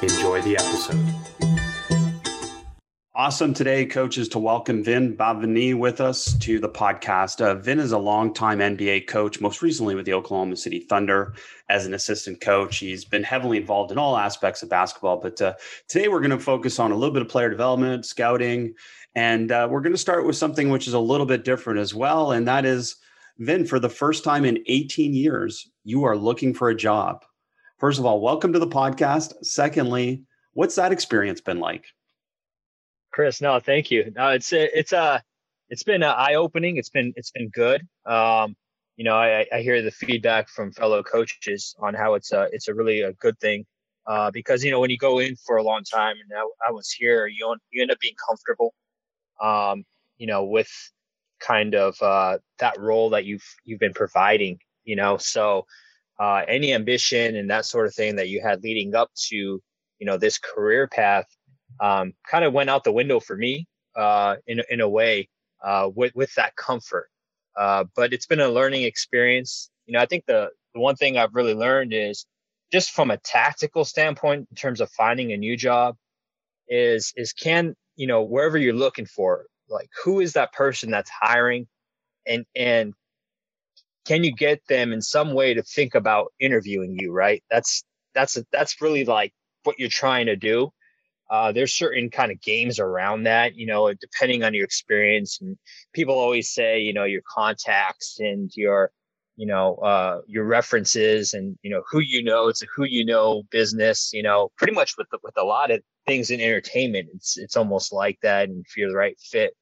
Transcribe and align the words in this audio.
Enjoy 0.00 0.40
the 0.42 0.56
episode. 0.56 1.04
Awesome 3.16 3.52
today, 3.52 3.84
coaches, 3.84 4.28
to 4.28 4.38
welcome 4.38 4.84
Vin 4.84 5.16
Bhavnani 5.16 5.76
with 5.76 6.00
us 6.00 6.38
to 6.38 6.60
the 6.60 6.68
podcast. 6.68 7.40
Uh, 7.40 7.56
Vin 7.56 7.80
is 7.80 7.90
a 7.90 7.98
longtime 7.98 8.60
NBA 8.60 9.08
coach, 9.08 9.40
most 9.40 9.60
recently 9.60 9.96
with 9.96 10.06
the 10.06 10.12
Oklahoma 10.12 10.54
City 10.54 10.78
Thunder 10.78 11.34
as 11.68 11.84
an 11.84 11.94
assistant 11.94 12.40
coach. 12.40 12.78
He's 12.78 13.04
been 13.04 13.24
heavily 13.24 13.56
involved 13.56 13.90
in 13.90 13.98
all 13.98 14.16
aspects 14.16 14.62
of 14.62 14.68
basketball, 14.68 15.16
but 15.16 15.42
uh, 15.42 15.54
today 15.88 16.06
we're 16.06 16.20
going 16.20 16.30
to 16.30 16.38
focus 16.38 16.78
on 16.78 16.92
a 16.92 16.96
little 16.96 17.12
bit 17.12 17.22
of 17.22 17.28
player 17.28 17.50
development, 17.50 18.06
scouting, 18.06 18.74
and 19.16 19.50
uh, 19.50 19.66
we're 19.68 19.80
going 19.80 19.90
to 19.90 19.98
start 19.98 20.24
with 20.24 20.36
something 20.36 20.70
which 20.70 20.86
is 20.86 20.94
a 20.94 21.00
little 21.00 21.26
bit 21.26 21.44
different 21.44 21.80
as 21.80 21.92
well, 21.92 22.30
and 22.30 22.46
that 22.46 22.64
is 22.64 22.94
Vin, 23.38 23.64
for 23.64 23.80
the 23.80 23.88
first 23.88 24.22
time 24.22 24.44
in 24.44 24.62
18 24.66 25.12
years, 25.12 25.68
you 25.82 26.04
are 26.04 26.16
looking 26.16 26.54
for 26.54 26.68
a 26.68 26.76
job. 26.76 27.24
First 27.78 28.00
of 28.00 28.06
all, 28.06 28.20
welcome 28.20 28.52
to 28.54 28.58
the 28.58 28.66
podcast. 28.66 29.34
Secondly, 29.42 30.24
what's 30.52 30.74
that 30.74 30.90
experience 30.90 31.40
been 31.40 31.60
like? 31.60 31.84
Chris, 33.12 33.40
no, 33.40 33.60
thank 33.60 33.92
you. 33.92 34.12
No, 34.16 34.30
it's 34.30 34.52
it's 34.52 34.92
uh 34.92 35.20
it's 35.68 35.84
been 35.84 36.02
uh, 36.02 36.12
eye 36.12 36.34
opening. 36.34 36.76
It's 36.76 36.88
been 36.88 37.12
it's 37.14 37.30
been 37.30 37.50
good. 37.50 37.86
Um, 38.04 38.56
you 38.96 39.04
know, 39.04 39.14
I, 39.14 39.46
I 39.52 39.60
hear 39.60 39.80
the 39.80 39.92
feedback 39.92 40.48
from 40.48 40.72
fellow 40.72 41.04
coaches 41.04 41.76
on 41.78 41.94
how 41.94 42.14
it's 42.14 42.32
a 42.32 42.48
it's 42.50 42.66
a 42.66 42.74
really 42.74 43.02
a 43.02 43.12
good 43.12 43.38
thing. 43.38 43.64
Uh, 44.08 44.32
because 44.32 44.64
you 44.64 44.72
know 44.72 44.80
when 44.80 44.90
you 44.90 44.98
go 44.98 45.20
in 45.20 45.36
for 45.46 45.56
a 45.56 45.62
long 45.62 45.84
time, 45.84 46.16
and 46.16 46.36
I, 46.36 46.68
I 46.68 46.72
was 46.72 46.90
here, 46.90 47.28
you 47.28 47.54
you 47.70 47.82
end 47.82 47.92
up 47.92 48.00
being 48.00 48.16
comfortable. 48.28 48.74
Um, 49.40 49.84
you 50.16 50.26
know, 50.26 50.42
with 50.42 50.70
kind 51.38 51.76
of 51.76 52.02
uh, 52.02 52.38
that 52.58 52.76
role 52.80 53.10
that 53.10 53.24
you've 53.24 53.46
you've 53.62 53.78
been 53.78 53.94
providing. 53.94 54.58
You 54.82 54.96
know, 54.96 55.16
so 55.16 55.64
uh, 56.18 56.42
any 56.48 56.74
ambition 56.74 57.36
and 57.36 57.50
that 57.50 57.64
sort 57.64 57.86
of 57.86 57.94
thing 57.94 58.16
that 58.16 58.28
you 58.28 58.40
had 58.42 58.62
leading 58.62 58.94
up 58.94 59.10
to 59.14 59.36
you 59.36 60.06
know 60.06 60.16
this 60.16 60.38
career 60.38 60.86
path 60.88 61.26
um, 61.80 62.12
kind 62.28 62.44
of 62.44 62.52
went 62.52 62.70
out 62.70 62.84
the 62.84 62.92
window 62.92 63.20
for 63.20 63.36
me 63.36 63.66
uh, 63.96 64.36
in 64.46 64.62
in 64.70 64.80
a 64.80 64.88
way 64.88 65.28
uh, 65.62 65.88
with 65.94 66.14
with 66.14 66.34
that 66.34 66.56
comfort. 66.56 67.08
Uh, 67.56 67.84
but 67.96 68.12
it's 68.12 68.26
been 68.26 68.40
a 68.40 68.48
learning 68.48 68.84
experience. 68.84 69.70
You 69.86 69.94
know, 69.94 70.00
I 70.00 70.06
think 70.06 70.24
the 70.26 70.50
the 70.74 70.80
one 70.80 70.96
thing 70.96 71.16
I've 71.16 71.34
really 71.34 71.54
learned 71.54 71.92
is 71.92 72.26
just 72.72 72.90
from 72.90 73.10
a 73.10 73.16
tactical 73.18 73.84
standpoint 73.84 74.46
in 74.50 74.56
terms 74.56 74.80
of 74.80 74.90
finding 74.90 75.32
a 75.32 75.36
new 75.36 75.56
job 75.56 75.96
is 76.68 77.12
is 77.16 77.32
can 77.32 77.74
you 77.96 78.06
know 78.06 78.22
wherever 78.22 78.58
you're 78.58 78.74
looking 78.74 79.06
for 79.06 79.46
like 79.68 79.88
who 80.04 80.20
is 80.20 80.34
that 80.34 80.52
person 80.52 80.90
that's 80.90 81.10
hiring 81.10 81.66
and 82.26 82.44
and 82.54 82.94
can 84.08 84.24
you 84.24 84.32
get 84.32 84.66
them 84.68 84.90
in 84.94 85.02
some 85.02 85.34
way 85.34 85.52
to 85.52 85.62
think 85.62 85.94
about 85.94 86.32
interviewing 86.40 86.96
you 86.98 87.12
right? 87.12 87.44
That's 87.50 87.84
that's 88.14 88.38
that's 88.50 88.80
really 88.80 89.04
like 89.04 89.34
what 89.64 89.78
you're 89.78 89.90
trying 89.90 90.26
to 90.26 90.36
do. 90.36 90.70
Uh, 91.30 91.52
there's 91.52 91.74
certain 91.74 92.08
kind 92.08 92.32
of 92.32 92.40
games 92.40 92.80
around 92.80 93.24
that 93.24 93.54
you 93.54 93.66
know 93.66 93.92
depending 93.92 94.42
on 94.44 94.54
your 94.54 94.64
experience 94.64 95.38
and 95.42 95.58
people 95.92 96.14
always 96.14 96.48
say 96.50 96.80
you 96.80 96.94
know 96.94 97.04
your 97.04 97.20
contacts 97.28 98.16
and 98.18 98.50
your 98.56 98.90
you 99.36 99.46
know 99.46 99.74
uh, 99.76 100.20
your 100.26 100.44
references 100.44 101.34
and 101.34 101.58
you 101.62 101.70
know 101.70 101.82
who 101.90 102.00
you 102.00 102.24
know 102.24 102.48
it's 102.48 102.62
a 102.62 102.66
who 102.74 102.84
you 102.84 103.04
know 103.04 103.42
business 103.50 104.10
you 104.14 104.22
know 104.22 104.48
pretty 104.56 104.72
much 104.72 104.94
with 104.96 105.06
the, 105.10 105.18
with 105.22 105.36
a 105.36 105.44
lot 105.44 105.70
of 105.70 105.82
things 106.06 106.30
in 106.30 106.40
entertainment 106.40 107.08
it's 107.14 107.36
it's 107.36 107.58
almost 107.58 107.92
like 107.92 108.18
that 108.22 108.48
and 108.48 108.64
if 108.66 108.74
you're 108.74 108.90
the 108.90 108.96
right 108.96 109.18
fit. 109.20 109.52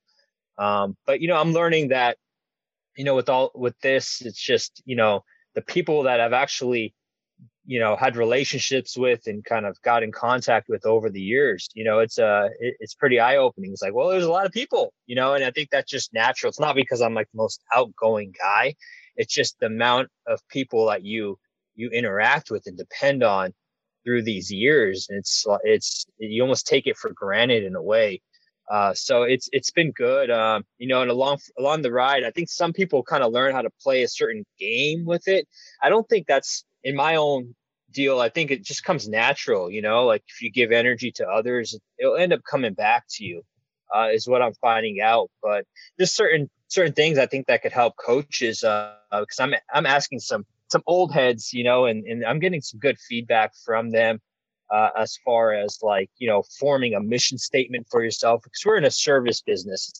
Um, 0.56 0.96
but 1.04 1.20
you 1.20 1.26
know 1.28 1.36
i'm 1.36 1.52
learning 1.52 1.88
that 1.88 2.16
you 2.96 3.04
know 3.04 3.14
with 3.14 3.28
all 3.28 3.50
with 3.54 3.78
this 3.80 4.22
it's 4.24 4.40
just 4.40 4.82
you 4.84 4.96
know 4.96 5.22
the 5.54 5.62
people 5.62 6.04
that 6.04 6.20
i've 6.20 6.32
actually 6.32 6.94
you 7.64 7.80
know 7.80 7.96
had 7.96 8.16
relationships 8.16 8.96
with 8.96 9.26
and 9.26 9.44
kind 9.44 9.66
of 9.66 9.80
got 9.82 10.02
in 10.02 10.12
contact 10.12 10.68
with 10.68 10.86
over 10.86 11.10
the 11.10 11.20
years 11.20 11.68
you 11.74 11.84
know 11.84 11.98
it's 11.98 12.18
uh 12.18 12.48
it, 12.60 12.76
it's 12.80 12.94
pretty 12.94 13.18
eye-opening 13.20 13.72
it's 13.72 13.82
like 13.82 13.94
well 13.94 14.08
there's 14.08 14.24
a 14.24 14.30
lot 14.30 14.46
of 14.46 14.52
people 14.52 14.92
you 15.06 15.16
know 15.16 15.34
and 15.34 15.44
i 15.44 15.50
think 15.50 15.68
that's 15.70 15.90
just 15.90 16.14
natural 16.14 16.48
it's 16.48 16.60
not 16.60 16.74
because 16.74 17.00
i'm 17.00 17.14
like 17.14 17.28
the 17.32 17.38
most 17.38 17.60
outgoing 17.74 18.32
guy 18.40 18.74
it's 19.16 19.34
just 19.34 19.58
the 19.60 19.66
amount 19.66 20.08
of 20.26 20.40
people 20.48 20.86
that 20.86 21.04
you 21.04 21.38
you 21.74 21.90
interact 21.90 22.50
with 22.50 22.62
and 22.66 22.76
depend 22.76 23.22
on 23.22 23.52
through 24.04 24.22
these 24.22 24.50
years. 24.50 25.06
And 25.10 25.18
it's 25.18 25.44
it's 25.64 26.06
you 26.18 26.42
almost 26.42 26.66
take 26.66 26.86
it 26.86 26.96
for 26.96 27.12
granted 27.12 27.64
in 27.64 27.76
a 27.76 27.82
way. 27.82 28.22
Uh, 28.68 28.92
so 28.94 29.22
it's 29.22 29.48
it's 29.52 29.70
been 29.70 29.92
good. 29.92 30.30
Um, 30.30 30.64
you 30.78 30.88
know, 30.88 31.02
and 31.02 31.10
along 31.10 31.38
along 31.58 31.82
the 31.82 31.92
ride, 31.92 32.24
I 32.24 32.30
think 32.30 32.48
some 32.48 32.72
people 32.72 33.02
kind 33.02 33.22
of 33.22 33.32
learn 33.32 33.54
how 33.54 33.62
to 33.62 33.70
play 33.80 34.02
a 34.02 34.08
certain 34.08 34.44
game 34.58 35.04
with 35.04 35.28
it. 35.28 35.46
I 35.82 35.88
don't 35.88 36.08
think 36.08 36.26
that's 36.26 36.64
in 36.82 36.96
my 36.96 37.16
own 37.16 37.54
deal. 37.92 38.20
I 38.20 38.28
think 38.28 38.50
it 38.50 38.64
just 38.64 38.82
comes 38.82 39.08
natural. 39.08 39.70
You 39.70 39.82
know, 39.82 40.04
like 40.04 40.22
if 40.28 40.42
you 40.42 40.50
give 40.50 40.72
energy 40.72 41.12
to 41.12 41.26
others, 41.26 41.78
it'll 41.98 42.16
end 42.16 42.32
up 42.32 42.40
coming 42.48 42.74
back 42.74 43.04
to 43.10 43.24
you. 43.24 43.42
Uh, 43.94 44.08
is 44.12 44.26
what 44.26 44.42
I'm 44.42 44.54
finding 44.54 45.00
out. 45.00 45.30
But 45.42 45.64
there's 45.96 46.12
certain 46.12 46.50
certain 46.68 46.92
things 46.92 47.18
I 47.18 47.26
think 47.26 47.46
that 47.46 47.62
could 47.62 47.72
help 47.72 47.94
coaches 47.96 48.60
because 48.60 49.38
uh, 49.38 49.42
I'm 49.42 49.54
I'm 49.72 49.86
asking 49.86 50.20
some 50.20 50.44
some 50.68 50.82
old 50.86 51.12
heads, 51.12 51.52
you 51.52 51.62
know, 51.62 51.86
and, 51.86 52.04
and 52.04 52.24
I'm 52.24 52.40
getting 52.40 52.60
some 52.60 52.80
good 52.80 52.98
feedback 52.98 53.52
from 53.64 53.90
them 53.90 54.20
uh, 54.70 54.90
as 54.98 55.18
far 55.24 55.52
as 55.52 55.78
like, 55.82 56.10
you 56.18 56.28
know, 56.28 56.42
forming 56.58 56.94
a 56.94 57.00
mission 57.00 57.38
statement 57.38 57.86
for 57.90 58.02
yourself 58.02 58.42
because 58.42 58.62
we're 58.64 58.76
in 58.76 58.84
a 58.84 58.90
service 58.90 59.40
business. 59.40 59.92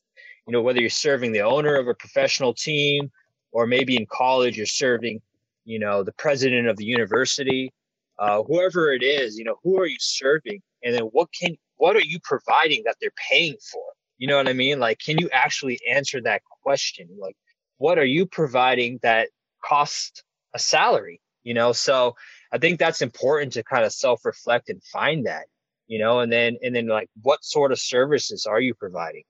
You 0.47 0.53
know, 0.53 0.63
whether 0.63 0.81
you're 0.81 0.91
serving 0.91 1.33
the 1.33 1.41
owner 1.41 1.77
of 1.77 1.89
a 1.89 1.95
professional 1.95 2.55
team 2.55 3.11
or 3.53 3.67
maybe 3.67 3.97
in 3.97 4.07
college 4.07 4.57
you're 4.57 4.67
serving, 4.67 5.21
you 5.65 5.79
know, 5.79 6.03
the 6.03 6.13
president 6.13 6.69
of 6.69 6.77
the 6.77 6.85
university, 6.85 7.73
uh, 8.19 8.43
whoever 8.45 8.93
it 8.93 9.03
is, 9.03 9.37
you 9.37 9.45
know, 9.45 9.57
who 9.63 9.79
are 9.79 9.87
you 9.87 9.97
serving? 9.99 10.63
And 10.85 10.95
then 10.95 11.03
what 11.03 11.29
can, 11.33 11.57
what 11.77 11.97
are 11.97 12.05
you 12.05 12.19
providing 12.23 12.83
that 12.85 12.97
they're 13.01 13.11
paying 13.31 13.57
for? 13.73 13.83
You 14.19 14.29
know 14.29 14.37
what 14.37 14.49
I 14.49 14.53
mean? 14.53 14.79
Like, 14.79 14.99
can 14.99 15.19
you 15.19 15.29
actually 15.33 15.79
answer 15.89 16.21
that 16.23 16.43
question? 16.63 17.09
Like, 17.19 17.37
what 17.79 17.99
are 17.99 18.05
you 18.05 18.25
providing 18.25 18.99
that 19.03 19.29
costs 19.63 20.23
a 20.55 20.59
salary, 20.59 21.21
you 21.43 21.53
know? 21.53 21.73
So 21.73 22.17
I 22.57 22.59
think 22.59 22.79
that's 22.79 23.03
important 23.03 23.53
to 23.53 23.63
kind 23.63 23.85
of 23.85 23.93
self 23.93 24.25
reflect 24.25 24.71
and 24.71 24.83
find 24.83 25.27
that, 25.27 25.45
you 25.89 25.99
know, 25.99 26.21
and 26.21 26.33
then, 26.33 26.57
and 26.63 26.75
then 26.75 26.87
like, 26.87 27.11
what 27.21 27.45
sort 27.45 27.71
of 27.71 27.79
services 27.79 28.47
are 28.47 28.59
you 28.59 28.73
providing 28.73 29.25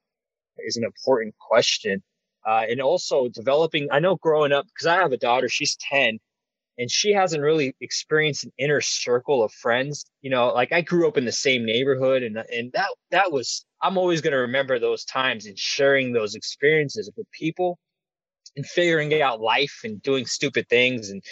is 0.58 0.76
an 0.76 0.84
important 0.84 1.34
question. 1.40 2.04
Uh, 2.46 2.62
and 2.70 2.80
also 2.80 3.26
developing, 3.26 3.88
I 3.90 3.98
know 3.98 4.14
growing 4.14 4.52
up, 4.52 4.66
because 4.66 4.86
I 4.86 4.98
have 4.98 5.10
a 5.10 5.16
daughter, 5.16 5.48
she's 5.48 5.76
10 5.90 6.20
and 6.78 6.88
she 6.88 7.12
hasn't 7.12 7.42
really 7.42 7.74
experienced 7.80 8.44
an 8.44 8.52
inner 8.58 8.80
circle 8.80 9.42
of 9.42 9.50
friends. 9.50 10.06
You 10.22 10.30
know, 10.30 10.54
like 10.54 10.72
I 10.72 10.82
grew 10.82 11.08
up 11.08 11.16
in 11.16 11.24
the 11.24 11.32
same 11.32 11.66
neighborhood 11.66 12.22
and, 12.22 12.36
and 12.36 12.70
that, 12.74 12.90
that 13.10 13.32
was, 13.32 13.66
I'm 13.82 13.98
always 13.98 14.20
going 14.20 14.34
to 14.34 14.38
remember 14.38 14.78
those 14.78 15.04
times 15.04 15.46
and 15.46 15.58
sharing 15.58 16.12
those 16.12 16.36
experiences 16.36 17.10
with 17.16 17.26
people 17.32 17.76
and 18.54 18.64
figuring 18.64 19.20
out 19.20 19.40
life 19.40 19.80
and 19.82 20.00
doing 20.00 20.26
stupid 20.26 20.68
things 20.68 21.10
and 21.10 21.24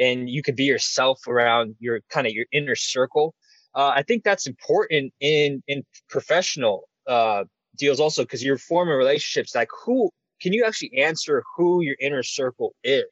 and 0.00 0.28
you 0.28 0.42
can 0.42 0.54
be 0.54 0.64
yourself 0.64 1.20
around 1.28 1.76
your 1.78 2.00
kind 2.10 2.26
of 2.26 2.32
your 2.32 2.46
inner 2.52 2.74
circle. 2.76 3.34
Uh, 3.74 3.92
i 3.94 4.02
think 4.02 4.24
that's 4.24 4.46
important 4.48 5.12
in 5.20 5.62
in 5.68 5.84
professional 6.08 6.88
uh, 7.08 7.44
deals 7.76 8.00
also 8.00 8.22
because 8.22 8.42
you're 8.44 8.58
forming 8.58 8.96
relationships 8.96 9.54
like 9.54 9.68
who 9.84 10.10
can 10.42 10.52
you 10.52 10.64
actually 10.64 10.92
answer 10.98 11.44
who 11.56 11.82
your 11.82 11.96
inner 12.00 12.22
circle 12.22 12.74
is? 12.82 13.04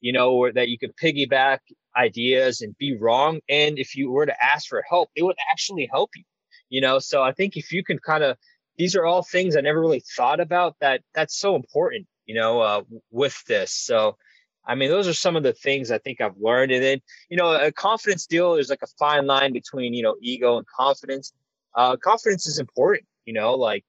You 0.00 0.12
know 0.12 0.32
or 0.32 0.52
that 0.52 0.68
you 0.68 0.78
can 0.78 0.92
piggyback 1.02 1.58
ideas 1.96 2.62
and 2.62 2.76
be 2.78 2.96
wrong 2.96 3.40
and 3.48 3.78
if 3.78 3.94
you 3.96 4.10
were 4.10 4.26
to 4.26 4.44
ask 4.44 4.68
for 4.68 4.82
help 4.88 5.10
it 5.14 5.22
would 5.24 5.36
actually 5.52 5.88
help 5.92 6.10
you 6.16 6.24
you 6.70 6.80
know? 6.80 6.98
So 6.98 7.22
i 7.22 7.32
think 7.32 7.56
if 7.56 7.70
you 7.72 7.84
can 7.84 7.98
kind 7.98 8.24
of 8.24 8.36
these 8.78 8.96
are 8.96 9.04
all 9.04 9.22
things 9.22 9.56
i 9.56 9.60
never 9.60 9.80
really 9.80 10.04
thought 10.16 10.40
about 10.40 10.76
that 10.80 11.02
that's 11.14 11.38
so 11.38 11.54
important 11.54 12.06
you 12.26 12.34
know, 12.34 12.60
uh, 12.60 12.82
with 13.10 13.42
this. 13.46 13.74
So, 13.74 14.16
I 14.64 14.74
mean, 14.74 14.90
those 14.90 15.08
are 15.08 15.14
some 15.14 15.36
of 15.36 15.42
the 15.42 15.52
things 15.52 15.90
I 15.90 15.98
think 15.98 16.20
I've 16.20 16.36
learned. 16.40 16.72
And 16.72 16.82
then, 16.82 17.00
you 17.28 17.36
know, 17.36 17.52
a 17.52 17.72
confidence 17.72 18.26
deal 18.26 18.54
is 18.54 18.70
like 18.70 18.82
a 18.82 18.86
fine 18.98 19.26
line 19.26 19.52
between, 19.52 19.94
you 19.94 20.02
know, 20.02 20.16
ego 20.20 20.56
and 20.56 20.66
confidence. 20.66 21.32
Uh, 21.74 21.96
confidence 21.96 22.46
is 22.46 22.58
important, 22.58 23.04
you 23.24 23.32
know, 23.32 23.54
like, 23.54 23.84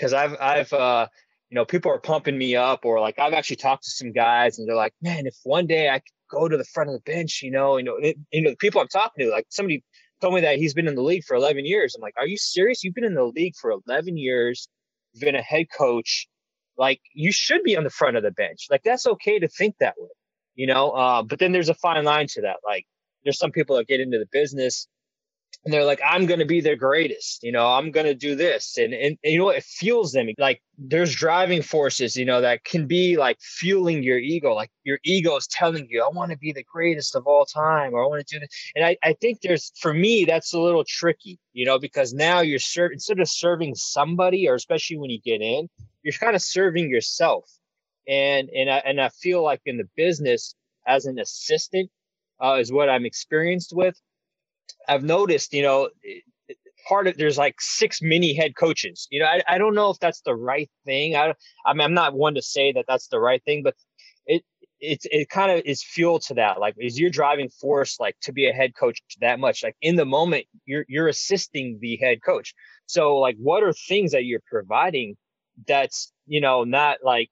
cause 0.00 0.12
I've, 0.12 0.36
I've, 0.40 0.72
uh, 0.72 1.06
you 1.50 1.56
know, 1.56 1.64
people 1.64 1.90
are 1.90 1.98
pumping 1.98 2.38
me 2.38 2.56
up 2.56 2.84
or 2.84 3.00
like 3.00 3.18
I've 3.18 3.34
actually 3.34 3.56
talked 3.56 3.84
to 3.84 3.90
some 3.90 4.12
guys 4.12 4.58
and 4.58 4.68
they're 4.68 4.76
like, 4.76 4.94
man, 5.02 5.26
if 5.26 5.36
one 5.42 5.66
day 5.66 5.90
I 5.90 5.98
could 5.98 6.04
go 6.30 6.48
to 6.48 6.56
the 6.56 6.64
front 6.64 6.88
of 6.88 6.94
the 6.94 7.12
bench, 7.12 7.40
you 7.42 7.50
know, 7.50 7.76
you 7.76 7.82
know, 7.82 7.96
it, 7.96 8.16
you 8.32 8.42
know, 8.42 8.50
the 8.50 8.56
people 8.56 8.80
I'm 8.80 8.88
talking 8.88 9.26
to, 9.26 9.30
like 9.30 9.46
somebody 9.50 9.82
told 10.20 10.34
me 10.34 10.40
that 10.42 10.58
he's 10.58 10.74
been 10.74 10.86
in 10.86 10.94
the 10.94 11.02
league 11.02 11.24
for 11.24 11.34
11 11.34 11.66
years. 11.66 11.94
I'm 11.94 12.00
like, 12.00 12.14
are 12.16 12.26
you 12.26 12.36
serious? 12.36 12.84
You've 12.84 12.94
been 12.94 13.04
in 13.04 13.14
the 13.14 13.24
league 13.24 13.56
for 13.56 13.72
11 13.88 14.16
years, 14.16 14.68
You've 15.12 15.22
been 15.22 15.34
a 15.34 15.42
head 15.42 15.66
coach. 15.76 16.28
Like, 16.80 17.02
you 17.12 17.30
should 17.30 17.62
be 17.62 17.76
on 17.76 17.84
the 17.84 17.90
front 17.90 18.16
of 18.16 18.22
the 18.22 18.30
bench. 18.30 18.68
Like, 18.70 18.82
that's 18.82 19.06
okay 19.06 19.38
to 19.38 19.48
think 19.48 19.74
that 19.80 19.96
way, 19.98 20.08
you 20.54 20.66
know? 20.66 20.92
Uh, 20.92 21.22
but 21.22 21.38
then 21.38 21.52
there's 21.52 21.68
a 21.68 21.74
fine 21.74 22.04
line 22.04 22.26
to 22.28 22.40
that. 22.40 22.56
Like, 22.64 22.86
there's 23.22 23.38
some 23.38 23.52
people 23.52 23.76
that 23.76 23.86
get 23.86 24.00
into 24.00 24.18
the 24.18 24.28
business 24.32 24.88
and 25.64 25.74
they're 25.74 25.84
like, 25.84 26.00
I'm 26.06 26.24
going 26.24 26.40
to 26.40 26.46
be 26.46 26.62
the 26.62 26.74
greatest, 26.74 27.42
you 27.42 27.52
know, 27.52 27.66
I'm 27.66 27.90
going 27.90 28.06
to 28.06 28.14
do 28.14 28.34
this. 28.34 28.78
And, 28.78 28.94
and, 28.94 29.18
and, 29.22 29.32
you 29.32 29.38
know, 29.38 29.44
what? 29.46 29.56
it 29.56 29.64
fuels 29.64 30.12
them. 30.12 30.28
Like 30.38 30.62
there's 30.78 31.14
driving 31.14 31.60
forces, 31.60 32.16
you 32.16 32.24
know, 32.24 32.40
that 32.40 32.64
can 32.64 32.86
be 32.86 33.18
like 33.18 33.38
fueling 33.40 34.02
your 34.02 34.18
ego. 34.18 34.54
Like 34.54 34.70
your 34.84 34.98
ego 35.04 35.36
is 35.36 35.46
telling 35.48 35.86
you, 35.90 36.02
I 36.02 36.08
want 36.08 36.30
to 36.30 36.38
be 36.38 36.52
the 36.52 36.64
greatest 36.64 37.14
of 37.14 37.26
all 37.26 37.44
time, 37.44 37.92
or 37.92 38.02
I 38.02 38.06
want 38.06 38.26
to 38.26 38.34
do 38.34 38.40
this. 38.40 38.48
And 38.74 38.86
I, 38.86 38.96
I 39.04 39.12
think 39.20 39.40
there's, 39.42 39.70
for 39.78 39.92
me, 39.92 40.24
that's 40.24 40.54
a 40.54 40.60
little 40.60 40.84
tricky, 40.84 41.38
you 41.52 41.66
know, 41.66 41.78
because 41.78 42.14
now 42.14 42.40
you're 42.40 42.58
serving, 42.58 42.94
instead 42.94 43.20
of 43.20 43.28
serving 43.28 43.74
somebody, 43.74 44.48
or 44.48 44.54
especially 44.54 44.96
when 44.96 45.10
you 45.10 45.20
get 45.20 45.42
in, 45.42 45.68
you're 46.02 46.14
kind 46.14 46.34
of 46.34 46.40
serving 46.40 46.88
yourself. 46.88 47.50
And, 48.08 48.48
and 48.48 48.70
I, 48.70 48.78
and 48.78 48.98
I 48.98 49.10
feel 49.10 49.42
like 49.42 49.60
in 49.66 49.76
the 49.76 49.88
business 49.94 50.54
as 50.86 51.04
an 51.04 51.18
assistant, 51.18 51.90
uh, 52.42 52.56
is 52.58 52.72
what 52.72 52.88
I'm 52.88 53.04
experienced 53.04 53.74
with 53.76 54.00
I've 54.88 55.04
noticed, 55.04 55.52
you 55.52 55.62
know, 55.62 55.90
part 56.88 57.06
of 57.06 57.16
there's 57.16 57.38
like 57.38 57.60
six 57.60 58.00
mini 58.02 58.34
head 58.34 58.56
coaches. 58.56 59.06
You 59.10 59.20
know, 59.20 59.26
I, 59.26 59.42
I 59.48 59.58
don't 59.58 59.74
know 59.74 59.90
if 59.90 59.98
that's 59.98 60.22
the 60.22 60.34
right 60.34 60.70
thing. 60.84 61.16
I 61.16 61.34
I 61.64 61.72
mean, 61.72 61.82
I'm 61.82 61.94
not 61.94 62.14
one 62.14 62.34
to 62.34 62.42
say 62.42 62.72
that 62.72 62.84
that's 62.88 63.08
the 63.08 63.20
right 63.20 63.42
thing, 63.44 63.62
but 63.62 63.74
it 64.26 64.42
it's 64.80 65.06
it 65.10 65.28
kind 65.28 65.50
of 65.50 65.62
is 65.64 65.82
fuel 65.82 66.18
to 66.20 66.34
that. 66.34 66.58
Like, 66.60 66.74
is 66.78 66.98
your 66.98 67.10
driving 67.10 67.48
force 67.48 67.98
like 68.00 68.16
to 68.22 68.32
be 68.32 68.48
a 68.48 68.52
head 68.52 68.74
coach 68.74 69.00
that 69.20 69.38
much? 69.40 69.62
Like 69.62 69.76
in 69.80 69.96
the 69.96 70.04
moment, 70.04 70.46
you're 70.64 70.84
you're 70.88 71.08
assisting 71.08 71.78
the 71.80 71.96
head 71.96 72.18
coach. 72.24 72.54
So 72.86 73.16
like, 73.18 73.36
what 73.38 73.62
are 73.62 73.72
things 73.72 74.12
that 74.12 74.24
you're 74.24 74.42
providing 74.50 75.16
that's 75.66 76.12
you 76.26 76.40
know 76.40 76.64
not 76.64 76.98
like 77.04 77.28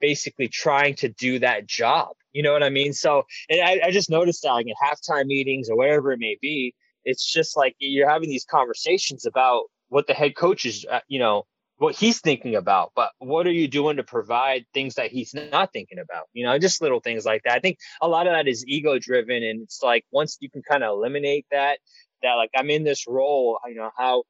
basically 0.00 0.48
trying 0.48 0.94
to 0.96 1.08
do 1.08 1.40
that 1.40 1.66
job? 1.66 2.10
You 2.32 2.42
know 2.42 2.52
what 2.52 2.62
I 2.62 2.70
mean? 2.70 2.92
So, 2.92 3.24
and 3.48 3.60
I, 3.60 3.86
I 3.86 3.90
just 3.90 4.10
noticed 4.10 4.42
that 4.42 4.52
like 4.52 4.66
in 4.66 4.74
halftime 4.82 5.26
meetings 5.26 5.68
or 5.70 5.76
whatever 5.76 6.12
it 6.12 6.18
may 6.20 6.36
be, 6.40 6.74
it's 7.04 7.24
just 7.24 7.56
like 7.56 7.74
you're 7.78 8.08
having 8.08 8.28
these 8.28 8.44
conversations 8.44 9.26
about 9.26 9.64
what 9.88 10.06
the 10.06 10.14
head 10.14 10.36
coach 10.36 10.66
is, 10.66 10.84
uh, 10.90 11.00
you 11.08 11.18
know, 11.18 11.44
what 11.78 11.94
he's 11.94 12.20
thinking 12.20 12.56
about, 12.56 12.92
but 12.94 13.10
what 13.18 13.46
are 13.46 13.52
you 13.52 13.68
doing 13.68 13.96
to 13.96 14.02
provide 14.02 14.66
things 14.74 14.96
that 14.96 15.12
he's 15.12 15.32
not 15.32 15.72
thinking 15.72 15.98
about? 15.98 16.24
You 16.32 16.44
know, 16.44 16.58
just 16.58 16.82
little 16.82 17.00
things 17.00 17.24
like 17.24 17.42
that. 17.44 17.54
I 17.54 17.60
think 17.60 17.78
a 18.02 18.08
lot 18.08 18.26
of 18.26 18.32
that 18.32 18.48
is 18.48 18.66
ego 18.66 18.98
driven. 18.98 19.44
And 19.44 19.62
it's 19.62 19.80
like 19.82 20.04
once 20.10 20.36
you 20.40 20.50
can 20.50 20.62
kind 20.62 20.82
of 20.82 20.90
eliminate 20.90 21.46
that, 21.52 21.78
that 22.22 22.34
like 22.34 22.50
I'm 22.56 22.68
in 22.68 22.82
this 22.82 23.06
role, 23.06 23.60
you 23.66 23.76
know, 23.76 23.90
how 23.96 24.24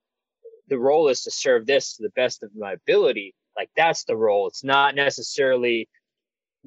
the 0.68 0.78
role 0.78 1.08
is 1.08 1.22
to 1.22 1.30
serve 1.30 1.66
this 1.66 1.96
to 1.96 2.02
the 2.02 2.10
best 2.10 2.42
of 2.42 2.50
my 2.54 2.74
ability. 2.74 3.34
Like 3.56 3.70
that's 3.76 4.04
the 4.04 4.16
role. 4.16 4.46
It's 4.46 4.62
not 4.62 4.94
necessarily 4.94 5.88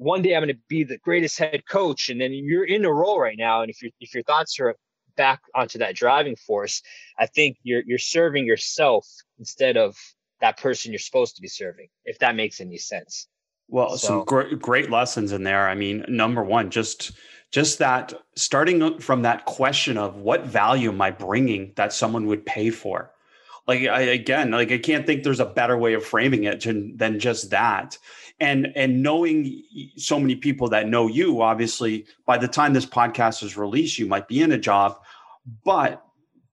one 0.02 0.22
day 0.22 0.34
I'm 0.34 0.42
going 0.42 0.54
to 0.54 0.60
be 0.68 0.84
the 0.84 0.98
greatest 0.98 1.38
head 1.38 1.62
coach, 1.68 2.08
and 2.08 2.20
then 2.20 2.32
you're 2.32 2.64
in 2.64 2.84
a 2.84 2.92
role 2.92 3.20
right 3.20 3.36
now. 3.38 3.62
And 3.62 3.70
if 3.70 3.82
your 3.82 3.90
if 4.00 4.14
your 4.14 4.22
thoughts 4.24 4.58
are 4.60 4.74
back 5.16 5.40
onto 5.54 5.78
that 5.78 5.94
driving 5.94 6.36
force, 6.36 6.82
I 7.18 7.26
think 7.26 7.56
you're 7.62 7.82
you're 7.86 7.98
serving 7.98 8.46
yourself 8.46 9.06
instead 9.38 9.76
of 9.76 9.96
that 10.40 10.58
person 10.58 10.92
you're 10.92 10.98
supposed 10.98 11.36
to 11.36 11.42
be 11.42 11.48
serving. 11.48 11.88
If 12.04 12.18
that 12.18 12.34
makes 12.34 12.60
any 12.60 12.78
sense. 12.78 13.28
Well, 13.68 13.96
so, 13.96 14.08
some 14.08 14.24
great 14.24 14.60
great 14.60 14.90
lessons 14.90 15.32
in 15.32 15.44
there. 15.44 15.68
I 15.68 15.74
mean, 15.74 16.04
number 16.08 16.42
one, 16.42 16.70
just 16.70 17.12
just 17.50 17.78
that 17.78 18.14
starting 18.34 18.98
from 18.98 19.22
that 19.22 19.44
question 19.44 19.98
of 19.98 20.16
what 20.16 20.44
value 20.46 20.90
am 20.90 21.00
I 21.00 21.10
bringing 21.10 21.72
that 21.76 21.92
someone 21.92 22.26
would 22.26 22.44
pay 22.44 22.70
for 22.70 23.12
like 23.66 23.82
I, 23.82 24.00
again 24.02 24.50
like 24.50 24.72
i 24.72 24.78
can't 24.78 25.06
think 25.06 25.22
there's 25.22 25.40
a 25.40 25.46
better 25.46 25.76
way 25.76 25.94
of 25.94 26.04
framing 26.04 26.44
it 26.44 26.64
than 26.98 27.20
just 27.20 27.50
that 27.50 27.98
and 28.42 28.66
and 28.76 29.02
knowing 29.02 29.62
so 29.96 30.18
many 30.20 30.36
people 30.36 30.68
that 30.68 30.88
know 30.88 31.06
you 31.06 31.40
obviously 31.40 32.04
by 32.26 32.36
the 32.36 32.48
time 32.48 32.74
this 32.74 32.84
podcast 32.84 33.42
is 33.42 33.56
released 33.56 33.98
you 33.98 34.06
might 34.06 34.28
be 34.28 34.42
in 34.42 34.52
a 34.52 34.58
job 34.58 34.98
but 35.64 36.04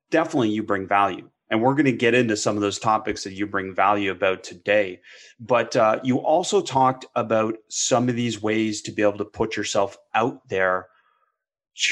definitely 0.09 0.49
you 0.49 0.63
bring 0.63 0.87
value. 0.87 1.29
And 1.51 1.61
we're 1.61 1.73
going 1.73 1.85
to 1.85 1.91
get 1.91 2.13
into 2.13 2.37
some 2.37 2.55
of 2.55 2.61
those 2.61 2.77
topics 2.77 3.23
that 3.23 3.33
you 3.33 3.47
bring 3.47 3.73
value 3.73 4.11
about 4.11 4.43
today. 4.43 5.01
But 5.39 5.75
uh, 5.75 5.99
you 6.03 6.19
also 6.19 6.61
talked 6.61 7.05
about 7.15 7.55
some 7.69 8.07
of 8.07 8.15
these 8.15 8.41
ways 8.41 8.83
to 8.83 8.91
be 8.91 9.01
able 9.01 9.17
to 9.17 9.25
put 9.25 9.57
yourself 9.57 9.97
out 10.13 10.47
there 10.49 10.87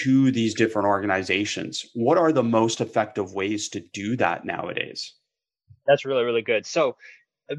to 0.02 0.32
these 0.32 0.54
different 0.54 0.88
organizations. 0.88 1.88
What 1.96 2.20
are 2.20 2.32
the 2.32 2.44
most 2.44 2.82
effective 2.82 3.34
ways 3.34 3.70
to 3.70 3.80
do 3.80 4.16
that 4.18 4.46
nowadays? 4.46 5.14
That's 5.88 6.06
really 6.06 6.26
really 6.26 6.42
good. 6.42 6.66
So 6.66 6.98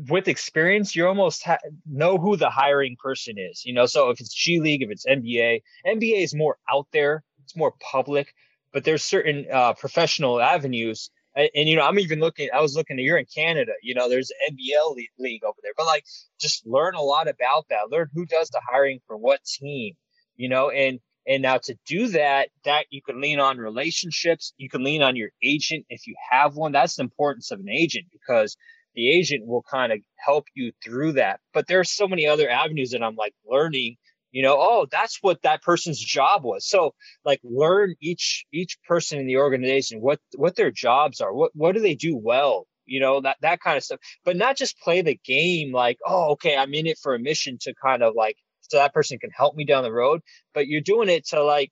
with 0.09 0.29
experience, 0.29 0.95
you 0.95 1.07
almost 1.07 1.45
ha- 1.45 1.59
know 1.87 2.19
who 2.19 2.37
the 2.37 2.51
hiring 2.51 2.97
person 2.97 3.37
is. 3.39 3.65
You 3.65 3.73
know, 3.73 3.87
so 3.87 4.11
if 4.11 4.21
it's 4.21 4.33
G 4.33 4.61
League, 4.61 4.83
if 4.83 4.91
it's 4.91 5.07
NBA, 5.07 5.63
NBA 5.87 6.23
is 6.23 6.35
more 6.35 6.57
out 6.71 6.87
there, 6.93 7.25
it's 7.45 7.57
more 7.57 7.75
public, 7.81 8.35
but 8.73 8.85
there's 8.85 9.03
certain 9.03 9.47
uh, 9.53 9.73
professional 9.75 10.41
avenues. 10.41 11.11
And, 11.35 11.49
and, 11.55 11.69
you 11.69 11.77
know, 11.77 11.87
I'm 11.87 11.99
even 11.99 12.21
looking. 12.21 12.49
I 12.53 12.61
was 12.61 12.77
looking. 12.77 12.99
You're 12.99 13.19
in 13.19 13.27
Canada. 13.33 13.73
You 13.83 13.95
know, 13.95 14.09
there's 14.09 14.31
NBL 14.51 14.97
league 15.19 15.45
over 15.45 15.59
there. 15.63 15.73
But 15.77 15.87
like, 15.87 16.05
just 16.41 16.67
learn 16.67 16.95
a 16.95 17.03
lot 17.03 17.29
about 17.29 17.67
that. 17.71 17.91
Learn 17.91 18.09
who 18.13 18.27
does 18.27 18.51
the 18.51 18.61
hiring 18.69 19.01
for 19.07 19.17
what 19.17 19.45
team. 19.45 19.95
You 20.37 20.49
know, 20.49 20.71
and 20.71 21.01
and 21.27 21.43
now 21.43 21.59
to 21.59 21.77
do 21.87 22.09
that, 22.09 22.49
that 22.65 22.87
you 22.91 23.03
can 23.03 23.21
lean 23.21 23.39
on 23.39 23.59
relationships. 23.59 24.55
You 24.57 24.71
can 24.71 24.83
lean 24.83 25.03
on 25.03 25.15
your 25.15 25.29
agent 25.43 25.85
if 25.91 26.07
you 26.07 26.15
have 26.31 26.57
one. 26.57 26.73
That's 26.73 26.97
the 26.97 27.03
importance 27.03 27.51
of 27.51 27.61
an 27.61 27.69
agent 27.69 28.07
because 28.11 28.57
the 28.99 29.13
agent 29.13 29.47
will 29.47 29.63
kind 29.63 29.93
of 29.93 30.01
help 30.17 30.47
you 30.55 30.73
through 30.85 31.13
that. 31.13 31.39
But 31.55 31.69
there 31.69 31.79
are 31.79 31.85
so 31.85 32.09
many 32.09 32.27
other 32.27 32.51
avenues 32.51 32.91
that 32.91 33.03
I'm 33.03 33.15
like 33.15 33.33
learning, 33.49 33.95
you 34.33 34.43
know, 34.43 34.57
oh, 34.59 34.87
that's 34.91 35.19
what 35.21 35.41
that 35.43 35.63
person's 35.63 36.01
job 36.01 36.43
was. 36.43 36.67
So 36.67 36.95
like 37.25 37.39
learn 37.45 37.95
each 38.03 38.45
each 38.53 38.77
person 38.89 39.21
in 39.21 39.29
the 39.29 39.37
organization 39.37 40.01
what 40.01 40.19
what 40.35 40.57
their 40.57 40.73
jobs 40.73 41.21
are. 41.21 41.33
What 41.33 41.53
what 41.55 41.77
do 41.77 41.81
they 41.81 41.95
do 41.95 42.17
well? 42.17 42.67
You 42.87 42.99
know, 42.99 43.21
that 43.21 43.37
that 43.41 43.61
kind 43.61 43.77
of 43.77 43.85
stuff. 43.85 44.01
But 44.25 44.37
not 44.37 44.57
just 44.57 44.81
play 44.81 45.01
the 45.01 45.19
game 45.25 45.71
like, 45.73 45.99
oh, 46.05 46.33
okay, 46.33 46.57
I'm 46.57 46.75
in 46.75 46.89
it 46.89 46.99
for 47.01 47.15
a 47.15 47.21
mission 47.21 47.57
to 47.61 47.75
kind 47.81 48.03
of 48.03 48.15
like 48.17 48.35
so 48.63 48.79
that 48.79 48.93
person 48.95 49.21
can 49.21 49.31
help 49.31 49.55
me 49.55 49.65
down 49.65 49.85
the 49.85 49.93
road, 49.93 50.23
but 50.55 50.67
you're 50.67 50.81
doing 50.81 51.09
it 51.09 51.25
to 51.29 51.43
like 51.43 51.71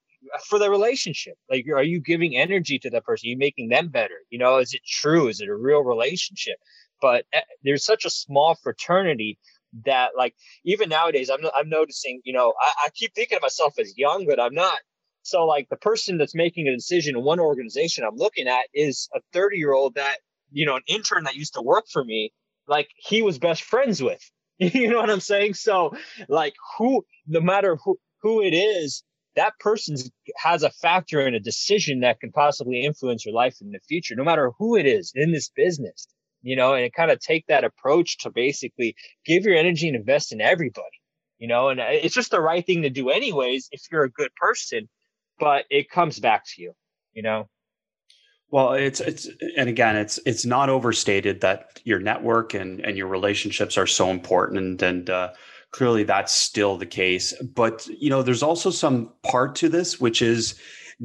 for 0.48 0.58
the 0.58 0.70
relationship 0.70 1.34
like 1.50 1.64
are 1.72 1.82
you 1.82 2.00
giving 2.00 2.36
energy 2.36 2.78
to 2.78 2.90
that 2.90 3.04
person 3.04 3.28
are 3.28 3.30
you 3.30 3.38
making 3.38 3.68
them 3.68 3.88
better 3.88 4.14
you 4.30 4.38
know 4.38 4.58
is 4.58 4.74
it 4.74 4.80
true 4.84 5.28
is 5.28 5.40
it 5.40 5.48
a 5.48 5.54
real 5.54 5.84
relationship 5.84 6.56
but 7.00 7.24
eh, 7.32 7.40
there's 7.62 7.84
such 7.84 8.04
a 8.04 8.10
small 8.10 8.54
fraternity 8.62 9.38
that 9.84 10.10
like 10.16 10.34
even 10.64 10.88
nowadays 10.88 11.30
I'm 11.30 11.40
I'm 11.54 11.68
noticing 11.68 12.20
you 12.24 12.32
know 12.32 12.54
I, 12.60 12.86
I 12.86 12.88
keep 12.94 13.14
thinking 13.14 13.36
of 13.36 13.42
myself 13.42 13.74
as 13.78 13.96
young 13.96 14.26
but 14.26 14.40
I'm 14.40 14.54
not. 14.54 14.78
So 15.22 15.44
like 15.44 15.68
the 15.68 15.76
person 15.76 16.18
that's 16.18 16.34
making 16.34 16.68
a 16.68 16.74
decision 16.74 17.16
in 17.16 17.24
one 17.24 17.40
organization 17.40 18.04
I'm 18.04 18.16
looking 18.16 18.46
at 18.46 18.66
is 18.72 19.08
a 19.14 19.20
30 19.32 19.56
year 19.56 19.72
old 19.72 19.96
that 19.96 20.16
you 20.52 20.66
know 20.66 20.76
an 20.76 20.82
intern 20.86 21.24
that 21.24 21.34
used 21.34 21.54
to 21.54 21.62
work 21.62 21.86
for 21.92 22.04
me 22.04 22.32
like 22.68 22.88
he 22.96 23.22
was 23.22 23.38
best 23.38 23.62
friends 23.62 24.02
with. 24.02 24.20
You 24.58 24.88
know 24.88 24.96
what 24.96 25.10
I'm 25.10 25.20
saying? 25.20 25.52
So 25.52 25.94
like 26.30 26.54
who 26.78 27.04
no 27.26 27.40
matter 27.42 27.76
who 27.84 27.98
who 28.22 28.40
it 28.40 28.54
is 28.54 29.04
that 29.36 29.52
person 29.60 29.96
has 30.38 30.62
a 30.62 30.70
factor 30.70 31.20
in 31.20 31.34
a 31.34 31.40
decision 31.40 32.00
that 32.00 32.20
can 32.20 32.32
possibly 32.32 32.82
influence 32.82 33.26
your 33.26 33.34
life 33.34 33.58
in 33.60 33.70
the 33.70 33.80
future 33.86 34.14
no 34.16 34.24
matter 34.24 34.52
who 34.58 34.76
it 34.76 34.86
is 34.86 35.12
in 35.14 35.30
this 35.30 35.50
business 35.54 36.08
you 36.42 36.56
know, 36.56 36.74
and 36.74 36.92
kind 36.92 37.10
of 37.10 37.20
take 37.20 37.46
that 37.48 37.64
approach 37.64 38.18
to 38.18 38.30
basically 38.30 38.94
give 39.24 39.44
your 39.44 39.56
energy 39.56 39.88
and 39.88 39.96
invest 39.96 40.32
in 40.32 40.40
everybody, 40.40 40.86
you 41.38 41.48
know, 41.48 41.68
and 41.68 41.80
uh, 41.80 41.86
it's 41.88 42.14
just 42.14 42.30
the 42.30 42.40
right 42.40 42.64
thing 42.64 42.82
to 42.82 42.90
do 42.90 43.10
anyways 43.10 43.68
if 43.72 43.82
you're 43.90 44.04
a 44.04 44.10
good 44.10 44.30
person, 44.36 44.88
but 45.38 45.64
it 45.70 45.90
comes 45.90 46.18
back 46.18 46.44
to 46.46 46.62
you, 46.62 46.72
you 47.12 47.22
know. 47.22 47.48
Well, 48.50 48.74
it's 48.74 49.00
it's 49.00 49.28
and 49.56 49.68
again, 49.68 49.96
it's 49.96 50.20
it's 50.24 50.46
not 50.46 50.68
overstated 50.68 51.40
that 51.40 51.80
your 51.84 51.98
network 51.98 52.54
and 52.54 52.80
and 52.80 52.96
your 52.96 53.08
relationships 53.08 53.76
are 53.76 53.88
so 53.88 54.08
important, 54.08 54.58
and 54.58 54.82
and 54.82 55.10
uh, 55.10 55.32
clearly 55.72 56.04
that's 56.04 56.32
still 56.32 56.76
the 56.76 56.86
case. 56.86 57.34
But 57.42 57.86
you 57.88 58.08
know, 58.08 58.22
there's 58.22 58.44
also 58.44 58.70
some 58.70 59.12
part 59.24 59.56
to 59.56 59.68
this, 59.68 60.00
which 60.00 60.22
is 60.22 60.54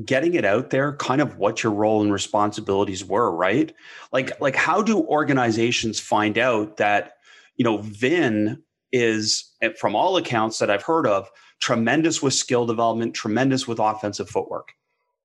getting 0.05 0.36
it 0.36 0.45
out 0.45 0.69
there 0.69 0.95
kind 0.98 1.21
of 1.21 1.38
what 1.38 1.63
your 1.63 1.71
role 1.74 2.01
and 2.01 2.13
responsibilities 2.13 3.03
were 3.03 3.36
right? 3.36 3.74
Like 4.12 4.39
like 4.39 4.55
how 4.55 4.81
do 4.81 5.01
organizations 5.03 6.00
find 6.00 6.38
out 6.38 6.77
that 6.77 7.13
you 7.57 7.65
know 7.65 7.79
vin 7.79 8.63
is 8.91 9.51
eh, 9.62 9.71
from 9.79 9.95
all 9.95 10.17
accounts 10.17 10.60
that 10.60 10.69
i've 10.69 10.83
heard 10.83 11.07
of 11.07 11.29
tremendous 11.62 12.21
with 12.21 12.33
skill 12.33 12.65
development 12.65 13.13
tremendous 13.13 13.67
with 13.67 13.79
offensive 13.79 14.29
footwork? 14.29 14.74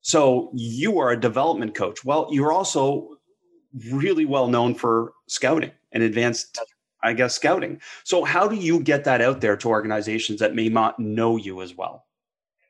So 0.02 0.50
you 0.54 0.98
are 0.98 1.10
a 1.10 1.20
development 1.20 1.74
coach. 1.74 2.04
Well 2.04 2.28
you're 2.32 2.52
also 2.52 3.08
really 3.90 4.24
well 4.24 4.48
known 4.48 4.74
for 4.74 5.12
scouting 5.28 5.72
and 5.92 6.02
advanced 6.02 6.58
i 7.04 7.12
guess 7.12 7.34
scouting. 7.36 7.80
So 8.02 8.24
how 8.24 8.48
do 8.48 8.56
you 8.56 8.80
get 8.80 9.04
that 9.04 9.20
out 9.20 9.40
there 9.40 9.56
to 9.58 9.68
organizations 9.68 10.40
that 10.40 10.56
may 10.56 10.68
not 10.68 10.98
know 10.98 11.36
you 11.36 11.62
as 11.62 11.76
well 11.76 12.05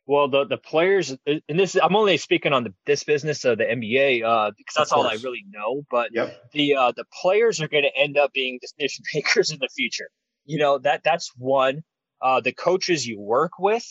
Well, 0.06 0.28
the 0.28 0.46
the 0.46 0.56
players, 0.56 1.12
uh, 1.12 1.34
and 1.48 1.58
this 1.58 1.76
I'm 1.80 1.96
only 1.96 2.16
speaking 2.16 2.52
on 2.52 2.62
the, 2.64 2.74
this 2.86 3.02
business 3.02 3.44
of 3.44 3.58
the 3.58 3.64
NBA 3.64 4.22
uh, 4.24 4.52
because 4.56 4.74
that's 4.76 4.92
all 4.92 5.04
I 5.04 5.14
really 5.14 5.44
know. 5.50 5.82
But 5.90 6.10
yep. 6.12 6.48
the 6.52 6.76
uh, 6.76 6.92
the 6.92 7.04
players 7.20 7.60
are 7.60 7.66
going 7.66 7.82
to 7.82 7.96
end 7.96 8.16
up 8.16 8.32
being 8.32 8.60
decision 8.60 9.04
makers 9.14 9.50
in 9.50 9.58
the 9.58 9.68
future. 9.68 10.08
You 10.44 10.58
know 10.58 10.78
that 10.78 11.02
that's 11.02 11.32
one. 11.36 11.82
Uh, 12.22 12.40
the 12.40 12.52
coaches 12.52 13.06
you 13.06 13.20
work 13.20 13.58
with, 13.58 13.84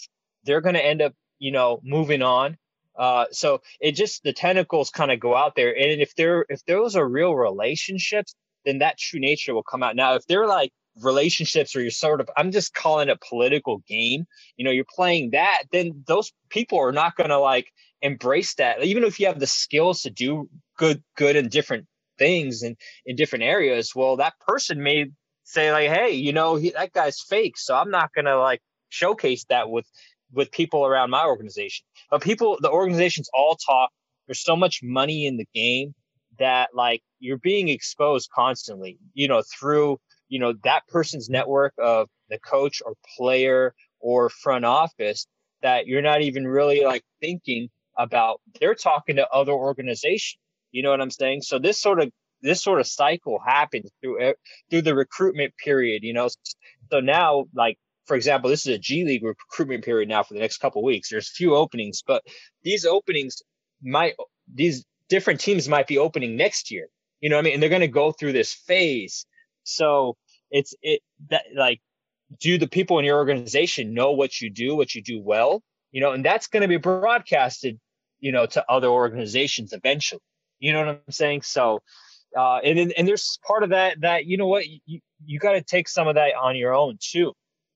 they're 0.46 0.62
going 0.62 0.74
to 0.74 0.84
end 0.84 1.02
up, 1.02 1.14
you 1.38 1.52
know, 1.52 1.80
moving 1.84 2.24
on. 2.24 2.58
Uh, 2.98 3.26
so 3.32 3.62
it 3.80 3.92
just 3.92 4.24
the 4.24 4.34
tentacles 4.34 4.90
kind 4.90 5.12
of 5.12 5.20
go 5.20 5.36
out 5.36 5.56
there, 5.56 5.78
and 5.78 6.02
if 6.02 6.16
they're 6.16 6.46
if 6.48 6.64
those 6.66 6.96
are 6.96 7.08
real 7.08 7.36
relationships, 7.36 8.34
then 8.66 8.80
that 8.80 8.98
true 8.98 9.20
nature 9.20 9.54
will 9.54 9.64
come 9.64 9.84
out. 9.84 9.98
Now, 9.98 10.16
if 10.16 10.26
they're 10.28 10.48
like 10.48 10.72
relationships 11.02 11.76
or 11.76 11.82
you're 11.82 11.92
sort 11.92 12.22
of 12.22 12.30
i'm 12.38 12.52
just 12.52 12.74
calling 12.74 13.10
it 13.10 13.20
political 13.22 13.80
game. 13.88 14.26
You 14.58 14.66
know 14.66 14.72
you're 14.72 14.86
playing 14.96 15.32
that 15.32 15.64
then 15.72 16.04
those 16.08 16.32
people 16.50 16.80
are 16.80 16.92
not 16.92 17.16
going 17.16 17.30
to 17.30 17.40
like 17.40 17.68
embrace 18.02 18.56
that. 18.56 18.84
Even 18.84 19.04
if 19.04 19.20
you 19.20 19.26
have 19.28 19.40
the 19.40 19.48
skills 19.48 20.04
to 20.04 20.10
do 20.10 20.50
good 20.78 21.04
good 21.18 21.36
in 21.36 21.50
different 21.50 21.86
things 22.18 22.64
and 22.64 22.78
in 23.06 23.16
different 23.18 23.44
areas 23.44 23.94
well 23.94 24.16
that 24.16 24.40
person 24.40 24.82
may 24.82 25.06
say 25.44 25.72
like 25.72 25.90
hey 25.90 26.12
you 26.12 26.32
know 26.32 26.56
he, 26.56 26.70
that 26.70 26.94
guy's 26.94 27.20
fake 27.20 27.58
so 27.58 27.76
i'm 27.76 27.92
not 27.92 28.10
going 28.14 28.24
to 28.24 28.40
like 28.40 28.62
showcase 28.90 29.44
that 29.50 29.70
with 29.70 29.86
with 30.34 30.52
people 30.52 30.86
around 30.86 31.10
my 31.10 31.26
organization. 31.26 31.86
But 32.12 32.22
people 32.22 32.58
the 32.62 32.70
organizations 32.70 33.30
all 33.34 33.56
talk 33.56 33.90
there's 34.28 34.44
so 34.44 34.56
much 34.56 34.82
money 34.84 35.26
in 35.26 35.38
the 35.38 35.48
game 35.54 35.94
that 36.40 36.70
like 36.74 37.02
you're 37.20 37.38
being 37.38 37.70
exposed 37.70 38.30
constantly 38.34 38.98
you 39.14 39.28
know 39.28 39.42
through 39.58 39.98
you 40.28 40.40
know 40.40 40.54
that 40.64 40.88
person's 40.88 41.30
network 41.30 41.74
of 41.78 42.08
the 42.30 42.40
coach 42.40 42.82
or 42.86 42.94
player 43.18 43.74
or 44.00 44.30
front 44.30 44.66
office 44.66 45.28
that 45.62 45.88
you're 45.88 46.02
not 46.02 46.22
even 46.22 46.48
really 46.48 46.84
like 46.84 47.04
thinking 47.22 47.70
about 47.98 48.42
they're 48.60 48.76
talking 48.76 49.16
to 49.18 49.28
other 49.30 49.54
organizations 49.54 50.40
you 50.72 50.84
know 50.84 50.92
what 50.92 51.02
i'm 51.02 51.12
saying? 51.12 51.42
So 51.42 51.58
this 51.58 51.80
sort 51.82 52.02
of 52.02 52.12
this 52.42 52.62
sort 52.62 52.82
of 52.82 52.88
cycle 52.88 53.40
happens 53.46 53.90
through 54.02 54.34
through 54.70 54.82
the 54.82 54.96
recruitment 54.96 55.54
period 55.58 56.04
you 56.04 56.14
know? 56.14 56.28
So 56.92 57.00
now 57.00 57.46
like 57.56 57.78
for 58.06 58.16
example 58.16 58.50
this 58.50 58.66
is 58.66 58.76
a 58.76 58.78
g 58.78 59.06
league 59.06 59.24
recruitment 59.24 59.86
period 59.86 60.10
now 60.10 60.24
for 60.24 60.34
the 60.34 60.42
next 60.42 60.58
couple 60.58 60.84
weeks. 60.84 61.10
There's 61.10 61.30
few 61.30 61.56
openings 61.56 62.04
but 62.06 62.24
these 62.64 62.86
openings 62.86 63.42
might 63.82 64.16
these 64.54 64.86
different 65.08 65.40
teams 65.40 65.70
might 65.70 65.88
be 65.88 65.98
opening 65.98 66.36
next 66.36 66.72
year. 66.72 66.88
You 67.22 67.30
know 67.30 67.38
what 67.38 67.44
i 67.44 67.46
mean? 67.46 67.54
And 67.54 67.62
they're 67.64 67.70
going 67.70 67.82
to 67.82 67.88
go 67.88 68.12
through 68.12 68.34
this 68.34 68.54
phase 68.54 69.26
so 69.66 70.16
it's 70.52 70.74
it 70.82 71.02
that 71.30 71.44
like 71.56 71.82
do 72.40 72.58
the 72.58 72.68
people 72.68 73.00
in 73.00 73.06
your 73.06 73.18
organization 73.18 73.94
know 73.94 74.12
what 74.12 74.42
you 74.42 74.50
do, 74.50 74.76
what 74.76 74.96
you 74.96 75.02
do 75.02 75.22
well, 75.22 75.62
you 75.92 76.02
know, 76.02 76.12
and 76.12 76.24
that's 76.24 76.48
going 76.48 76.62
to 76.62 76.68
be 76.68 76.78
broadcasted, 76.78 77.80
you 78.20 78.32
know, 78.32 78.46
to 78.46 78.66
other 78.70 78.88
organizations 78.88 79.74
eventually. 79.74 80.22
You 80.60 80.74
know 80.74 80.80
what 80.80 80.88
I'm 80.90 81.12
saying? 81.12 81.42
So, 81.44 81.82
uh, 82.38 82.58
and 82.58 82.94
and 82.98 83.08
there's 83.08 83.38
part 83.46 83.64
of 83.64 83.70
that 83.72 84.02
that 84.02 84.26
you 84.26 84.38
know 84.38 84.48
what 84.48 84.66
you 84.68 85.00
you 85.26 85.40
got 85.40 85.54
to 85.54 85.62
take 85.62 85.90
some 85.90 86.08
of 86.08 86.16
that 86.16 86.34
on 86.42 86.56
your 86.56 86.74
own 86.74 86.98
too. 87.02 87.34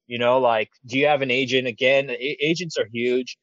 You 0.08 0.19
know, 0.19 0.39
like 0.39 0.69
do 0.86 0.98
you 0.98 1.08
have 1.08 1.22
an 1.22 1.31
agent? 1.31 1.67
Again, 1.67 2.10
agents 2.10 2.77
are 2.77 2.88
huge, 2.91 3.38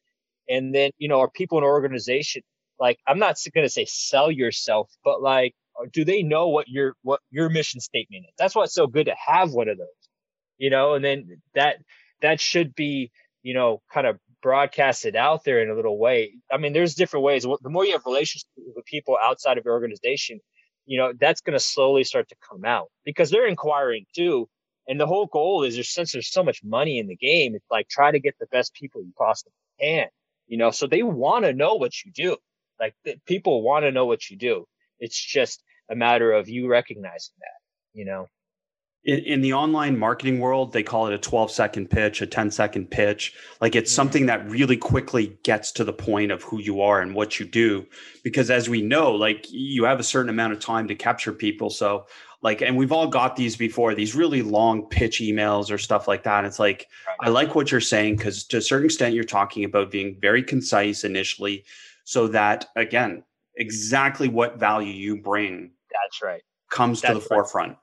and 0.49 0.73
then 0.73 0.91
you 0.97 1.07
know, 1.07 1.19
are 1.19 1.29
people 1.29 1.57
in 1.57 1.63
organization 1.63 2.41
like 2.79 2.99
I'm 3.07 3.19
not 3.19 3.37
going 3.53 3.65
to 3.65 3.71
say 3.71 3.85
sell 3.85 4.31
yourself, 4.31 4.91
but 5.03 5.21
like 5.21 5.55
do 5.91 6.05
they 6.05 6.23
know 6.23 6.49
what 6.49 6.67
your 6.67 6.95
what 7.03 7.19
your 7.31 7.49
mission 7.49 7.79
statement 7.79 8.25
is? 8.27 8.33
That's 8.37 8.55
why 8.55 8.63
it's 8.63 8.73
so 8.73 8.87
good 8.87 9.05
to 9.07 9.15
have 9.15 9.51
one 9.51 9.69
of 9.69 9.77
those, 9.77 9.87
you 10.57 10.69
know. 10.69 10.93
And 10.93 11.03
then 11.03 11.41
that 11.55 11.77
that 12.21 12.39
should 12.39 12.75
be 12.75 13.11
you 13.43 13.53
know 13.53 13.81
kind 13.93 14.07
of 14.07 14.17
broadcasted 14.41 15.15
out 15.15 15.43
there 15.43 15.61
in 15.61 15.69
a 15.69 15.75
little 15.75 15.97
way. 15.97 16.33
I 16.51 16.57
mean, 16.57 16.73
there's 16.73 16.95
different 16.95 17.25
ways. 17.25 17.43
The 17.43 17.69
more 17.69 17.85
you 17.85 17.93
have 17.93 18.05
relationships 18.05 18.49
with 18.75 18.85
people 18.85 19.17
outside 19.21 19.57
of 19.57 19.65
your 19.65 19.73
organization, 19.73 20.39
you 20.85 20.97
know, 20.97 21.13
that's 21.19 21.41
going 21.41 21.57
to 21.57 21.63
slowly 21.63 22.03
start 22.03 22.29
to 22.29 22.35
come 22.49 22.63
out 22.65 22.87
because 23.03 23.29
they're 23.29 23.47
inquiring 23.47 24.05
too. 24.15 24.47
And 24.87 24.99
the 24.99 25.07
whole 25.07 25.25
goal 25.25 25.63
is 25.63 25.93
since 25.93 26.13
there's 26.13 26.31
so 26.31 26.43
much 26.43 26.61
money 26.63 26.97
in 26.97 27.07
the 27.07 27.17
game, 27.17 27.55
it's 27.55 27.69
like 27.69 27.89
try 27.89 28.11
to 28.11 28.19
get 28.19 28.35
the 28.39 28.47
best 28.47 28.73
people 28.73 29.01
you 29.01 29.11
possibly 29.17 29.51
can, 29.79 30.07
you 30.47 30.57
know. 30.57 30.71
So 30.71 30.87
they 30.87 31.03
want 31.03 31.43
to 31.43 31.53
know 31.53 31.75
what 31.75 31.91
you 32.05 32.11
do. 32.13 32.37
Like 32.79 32.95
people 33.25 33.61
want 33.63 33.83
to 33.83 33.91
know 33.91 34.05
what 34.05 34.29
you 34.29 34.37
do. 34.37 34.65
It's 34.99 35.19
just 35.19 35.61
a 35.89 35.95
matter 35.95 36.31
of 36.31 36.49
you 36.49 36.67
recognizing 36.67 37.35
that, 37.39 37.97
you 37.97 38.05
know. 38.05 38.27
In, 39.05 39.19
in, 39.19 39.41
the 39.41 39.53
online 39.53 39.97
marketing 39.97 40.39
world, 40.39 40.73
they 40.73 40.83
call 40.83 41.07
it 41.07 41.13
a 41.13 41.17
12 41.17 41.49
second 41.49 41.89
pitch, 41.89 42.21
a 42.21 42.27
10 42.27 42.51
second 42.51 42.91
pitch. 42.91 43.33
Like 43.61 43.75
it's 43.75 43.89
mm-hmm. 43.89 43.95
something 43.95 44.25
that 44.25 44.49
really 44.49 44.75
quickly 44.75 45.37
gets 45.43 45.71
to 45.73 45.83
the 45.83 45.93
point 45.93 46.31
of 46.31 46.43
who 46.43 46.59
you 46.59 46.81
are 46.81 47.01
and 47.01 47.15
what 47.15 47.39
you 47.39 47.45
do. 47.45 47.85
Because 48.23 48.51
as 48.51 48.67
we 48.67 48.81
know, 48.81 49.11
like 49.11 49.45
you 49.49 49.85
have 49.85 49.99
a 49.99 50.03
certain 50.03 50.29
amount 50.29 50.53
of 50.53 50.59
time 50.59 50.87
to 50.89 50.95
capture 50.95 51.31
people. 51.31 51.69
So, 51.69 52.05
like, 52.41 52.61
and 52.61 52.75
we've 52.75 52.91
all 52.91 53.07
got 53.07 53.35
these 53.35 53.55
before, 53.55 53.95
these 53.95 54.13
really 54.13 54.41
long 54.41 54.87
pitch 54.89 55.19
emails 55.19 55.71
or 55.71 55.77
stuff 55.77 56.07
like 56.07 56.23
that. 56.23 56.43
It's 56.45 56.59
like. 56.59 56.87
I 57.19 57.29
like 57.29 57.55
what 57.55 57.71
you're 57.71 57.81
saying 57.81 58.17
because 58.17 58.43
to 58.45 58.57
a 58.57 58.61
certain 58.61 58.85
extent, 58.85 59.15
you're 59.15 59.23
talking 59.23 59.63
about 59.63 59.89
being 59.89 60.17
very 60.21 60.43
concise 60.43 61.03
initially 61.03 61.65
so 62.03 62.27
that, 62.27 62.67
again, 62.75 63.23
exactly 63.55 64.27
what 64.27 64.59
value 64.59 64.93
you 64.93 65.17
bring 65.17 65.71
that's 66.07 66.23
right. 66.23 66.41
Comes 66.71 67.01
That's 67.01 67.13
to 67.13 67.13
the 67.15 67.19
right. 67.21 67.27
forefront. 67.27 67.77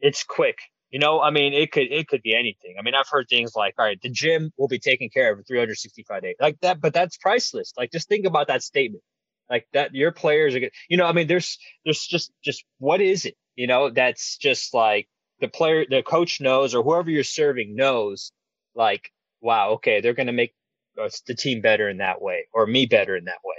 It's 0.00 0.22
quick. 0.24 0.58
You 0.90 1.00
know, 1.00 1.20
I 1.20 1.30
mean, 1.30 1.52
it 1.52 1.72
could 1.72 1.90
it 1.90 2.06
could 2.06 2.22
be 2.22 2.34
anything. 2.34 2.76
I 2.78 2.82
mean, 2.82 2.94
I've 2.94 3.08
heard 3.08 3.26
things 3.28 3.54
like, 3.56 3.74
"All 3.78 3.84
right, 3.84 4.00
the 4.00 4.08
gym 4.08 4.52
will 4.56 4.68
be 4.68 4.78
taken 4.78 5.08
care 5.08 5.32
of 5.32 5.44
365 5.46 6.22
days," 6.22 6.36
like 6.40 6.60
that. 6.60 6.80
But 6.80 6.94
that's 6.94 7.16
priceless. 7.16 7.72
Like, 7.76 7.90
just 7.90 8.08
think 8.08 8.24
about 8.24 8.46
that 8.46 8.62
statement. 8.62 9.02
Like 9.50 9.66
that, 9.72 9.94
your 9.94 10.12
players 10.12 10.54
are. 10.54 10.60
good. 10.60 10.70
You 10.88 10.96
know, 10.96 11.06
I 11.06 11.12
mean, 11.12 11.26
there's 11.26 11.58
there's 11.84 12.06
just 12.06 12.32
just 12.44 12.64
what 12.78 13.00
is 13.00 13.24
it? 13.24 13.34
You 13.56 13.66
know, 13.66 13.90
that's 13.90 14.36
just 14.36 14.74
like 14.74 15.08
the 15.40 15.48
player, 15.48 15.84
the 15.88 16.02
coach 16.02 16.40
knows, 16.40 16.74
or 16.74 16.82
whoever 16.82 17.10
you're 17.10 17.24
serving 17.24 17.74
knows. 17.74 18.32
Like, 18.74 19.10
wow, 19.40 19.70
okay, 19.72 20.00
they're 20.00 20.14
going 20.14 20.26
to 20.28 20.32
make 20.32 20.54
the 20.96 21.34
team 21.34 21.60
better 21.60 21.88
in 21.88 21.98
that 21.98 22.22
way, 22.22 22.46
or 22.52 22.66
me 22.66 22.86
better 22.86 23.16
in 23.16 23.24
that 23.24 23.40
way. 23.44 23.56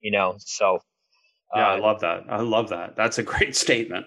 You 0.00 0.10
know, 0.10 0.36
so 0.38 0.80
yeah, 1.54 1.68
uh, 1.68 1.76
I 1.76 1.78
love 1.78 2.00
that. 2.00 2.24
I 2.28 2.40
love 2.40 2.68
that. 2.70 2.96
That's 2.96 3.18
a 3.18 3.22
great 3.22 3.56
statement. 3.64 4.06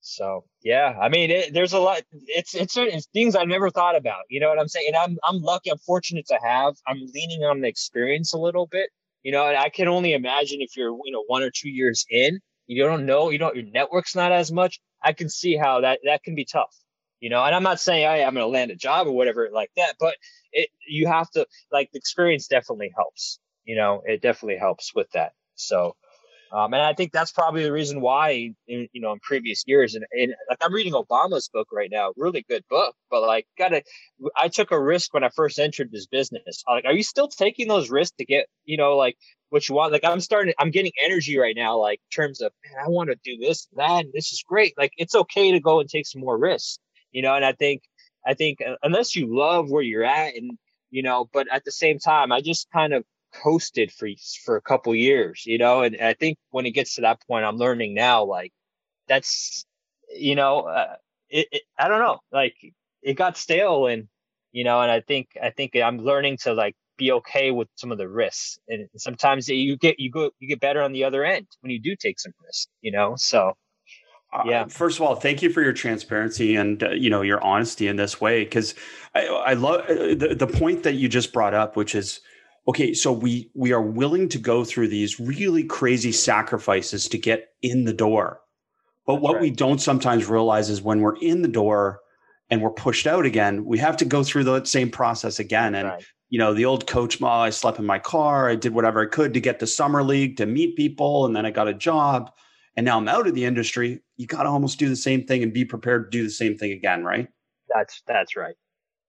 So 0.00 0.44
yeah, 0.62 0.98
I 1.00 1.08
mean, 1.08 1.30
it, 1.30 1.54
there's 1.54 1.72
a 1.72 1.78
lot. 1.78 2.02
It's, 2.26 2.54
it's 2.54 2.76
it's 2.76 3.06
things 3.12 3.36
I've 3.36 3.48
never 3.48 3.70
thought 3.70 3.96
about. 3.96 4.24
You 4.28 4.40
know 4.40 4.48
what 4.48 4.58
I'm 4.58 4.68
saying? 4.68 4.86
And 4.88 4.96
I'm 4.96 5.18
I'm 5.24 5.40
lucky. 5.40 5.70
I'm 5.70 5.78
fortunate 5.78 6.26
to 6.26 6.38
have. 6.42 6.74
I'm 6.86 6.98
leaning 7.14 7.44
on 7.44 7.60
the 7.60 7.68
experience 7.68 8.34
a 8.34 8.38
little 8.38 8.66
bit. 8.66 8.90
You 9.22 9.30
know, 9.30 9.46
and 9.46 9.56
I 9.56 9.68
can 9.68 9.86
only 9.86 10.12
imagine 10.12 10.60
if 10.60 10.76
you're 10.76 10.90
you 11.04 11.12
know 11.12 11.22
one 11.28 11.42
or 11.44 11.50
two 11.50 11.70
years 11.70 12.04
in, 12.10 12.40
you 12.66 12.82
don't 12.84 13.06
know, 13.06 13.30
you 13.30 13.38
know, 13.38 13.52
your 13.54 13.64
network's 13.64 14.16
not 14.16 14.32
as 14.32 14.50
much. 14.50 14.80
I 15.02 15.12
can 15.12 15.28
see 15.28 15.56
how 15.56 15.80
that 15.82 16.00
that 16.04 16.24
can 16.24 16.34
be 16.34 16.44
tough. 16.44 16.74
You 17.20 17.30
know, 17.30 17.42
and 17.44 17.54
I'm 17.54 17.62
not 17.62 17.78
saying 17.78 18.02
hey, 18.02 18.24
I'm 18.24 18.34
going 18.34 18.44
to 18.44 18.48
land 18.48 18.72
a 18.72 18.76
job 18.76 19.06
or 19.06 19.12
whatever 19.12 19.48
like 19.52 19.70
that, 19.76 19.94
but 20.00 20.16
it 20.52 20.68
you 20.88 21.06
have 21.06 21.30
to 21.30 21.46
like 21.70 21.90
the 21.92 21.98
experience 21.98 22.48
definitely 22.48 22.90
helps 22.96 23.38
you 23.64 23.76
know, 23.76 24.02
it 24.04 24.22
definitely 24.22 24.58
helps 24.58 24.94
with 24.94 25.10
that. 25.12 25.32
So, 25.54 25.96
um, 26.52 26.74
and 26.74 26.82
I 26.82 26.92
think 26.92 27.12
that's 27.12 27.32
probably 27.32 27.62
the 27.62 27.72
reason 27.72 28.02
why, 28.02 28.52
in, 28.68 28.88
you 28.92 29.00
know, 29.00 29.12
in 29.12 29.20
previous 29.20 29.64
years, 29.66 29.94
and, 29.94 30.04
and 30.12 30.34
like 30.50 30.58
I'm 30.60 30.74
reading 30.74 30.92
Obama's 30.92 31.48
book 31.48 31.68
right 31.72 31.88
now, 31.90 32.12
really 32.14 32.44
good 32.46 32.62
book, 32.68 32.94
but 33.10 33.22
like, 33.22 33.46
gotta, 33.56 33.82
I 34.36 34.48
took 34.48 34.70
a 34.70 34.78
risk 34.78 35.14
when 35.14 35.24
I 35.24 35.30
first 35.30 35.58
entered 35.58 35.90
this 35.90 36.06
business. 36.06 36.62
Like, 36.68 36.84
are 36.84 36.92
you 36.92 37.02
still 37.02 37.28
taking 37.28 37.68
those 37.68 37.88
risks 37.90 38.16
to 38.18 38.26
get, 38.26 38.48
you 38.66 38.76
know, 38.76 38.98
like 38.98 39.16
what 39.48 39.66
you 39.66 39.74
want? 39.74 39.92
Like, 39.92 40.04
I'm 40.04 40.20
starting, 40.20 40.52
I'm 40.58 40.70
getting 40.70 40.92
energy 41.02 41.38
right 41.38 41.56
now, 41.56 41.78
like, 41.78 42.00
in 42.10 42.22
terms 42.22 42.42
of, 42.42 42.52
man, 42.64 42.84
I 42.84 42.88
want 42.90 43.08
to 43.08 43.16
do 43.24 43.38
this, 43.38 43.66
that, 43.76 44.04
and 44.04 44.12
this 44.12 44.32
is 44.32 44.44
great. 44.46 44.74
Like, 44.76 44.92
it's 44.98 45.14
okay 45.14 45.52
to 45.52 45.60
go 45.60 45.80
and 45.80 45.88
take 45.88 46.06
some 46.06 46.20
more 46.20 46.36
risks, 46.36 46.78
you 47.12 47.22
know, 47.22 47.34
and 47.34 47.46
I 47.46 47.52
think, 47.52 47.82
I 48.26 48.34
think 48.34 48.58
uh, 48.60 48.74
unless 48.82 49.16
you 49.16 49.34
love 49.34 49.70
where 49.70 49.82
you're 49.82 50.04
at 50.04 50.34
and, 50.34 50.58
you 50.90 51.02
know, 51.02 51.30
but 51.32 51.46
at 51.50 51.64
the 51.64 51.72
same 51.72 51.98
time, 51.98 52.30
I 52.30 52.42
just 52.42 52.68
kind 52.70 52.92
of 52.92 53.04
coasted 53.32 53.92
for 53.92 54.08
for 54.44 54.56
a 54.56 54.62
couple 54.62 54.94
years, 54.94 55.44
you 55.46 55.58
know. 55.58 55.82
And 55.82 55.96
I 56.00 56.14
think 56.14 56.38
when 56.50 56.66
it 56.66 56.72
gets 56.72 56.96
to 56.96 57.02
that 57.02 57.20
point, 57.26 57.44
I'm 57.44 57.56
learning 57.56 57.94
now, 57.94 58.24
like 58.24 58.52
that's 59.08 59.64
you 60.14 60.34
know, 60.34 60.60
uh, 60.60 60.96
it, 61.30 61.48
it, 61.52 61.62
I 61.78 61.88
don't 61.88 62.00
know, 62.00 62.18
like 62.32 62.54
it 63.02 63.14
got 63.14 63.36
stale, 63.36 63.86
and 63.86 64.08
you 64.52 64.64
know, 64.64 64.80
and 64.80 64.90
I 64.90 65.00
think 65.00 65.28
I 65.42 65.50
think 65.50 65.76
I'm 65.76 65.98
learning 65.98 66.38
to 66.42 66.54
like 66.54 66.74
be 66.98 67.12
okay 67.12 67.50
with 67.50 67.68
some 67.76 67.92
of 67.92 67.98
the 67.98 68.08
risks, 68.08 68.58
and 68.68 68.88
sometimes 68.96 69.48
you 69.48 69.76
get 69.76 69.98
you 69.98 70.10
go 70.10 70.30
you 70.38 70.48
get 70.48 70.60
better 70.60 70.82
on 70.82 70.92
the 70.92 71.04
other 71.04 71.24
end 71.24 71.46
when 71.60 71.70
you 71.70 71.80
do 71.80 71.96
take 71.96 72.20
some 72.20 72.32
risks, 72.44 72.68
you 72.80 72.92
know. 72.92 73.14
So 73.16 73.54
uh, 74.32 74.42
yeah. 74.46 74.62
Uh, 74.62 74.68
first 74.68 74.98
of 74.98 75.02
all, 75.02 75.14
thank 75.14 75.42
you 75.42 75.50
for 75.50 75.62
your 75.62 75.72
transparency 75.72 76.56
and 76.56 76.82
uh, 76.82 76.90
you 76.90 77.10
know 77.10 77.22
your 77.22 77.42
honesty 77.42 77.86
in 77.86 77.96
this 77.96 78.20
way 78.20 78.44
because 78.44 78.74
I, 79.14 79.26
I 79.26 79.52
love 79.54 79.82
uh, 79.82 80.14
the, 80.14 80.34
the 80.38 80.46
point 80.46 80.84
that 80.84 80.94
you 80.94 81.08
just 81.08 81.32
brought 81.32 81.54
up, 81.54 81.76
which 81.76 81.94
is 81.94 82.20
okay 82.68 82.94
so 82.94 83.12
we 83.12 83.50
we 83.54 83.72
are 83.72 83.82
willing 83.82 84.28
to 84.28 84.38
go 84.38 84.64
through 84.64 84.88
these 84.88 85.18
really 85.20 85.64
crazy 85.64 86.12
sacrifices 86.12 87.08
to 87.08 87.18
get 87.18 87.48
in 87.62 87.84
the 87.84 87.92
door 87.92 88.40
but 89.06 89.14
That's 89.14 89.22
what 89.22 89.34
right. 89.34 89.42
we 89.42 89.50
don't 89.50 89.80
sometimes 89.80 90.26
realize 90.26 90.70
is 90.70 90.82
when 90.82 91.00
we're 91.00 91.16
in 91.16 91.42
the 91.42 91.48
door 91.48 92.00
and 92.50 92.60
we're 92.60 92.70
pushed 92.70 93.06
out 93.06 93.24
again, 93.24 93.64
we 93.64 93.78
have 93.78 93.96
to 93.96 94.04
go 94.04 94.22
through 94.22 94.44
the 94.44 94.64
same 94.64 94.90
process 94.90 95.38
again. 95.38 95.74
And 95.74 95.88
right. 95.88 96.04
you 96.28 96.38
know, 96.38 96.54
the 96.54 96.66
old 96.66 96.86
coach, 96.86 97.20
oh, 97.22 97.26
I 97.26 97.50
slept 97.50 97.78
in 97.78 97.86
my 97.86 97.98
car, 97.98 98.48
I 98.48 98.56
did 98.56 98.74
whatever 98.74 99.02
I 99.02 99.06
could 99.06 99.34
to 99.34 99.40
get 99.40 99.58
to 99.60 99.66
summer 99.66 100.02
league 100.02 100.36
to 100.36 100.46
meet 100.46 100.76
people, 100.76 101.26
and 101.26 101.34
then 101.34 101.46
I 101.46 101.50
got 101.50 101.68
a 101.68 101.74
job, 101.74 102.30
and 102.76 102.84
now 102.84 102.98
I'm 102.98 103.08
out 103.08 103.26
of 103.26 103.34
the 103.34 103.44
industry. 103.44 104.00
You 104.16 104.26
got 104.26 104.42
to 104.44 104.50
almost 104.50 104.78
do 104.78 104.88
the 104.88 104.96
same 104.96 105.24
thing 105.24 105.42
and 105.42 105.52
be 105.52 105.64
prepared 105.64 106.12
to 106.12 106.18
do 106.18 106.24
the 106.24 106.30
same 106.30 106.56
thing 106.56 106.72
again, 106.72 107.04
right? 107.04 107.28
That's 107.74 108.02
that's 108.06 108.36
right. 108.36 108.54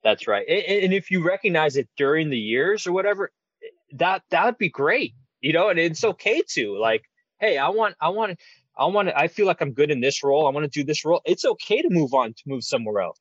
That's 0.03 0.27
right. 0.27 0.45
And 0.47 0.93
if 0.93 1.11
you 1.11 1.25
recognize 1.25 1.77
it 1.77 1.87
during 1.95 2.29
the 2.29 2.37
years 2.37 2.87
or 2.87 2.91
whatever, 2.91 3.31
that 3.93 4.23
that 4.31 4.45
would 4.45 4.57
be 4.57 4.69
great. 4.69 5.13
You 5.41 5.53
know, 5.53 5.69
and 5.69 5.79
it's 5.79 6.03
okay 6.03 6.41
to 6.53 6.77
like, 6.77 7.03
hey, 7.39 7.57
I 7.57 7.69
want, 7.69 7.95
I 7.99 8.09
want, 8.09 8.39
I 8.77 8.85
want 8.85 9.09
I 9.15 9.27
feel 9.27 9.45
like 9.45 9.61
I'm 9.61 9.73
good 9.73 9.91
in 9.91 9.99
this 9.99 10.23
role. 10.23 10.47
I 10.47 10.51
want 10.51 10.63
to 10.63 10.79
do 10.79 10.85
this 10.85 11.03
role. 11.05 11.21
It's 11.25 11.45
okay 11.45 11.81
to 11.81 11.89
move 11.89 12.13
on 12.13 12.33
to 12.33 12.43
move 12.45 12.63
somewhere 12.63 13.01
else. 13.01 13.19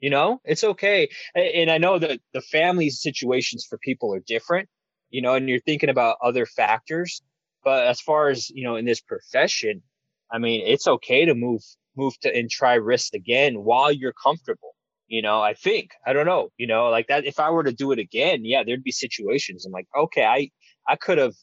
You 0.00 0.10
know, 0.10 0.40
it's 0.44 0.64
okay. 0.64 1.10
And 1.34 1.70
I 1.70 1.78
know 1.78 1.98
that 1.98 2.20
the 2.32 2.40
family 2.40 2.90
situations 2.90 3.66
for 3.68 3.78
people 3.78 4.14
are 4.14 4.22
different, 4.26 4.68
you 5.10 5.20
know, 5.22 5.34
and 5.34 5.48
you're 5.48 5.60
thinking 5.60 5.90
about 5.90 6.16
other 6.22 6.46
factors. 6.46 7.22
But 7.62 7.86
as 7.86 8.00
far 8.00 8.30
as, 8.30 8.48
you 8.48 8.64
know, 8.64 8.76
in 8.76 8.86
this 8.86 9.00
profession, 9.00 9.82
I 10.32 10.38
mean, 10.38 10.62
it's 10.66 10.86
okay 10.86 11.26
to 11.26 11.34
move, 11.34 11.60
move 11.96 12.18
to 12.20 12.34
and 12.34 12.48
try 12.48 12.74
risk 12.74 13.14
again 13.14 13.62
while 13.62 13.92
you're 13.92 14.14
comfortable 14.14 14.74
you 15.10 15.22
know, 15.22 15.42
I 15.42 15.54
think, 15.54 15.90
I 16.06 16.12
don't 16.12 16.24
know, 16.24 16.50
you 16.56 16.68
know, 16.68 16.88
like 16.88 17.08
that. 17.08 17.26
If 17.26 17.40
I 17.40 17.50
were 17.50 17.64
to 17.64 17.72
do 17.72 17.90
it 17.90 17.98
again, 17.98 18.44
yeah, 18.44 18.62
there'd 18.64 18.84
be 18.84 18.92
situations. 18.92 19.66
I'm 19.66 19.72
like, 19.72 19.88
okay, 19.94 20.24
I, 20.24 20.50
I 20.88 20.94
could 20.94 21.18
have 21.18 21.34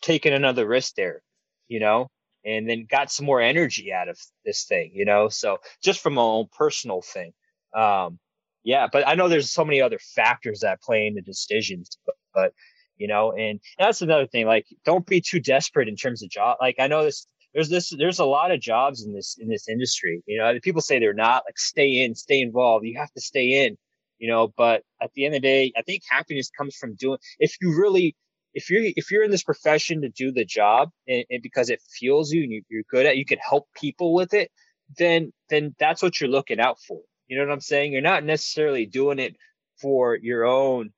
taken 0.00 0.32
another 0.32 0.64
risk 0.66 0.94
there, 0.94 1.20
you 1.66 1.80
know, 1.80 2.06
and 2.44 2.70
then 2.70 2.86
got 2.88 3.10
some 3.10 3.26
more 3.26 3.40
energy 3.40 3.92
out 3.92 4.08
of 4.08 4.16
this 4.44 4.64
thing, 4.66 4.92
you 4.94 5.04
know? 5.04 5.28
So 5.28 5.58
just 5.82 6.00
from 6.00 6.14
my 6.14 6.22
own 6.22 6.46
personal 6.56 7.02
thing. 7.02 7.32
Um, 7.76 8.20
yeah, 8.62 8.86
but 8.90 9.06
I 9.08 9.16
know 9.16 9.28
there's 9.28 9.50
so 9.50 9.64
many 9.64 9.82
other 9.82 9.98
factors 10.14 10.60
that 10.60 10.80
play 10.80 11.08
into 11.08 11.20
decisions, 11.20 11.98
but, 12.06 12.14
but 12.32 12.52
you 12.96 13.08
know, 13.08 13.32
and 13.32 13.58
that's 13.76 14.02
another 14.02 14.28
thing. 14.28 14.46
Like, 14.46 14.66
don't 14.84 15.04
be 15.04 15.20
too 15.20 15.40
desperate 15.40 15.88
in 15.88 15.96
terms 15.96 16.22
of 16.22 16.30
job. 16.30 16.58
Like, 16.60 16.76
I 16.78 16.86
know 16.86 17.02
this 17.02 17.26
there's 17.54 17.68
this 17.68 17.92
there's 17.96 18.18
a 18.18 18.24
lot 18.24 18.50
of 18.50 18.60
jobs 18.60 19.04
in 19.04 19.12
this 19.14 19.36
in 19.38 19.48
this 19.48 19.68
industry 19.68 20.22
you 20.26 20.38
know 20.38 20.52
people 20.62 20.80
say 20.80 20.98
they're 20.98 21.14
not 21.14 21.44
like 21.46 21.58
stay 21.58 22.02
in 22.02 22.14
stay 22.14 22.40
involved 22.40 22.84
you 22.84 22.98
have 22.98 23.12
to 23.12 23.20
stay 23.20 23.64
in 23.64 23.76
you 24.18 24.28
know 24.28 24.52
but 24.56 24.82
at 25.02 25.10
the 25.14 25.24
end 25.24 25.34
of 25.34 25.42
the 25.42 25.48
day 25.48 25.72
i 25.76 25.82
think 25.82 26.02
happiness 26.08 26.50
comes 26.56 26.76
from 26.76 26.94
doing 26.96 27.18
if 27.38 27.56
you 27.60 27.76
really 27.78 28.16
if 28.54 28.70
you're 28.70 28.82
if 28.96 29.10
you're 29.10 29.24
in 29.24 29.30
this 29.30 29.42
profession 29.42 30.02
to 30.02 30.08
do 30.08 30.30
the 30.30 30.44
job 30.44 30.90
and, 31.08 31.24
and 31.30 31.42
because 31.42 31.70
it 31.70 31.80
fuels 31.98 32.30
you 32.30 32.42
and 32.42 32.52
you, 32.52 32.62
you're 32.68 32.84
good 32.90 33.06
at 33.06 33.16
you 33.16 33.24
can 33.24 33.38
help 33.38 33.66
people 33.74 34.14
with 34.14 34.34
it 34.34 34.50
then 34.98 35.32
then 35.50 35.74
that's 35.78 36.02
what 36.02 36.20
you're 36.20 36.30
looking 36.30 36.60
out 36.60 36.78
for. 36.86 37.00
You 37.28 37.38
know 37.38 37.46
what 37.46 37.52
i'm 37.52 37.60
saying? 37.60 37.92
You're 37.92 38.02
not 38.02 38.24
necessarily 38.24 38.86
doing 38.86 39.18
it 39.18 39.36
for 39.80 40.16
your 40.16 40.44
own 40.44 40.90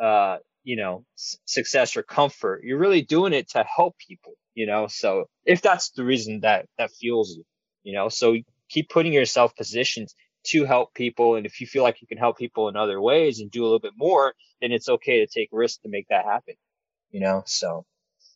uh 0.00 0.38
you 0.64 0.76
know 0.76 1.04
success 1.16 1.96
or 1.96 2.02
comfort 2.02 2.62
you're 2.62 2.78
really 2.78 3.02
doing 3.02 3.32
it 3.32 3.50
to 3.50 3.64
help 3.64 3.96
people 3.98 4.34
you 4.54 4.66
know? 4.66 4.86
So 4.86 5.26
if 5.44 5.62
that's 5.62 5.90
the 5.90 6.04
reason 6.04 6.40
that 6.40 6.66
that 6.78 6.90
fuels 6.92 7.34
you 7.36 7.44
you 7.82 7.92
know? 7.94 8.08
So 8.08 8.36
keep 8.68 8.88
putting 8.88 9.12
yourself 9.12 9.54
positioned 9.56 10.08
to 10.46 10.64
help 10.64 10.94
people 10.94 11.36
and 11.36 11.46
if 11.46 11.60
you 11.60 11.66
feel 11.66 11.82
like 11.82 12.00
you 12.00 12.08
can 12.08 12.18
help 12.18 12.36
people 12.36 12.68
in 12.68 12.76
other 12.76 13.00
ways 13.00 13.40
and 13.40 13.50
do 13.50 13.62
a 13.62 13.64
little 13.64 13.80
bit 13.80 13.92
more 13.96 14.34
then 14.60 14.72
it's 14.72 14.88
okay 14.88 15.24
to 15.24 15.26
take 15.26 15.48
risks 15.52 15.78
to 15.82 15.88
make 15.88 16.08
that 16.08 16.24
happen 16.24 16.54
you 17.10 17.20
know? 17.20 17.42
So. 17.46 17.84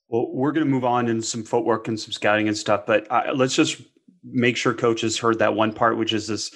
Well 0.09 0.29
we're 0.33 0.53
going 0.53 0.67
to 0.67 0.71
move 0.71 0.85
on 0.85 1.09
in 1.09 1.21
some 1.23 1.45
footwork 1.45 1.89
and 1.89 1.99
some 1.99 2.13
scouting 2.13 2.49
and 2.49 2.57
stuff 2.57 2.87
but 2.87 3.11
uh, 3.11 3.33
let's 3.35 3.55
just 3.55 3.81
make 4.23 4.57
sure 4.57 4.75
coaches 4.75 5.19
heard 5.19 5.39
that 5.39 5.55
one 5.55 5.73
part 5.73 5.99
which 5.99 6.13
is 6.13 6.27
this 6.27 6.55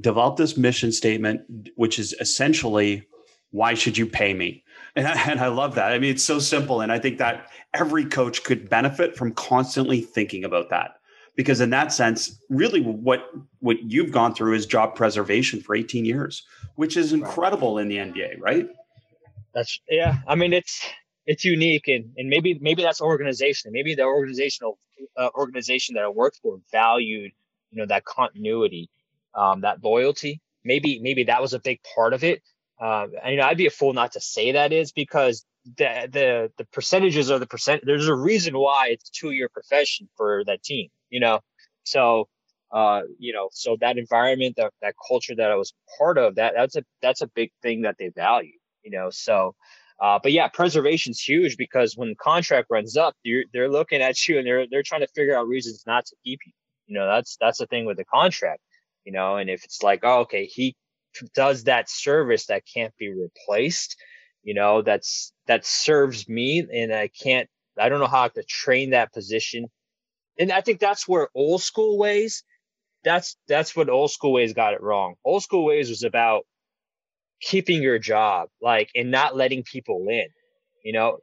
develop 0.00 0.36
this 0.36 0.56
mission 0.56 0.92
statement 0.92 1.42
which 1.76 1.98
is 1.98 2.14
essentially 2.20 3.06
why 3.50 3.74
should 3.74 3.96
you 3.96 4.06
pay 4.06 4.34
me 4.34 4.62
and 4.96 5.06
I, 5.06 5.30
and 5.30 5.40
I 5.40 5.48
love 5.48 5.74
that. 5.74 5.92
I 5.92 5.98
mean, 5.98 6.10
it's 6.10 6.24
so 6.24 6.38
simple. 6.38 6.80
And 6.80 6.90
I 6.90 6.98
think 6.98 7.18
that 7.18 7.50
every 7.74 8.06
coach 8.06 8.42
could 8.42 8.68
benefit 8.68 9.16
from 9.16 9.32
constantly 9.32 10.00
thinking 10.00 10.44
about 10.44 10.70
that. 10.70 10.96
Because 11.36 11.60
in 11.60 11.68
that 11.70 11.92
sense, 11.92 12.40
really 12.48 12.80
what 12.80 13.30
what 13.60 13.76
you've 13.82 14.10
gone 14.10 14.34
through 14.34 14.54
is 14.54 14.64
job 14.64 14.94
preservation 14.94 15.60
for 15.60 15.76
18 15.76 16.06
years, 16.06 16.42
which 16.76 16.96
is 16.96 17.12
incredible 17.12 17.76
in 17.76 17.88
the 17.88 17.96
NBA, 17.98 18.40
right? 18.40 18.66
That's 19.54 19.78
yeah. 19.90 20.16
I 20.26 20.34
mean, 20.34 20.54
it's 20.54 20.82
it's 21.26 21.44
unique 21.44 21.88
and, 21.88 22.10
and 22.16 22.30
maybe 22.30 22.58
maybe 22.62 22.82
that's 22.82 23.02
organization. 23.02 23.70
Maybe 23.72 23.94
the 23.94 24.04
organizational 24.04 24.78
uh, 25.18 25.28
organization 25.34 25.94
that 25.96 26.04
I 26.04 26.08
worked 26.08 26.38
for 26.42 26.58
valued, 26.72 27.32
you 27.70 27.78
know, 27.78 27.86
that 27.86 28.06
continuity, 28.06 28.88
um, 29.34 29.60
that 29.60 29.84
loyalty. 29.84 30.40
Maybe 30.64 31.00
maybe 31.02 31.24
that 31.24 31.42
was 31.42 31.52
a 31.52 31.60
big 31.60 31.80
part 31.94 32.14
of 32.14 32.24
it 32.24 32.40
um, 32.80 33.12
and, 33.22 33.32
you 33.32 33.36
know, 33.38 33.46
I'd 33.46 33.56
be 33.56 33.66
a 33.66 33.70
fool 33.70 33.92
not 33.92 34.12
to 34.12 34.20
say 34.20 34.52
that 34.52 34.72
is 34.72 34.92
because 34.92 35.44
the 35.76 36.08
the 36.12 36.52
the 36.58 36.64
percentages 36.66 37.30
are 37.30 37.38
the 37.38 37.46
percent. 37.46 37.82
There's 37.84 38.08
a 38.08 38.14
reason 38.14 38.56
why 38.56 38.88
it's 38.90 39.08
two 39.10 39.30
year 39.30 39.48
profession 39.48 40.08
for 40.16 40.44
that 40.46 40.62
team. 40.62 40.88
You 41.10 41.20
know, 41.20 41.40
so 41.84 42.28
uh, 42.70 43.02
you 43.18 43.32
know, 43.32 43.48
so 43.52 43.76
that 43.80 43.98
environment, 43.98 44.56
that 44.56 44.72
that 44.82 44.94
culture 45.08 45.34
that 45.34 45.50
I 45.50 45.56
was 45.56 45.72
part 45.98 46.18
of, 46.18 46.36
that 46.36 46.54
that's 46.56 46.76
a 46.76 46.84
that's 47.02 47.22
a 47.22 47.26
big 47.28 47.50
thing 47.62 47.82
that 47.82 47.96
they 47.98 48.08
value. 48.08 48.58
You 48.82 48.90
know, 48.90 49.10
so. 49.10 49.54
Uh, 49.98 50.18
but 50.22 50.30
yeah, 50.30 50.46
preservation's 50.46 51.18
huge 51.18 51.56
because 51.56 51.96
when 51.96 52.10
the 52.10 52.14
contract 52.16 52.66
runs 52.68 52.98
up, 52.98 53.14
you're, 53.22 53.44
they're 53.54 53.70
looking 53.70 54.02
at 54.02 54.28
you 54.28 54.36
and 54.36 54.46
they're 54.46 54.66
they're 54.70 54.82
trying 54.82 55.00
to 55.00 55.06
figure 55.14 55.34
out 55.34 55.48
reasons 55.48 55.84
not 55.86 56.04
to 56.04 56.14
keep 56.22 56.40
you. 56.44 56.52
You 56.86 56.98
know, 56.98 57.06
that's 57.06 57.38
that's 57.40 57.60
the 57.60 57.66
thing 57.66 57.86
with 57.86 57.96
the 57.96 58.04
contract. 58.04 58.60
You 59.06 59.12
know, 59.12 59.36
and 59.36 59.48
if 59.48 59.64
it's 59.64 59.82
like, 59.82 60.00
oh, 60.02 60.20
okay, 60.20 60.44
he 60.44 60.76
does 61.34 61.64
that 61.64 61.88
service 61.90 62.46
that 62.46 62.62
can't 62.72 62.94
be 62.98 63.12
replaced 63.12 63.96
you 64.42 64.54
know 64.54 64.82
that's 64.82 65.32
that 65.46 65.64
serves 65.66 66.28
me 66.28 66.66
and 66.72 66.94
i 66.94 67.08
can't 67.08 67.48
i 67.78 67.88
don't 67.88 68.00
know 68.00 68.06
how 68.06 68.28
to 68.28 68.42
train 68.44 68.90
that 68.90 69.12
position. 69.12 69.66
And 70.38 70.52
i 70.52 70.60
think 70.60 70.80
that's 70.80 71.06
where 71.08 71.28
old 71.34 71.62
school 71.62 71.98
ways 71.98 72.44
that's 73.04 73.36
that's 73.48 73.76
what 73.76 73.88
old 73.88 74.10
school 74.10 74.32
ways 74.32 74.52
got 74.52 74.74
it 74.74 74.82
wrong. 74.82 75.14
Old 75.24 75.42
school 75.42 75.64
ways 75.64 75.88
was 75.88 76.02
about 76.02 76.44
keeping 77.40 77.82
your 77.82 77.98
job 77.98 78.48
like 78.60 78.90
and 78.94 79.10
not 79.10 79.36
letting 79.36 79.62
people 79.62 80.06
in 80.08 80.26
you 80.84 80.92
know. 80.92 81.18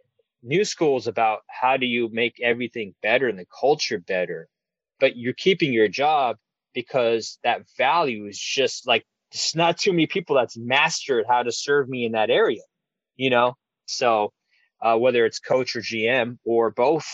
New 0.46 0.66
school 0.66 0.98
is 0.98 1.08
about 1.08 1.40
how 1.48 1.78
do 1.78 1.86
you 1.86 2.10
make 2.12 2.36
everything 2.42 2.94
better 3.02 3.30
and 3.30 3.40
the 3.40 3.46
culture 3.60 4.00
better 4.00 4.50
but 5.00 5.16
you're 5.16 5.34
keeping 5.34 5.72
your 5.72 5.88
job 5.88 6.36
because 6.74 7.40
that 7.44 7.62
value 7.78 8.26
is 8.28 8.38
just 8.38 8.86
like 8.88 9.06
there's 9.34 9.56
not 9.56 9.78
too 9.78 9.92
many 9.92 10.08
people 10.08 10.36
that's 10.36 10.58
mastered 10.58 11.26
how 11.28 11.44
to 11.44 11.52
serve 11.52 11.90
me 11.90 12.06
in 12.06 12.12
that 12.12 12.30
area, 12.30 12.62
you 13.16 13.30
know? 13.30 13.56
So, 13.86 14.32
uh, 14.82 14.98
whether 14.98 15.26
it's 15.26 15.40
coach 15.40 15.76
or 15.76 15.82
GM 15.82 16.38
or 16.46 16.70
both, 16.70 17.08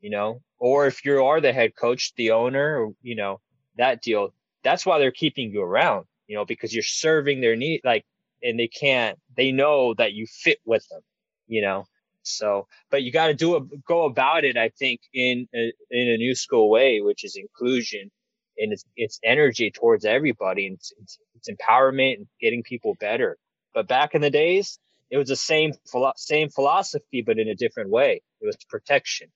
you 0.00 0.10
know, 0.10 0.40
or 0.58 0.86
if 0.86 1.04
you 1.04 1.22
are 1.24 1.40
the 1.40 1.52
head 1.52 1.76
coach, 1.76 2.12
the 2.16 2.30
owner, 2.30 2.88
you 3.02 3.16
know, 3.16 3.40
that 3.76 4.02
deal, 4.02 4.32
that's 4.64 4.86
why 4.86 4.98
they're 4.98 5.10
keeping 5.10 5.50
you 5.50 5.62
around, 5.62 6.06
you 6.26 6.36
know, 6.36 6.44
because 6.44 6.72
you're 6.72 6.82
serving 6.82 7.40
their 7.40 7.56
need, 7.56 7.82
like, 7.84 8.04
and 8.42 8.58
they 8.58 8.68
can't, 8.68 9.18
they 9.36 9.52
know 9.52 9.94
that 9.94 10.14
you 10.14 10.26
fit 10.26 10.58
with 10.64 10.86
them, 10.88 11.02
you 11.48 11.60
know? 11.60 11.84
So, 12.22 12.66
but 12.90 13.02
you 13.02 13.12
got 13.12 13.28
to 13.28 13.34
do 13.34 13.56
it, 13.56 13.84
go 13.84 14.04
about 14.04 14.44
it, 14.44 14.56
I 14.56 14.70
think, 14.70 15.00
in 15.12 15.48
a, 15.54 15.72
in 15.90 16.08
a 16.08 16.16
new 16.16 16.34
school 16.34 16.70
way, 16.70 17.00
which 17.00 17.24
is 17.24 17.36
inclusion 17.36 18.10
and 18.58 18.72
it's, 18.72 18.84
it's 18.96 19.20
energy 19.24 19.70
towards 19.70 20.04
everybody 20.04 20.66
and 20.66 20.74
it's, 20.76 20.92
it's, 21.00 21.18
it's 21.34 21.50
empowerment 21.50 22.16
and 22.16 22.26
getting 22.40 22.62
people 22.62 22.96
better. 23.00 23.36
But 23.74 23.88
back 23.88 24.14
in 24.14 24.20
the 24.20 24.30
days, 24.30 24.78
it 25.10 25.16
was 25.16 25.28
the 25.28 25.36
same, 25.36 25.72
same 26.16 26.48
philosophy, 26.50 27.22
but 27.24 27.38
in 27.38 27.48
a 27.48 27.54
different 27.54 27.90
way. 27.90 28.22
It 28.40 28.46
was 28.46 28.56
protection. 28.68 29.28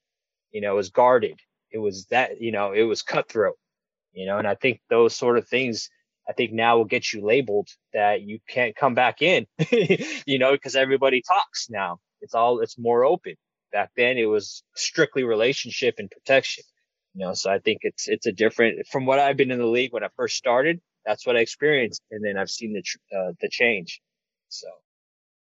You 0.51 0.61
know, 0.61 0.73
it 0.73 0.77
was 0.77 0.91
guarded. 0.91 1.41
It 1.71 1.79
was 1.79 2.07
that, 2.07 2.41
you 2.41 2.53
know, 2.53 2.73
it 2.73 2.83
was 2.83 3.03
cutthroat, 3.03 3.57
you 4.13 4.27
know, 4.27 4.39
and 4.39 4.47
I 4.47 4.55
think 4.55 4.81
those 4.91 5.17
sort 5.17 5.39
of 5.39 5.49
things, 5.49 5.89
I 6.29 6.35
think 6.35 6.53
now 6.53 6.77
will 6.77 6.85
get 6.85 7.13
you 7.13 7.25
labeled 7.25 7.69
that 7.95 8.21
you 8.21 8.39
can't 8.47 8.77
come 8.77 8.95
back 8.95 9.23
in, 9.23 9.47
you 10.27 10.39
know, 10.39 10.53
because 10.53 10.77
everybody 10.77 11.23
talks 11.23 11.69
now. 11.71 11.99
It's 12.21 12.35
all, 12.35 12.61
it's 12.61 12.79
more 12.79 13.05
open. 13.05 13.35
Back 13.73 13.91
then 13.97 14.19
it 14.19 14.27
was 14.27 14.63
strictly 14.77 15.25
relationship 15.25 15.95
and 15.99 16.11
protection. 16.11 16.65
You 17.15 17.27
know, 17.27 17.35
so 17.35 17.51
I 17.51 17.59
think 17.59 17.79
it's 17.83 18.09
it's 18.09 18.27
a 18.27 18.33
different 18.33 18.87
from 18.87 19.05
what 19.05 19.19
I've 19.19 19.37
been 19.37 19.51
in 19.51 19.59
the 19.59 19.67
league 19.67 19.93
when 19.93 20.05
I 20.05 20.09
first 20.17 20.37
started. 20.37 20.81
That's 21.05 21.27
what 21.27 21.37
I 21.37 21.41
experienced, 21.41 22.01
and 22.11 22.25
then 22.25 22.39
I've 22.39 22.51
seen 22.51 22.73
the 22.73 23.17
uh, 23.17 23.33
the 23.41 23.49
change. 23.51 24.01
So, 24.49 24.69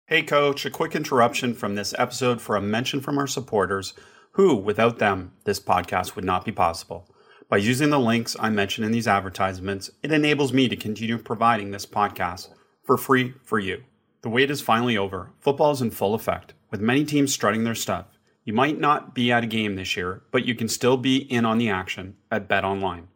hey, 0.06 0.22
coach, 0.22 0.64
a 0.64 0.70
quick 0.70 0.96
interruption 0.96 1.54
from 1.54 1.74
this 1.74 1.94
episode 1.98 2.40
for 2.40 2.56
a 2.56 2.60
mention 2.60 3.00
from 3.00 3.18
our 3.18 3.26
supporters, 3.26 3.94
who, 4.32 4.56
without 4.56 4.98
them, 4.98 5.32
this 5.44 5.60
podcast 5.60 6.16
would 6.16 6.24
not 6.24 6.44
be 6.44 6.52
possible. 6.52 7.08
By 7.48 7.58
using 7.58 7.90
the 7.90 8.00
links 8.00 8.34
I 8.40 8.48
mentioned 8.48 8.86
in 8.86 8.92
these 8.92 9.06
advertisements, 9.06 9.90
it 10.02 10.10
enables 10.10 10.52
me 10.52 10.68
to 10.68 10.76
continue 10.76 11.18
providing 11.18 11.70
this 11.70 11.84
podcast 11.84 12.48
for 12.82 12.96
free 12.96 13.34
for 13.44 13.58
you. 13.58 13.84
The 14.22 14.30
wait 14.30 14.50
is 14.50 14.60
finally 14.60 14.96
over. 14.96 15.32
Football 15.38 15.72
is 15.72 15.82
in 15.82 15.90
full 15.90 16.14
effect, 16.14 16.54
with 16.70 16.80
many 16.80 17.04
teams 17.04 17.32
strutting 17.32 17.64
their 17.64 17.74
stuff. 17.74 18.06
You 18.44 18.52
might 18.52 18.80
not 18.80 19.14
be 19.14 19.30
at 19.30 19.44
a 19.44 19.46
game 19.46 19.76
this 19.76 19.96
year, 19.96 20.22
but 20.32 20.44
you 20.44 20.54
can 20.54 20.68
still 20.68 20.96
be 20.96 21.18
in 21.18 21.44
on 21.44 21.58
the 21.58 21.68
action 21.68 22.16
at 22.30 22.48
Bet 22.48 22.64
Online. 22.64 23.06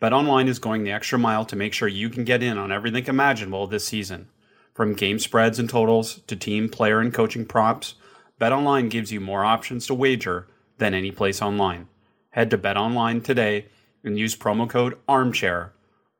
BetOnline 0.00 0.46
is 0.46 0.60
going 0.60 0.84
the 0.84 0.92
extra 0.92 1.18
mile 1.18 1.44
to 1.46 1.56
make 1.56 1.72
sure 1.72 1.88
you 1.88 2.08
can 2.08 2.22
get 2.22 2.44
in 2.44 2.56
on 2.56 2.70
everything 2.70 3.06
imaginable 3.06 3.66
this 3.66 3.84
season. 3.84 4.28
From 4.72 4.94
game 4.94 5.18
spreads 5.18 5.58
and 5.58 5.68
totals 5.68 6.20
to 6.28 6.36
team, 6.36 6.68
player, 6.68 7.00
and 7.00 7.12
coaching 7.12 7.44
props, 7.44 7.96
BetOnline 8.40 8.88
gives 8.88 9.10
you 9.10 9.20
more 9.20 9.44
options 9.44 9.88
to 9.88 9.94
wager 9.94 10.46
than 10.76 10.94
any 10.94 11.10
place 11.10 11.42
online. 11.42 11.88
Head 12.30 12.48
to 12.50 12.58
BetOnline 12.58 13.24
today 13.24 13.66
and 14.04 14.16
use 14.16 14.36
promo 14.36 14.70
code 14.70 14.96
ARMCHAIR, 15.08 15.70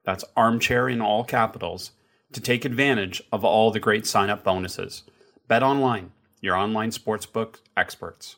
that's 0.02 0.24
armchair 0.36 0.88
in 0.88 1.00
all 1.00 1.22
capitals, 1.22 1.92
to 2.32 2.40
take 2.40 2.64
advantage 2.64 3.22
of 3.30 3.44
all 3.44 3.70
the 3.70 3.78
great 3.78 4.04
sign 4.04 4.28
up 4.28 4.42
bonuses. 4.42 5.04
BetOnline, 5.48 6.08
your 6.40 6.56
online 6.56 6.90
sportsbook 6.90 7.56
experts 7.76 8.36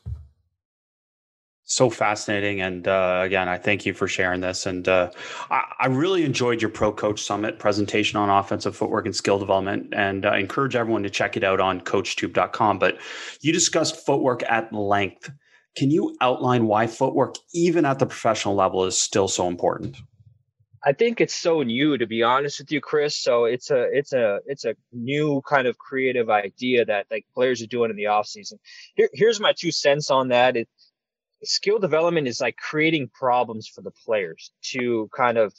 so 1.71 1.89
fascinating. 1.89 2.61
And 2.61 2.87
uh, 2.87 3.21
again, 3.23 3.47
I 3.47 3.57
thank 3.57 3.85
you 3.85 3.93
for 3.93 4.07
sharing 4.07 4.41
this. 4.41 4.65
And 4.65 4.87
uh, 4.89 5.11
I, 5.49 5.63
I, 5.79 5.87
really 5.87 6.25
enjoyed 6.25 6.61
your 6.61 6.69
Pro 6.69 6.91
Coach 6.91 7.21
Summit 7.23 7.59
presentation 7.59 8.19
on 8.19 8.29
offensive 8.29 8.75
footwork 8.75 9.05
and 9.05 9.15
skill 9.15 9.39
development. 9.39 9.93
And 9.93 10.25
I 10.25 10.39
encourage 10.39 10.75
everyone 10.75 11.03
to 11.03 11.09
check 11.09 11.37
it 11.37 11.45
out 11.45 11.61
on 11.61 11.79
coachtube.com. 11.79 12.77
But 12.77 12.97
you 13.39 13.53
discussed 13.53 14.05
footwork 14.05 14.43
at 14.43 14.73
length. 14.73 15.31
Can 15.77 15.89
you 15.89 16.13
outline 16.19 16.67
why 16.67 16.87
footwork, 16.87 17.35
even 17.53 17.85
at 17.85 17.99
the 17.99 18.05
professional 18.05 18.55
level, 18.55 18.83
is 18.83 18.99
still 18.99 19.29
so 19.29 19.47
important? 19.47 19.95
I 20.83 20.93
think 20.93 21.21
it's 21.21 21.35
so 21.35 21.61
new, 21.61 21.97
to 21.97 22.07
be 22.07 22.23
honest 22.23 22.59
with 22.59 22.71
you, 22.71 22.81
Chris. 22.81 23.15
So 23.15 23.45
it's 23.45 23.69
a 23.69 23.87
it's 23.91 24.13
a 24.13 24.39
it's 24.47 24.65
a 24.65 24.75
new 24.91 25.41
kind 25.47 25.67
of 25.67 25.77
creative 25.77 26.29
idea 26.29 26.85
that 26.85 27.05
like 27.11 27.25
players 27.33 27.61
are 27.61 27.67
doing 27.67 27.91
in 27.91 27.95
the 27.95 28.07
off 28.07 28.27
season. 28.27 28.57
Here, 28.95 29.09
here's 29.13 29.39
my 29.39 29.53
two 29.55 29.71
cents 29.71 30.09
on 30.09 30.29
that. 30.29 30.57
It, 30.57 30.67
skill 31.43 31.79
development 31.79 32.27
is 32.27 32.41
like 32.41 32.55
creating 32.57 33.09
problems 33.09 33.67
for 33.67 33.81
the 33.81 33.91
players 33.91 34.51
to 34.61 35.09
kind 35.15 35.37
of 35.37 35.53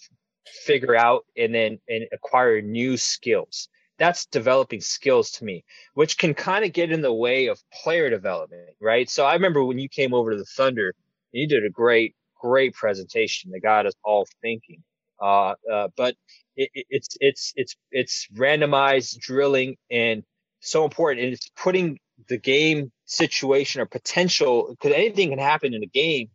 figure 0.47 0.97
out 0.97 1.25
and 1.37 1.55
then 1.55 1.79
and 1.89 2.05
acquire 2.13 2.61
new 2.61 2.97
skills 2.97 3.69
that's 3.99 4.27
developing 4.27 4.81
skills 4.81 5.31
to 5.31 5.45
me 5.45 5.65
which 5.95 6.19
can 6.19 6.35
kind 6.35 6.65
of 6.65 6.73
get 6.73 6.91
in 6.91 7.01
the 7.01 7.13
way 7.13 7.47
of 7.47 7.61
player 7.83 8.11
development 8.11 8.71
right 8.81 9.09
so 9.09 9.25
i 9.25 9.35
remember 9.35 9.65
when 9.65 9.79
you 9.79 9.89
came 9.89 10.13
over 10.13 10.33
to 10.33 10.37
the 10.37 10.45
thunder 10.45 10.95
you 11.31 11.47
did 11.47 11.65
a 11.65 11.71
great 11.71 12.15
great 12.41 12.75
presentation 12.75 13.53
that 13.53 13.61
got 13.61 13.87
us 13.87 13.95
all 14.05 14.27
thinking 14.41 14.83
uh, 15.23 15.55
uh, 15.73 15.89
but 15.97 16.17
it, 16.57 16.71
it, 16.75 16.87
it's 16.91 17.17
it's 17.21 17.53
it's 17.57 17.77
it's 17.91 18.27
randomized 18.35 19.19
drilling 19.19 19.77
and 19.91 20.23
so 20.61 20.85
important 20.85 21.25
and 21.25 21.33
it's 21.33 21.51
putting 21.57 21.99
the 22.29 22.39
game 22.39 22.91
situation 23.07 23.81
or 23.81 23.87
potential 23.87 24.69
because 24.71 24.93
anything 24.93 25.31
can 25.31 25.39
happen 25.39 25.75
in 25.75 25.83
a 25.83 25.87
game 25.87 26.29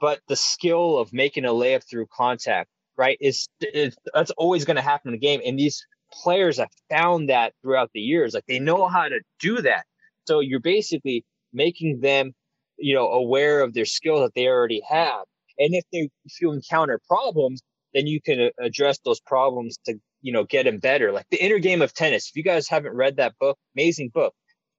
but 0.00 0.20
the 0.28 0.36
skill 0.36 0.98
of 0.98 1.12
making 1.12 1.44
a 1.44 1.50
layup 1.50 1.82
through 1.88 2.06
contact 2.12 2.68
right 2.96 3.18
is, 3.20 3.48
is 3.60 3.96
that's 4.14 4.30
always 4.32 4.64
going 4.64 4.76
to 4.76 4.82
happen 4.82 5.08
in 5.08 5.14
a 5.14 5.18
game 5.18 5.40
and 5.44 5.58
these 5.58 5.84
players 6.22 6.58
have 6.58 6.68
found 6.90 7.28
that 7.28 7.52
throughout 7.62 7.90
the 7.92 8.00
years 8.00 8.34
like 8.34 8.46
they 8.46 8.58
know 8.58 8.86
how 8.86 9.08
to 9.08 9.20
do 9.40 9.60
that. 9.62 9.84
So 10.26 10.40
you're 10.40 10.60
basically 10.60 11.24
making 11.52 12.00
them 12.00 12.32
you 12.78 12.94
know 12.94 13.08
aware 13.08 13.60
of 13.60 13.74
their 13.74 13.84
skill 13.84 14.20
that 14.20 14.34
they 14.34 14.46
already 14.46 14.82
have 14.88 15.24
and 15.58 15.74
if 15.74 15.84
they 15.92 16.08
if 16.24 16.40
you 16.40 16.52
encounter 16.52 17.00
problems 17.06 17.62
then 17.94 18.06
you 18.06 18.20
can 18.20 18.40
uh, 18.40 18.48
address 18.60 18.98
those 19.04 19.20
problems 19.20 19.78
to 19.86 19.98
you 20.20 20.32
know 20.32 20.44
get 20.44 20.64
them 20.64 20.78
better 20.78 21.12
like 21.12 21.26
the 21.30 21.42
inner 21.42 21.58
game 21.58 21.82
of 21.82 21.94
tennis 21.94 22.28
if 22.28 22.36
you 22.36 22.42
guys 22.42 22.68
haven't 22.68 22.94
read 22.94 23.16
that 23.16 23.34
book 23.38 23.56
amazing 23.74 24.10
book 24.12 24.34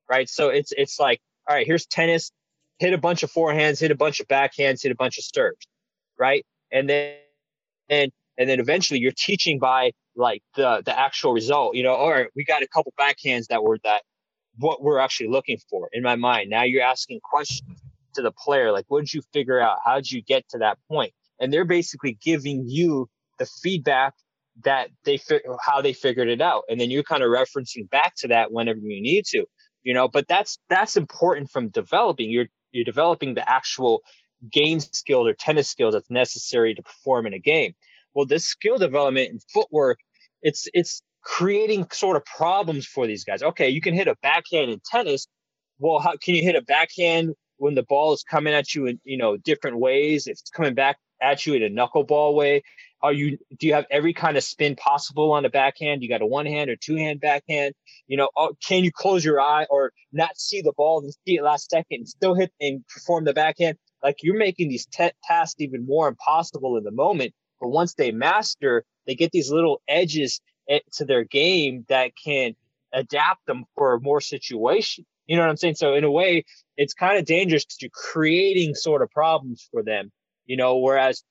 right? 0.09 0.29
So 0.29 0.49
it's 0.49 0.71
it's 0.75 0.99
like, 0.99 1.19
all 1.47 1.55
right, 1.55 1.65
here's 1.65 1.85
tennis, 1.85 2.31
hit 2.79 2.93
a 2.93 2.97
bunch 2.97 3.23
of 3.23 3.31
forehands, 3.31 3.79
hit 3.79 3.91
a 3.91 3.95
bunch 3.95 4.19
of 4.19 4.27
backhands, 4.27 4.83
hit 4.83 4.91
a 4.91 4.95
bunch 4.95 5.17
of 5.17 5.23
serves, 5.23 5.65
right? 6.17 6.45
And 6.71 6.89
then 6.89 7.15
and 7.89 8.11
and 8.37 8.49
then 8.49 8.59
eventually 8.59 8.99
you're 8.99 9.13
teaching 9.15 9.59
by 9.59 9.91
like 10.15 10.41
the 10.55 10.81
the 10.85 10.97
actual 10.97 11.33
result. 11.33 11.75
You 11.75 11.83
know, 11.83 11.93
all 11.93 12.11
right, 12.11 12.27
we 12.35 12.43
got 12.45 12.63
a 12.63 12.67
couple 12.67 12.93
backhands 12.99 13.47
that 13.47 13.63
were 13.63 13.79
that 13.83 14.03
what 14.57 14.81
we're 14.81 14.99
actually 14.99 15.29
looking 15.29 15.57
for 15.69 15.89
in 15.91 16.03
my 16.03 16.15
mind. 16.15 16.49
Now 16.49 16.63
you're 16.63 16.83
asking 16.83 17.19
questions 17.23 17.81
to 18.15 18.21
the 18.21 18.31
player, 18.31 18.71
like, 18.71 18.85
what 18.87 19.01
did 19.01 19.13
you 19.13 19.21
figure 19.33 19.59
out? 19.59 19.79
How 19.83 19.95
did 19.95 20.09
you 20.09 20.21
get 20.21 20.47
to 20.49 20.59
that 20.59 20.77
point? 20.89 21.11
And 21.39 21.51
they're 21.51 21.65
basically 21.65 22.17
giving 22.23 22.65
you 22.67 23.09
the 23.39 23.45
feedback 23.61 24.13
that 24.63 24.89
they 25.03 25.19
how 25.61 25.81
they 25.81 25.91
figured 25.93 26.29
it 26.29 26.41
out, 26.41 26.63
and 26.69 26.79
then 26.79 26.89
you're 26.89 27.03
kind 27.03 27.23
of 27.23 27.29
referencing 27.29 27.89
back 27.89 28.13
to 28.17 28.29
that 28.29 28.53
whenever 28.53 28.79
you 28.79 29.01
need 29.01 29.25
to 29.25 29.45
you 29.85 29.93
know? 29.93 30.09
But 30.09 30.27
that's 30.27 30.57
that's 30.69 30.97
important 30.97 31.49
from 31.49 31.69
developing. 31.69 32.29
You're 32.29 32.47
you're 32.73 32.83
developing 32.83 33.35
the 33.35 33.49
actual 33.49 34.01
game 34.51 34.81
skill 34.81 35.25
or 35.25 35.33
tennis 35.33 35.69
skills 35.69 35.93
that's 35.93 36.11
necessary 36.11 36.75
to 36.75 36.83
perform 36.83 37.25
in 37.27 37.33
a 37.33 37.39
game. 37.39 37.73
Well 38.13 38.25
this 38.25 38.45
skill 38.45 38.77
development 38.77 39.29
and 39.29 39.41
footwork 39.53 39.99
it's 40.41 40.67
it's 40.73 41.01
creating 41.23 41.87
sort 41.91 42.17
of 42.17 42.25
problems 42.25 42.85
for 42.85 43.07
these 43.07 43.23
guys. 43.23 43.41
Okay 43.41 43.69
you 43.69 43.79
can 43.79 43.93
hit 43.93 44.09
a 44.09 44.15
backhand 44.21 44.71
in 44.71 44.81
tennis. 44.91 45.27
Well 45.79 45.99
how 45.99 46.15
can 46.21 46.35
you 46.35 46.43
hit 46.43 46.55
a 46.55 46.61
backhand 46.61 47.33
when 47.57 47.75
the 47.75 47.83
ball 47.83 48.11
is 48.13 48.23
coming 48.23 48.53
at 48.53 48.75
you 48.75 48.87
in 48.87 48.99
you 49.05 49.17
know 49.17 49.37
different 49.37 49.79
ways? 49.79 50.27
If 50.27 50.33
it's 50.33 50.49
coming 50.49 50.73
back 50.73 50.97
at 51.21 51.45
you 51.45 51.53
in 51.53 51.63
a 51.63 51.69
knuckleball 51.69 52.35
way? 52.35 52.63
Are 53.01 53.13
you 53.13 53.37
do 53.59 53.67
you 53.67 53.73
have 53.73 53.85
every 53.91 54.13
kind 54.13 54.37
of 54.37 54.43
spin 54.43 54.75
possible 54.75 55.31
on 55.31 55.43
the 55.43 55.49
backhand? 55.49 56.01
You 56.01 56.09
got 56.09 56.21
a 56.21 56.25
one 56.25 56.45
hand 56.45 56.69
or 56.69 56.75
two 56.75 56.95
hand 56.95 57.21
backhand 57.21 57.73
you 58.07 58.17
know 58.17 58.29
oh, 58.35 58.55
can 58.65 58.83
you 58.83 58.91
close 58.91 59.23
your 59.23 59.41
eye 59.41 59.65
or 59.69 59.91
not 60.11 60.37
see 60.37 60.61
the 60.61 60.73
ball 60.73 60.99
and 60.99 61.13
see 61.25 61.35
it 61.35 61.43
last 61.43 61.69
second 61.69 61.97
and 61.97 62.09
still 62.09 62.35
hit 62.35 62.51
and 62.59 62.85
perform 62.87 63.25
the 63.25 63.33
backhand? 63.33 63.77
Like 64.03 64.17
you're 64.21 64.37
making 64.37 64.69
these 64.69 64.87
tasks 64.87 65.59
even 65.59 65.85
more 65.85 66.07
impossible 66.07 66.77
in 66.77 66.83
the 66.83 66.91
moment 66.91 67.33
but 67.59 67.69
once 67.69 67.95
they 67.95 68.11
master 68.11 68.83
they 69.07 69.15
get 69.15 69.31
these 69.31 69.51
little 69.51 69.81
edges 69.87 70.41
to 70.93 71.05
their 71.05 71.23
game 71.23 71.85
that 71.89 72.11
can 72.23 72.55
adapt 72.93 73.45
them 73.45 73.65
for 73.75 73.99
more 73.99 74.21
situation. 74.21 75.05
You 75.27 75.35
know 75.35 75.43
what 75.43 75.49
i'm 75.49 75.57
saying? 75.57 75.75
So 75.75 75.93
in 75.93 76.03
a 76.03 76.11
way 76.11 76.43
it's 76.77 76.93
kind 76.93 77.17
of 77.17 77.25
dangerous 77.25 77.65
because 77.65 77.81
you're 77.81 77.91
creating 77.91 78.75
sort 78.75 79.01
of 79.01 79.09
problems 79.11 79.67
for 79.71 79.83
them 79.83 80.11
you 80.45 80.57
know 80.57 80.77
whereas 80.77 81.23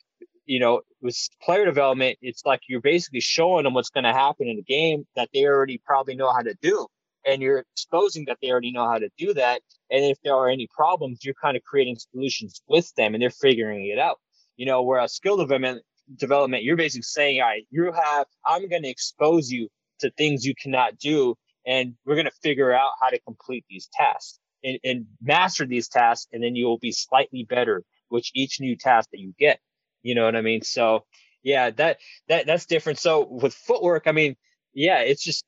you 0.46 0.60
know, 0.60 0.82
with 1.00 1.16
player 1.42 1.64
development, 1.64 2.18
it's 2.20 2.44
like 2.44 2.60
you're 2.68 2.80
basically 2.80 3.20
showing 3.20 3.64
them 3.64 3.74
what's 3.74 3.90
going 3.90 4.04
to 4.04 4.12
happen 4.12 4.48
in 4.48 4.56
the 4.56 4.62
game 4.62 5.06
that 5.16 5.28
they 5.32 5.44
already 5.44 5.80
probably 5.84 6.16
know 6.16 6.32
how 6.32 6.40
to 6.40 6.54
do. 6.60 6.86
And 7.26 7.40
you're 7.40 7.64
exposing 7.74 8.26
that 8.26 8.38
they 8.42 8.50
already 8.50 8.72
know 8.72 8.86
how 8.86 8.98
to 8.98 9.08
do 9.16 9.32
that. 9.34 9.62
And 9.90 10.04
if 10.04 10.18
there 10.22 10.34
are 10.34 10.48
any 10.48 10.68
problems, 10.74 11.20
you're 11.24 11.34
kind 11.40 11.56
of 11.56 11.62
creating 11.64 11.96
solutions 11.96 12.60
with 12.68 12.92
them 12.96 13.14
and 13.14 13.22
they're 13.22 13.30
figuring 13.30 13.86
it 13.86 13.98
out. 13.98 14.20
You 14.56 14.66
know, 14.66 14.82
whereas 14.82 15.14
skill 15.14 15.38
development, 15.38 15.82
development, 16.16 16.64
you're 16.64 16.76
basically 16.76 17.02
saying, 17.02 17.40
all 17.40 17.48
right, 17.48 17.66
you 17.70 17.90
have, 17.92 18.26
I'm 18.46 18.68
going 18.68 18.82
to 18.82 18.88
expose 18.88 19.50
you 19.50 19.68
to 20.00 20.10
things 20.10 20.44
you 20.44 20.54
cannot 20.60 20.98
do. 20.98 21.34
And 21.66 21.94
we're 22.04 22.14
going 22.14 22.26
to 22.26 22.32
figure 22.42 22.72
out 22.72 22.90
how 23.00 23.08
to 23.08 23.18
complete 23.20 23.64
these 23.70 23.88
tasks 23.94 24.38
and, 24.62 24.78
and 24.84 25.06
master 25.22 25.66
these 25.66 25.88
tasks. 25.88 26.28
And 26.30 26.42
then 26.44 26.54
you 26.54 26.66
will 26.66 26.78
be 26.78 26.92
slightly 26.92 27.46
better 27.48 27.82
with 28.14 28.24
each 28.34 28.60
new 28.60 28.76
task 28.76 29.10
that 29.10 29.20
you 29.20 29.34
get. 29.38 29.58
You 30.02 30.14
know 30.14 30.24
what 30.24 30.36
I 30.36 30.40
mean? 30.40 30.62
So 30.62 31.04
yeah, 31.42 31.70
that 31.70 31.98
that 32.28 32.46
that's 32.46 32.66
different. 32.66 32.98
So 32.98 33.26
with 33.26 33.54
footwork, 33.54 34.04
I 34.06 34.12
mean, 34.12 34.36
yeah, 34.72 35.00
it's 35.00 35.22
just 35.22 35.44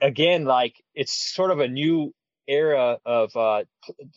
again 0.00 0.44
like 0.44 0.74
it's 0.94 1.12
sort 1.12 1.50
of 1.50 1.60
a 1.60 1.68
new 1.68 2.14
era 2.48 2.98
of 3.04 3.36
uh, 3.36 3.64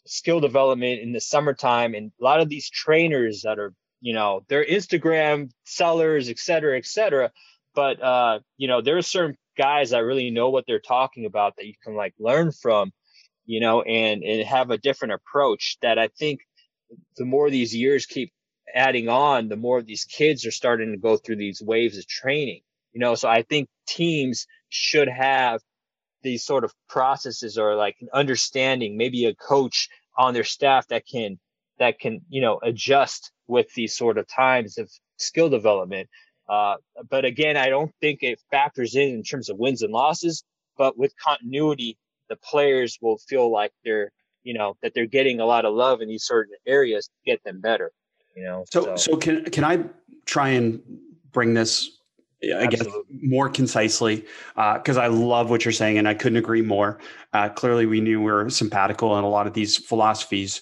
skill 0.05 0.39
development 0.39 1.01
in 1.01 1.11
the 1.13 1.19
summertime, 1.21 1.93
and 1.95 2.11
a 2.19 2.23
lot 2.23 2.39
of 2.39 2.49
these 2.49 2.69
trainers 2.69 3.41
that 3.43 3.59
are 3.59 3.73
you 4.01 4.13
know 4.13 4.45
they're 4.47 4.65
Instagram 4.65 5.49
sellers, 5.65 6.29
et 6.29 6.39
cetera, 6.39 6.77
et 6.77 6.85
cetera. 6.85 7.31
But 7.75 8.01
uh, 8.01 8.39
you 8.57 8.67
know, 8.67 8.81
there 8.81 8.97
are 8.97 9.01
certain 9.01 9.37
guys 9.57 9.89
that 9.89 9.99
really 9.99 10.31
know 10.31 10.49
what 10.49 10.65
they're 10.67 10.79
talking 10.79 11.25
about 11.25 11.55
that 11.57 11.65
you 11.65 11.73
can 11.83 11.95
like 11.95 12.13
learn 12.17 12.51
from, 12.51 12.91
you 13.45 13.59
know, 13.59 13.81
and 13.81 14.23
and 14.23 14.47
have 14.47 14.71
a 14.71 14.77
different 14.77 15.13
approach 15.13 15.77
that 15.81 15.99
I 15.99 16.07
think 16.07 16.39
the 17.17 17.25
more 17.25 17.49
these 17.49 17.75
years 17.75 18.05
keep 18.05 18.31
adding 18.73 19.09
on, 19.09 19.47
the 19.47 19.55
more 19.55 19.81
these 19.81 20.05
kids 20.05 20.45
are 20.45 20.51
starting 20.51 20.91
to 20.91 20.97
go 20.97 21.17
through 21.17 21.37
these 21.37 21.61
waves 21.61 21.97
of 21.97 22.07
training. 22.07 22.61
You 22.93 22.99
know, 22.99 23.15
so 23.15 23.29
I 23.29 23.43
think 23.43 23.69
teams 23.87 24.47
should 24.69 25.07
have 25.07 25.61
these 26.21 26.43
sort 26.43 26.63
of 26.63 26.73
processes 26.87 27.57
or 27.57 27.75
like 27.75 27.95
an 28.01 28.09
understanding, 28.13 28.97
maybe 28.97 29.25
a 29.25 29.35
coach 29.35 29.89
on 30.17 30.33
their 30.33 30.43
staff 30.43 30.87
that 30.87 31.03
can 31.07 31.39
that 31.77 31.99
can 31.99 32.21
you 32.29 32.41
know 32.41 32.59
adjust 32.61 33.31
with 33.47 33.73
these 33.73 33.95
sort 33.95 34.17
of 34.17 34.27
times 34.27 34.77
of 34.77 34.91
skill 35.17 35.49
development. 35.49 36.09
Uh, 36.47 36.75
but 37.09 37.25
again, 37.25 37.57
I 37.57 37.69
don't 37.69 37.91
think 38.01 38.19
it 38.23 38.39
factors 38.51 38.95
in 38.95 39.09
in 39.09 39.23
terms 39.23 39.49
of 39.49 39.57
wins 39.57 39.81
and 39.81 39.93
losses. 39.93 40.43
But 40.77 40.97
with 40.97 41.13
continuity, 41.23 41.97
the 42.29 42.37
players 42.37 42.97
will 43.01 43.17
feel 43.17 43.51
like 43.51 43.71
they're 43.83 44.11
you 44.43 44.53
know 44.53 44.75
that 44.81 44.93
they're 44.93 45.05
getting 45.05 45.39
a 45.39 45.45
lot 45.45 45.65
of 45.65 45.73
love 45.73 46.01
in 46.01 46.07
these 46.07 46.23
certain 46.23 46.53
areas 46.65 47.07
to 47.07 47.31
get 47.31 47.43
them 47.43 47.59
better 47.59 47.91
you 48.35 48.43
know 48.43 48.63
so 48.71 48.83
so, 48.83 48.95
so 48.95 49.17
can 49.17 49.43
can 49.45 49.63
i 49.63 49.83
try 50.25 50.49
and 50.49 50.81
bring 51.31 51.53
this 51.53 51.99
I 52.41 52.67
guess 52.67 52.87
more 53.21 53.49
concisely, 53.49 54.25
because 54.55 54.97
uh, 54.97 55.01
I 55.01 55.07
love 55.07 55.49
what 55.49 55.65
you're 55.65 55.73
saying, 55.73 55.97
and 55.97 56.07
I 56.07 56.13
couldn't 56.13 56.37
agree 56.37 56.61
more. 56.61 56.99
Uh, 57.33 57.49
clearly, 57.49 57.85
we 57.85 57.99
knew 57.99 58.21
we 58.21 58.31
are 58.31 58.45
simpatical 58.45 59.17
in 59.17 59.25
a 59.25 59.29
lot 59.29 59.45
of 59.45 59.53
these 59.53 59.75
philosophies. 59.75 60.61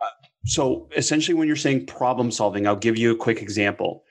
Uh, 0.00 0.06
so, 0.46 0.88
essentially, 0.96 1.34
when 1.34 1.46
you're 1.46 1.56
saying 1.56 1.84
problem 1.84 2.30
solving, 2.30 2.66
I'll 2.66 2.76
give 2.76 2.96
you 2.96 3.12
a 3.12 3.16
quick 3.16 3.42
example. 3.42 4.04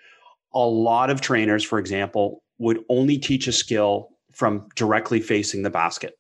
a 0.54 0.60
lot 0.60 1.10
of 1.10 1.20
trainers, 1.20 1.64
for 1.64 1.80
example, 1.80 2.44
would 2.60 2.84
only 2.90 3.18
teach 3.18 3.48
a 3.48 3.52
skill 3.52 4.10
from 4.32 4.68
directly 4.76 5.20
facing 5.20 5.64
the 5.64 5.70
basket 5.70 6.20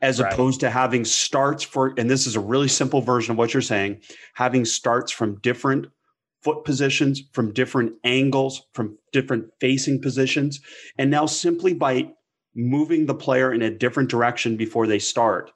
as 0.00 0.20
right. 0.20 0.32
opposed 0.32 0.60
to 0.60 0.70
having 0.70 1.04
starts 1.04 1.62
for 1.62 1.94
and 1.96 2.10
this 2.10 2.26
is 2.26 2.36
a 2.36 2.40
really 2.40 2.68
simple 2.68 3.00
version 3.00 3.32
of 3.32 3.38
what 3.38 3.52
you're 3.52 3.60
saying 3.60 4.00
having 4.34 4.64
starts 4.64 5.12
from 5.12 5.38
different 5.40 5.86
foot 6.42 6.64
positions 6.64 7.22
from 7.32 7.52
different 7.52 7.92
angles 8.04 8.66
from 8.72 8.96
different 9.12 9.46
facing 9.60 10.00
positions 10.00 10.60
and 10.98 11.10
now 11.10 11.26
simply 11.26 11.74
by 11.74 12.10
moving 12.54 13.06
the 13.06 13.14
player 13.14 13.52
in 13.52 13.62
a 13.62 13.70
different 13.70 14.08
direction 14.08 14.56
before 14.56 14.86
they 14.86 14.98
start 14.98 15.50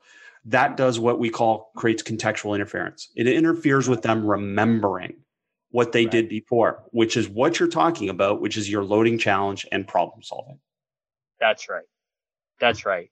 that 0.45 0.77
does 0.77 0.99
what 0.99 1.19
we 1.21 1.31
call 1.31 1.71
creates 1.77 2.03
contextual 2.03 2.55
interference 2.55 3.11
it 3.17 3.27
interferes 3.27 3.89
with 3.89 4.03
them 4.03 4.27
remembering 4.27 5.15
what 5.71 5.93
they 5.93 6.05
right. 6.05 6.13
did 6.13 6.29
before 6.29 6.83
which 6.91 7.17
is 7.17 7.29
what 7.29 7.59
you're 7.61 7.69
talking 7.69 8.09
about 8.09 8.41
which 8.41 8.57
is 8.57 8.69
your 8.69 8.85
loading 8.85 9.19
challenge 9.19 9.67
and 9.71 9.87
problem 9.87 10.23
solving 10.23 10.59
that's 11.39 11.69
right 11.69 11.85
that's 12.61 12.85
right 12.85 13.11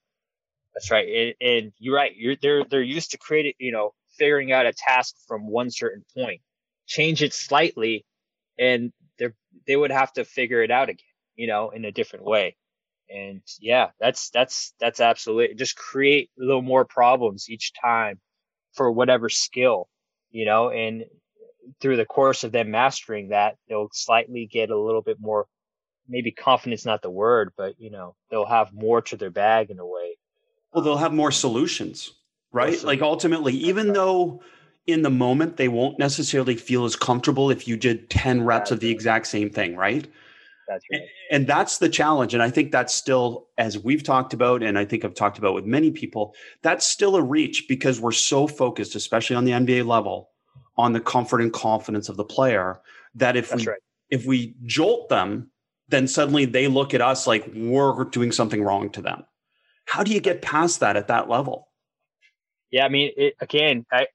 that's 0.73 0.91
right. 0.91 1.07
And, 1.07 1.35
and, 1.41 1.73
you're 1.79 1.95
right. 1.95 2.15
You're 2.15 2.35
they're 2.41 2.63
they're 2.63 2.81
used 2.81 3.11
to 3.11 3.17
creating, 3.17 3.53
you 3.59 3.71
know, 3.71 3.93
figuring 4.17 4.51
out 4.51 4.65
a 4.65 4.73
task 4.73 5.15
from 5.27 5.47
one 5.47 5.69
certain 5.69 6.03
point. 6.15 6.41
Change 6.87 7.21
it 7.23 7.33
slightly, 7.33 8.05
and 8.57 8.91
they 9.19 9.27
they 9.67 9.75
would 9.75 9.91
have 9.91 10.13
to 10.13 10.25
figure 10.25 10.63
it 10.63 10.71
out 10.71 10.89
again, 10.89 11.05
you 11.35 11.47
know, 11.47 11.71
in 11.71 11.85
a 11.85 11.91
different 11.91 12.25
way. 12.25 12.55
And 13.09 13.41
yeah, 13.59 13.89
that's 13.99 14.29
that's 14.29 14.73
that's 14.79 15.01
absolutely 15.01 15.55
just 15.55 15.75
create 15.75 16.29
a 16.39 16.43
little 16.43 16.61
more 16.61 16.85
problems 16.85 17.49
each 17.49 17.73
time 17.81 18.19
for 18.73 18.91
whatever 18.91 19.29
skill, 19.29 19.89
you 20.31 20.45
know, 20.45 20.69
and 20.69 21.03
through 21.81 21.97
the 21.97 22.05
course 22.05 22.43
of 22.43 22.51
them 22.51 22.71
mastering 22.71 23.29
that, 23.29 23.55
they'll 23.67 23.89
slightly 23.91 24.47
get 24.51 24.69
a 24.69 24.79
little 24.79 25.01
bit 25.01 25.17
more 25.19 25.45
maybe 26.07 26.31
confidence 26.31 26.85
not 26.85 27.01
the 27.01 27.09
word, 27.09 27.51
but 27.57 27.75
you 27.79 27.91
know, 27.91 28.15
they'll 28.29 28.45
have 28.45 28.73
more 28.73 29.01
to 29.01 29.17
their 29.17 29.29
bag 29.29 29.69
in 29.69 29.79
a 29.79 29.85
way 29.85 30.17
well, 30.73 30.83
they'll 30.83 30.97
have 30.97 31.13
more 31.13 31.31
solutions, 31.31 32.11
right? 32.51 32.81
Like 32.83 33.01
ultimately, 33.01 33.53
even 33.53 33.93
though 33.93 34.41
in 34.87 35.01
the 35.01 35.09
moment 35.09 35.57
they 35.57 35.67
won't 35.67 35.99
necessarily 35.99 36.55
feel 36.55 36.85
as 36.85 36.95
comfortable 36.95 37.51
if 37.51 37.67
you 37.67 37.77
did 37.77 38.09
10 38.09 38.43
reps 38.43 38.71
of 38.71 38.79
the 38.79 38.89
exact 38.89 39.27
same 39.27 39.49
thing, 39.49 39.75
right? 39.75 40.07
That's 40.67 40.85
right. 40.91 41.01
And 41.29 41.47
that's 41.47 41.79
the 41.79 41.89
challenge. 41.89 42.33
And 42.33 42.41
I 42.41 42.49
think 42.49 42.71
that's 42.71 42.93
still, 42.93 43.47
as 43.57 43.77
we've 43.77 44.03
talked 44.03 44.33
about, 44.33 44.63
and 44.63 44.77
I 44.77 44.85
think 44.85 45.03
I've 45.03 45.13
talked 45.13 45.37
about 45.37 45.53
with 45.53 45.65
many 45.65 45.91
people, 45.91 46.33
that's 46.61 46.87
still 46.87 47.15
a 47.15 47.21
reach 47.21 47.65
because 47.67 47.99
we're 47.99 48.11
so 48.11 48.47
focused, 48.47 48.95
especially 48.95 49.35
on 49.35 49.45
the 49.45 49.51
NBA 49.51 49.85
level, 49.85 50.29
on 50.77 50.93
the 50.93 51.01
comfort 51.01 51.41
and 51.41 51.51
confidence 51.51 52.09
of 52.09 52.17
the 52.17 52.23
player 52.23 52.79
that 53.15 53.35
if 53.35 53.49
that's 53.49 53.65
we 53.65 53.71
right. 53.71 53.81
if 54.09 54.25
we 54.25 54.55
jolt 54.65 55.09
them, 55.09 55.51
then 55.89 56.07
suddenly 56.07 56.45
they 56.45 56.67
look 56.67 56.93
at 56.93 57.01
us 57.01 57.27
like 57.27 57.49
we're 57.53 58.05
doing 58.05 58.31
something 58.31 58.63
wrong 58.63 58.89
to 58.91 59.01
them. 59.01 59.25
How 59.91 60.03
do 60.03 60.13
you 60.13 60.21
get 60.21 60.41
past 60.41 60.79
that 60.79 60.95
at 60.95 61.09
that 61.09 61.27
level? 61.27 61.67
Yeah, 62.71 62.85
I 62.85 62.87
mean, 62.87 63.11
it, 63.17 63.33
again, 63.41 63.85
I, 63.91 64.07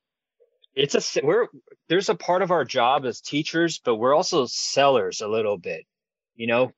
it's 0.74 0.94
a 0.94 1.20
we're 1.22 1.48
there's 1.90 2.08
a 2.08 2.14
part 2.14 2.40
of 2.40 2.50
our 2.50 2.64
job 2.64 3.04
as 3.04 3.20
teachers, 3.20 3.78
but 3.84 3.96
we're 3.96 4.14
also 4.14 4.46
sellers 4.46 5.20
a 5.20 5.28
little 5.28 5.58
bit. 5.58 5.84
You 6.34 6.46
know, 6.46 6.72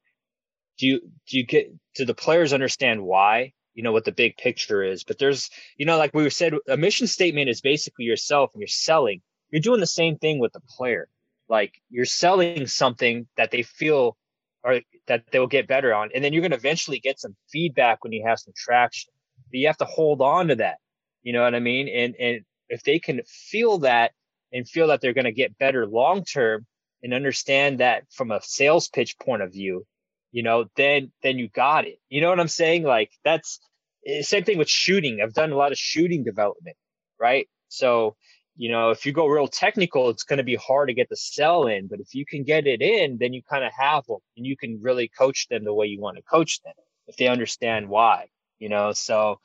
do 0.78 0.88
you 0.88 1.00
do 1.28 1.38
you 1.38 1.46
get 1.46 1.72
do 1.94 2.06
the 2.06 2.14
players 2.14 2.52
understand 2.52 3.00
why? 3.00 3.52
You 3.72 3.84
know 3.84 3.92
what 3.92 4.04
the 4.04 4.10
big 4.10 4.36
picture 4.36 4.82
is, 4.82 5.04
but 5.04 5.20
there's 5.20 5.48
you 5.76 5.86
know 5.86 5.96
like 5.96 6.12
we 6.12 6.28
said, 6.28 6.54
a 6.68 6.76
mission 6.76 7.06
statement 7.06 7.48
is 7.48 7.60
basically 7.60 8.04
yourself 8.04 8.50
and 8.52 8.60
you're 8.60 8.66
selling. 8.66 9.22
You're 9.50 9.62
doing 9.62 9.78
the 9.78 9.86
same 9.86 10.18
thing 10.18 10.40
with 10.40 10.52
the 10.52 10.60
player. 10.76 11.08
Like 11.48 11.72
you're 11.88 12.04
selling 12.04 12.66
something 12.66 13.28
that 13.36 13.52
they 13.52 13.62
feel 13.62 14.16
or 14.64 14.80
that 15.08 15.24
they'll 15.32 15.46
get 15.46 15.66
better 15.66 15.94
on. 15.94 16.10
And 16.14 16.22
then 16.22 16.32
you're 16.32 16.42
going 16.42 16.52
to 16.52 16.56
eventually 16.56 17.00
get 17.00 17.18
some 17.20 17.36
feedback 17.50 18.04
when 18.04 18.12
you 18.12 18.24
have 18.26 18.38
some 18.38 18.54
traction. 18.56 19.12
But 19.50 19.58
you 19.58 19.66
have 19.66 19.78
to 19.78 19.84
hold 19.84 20.22
on 20.22 20.48
to 20.48 20.56
that. 20.56 20.76
You 21.22 21.32
know 21.32 21.42
what 21.42 21.54
I 21.54 21.60
mean? 21.60 21.88
And 21.88 22.14
and 22.18 22.40
if 22.68 22.82
they 22.82 22.98
can 22.98 23.22
feel 23.26 23.78
that 23.78 24.12
and 24.52 24.68
feel 24.68 24.88
that 24.88 25.00
they're 25.00 25.14
going 25.14 25.24
to 25.24 25.32
get 25.32 25.58
better 25.58 25.86
long 25.86 26.24
term 26.24 26.66
and 27.02 27.12
understand 27.14 27.80
that 27.80 28.04
from 28.12 28.30
a 28.30 28.40
sales 28.42 28.88
pitch 28.88 29.18
point 29.18 29.42
of 29.42 29.52
view, 29.52 29.84
you 30.32 30.42
know, 30.42 30.66
then 30.76 31.10
then 31.22 31.38
you 31.38 31.48
got 31.48 31.86
it. 31.86 31.98
You 32.08 32.20
know 32.20 32.30
what 32.30 32.40
I'm 32.40 32.48
saying? 32.48 32.84
Like 32.84 33.10
that's 33.24 33.60
eh, 34.06 34.22
same 34.22 34.44
thing 34.44 34.58
with 34.58 34.68
shooting. 34.68 35.20
I've 35.22 35.34
done 35.34 35.52
a 35.52 35.56
lot 35.56 35.72
of 35.72 35.78
shooting 35.78 36.24
development, 36.24 36.76
right? 37.20 37.48
So 37.68 38.16
you 38.58 38.72
know, 38.72 38.90
if 38.90 39.06
you 39.06 39.12
go 39.12 39.28
real 39.28 39.46
technical, 39.46 40.10
it's 40.10 40.24
going 40.24 40.38
to 40.38 40.42
be 40.42 40.56
hard 40.56 40.88
to 40.88 40.94
get 40.94 41.08
the 41.08 41.16
sell 41.16 41.68
in. 41.68 41.86
But 41.86 42.00
if 42.00 42.12
you 42.12 42.26
can 42.26 42.42
get 42.42 42.66
it 42.66 42.82
in, 42.82 43.16
then 43.18 43.32
you 43.32 43.40
kind 43.48 43.64
of 43.64 43.70
have 43.78 44.04
them 44.06 44.18
and 44.36 44.44
you 44.44 44.56
can 44.56 44.80
really 44.82 45.08
coach 45.16 45.46
them 45.48 45.64
the 45.64 45.72
way 45.72 45.86
you 45.86 46.00
want 46.00 46.16
to 46.16 46.24
coach 46.24 46.60
them 46.64 46.74
if 47.06 47.16
they 47.16 47.28
understand 47.28 47.88
why, 47.88 48.26
you 48.58 48.68
know. 48.68 48.90
So 48.92 49.36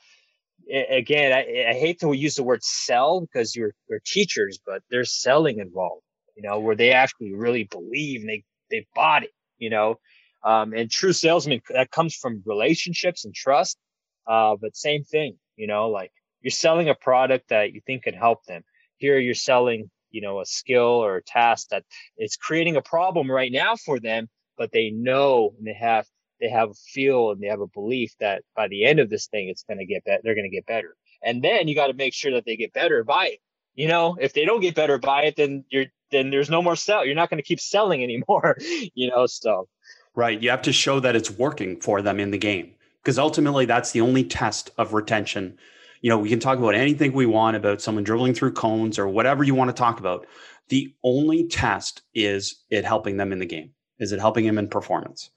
again, 0.68 1.32
I, 1.32 1.70
I 1.70 1.74
hate 1.74 2.00
to 2.00 2.12
use 2.12 2.36
the 2.36 2.44
word 2.44 2.64
sell 2.64 3.22
because 3.22 3.56
you're, 3.56 3.76
you're 3.88 4.02
teachers, 4.04 4.60
but 4.66 4.82
there's 4.90 5.12
selling 5.12 5.60
involved, 5.60 6.02
you 6.36 6.42
know, 6.42 6.60
where 6.60 6.76
they 6.76 6.92
actually 6.92 7.36
really 7.36 7.66
believe 7.66 8.22
and 8.22 8.30
they, 8.30 8.44
they 8.72 8.88
bought 8.96 9.24
it, 9.24 9.32
you 9.60 9.70
know. 9.70 10.00
Um, 10.44 10.74
and 10.74 10.90
true 10.90 11.14
salesman, 11.14 11.62
that 11.70 11.92
comes 11.92 12.16
from 12.16 12.42
relationships 12.48 13.26
and 13.26 13.34
trust. 13.36 13.78
Uh, 14.26 14.56
but 14.60 14.76
same 14.76 15.04
thing, 15.04 15.38
you 15.56 15.68
know, 15.68 15.90
like 15.90 16.12
you're 16.42 16.50
selling 16.50 16.90
a 16.90 16.96
product 16.96 17.50
that 17.50 17.74
you 17.74 17.82
think 17.86 18.04
can 18.04 18.16
help 18.16 18.44
them 18.46 18.64
here 19.04 19.20
you're 19.20 19.34
selling 19.34 19.90
you 20.12 20.22
know 20.22 20.40
a 20.40 20.46
skill 20.46 21.04
or 21.04 21.18
a 21.18 21.24
task 21.24 21.68
that 21.72 21.84
is 22.18 22.38
creating 22.38 22.78
a 22.78 22.82
problem 22.82 23.30
right 23.30 23.52
now 23.52 23.76
for 23.76 24.00
them 24.00 24.30
but 24.58 24.72
they 24.72 24.92
know 24.92 25.54
and 25.58 25.68
they 25.68 25.74
have 25.74 26.06
they 26.40 26.48
have 26.50 26.70
a 26.70 26.74
feel 26.94 27.32
and 27.32 27.42
they 27.42 27.48
have 27.48 27.60
a 27.60 27.68
belief 27.68 28.14
that 28.22 28.44
by 28.56 28.68
the 28.70 28.86
end 28.86 29.00
of 29.00 29.10
this 29.10 29.28
thing 29.28 29.50
it's 29.50 29.64
going 29.64 29.78
to 29.78 29.86
get 29.86 30.06
better 30.06 30.22
they're 30.24 30.36
going 30.36 30.50
to 30.50 30.56
get 30.56 30.66
better. 30.66 30.96
And 31.26 31.42
then 31.42 31.68
you 31.68 31.76
got 31.76 31.88
to 31.88 31.94
make 31.94 32.14
sure 32.14 32.34
that 32.34 32.44
they 32.46 32.58
get 32.58 32.74
better 32.74 33.04
by 33.06 33.28
it. 33.28 33.40
You 33.76 33.88
know 33.88 34.16
if 34.22 34.34
they 34.34 34.46
don't 34.46 34.62
get 34.62 34.76
better 34.76 34.98
by 34.98 35.24
it 35.24 35.36
then 35.36 35.66
you're 35.70 35.88
then 36.12 36.30
there's 36.30 36.50
no 36.50 36.62
more 36.62 36.76
sell 36.76 37.06
you're 37.06 37.16
not 37.16 37.30
going 37.30 37.42
to 37.42 37.48
keep 37.48 37.60
selling 37.60 38.04
anymore 38.04 38.56
you 38.94 39.10
know 39.10 39.26
so. 39.26 39.68
Right 40.16 40.42
you 40.42 40.50
have 40.50 40.62
to 40.64 40.74
show 40.74 41.00
that 41.02 41.16
it's 41.16 41.32
working 41.32 41.82
for 41.82 42.02
them 42.02 42.20
in 42.20 42.32
the 42.32 42.38
game 42.38 42.76
because 43.02 43.18
ultimately 43.18 43.66
that's 43.66 43.92
the 43.92 44.02
only 44.02 44.24
test 44.24 44.70
of 44.78 44.94
retention 44.94 45.58
you 46.04 46.10
know, 46.10 46.18
we 46.18 46.30
can 46.30 46.42
talk 46.42 46.60
about 46.60 46.76
anything 46.76 47.14
we 47.14 47.26
want 47.26 47.56
about 47.56 47.82
someone 47.82 48.04
dribbling 48.04 48.34
through 48.34 48.52
cones 48.52 49.00
or 49.00 49.08
whatever 49.08 49.42
you 49.42 49.56
want 49.56 49.70
to 49.70 49.74
talk 49.74 50.00
about. 50.00 50.28
The 50.68 50.94
only 51.02 51.48
test 51.48 52.02
is 52.14 52.62
it 52.70 52.84
helping 52.84 53.16
them 53.16 53.32
in 53.32 53.40
the 53.40 53.46
game. 53.46 53.72
Is 54.00 54.12
it 54.12 54.20
helping 54.20 54.46
them 54.46 54.58
in 54.58 54.68
performance? 54.68 55.32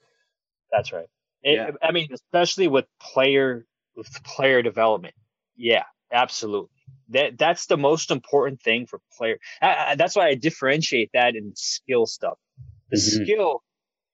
That's 0.69 0.91
right. 0.91 1.07
It, 1.41 1.53
yeah. 1.53 1.71
I 1.81 1.93
mean, 1.93 2.09
especially 2.13 2.67
with 2.67 2.85
player 3.01 3.65
with 3.95 4.11
player 4.25 4.61
development. 4.61 5.15
Yeah, 5.55 5.83
absolutely. 6.11 6.69
That 7.09 7.37
that's 7.37 7.67
the 7.67 7.77
most 7.77 8.11
important 8.11 8.61
thing 8.61 8.87
for 8.87 8.99
player. 9.17 9.37
I, 9.61 9.91
I, 9.91 9.95
that's 9.95 10.17
why 10.17 10.27
I 10.27 10.35
differentiate 10.35 11.11
that 11.13 11.37
in 11.37 11.53
skill 11.55 12.05
stuff. 12.05 12.37
The 12.89 12.97
mm-hmm. 12.97 13.23
skill, 13.23 13.63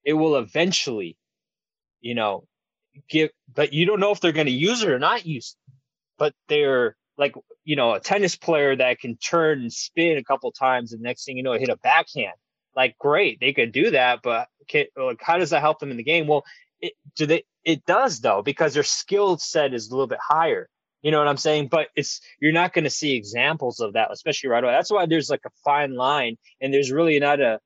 it 0.06 0.14
will 0.14 0.36
eventually, 0.36 1.18
you 2.00 2.14
know, 2.14 2.48
give, 3.10 3.32
but 3.52 3.74
you 3.74 3.88
don't 3.88 4.00
know 4.00 4.12
if 4.12 4.22
they're 4.22 4.32
going 4.32 4.46
to 4.46 4.54
use 4.54 4.84
it 4.84 4.90
or 4.90 5.00
not 5.00 5.26
use 5.26 5.56
it 5.58 5.63
but 6.24 6.34
they're 6.48 6.96
like 7.18 7.36
you 7.66 7.76
know 7.76 7.92
a 7.92 8.00
tennis 8.00 8.38
player 8.38 8.74
that 8.78 8.98
can 8.98 9.18
turn 9.18 9.60
and 9.60 9.74
spin 9.74 10.18
a 10.18 10.24
couple 10.24 10.50
times 10.54 10.94
and 10.94 11.02
next 11.02 11.26
thing 11.26 11.36
you 11.36 11.44
know 11.44 11.52
hit 11.52 11.68
a 11.68 11.76
backhand. 11.76 12.38
Like 12.78 12.98
great 12.98 13.42
they 13.42 13.52
could 13.52 13.74
do 13.74 13.92
that 13.92 14.22
but 14.24 14.48
can, 14.70 14.86
like 14.96 15.20
how 15.22 15.38
does 15.38 15.50
that 15.50 15.60
help 15.60 15.80
them 15.80 15.92
in 15.92 15.98
the 15.98 16.04
game? 16.04 16.28
Well 16.28 16.46
it, 16.80 16.94
do 17.18 17.26
they 17.26 17.44
it 17.66 17.86
does 17.86 18.22
though 18.22 18.42
because 18.42 18.74
their 18.74 18.84
skill 18.84 19.38
set 19.38 19.74
is 19.74 19.90
a 19.90 19.92
little 19.92 20.08
bit 20.08 20.20
higher. 20.22 20.70
You 21.02 21.12
know 21.12 21.20
what 21.20 21.28
i'm 21.28 21.36
saying? 21.36 21.68
But 21.68 21.88
it's 21.94 22.22
you're 22.40 22.54
not 22.54 22.72
going 22.72 22.86
to 22.86 22.90
see 23.02 23.18
examples 23.18 23.82
of 23.82 23.94
that 23.94 24.14
especially 24.14 24.50
right 24.50 24.64
away. 24.64 24.72
That's 24.72 24.92
why 24.92 25.06
there's 25.06 25.30
like 25.30 25.46
a 25.46 25.52
fine 25.66 25.94
line 25.94 26.38
and 26.62 26.74
there's 26.74 26.90
really 26.90 27.20
not 27.20 27.42
a 27.42 27.60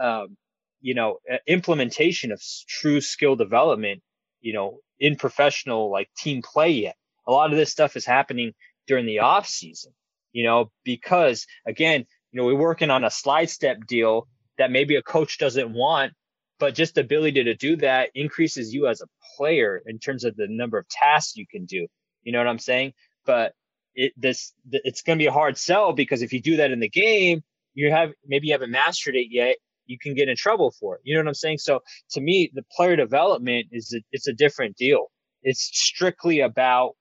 um, 0.00 0.36
you 0.80 0.94
know 0.94 1.18
implementation 1.48 2.30
of 2.30 2.40
true 2.68 3.00
skill 3.00 3.34
development 3.34 4.02
you 4.40 4.52
know 4.52 4.78
in 5.00 5.16
professional 5.16 5.90
like 5.90 6.08
team 6.16 6.42
play 6.42 6.70
yet 6.70 6.94
a 7.26 7.32
lot 7.32 7.50
of 7.50 7.58
this 7.58 7.70
stuff 7.70 7.96
is 7.96 8.04
happening 8.04 8.52
during 8.86 9.06
the 9.06 9.20
off 9.20 9.46
season, 9.46 9.92
you 10.32 10.44
know, 10.44 10.70
because 10.84 11.46
again, 11.66 12.04
you 12.32 12.40
know, 12.40 12.46
we're 12.46 12.54
working 12.54 12.90
on 12.90 13.04
a 13.04 13.10
slide 13.10 13.50
step 13.50 13.86
deal 13.86 14.28
that 14.58 14.70
maybe 14.70 14.96
a 14.96 15.02
coach 15.02 15.38
doesn't 15.38 15.72
want, 15.72 16.12
but 16.58 16.74
just 16.74 16.94
the 16.94 17.00
ability 17.00 17.44
to 17.44 17.54
do 17.54 17.76
that 17.76 18.10
increases 18.14 18.72
you 18.72 18.86
as 18.86 19.00
a 19.00 19.06
player 19.36 19.82
in 19.86 19.98
terms 19.98 20.24
of 20.24 20.36
the 20.36 20.46
number 20.48 20.78
of 20.78 20.88
tasks 20.88 21.36
you 21.36 21.46
can 21.50 21.64
do. 21.64 21.86
You 22.22 22.32
know 22.32 22.38
what 22.38 22.48
I'm 22.48 22.58
saying? 22.58 22.92
But 23.26 23.52
it 23.94 24.12
this 24.16 24.52
it's 24.72 25.02
going 25.02 25.18
to 25.18 25.22
be 25.22 25.26
a 25.26 25.32
hard 25.32 25.56
sell 25.56 25.92
because 25.92 26.22
if 26.22 26.32
you 26.32 26.40
do 26.40 26.56
that 26.56 26.70
in 26.70 26.80
the 26.80 26.88
game, 26.88 27.42
you 27.74 27.90
have 27.90 28.10
maybe 28.26 28.48
you 28.48 28.52
haven't 28.52 28.70
mastered 28.70 29.14
it 29.14 29.28
yet. 29.30 29.56
You 29.86 29.98
can 29.98 30.14
get 30.14 30.28
in 30.28 30.36
trouble 30.36 30.72
for 30.80 30.96
it. 30.96 31.02
You 31.04 31.14
know 31.14 31.20
what 31.20 31.28
I'm 31.28 31.34
saying? 31.34 31.58
So 31.58 31.80
to 32.10 32.20
me, 32.20 32.50
the 32.54 32.64
player 32.74 32.96
development 32.96 33.66
is 33.70 33.94
a, 33.94 34.00
it's 34.12 34.26
a 34.26 34.32
different 34.32 34.76
deal. 34.76 35.10
It's 35.42 35.70
strictly 35.72 36.40
about 36.40 36.94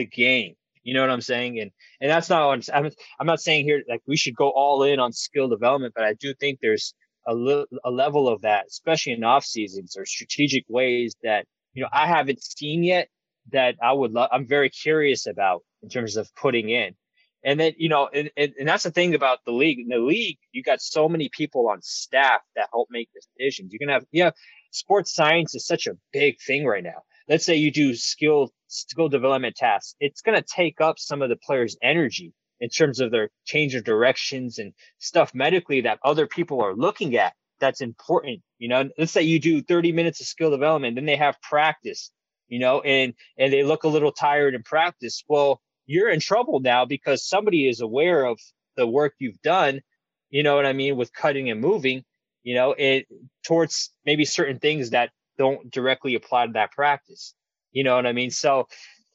the 0.00 0.06
game. 0.06 0.54
You 0.82 0.94
know 0.94 1.02
what 1.02 1.10
I'm 1.10 1.20
saying? 1.20 1.60
And 1.60 1.70
and 2.00 2.10
that's 2.10 2.30
not 2.30 2.46
what 2.48 2.68
I'm, 2.72 2.90
I'm, 3.20 3.26
not 3.26 3.40
saying 3.40 3.66
here 3.66 3.82
like 3.88 4.00
we 4.06 4.16
should 4.16 4.34
go 4.34 4.48
all 4.48 4.82
in 4.82 4.98
on 4.98 5.12
skill 5.12 5.48
development, 5.48 5.92
but 5.94 6.04
I 6.04 6.14
do 6.14 6.32
think 6.34 6.58
there's 6.60 6.94
a, 7.26 7.34
a 7.84 7.90
level 7.90 8.28
of 8.28 8.40
that, 8.42 8.64
especially 8.68 9.12
in 9.12 9.24
off 9.24 9.44
seasons 9.44 9.96
or 9.96 10.06
strategic 10.06 10.64
ways 10.68 11.14
that, 11.22 11.44
you 11.74 11.82
know, 11.82 11.88
I 11.92 12.06
haven't 12.06 12.42
seen 12.42 12.82
yet 12.82 13.08
that 13.52 13.76
I 13.82 13.92
would 13.92 14.12
love, 14.12 14.30
I'm 14.32 14.46
very 14.46 14.70
curious 14.70 15.26
about 15.26 15.62
in 15.82 15.90
terms 15.90 16.16
of 16.16 16.34
putting 16.34 16.70
in. 16.70 16.94
And 17.44 17.58
then, 17.58 17.72
you 17.76 17.88
know, 17.88 18.08
and, 18.12 18.30
and, 18.36 18.52
and 18.58 18.68
that's 18.68 18.84
the 18.84 18.90
thing 18.90 19.14
about 19.14 19.38
the 19.46 19.52
league. 19.52 19.78
In 19.80 19.88
the 19.88 19.98
league, 19.98 20.38
you 20.52 20.62
got 20.62 20.80
so 20.80 21.08
many 21.08 21.30
people 21.30 21.68
on 21.68 21.80
staff 21.82 22.40
that 22.56 22.68
help 22.72 22.88
make 22.90 23.08
decisions. 23.14 23.72
You 23.72 23.78
can 23.78 23.88
have, 23.88 24.04
yeah, 24.12 24.30
sports 24.72 25.14
science 25.14 25.54
is 25.54 25.66
such 25.66 25.86
a 25.86 25.96
big 26.12 26.36
thing 26.46 26.66
right 26.66 26.84
now. 26.84 27.02
Let's 27.30 27.46
say 27.46 27.54
you 27.54 27.70
do 27.70 27.94
skill, 27.94 28.50
skill 28.66 29.08
development 29.08 29.54
tasks. 29.54 29.94
It's 30.00 30.20
going 30.20 30.36
to 30.36 30.44
take 30.44 30.80
up 30.80 30.98
some 30.98 31.22
of 31.22 31.28
the 31.28 31.36
players' 31.36 31.76
energy 31.80 32.34
in 32.60 32.70
terms 32.70 32.98
of 32.98 33.12
their 33.12 33.30
change 33.44 33.76
of 33.76 33.84
directions 33.84 34.58
and 34.58 34.72
stuff 34.98 35.32
medically 35.32 35.82
that 35.82 36.00
other 36.04 36.26
people 36.26 36.60
are 36.60 36.74
looking 36.74 37.16
at. 37.16 37.32
That's 37.60 37.82
important. 37.82 38.40
You 38.58 38.68
know, 38.68 38.90
let's 38.98 39.12
say 39.12 39.22
you 39.22 39.38
do 39.38 39.62
30 39.62 39.92
minutes 39.92 40.20
of 40.20 40.26
skill 40.26 40.50
development, 40.50 40.96
then 40.96 41.06
they 41.06 41.16
have 41.16 41.40
practice, 41.40 42.10
you 42.48 42.58
know, 42.58 42.80
and, 42.80 43.14
and 43.38 43.52
they 43.52 43.62
look 43.62 43.84
a 43.84 43.88
little 43.88 44.12
tired 44.12 44.56
in 44.56 44.64
practice. 44.64 45.22
Well, 45.28 45.60
you're 45.86 46.10
in 46.10 46.18
trouble 46.18 46.58
now 46.58 46.84
because 46.84 47.24
somebody 47.24 47.68
is 47.68 47.80
aware 47.80 48.24
of 48.24 48.40
the 48.76 48.88
work 48.88 49.14
you've 49.20 49.40
done. 49.42 49.82
You 50.30 50.42
know 50.42 50.56
what 50.56 50.66
I 50.66 50.72
mean? 50.72 50.96
With 50.96 51.12
cutting 51.12 51.48
and 51.48 51.60
moving, 51.60 52.02
you 52.42 52.56
know, 52.56 52.74
it 52.76 53.06
towards 53.46 53.90
maybe 54.04 54.24
certain 54.24 54.58
things 54.58 54.90
that 54.90 55.10
don't 55.40 55.70
directly 55.70 56.16
apply 56.16 56.46
to 56.46 56.52
that 56.52 56.70
practice. 56.72 57.34
You 57.72 57.82
know 57.82 57.96
what 57.96 58.04
I 58.04 58.12
mean? 58.12 58.30
So 58.30 58.68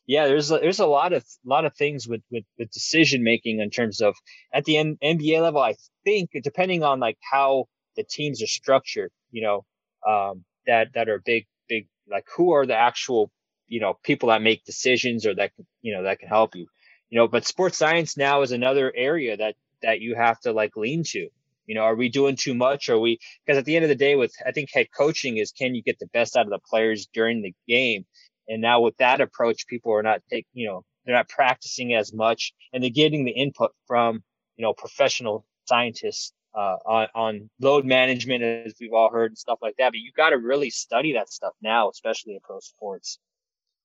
yeah, 0.08 0.26
there's 0.26 0.50
a, 0.50 0.58
there's 0.58 0.80
a 0.80 0.88
lot 0.88 1.14
of 1.14 1.24
lot 1.46 1.66
of 1.66 1.76
things 1.76 2.08
with 2.08 2.22
with, 2.32 2.46
with 2.58 2.72
decision 2.72 3.24
making 3.24 3.60
in 3.60 3.70
terms 3.70 4.02
of 4.02 4.16
at 4.52 4.66
the 4.66 4.78
N- 4.78 4.98
NBA 5.04 5.40
level. 5.40 5.62
I 5.62 5.76
think 6.04 6.32
depending 6.44 6.82
on 6.82 7.00
like 7.00 7.18
how 7.32 7.66
the 7.96 8.04
teams 8.04 8.42
are 8.42 8.48
structured, 8.48 9.12
you 9.30 9.44
know, 9.44 9.66
um, 10.12 10.44
that 10.66 10.88
that 10.96 11.10
are 11.10 11.22
big 11.24 11.46
big 11.70 11.88
like 12.10 12.26
who 12.36 12.54
are 12.54 12.66
the 12.66 12.76
actual 12.76 13.30
you 13.68 13.80
know 13.80 13.94
people 14.04 14.30
that 14.30 14.42
make 14.42 14.66
decisions 14.66 15.28
or 15.28 15.36
that 15.36 15.52
you 15.84 15.94
know 15.94 16.04
that 16.04 16.18
can 16.18 16.30
help 16.30 16.56
you, 16.56 16.66
you 17.12 17.20
know. 17.20 17.28
But 17.28 17.46
sports 17.46 17.78
science 17.78 18.18
now 18.18 18.42
is 18.42 18.52
another 18.52 18.92
area 18.96 19.38
that 19.38 19.56
that 19.84 20.02
you 20.02 20.16
have 20.16 20.40
to 20.42 20.54
like 20.54 20.76
lean 20.76 21.04
to. 21.10 21.30
You 21.66 21.76
know, 21.76 21.82
are 21.82 21.96
we 21.96 22.10
doing 22.10 22.36
too 22.36 22.54
much? 22.54 22.90
Are 22.90 23.00
we 23.00 23.20
because 23.46 23.58
at 23.58 23.66
the 23.66 23.76
end 23.76 23.84
of 23.84 23.90
the 23.90 23.96
day, 23.96 24.16
with 24.16 24.34
I 24.46 24.52
think 24.52 24.70
head 24.74 24.88
coaching 24.96 25.38
is 25.38 25.52
can 25.52 25.76
you 25.76 25.82
get 25.82 26.00
the 26.00 26.08
best 26.14 26.36
out 26.36 26.46
of 26.46 26.52
the 26.52 26.60
players 26.70 27.08
during 27.14 27.42
the 27.42 27.54
game 27.68 28.06
and 28.48 28.62
now 28.62 28.82
with 28.82 28.98
that 28.98 29.22
approach, 29.22 29.68
people 29.68 29.94
are 29.94 30.04
not 30.04 30.22
taking, 30.30 30.50
you 30.54 30.68
know, 30.68 30.84
they're 31.06 31.16
not 31.16 31.30
practicing 31.30 31.94
as 31.94 32.14
much 32.14 32.54
and 32.74 32.84
they're 32.84 32.90
getting 32.90 33.26
the 33.26 33.32
input 33.32 33.72
from, 33.88 34.24
you 34.58 34.64
know, 34.64 34.74
professional 34.74 35.46
scientists 35.66 36.34
uh, 36.56 36.78
on, 36.86 37.08
on 37.16 37.50
load 37.60 37.86
management, 37.86 38.44
as 38.44 38.74
we've 38.80 38.94
all 38.94 39.12
heard 39.12 39.32
and 39.32 39.38
stuff 39.38 39.60
like 39.62 39.76
that. 39.78 39.92
But 39.92 40.00
you 40.00 40.12
got 40.16 40.30
to 40.30 40.38
really 40.38 40.70
study 40.70 41.14
that 41.14 41.30
stuff 41.30 41.54
now, 41.62 41.90
especially 41.90 42.34
in 42.34 42.40
pro 42.44 42.60
sports. 42.60 43.20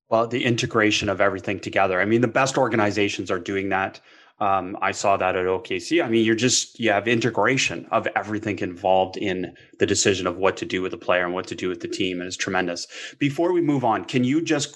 Well, 0.09 0.27
the 0.27 0.45
integration 0.45 1.09
of 1.09 1.21
everything 1.21 1.61
together. 1.61 2.01
I 2.01 2.05
mean, 2.05 2.21
the 2.21 2.29
best 2.29 2.59
organizations 2.59 3.31
are 3.31 3.39
doing 3.39 3.69
that. 3.69 4.01
Um, 4.41 4.79
I 4.81 4.93
saw 4.93 5.19
that 5.19 5.37
at 5.37 5.45
OKC. 5.45 6.03
I 6.03 6.09
mean, 6.09 6.25
you're 6.25 6.35
just 6.35 6.81
you 6.81 6.91
have 6.91 7.07
integration 7.07 7.87
of 7.91 8.07
everything 8.17 8.59
involved 8.61 9.19
in 9.19 9.55
the 9.79 9.87
decision 9.87 10.27
of 10.27 10.39
what 10.39 10.57
to 10.59 10.67
do 10.67 10.81
with 10.81 10.93
the 10.93 10.99
player 10.99 11.25
and 11.25 11.35
what 11.35 11.47
to 11.49 11.55
do 11.55 11.69
with 11.69 11.81
the 11.81 11.89
team, 11.89 12.21
and 12.21 12.27
it's 12.27 12.39
tremendous. 12.39 12.87
Before 13.19 13.53
we 13.53 13.61
move 13.61 13.85
on, 13.85 14.05
can 14.07 14.25
you 14.25 14.41
just 14.41 14.75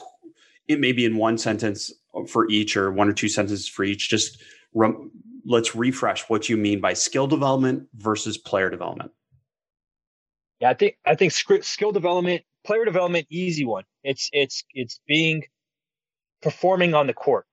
it 0.68 0.80
maybe 0.80 1.04
in 1.04 1.16
one 1.16 1.38
sentence 1.38 1.92
for 2.28 2.48
each 2.50 2.76
or 2.76 2.92
one 2.92 3.08
or 3.08 3.12
two 3.12 3.28
sentences 3.28 3.68
for 3.68 3.84
each, 3.84 4.08
just 4.08 4.42
let's 5.44 5.74
refresh 5.74 6.28
what 6.28 6.48
you 6.48 6.56
mean 6.56 6.80
by 6.80 6.92
skill 6.92 7.26
development 7.26 7.88
versus 7.96 8.38
player 8.38 8.70
development. 8.70 9.10
Yeah, 10.60 10.70
I 10.70 10.74
think 10.74 10.96
I 11.04 11.14
think 11.14 11.32
skill 11.32 11.92
development, 11.92 12.42
player 12.64 12.84
development, 12.84 13.26
easy 13.30 13.64
one. 13.64 13.84
It's 14.02 14.30
it's 14.32 14.64
it's 14.72 15.00
being 15.06 15.44
performing 16.42 16.94
on 16.94 17.06
the 17.06 17.12
court, 17.12 17.46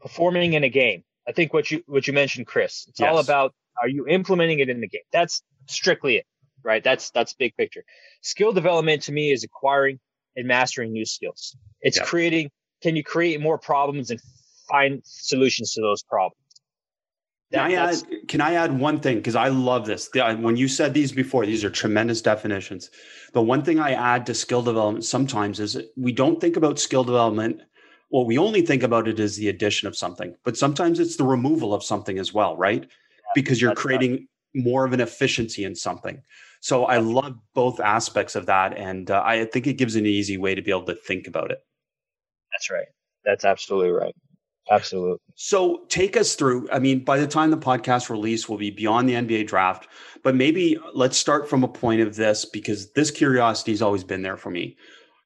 performing 0.00 0.54
in 0.54 0.64
a 0.64 0.68
game 0.68 1.04
I 1.28 1.32
think 1.32 1.52
what 1.52 1.70
you 1.70 1.82
what 1.86 2.06
you 2.06 2.12
mentioned, 2.12 2.46
Chris, 2.46 2.86
it's 2.88 3.00
yes. 3.00 3.10
all 3.10 3.18
about 3.18 3.54
are 3.80 3.88
you 3.88 4.06
implementing 4.06 4.58
it 4.60 4.68
in 4.68 4.80
the 4.80 4.88
game? 4.88 5.02
That's 5.12 5.42
strictly 5.66 6.16
it, 6.16 6.26
right? 6.62 6.82
That's 6.82 7.10
that's 7.10 7.32
big 7.34 7.56
picture. 7.56 7.84
Skill 8.22 8.52
development 8.52 9.02
to 9.02 9.12
me 9.12 9.32
is 9.32 9.44
acquiring 9.44 9.98
and 10.36 10.46
mastering 10.46 10.92
new 10.92 11.04
skills. 11.04 11.56
It's 11.80 11.98
creating. 12.00 12.50
Can 12.82 12.96
you 12.96 13.04
create 13.04 13.40
more 13.40 13.58
problems 13.58 14.10
and 14.10 14.20
find 14.68 15.02
solutions 15.04 15.74
to 15.74 15.82
those 15.82 16.02
problems? 16.02 16.36
That, 17.50 17.68
can, 17.68 17.78
I 17.78 17.90
add, 17.90 18.28
can 18.28 18.40
I 18.40 18.54
add 18.54 18.78
one 18.78 19.00
thing? 19.00 19.16
Because 19.16 19.34
I 19.34 19.48
love 19.48 19.84
this. 19.84 20.08
When 20.14 20.56
you 20.56 20.68
said 20.68 20.94
these 20.94 21.10
before, 21.10 21.44
these 21.44 21.64
are 21.64 21.70
tremendous 21.70 22.22
definitions. 22.22 22.90
The 23.32 23.42
one 23.42 23.64
thing 23.64 23.80
I 23.80 23.92
add 23.92 24.24
to 24.26 24.34
skill 24.34 24.62
development 24.62 25.04
sometimes 25.04 25.58
is 25.58 25.76
we 25.96 26.12
don't 26.12 26.40
think 26.40 26.56
about 26.56 26.78
skill 26.78 27.02
development 27.02 27.62
well, 28.10 28.24
we 28.24 28.38
only 28.38 28.62
think 28.62 28.82
about 28.82 29.06
it 29.06 29.20
as 29.20 29.36
the 29.36 29.48
addition 29.48 29.86
of 29.86 29.96
something, 29.96 30.34
but 30.44 30.56
sometimes 30.56 30.98
it's 30.98 31.16
the 31.16 31.24
removal 31.24 31.72
of 31.72 31.84
something 31.84 32.18
as 32.18 32.34
well, 32.34 32.56
right? 32.56 32.88
Because 33.34 33.62
you're 33.62 33.74
creating 33.74 34.12
right. 34.12 34.20
more 34.54 34.84
of 34.84 34.92
an 34.92 35.00
efficiency 35.00 35.64
in 35.64 35.76
something. 35.76 36.20
So 36.60 36.86
I 36.86 36.98
love 36.98 37.36
both 37.54 37.78
aspects 37.78 38.34
of 38.34 38.46
that. 38.46 38.76
And 38.76 39.10
uh, 39.10 39.22
I 39.24 39.44
think 39.44 39.66
it 39.66 39.74
gives 39.74 39.94
an 39.94 40.06
easy 40.06 40.36
way 40.36 40.54
to 40.54 40.62
be 40.62 40.70
able 40.70 40.84
to 40.86 40.94
think 40.94 41.28
about 41.28 41.52
it. 41.52 41.58
That's 42.52 42.68
right. 42.70 42.88
That's 43.24 43.44
absolutely 43.44 43.90
right. 43.90 44.14
Absolutely. 44.70 45.18
So 45.36 45.84
take 45.88 46.16
us 46.16 46.34
through. 46.34 46.68
I 46.70 46.78
mean, 46.78 47.04
by 47.04 47.18
the 47.18 47.26
time 47.26 47.50
the 47.50 47.56
podcast 47.56 48.10
release 48.10 48.48
will 48.48 48.58
be 48.58 48.70
beyond 48.70 49.08
the 49.08 49.14
NBA 49.14 49.46
draft, 49.46 49.88
but 50.22 50.34
maybe 50.34 50.78
let's 50.94 51.16
start 51.16 51.48
from 51.48 51.64
a 51.64 51.68
point 51.68 52.00
of 52.02 52.16
this 52.16 52.44
because 52.44 52.92
this 52.92 53.10
curiosity 53.10 53.72
has 53.72 53.82
always 53.82 54.04
been 54.04 54.22
there 54.22 54.36
for 54.36 54.50
me. 54.50 54.76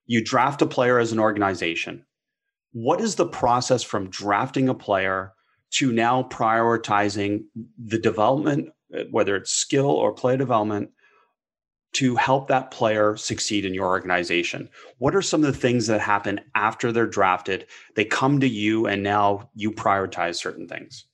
You 0.07 0.23
draft 0.23 0.63
a 0.63 0.67
player 0.67 0.99
as 0.99 1.13
an 1.13 1.19
organization 1.19 2.05
what 2.75 3.01
is 3.01 3.15
the 3.15 3.27
process 3.27 3.85
from 3.85 4.11
drafting 4.11 4.69
a 4.69 4.75
player 4.75 5.33
to 5.71 5.93
now 5.93 6.25
prioritizing 6.25 7.45
the 7.79 7.99
development, 7.99 8.71
whether 9.13 9.37
it's 9.37 9.53
skill 9.53 9.87
or 9.91 10.13
player 10.13 10.37
development, 10.37 10.91
to 11.93 12.17
help 12.17 12.49
that 12.49 12.73
player 12.73 13.17
succeed 13.17 13.65
in 13.65 13.75
your 13.75 13.87
organization? 13.87 14.69
What 14.99 15.15
are 15.15 15.23
some 15.23 15.45
of 15.45 15.53
the 15.53 15.59
things 15.59 15.87
that 15.87 16.01
happen 16.01 16.41
after 16.57 16.91
they're 16.91 17.07
drafted? 17.07 17.67
They 17.95 18.05
come 18.05 18.41
to 18.41 18.49
you 18.49 18.89
and 18.89 19.05
now 19.05 19.51
you 19.55 19.71
prioritize 19.71 20.35
certain 20.35 20.67
things. 20.67 21.07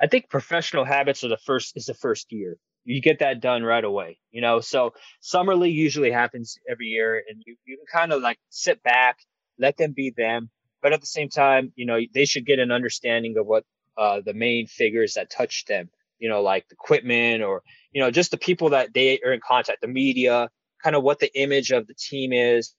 I 0.00 0.06
think 0.06 0.30
professional 0.30 0.84
habits 0.84 1.24
are 1.24 1.28
the 1.28 1.36
first 1.36 1.76
is 1.76 1.86
the 1.86 1.94
first 1.94 2.30
year. 2.30 2.56
You 2.84 3.00
get 3.00 3.18
that 3.18 3.40
done 3.40 3.64
right 3.64 3.84
away. 3.84 4.18
You 4.30 4.42
know, 4.42 4.60
so 4.60 4.92
summer 5.20 5.56
league 5.56 5.74
usually 5.74 6.12
happens 6.12 6.56
every 6.70 6.86
year 6.86 7.20
and 7.28 7.42
you, 7.44 7.56
you 7.64 7.78
can 7.78 8.00
kind 8.00 8.12
of 8.12 8.22
like 8.22 8.38
sit 8.50 8.80
back, 8.84 9.18
let 9.58 9.76
them 9.76 9.92
be 9.92 10.14
them 10.16 10.50
but 10.84 10.92
at 10.92 11.00
the 11.00 11.06
same 11.06 11.30
time, 11.30 11.72
you 11.76 11.86
know, 11.86 11.98
they 12.12 12.26
should 12.26 12.44
get 12.44 12.58
an 12.58 12.70
understanding 12.70 13.38
of 13.38 13.46
what 13.46 13.64
uh, 13.96 14.20
the 14.22 14.34
main 14.34 14.66
figures 14.66 15.14
that 15.14 15.30
touch 15.30 15.64
them, 15.64 15.88
you 16.18 16.28
know, 16.28 16.42
like 16.42 16.68
the 16.68 16.74
equipment 16.74 17.42
or, 17.42 17.62
you 17.92 18.02
know, 18.02 18.10
just 18.10 18.30
the 18.30 18.36
people 18.36 18.68
that 18.68 18.92
they 18.92 19.18
are 19.24 19.32
in 19.32 19.40
contact, 19.40 19.80
the 19.80 19.88
media, 19.88 20.50
kind 20.82 20.94
of 20.94 21.02
what 21.02 21.20
the 21.20 21.34
image 21.40 21.70
of 21.70 21.86
the 21.86 21.94
team 21.94 22.34
is, 22.34 22.74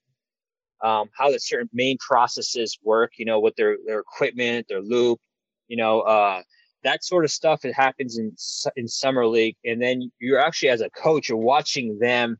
um, 0.84 1.10
how 1.18 1.32
the 1.32 1.40
certain 1.40 1.68
main 1.74 1.98
processes 1.98 2.78
work, 2.84 3.14
you 3.18 3.26
know, 3.26 3.40
with 3.40 3.56
their, 3.56 3.78
their 3.88 4.02
equipment, 4.02 4.68
their 4.70 4.82
loop, 4.82 5.20
you 5.68 5.76
know, 5.76 6.02
uh, 6.02 6.44
that 6.84 7.04
sort 7.04 7.26
of 7.26 7.32
stuff. 7.32 7.66
It 7.66 7.74
happens 7.74 8.20
in, 8.20 8.36
in 8.76 8.88
summer 8.88 9.26
league. 9.26 9.56
And 9.66 9.82
then 9.82 10.12
you're 10.20 10.40
actually, 10.40 10.70
as 10.70 10.82
a 10.82 10.92
coach, 10.92 11.28
you're 11.28 11.40
watching 11.40 11.98
them 11.98 12.38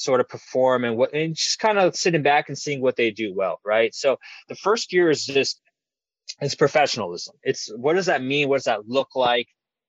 sort 0.00 0.20
of 0.20 0.28
perform 0.28 0.84
and 0.84 0.96
what 0.96 1.12
and 1.14 1.34
just 1.34 1.58
kind 1.58 1.78
of 1.78 1.94
sitting 1.94 2.22
back 2.22 2.48
and 2.48 2.56
seeing 2.56 2.80
what 2.80 2.96
they 2.96 3.10
do 3.10 3.34
well, 3.34 3.60
right? 3.64 3.94
So 3.94 4.16
the 4.48 4.54
first 4.54 4.92
year 4.92 5.10
is 5.10 5.26
just 5.26 5.60
it's 6.40 6.54
professionalism. 6.54 7.36
It's 7.42 7.70
what 7.76 7.94
does 7.94 8.06
that 8.06 8.22
mean? 8.22 8.48
What 8.48 8.56
does 8.56 8.64
that 8.64 8.88
look 8.88 9.14
like? 9.14 9.46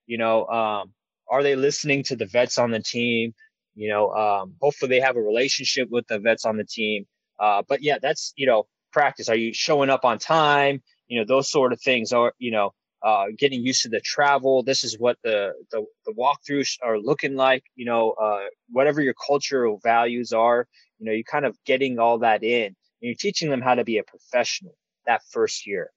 You 0.07 0.17
know, 0.17 0.45
um, 0.47 0.93
are 1.29 1.43
they 1.43 1.55
listening 1.55 2.03
to 2.03 2.15
the 2.15 2.25
vets 2.25 2.57
on 2.57 2.71
the 2.71 2.81
team? 2.81 3.33
You 3.73 3.89
know, 3.89 4.11
um, 4.11 4.55
hopefully 4.61 4.89
they 4.89 4.99
have 4.99 5.15
a 5.15 5.21
relationship 5.21 5.87
with 5.89 6.05
the 6.07 6.19
vets 6.19 6.45
on 6.45 6.57
the 6.57 6.65
team. 6.65 7.05
Uh, 7.39 7.63
but 7.67 7.81
yeah, 7.81 7.97
that's 8.01 8.33
you 8.35 8.47
know 8.47 8.67
practice. 8.91 9.29
Are 9.29 9.35
you 9.35 9.53
showing 9.53 9.89
up 9.89 10.03
on 10.03 10.19
time? 10.19 10.81
You 11.07 11.19
know, 11.19 11.25
those 11.25 11.49
sort 11.49 11.71
of 11.71 11.81
things 11.81 12.11
are 12.11 12.33
you 12.37 12.51
know 12.51 12.71
uh, 13.03 13.25
getting 13.37 13.65
used 13.65 13.81
to 13.83 13.89
the 13.89 14.01
travel. 14.01 14.63
This 14.63 14.83
is 14.83 14.97
what 14.99 15.17
the, 15.23 15.53
the, 15.71 15.85
the 16.05 16.13
walkthroughs 16.13 16.77
are 16.83 16.99
looking 16.99 17.35
like, 17.35 17.63
you 17.75 17.85
know, 17.85 18.11
uh, 18.11 18.45
whatever 18.69 19.01
your 19.01 19.15
cultural 19.15 19.79
values 19.83 20.33
are, 20.33 20.67
you 20.99 21.05
know, 21.05 21.11
you're 21.11 21.23
kind 21.23 21.45
of 21.45 21.57
getting 21.65 21.99
all 21.99 22.19
that 22.19 22.43
in 22.43 22.65
and 22.65 22.75
you're 22.99 23.15
teaching 23.15 23.49
them 23.49 23.61
how 23.61 23.75
to 23.75 23.83
be 23.83 23.97
a 23.97 24.03
professional 24.03 24.75
that 25.07 25.21
first 25.31 25.65
year, 25.65 25.89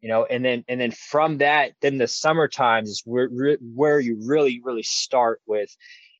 you 0.00 0.08
know, 0.08 0.26
and 0.26 0.44
then, 0.44 0.64
and 0.68 0.80
then 0.80 0.90
from 0.90 1.38
that, 1.38 1.72
then 1.80 1.96
the 1.98 2.06
summer 2.08 2.46
times 2.46 2.90
is 2.90 3.02
where, 3.06 3.30
where 3.74 3.98
you 3.98 4.18
really, 4.26 4.60
really 4.62 4.82
start 4.82 5.40
with, 5.46 5.74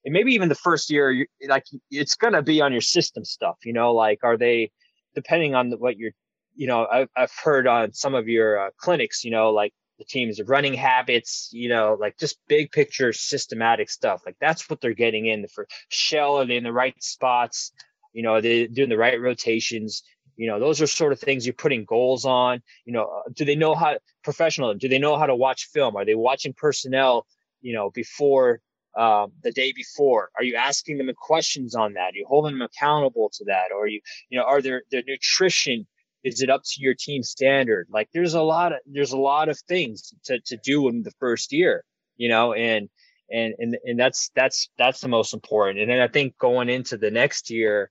and 0.05 0.14
maybe 0.14 0.32
even 0.32 0.49
the 0.49 0.55
first 0.55 0.91
year, 0.91 1.26
like 1.47 1.64
it's 1.91 2.14
going 2.14 2.32
to 2.32 2.43
be 2.43 2.62
on 2.62 2.72
your 2.72 2.80
system 2.80 3.24
stuff, 3.24 3.59
you 3.64 3.74
know, 3.74 3.93
like, 3.93 4.20
are 4.22 4.38
they, 4.38 4.70
depending 5.14 5.55
on 5.55 5.72
what 5.72 5.99
you're, 5.99 6.12
you 6.55 6.66
know, 6.66 6.86
I've, 6.91 7.09
I've 7.16 7.32
heard 7.45 7.66
on 7.66 7.93
some 7.93 8.14
of 8.14 8.26
your 8.26 8.59
uh, 8.59 8.70
clinics, 8.78 9.24
you 9.24 9.30
know, 9.30 9.51
like 9.51 9.72
the 10.01 10.07
team's 10.07 10.40
running 10.46 10.74
habits, 10.74 11.51
you 11.53 11.68
know, 11.68 11.96
like 12.01 12.18
just 12.18 12.38
big 12.48 12.72
picture 12.72 13.12
systematic 13.12 13.90
stuff. 13.90 14.22
Like 14.24 14.36
that's 14.40 14.68
what 14.68 14.80
they're 14.80 14.94
getting 14.94 15.26
in 15.26 15.46
for 15.46 15.68
shell. 15.90 16.38
Are 16.38 16.46
they 16.46 16.57
in 16.57 16.64
the 16.64 16.72
right 16.72 17.01
spots? 17.03 17.70
You 18.14 18.22
know, 18.22 18.40
they 18.40 18.66
doing 18.66 18.88
the 18.88 18.96
right 18.96 19.20
rotations? 19.20 20.03
You 20.36 20.48
know, 20.48 20.59
those 20.59 20.80
are 20.80 20.86
sort 20.86 21.12
of 21.12 21.20
things 21.20 21.46
you're 21.46 21.53
putting 21.53 21.84
goals 21.84 22.24
on. 22.24 22.62
You 22.86 22.94
know, 22.94 23.03
uh, 23.05 23.30
do 23.34 23.44
they 23.44 23.57
know 23.57 23.74
how 23.74 23.98
professional? 24.24 24.72
Do 24.74 24.88
they 24.88 24.98
know 24.98 25.18
how 25.18 25.26
to 25.26 25.36
watch 25.36 25.68
film? 25.72 25.94
Are 25.96 26.07
they 26.07 26.14
watching 26.14 26.55
personnel? 26.55 27.26
You 27.61 27.74
know, 27.74 27.90
before 27.90 28.62
um, 28.96 29.32
the 29.42 29.53
day 29.53 29.72
before? 29.72 30.30
Are 30.36 30.42
you 30.42 30.57
asking 30.57 30.96
them 30.96 31.11
questions 31.14 31.74
on 31.74 31.92
that? 31.92 32.14
Are 32.14 32.16
you 32.16 32.26
holding 32.26 32.59
them 32.59 32.62
accountable 32.62 33.30
to 33.34 33.44
that? 33.44 33.66
Or 33.72 33.84
are 33.84 33.86
you, 33.86 34.01
you 34.30 34.38
know, 34.38 34.44
are 34.44 34.62
there 34.62 34.82
their 34.90 35.03
nutrition? 35.07 35.86
Is 36.24 36.42
it 36.42 36.50
up 36.50 36.62
to 36.64 36.82
your 36.82 36.94
team 36.98 37.22
standard? 37.22 37.88
Like 37.90 38.08
there's 38.12 38.34
a 38.34 38.42
lot 38.42 38.72
of 38.72 38.78
there's 38.86 39.12
a 39.12 39.18
lot 39.18 39.48
of 39.48 39.58
things 39.68 40.12
to 40.24 40.40
to 40.46 40.56
do 40.62 40.88
in 40.88 41.02
the 41.02 41.12
first 41.20 41.52
year, 41.52 41.84
you 42.16 42.28
know, 42.28 42.52
and 42.52 42.88
and 43.30 43.54
and 43.58 43.76
and 43.84 43.98
that's 43.98 44.30
that's 44.34 44.68
that's 44.78 45.00
the 45.00 45.08
most 45.08 45.32
important. 45.34 45.80
And 45.80 45.90
then 45.90 46.00
I 46.00 46.08
think 46.08 46.36
going 46.38 46.68
into 46.68 46.96
the 46.98 47.10
next 47.10 47.50
year, 47.50 47.90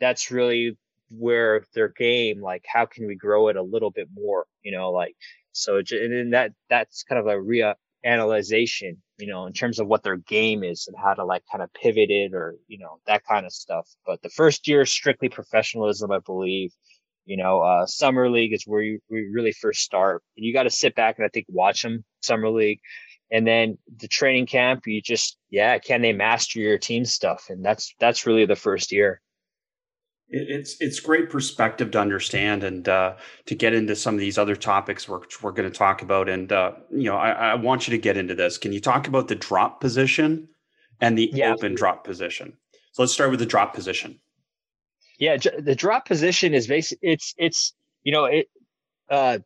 that's 0.00 0.30
really 0.30 0.76
where 1.10 1.64
their 1.74 1.88
game, 1.88 2.40
like 2.40 2.64
how 2.66 2.86
can 2.86 3.06
we 3.06 3.14
grow 3.16 3.48
it 3.48 3.56
a 3.56 3.62
little 3.62 3.90
bit 3.90 4.08
more, 4.14 4.46
you 4.62 4.72
know, 4.72 4.90
like 4.90 5.14
so 5.52 5.78
and 5.78 6.12
then 6.12 6.30
that 6.30 6.52
that's 6.70 7.04
kind 7.04 7.20
of 7.20 7.26
a 7.26 7.40
re 7.40 7.74
analyzation, 8.04 9.00
you 9.18 9.28
know, 9.28 9.46
in 9.46 9.52
terms 9.52 9.78
of 9.78 9.86
what 9.86 10.02
their 10.02 10.16
game 10.16 10.64
is 10.64 10.86
and 10.88 10.96
how 11.02 11.14
to 11.14 11.24
like 11.24 11.42
kind 11.50 11.62
of 11.62 11.72
pivot 11.74 12.10
it 12.10 12.34
or, 12.34 12.56
you 12.66 12.78
know, 12.78 12.98
that 13.06 13.22
kind 13.24 13.46
of 13.46 13.52
stuff. 13.52 13.88
But 14.06 14.22
the 14.22 14.28
first 14.30 14.66
year 14.68 14.84
strictly 14.86 15.28
professionalism, 15.28 16.10
I 16.10 16.18
believe. 16.18 16.72
You 17.24 17.36
know, 17.36 17.60
uh, 17.60 17.86
summer 17.86 18.30
league 18.30 18.52
is 18.52 18.64
where 18.66 18.82
you, 18.82 18.98
we 19.10 19.28
really 19.32 19.52
first 19.52 19.80
start. 19.80 20.22
And 20.36 20.44
you 20.44 20.52
got 20.52 20.64
to 20.64 20.70
sit 20.70 20.94
back 20.94 21.18
and 21.18 21.24
I 21.24 21.28
think 21.28 21.46
watch 21.48 21.82
them 21.82 22.04
summer 22.20 22.50
league. 22.50 22.80
And 23.30 23.46
then 23.46 23.78
the 23.98 24.08
training 24.08 24.46
camp, 24.46 24.82
you 24.86 25.00
just, 25.00 25.38
yeah, 25.50 25.78
can 25.78 26.02
they 26.02 26.12
master 26.12 26.58
your 26.58 26.78
team 26.78 27.04
stuff? 27.04 27.46
And 27.48 27.64
that's, 27.64 27.94
that's 27.98 28.26
really 28.26 28.44
the 28.44 28.56
first 28.56 28.92
year 28.92 29.22
it's 30.32 30.76
it's 30.80 30.98
great 30.98 31.28
perspective 31.28 31.90
to 31.90 32.00
understand 32.00 32.64
and 32.64 32.88
uh, 32.88 33.14
to 33.46 33.54
get 33.54 33.74
into 33.74 33.94
some 33.94 34.14
of 34.14 34.20
these 34.20 34.38
other 34.38 34.56
topics 34.56 35.06
we're 35.06 35.20
we're 35.42 35.52
going 35.52 35.70
to 35.70 35.78
talk 35.78 36.00
about. 36.02 36.28
And 36.28 36.50
uh, 36.50 36.72
you 36.90 37.04
know, 37.04 37.16
I, 37.16 37.30
I, 37.30 37.54
want 37.54 37.86
you 37.86 37.92
to 37.92 37.98
get 37.98 38.16
into 38.16 38.34
this. 38.34 38.56
Can 38.56 38.72
you 38.72 38.80
talk 38.80 39.06
about 39.06 39.28
the 39.28 39.34
drop 39.34 39.80
position 39.80 40.48
and 41.00 41.18
the 41.18 41.30
yeah. 41.34 41.52
open 41.52 41.74
drop 41.74 42.04
position? 42.04 42.54
So 42.92 43.02
let's 43.02 43.12
start 43.12 43.30
with 43.30 43.40
the 43.40 43.46
drop 43.46 43.74
position. 43.74 44.20
Yeah, 45.22 45.36
the 45.36 45.76
drop 45.76 46.06
position 46.08 46.52
is 46.52 46.66
basically 46.66 47.10
it's 47.12 47.32
it's 47.38 47.74
you 48.02 48.10
know 48.10 48.24
it. 48.24 48.48
Uh, 49.08 49.38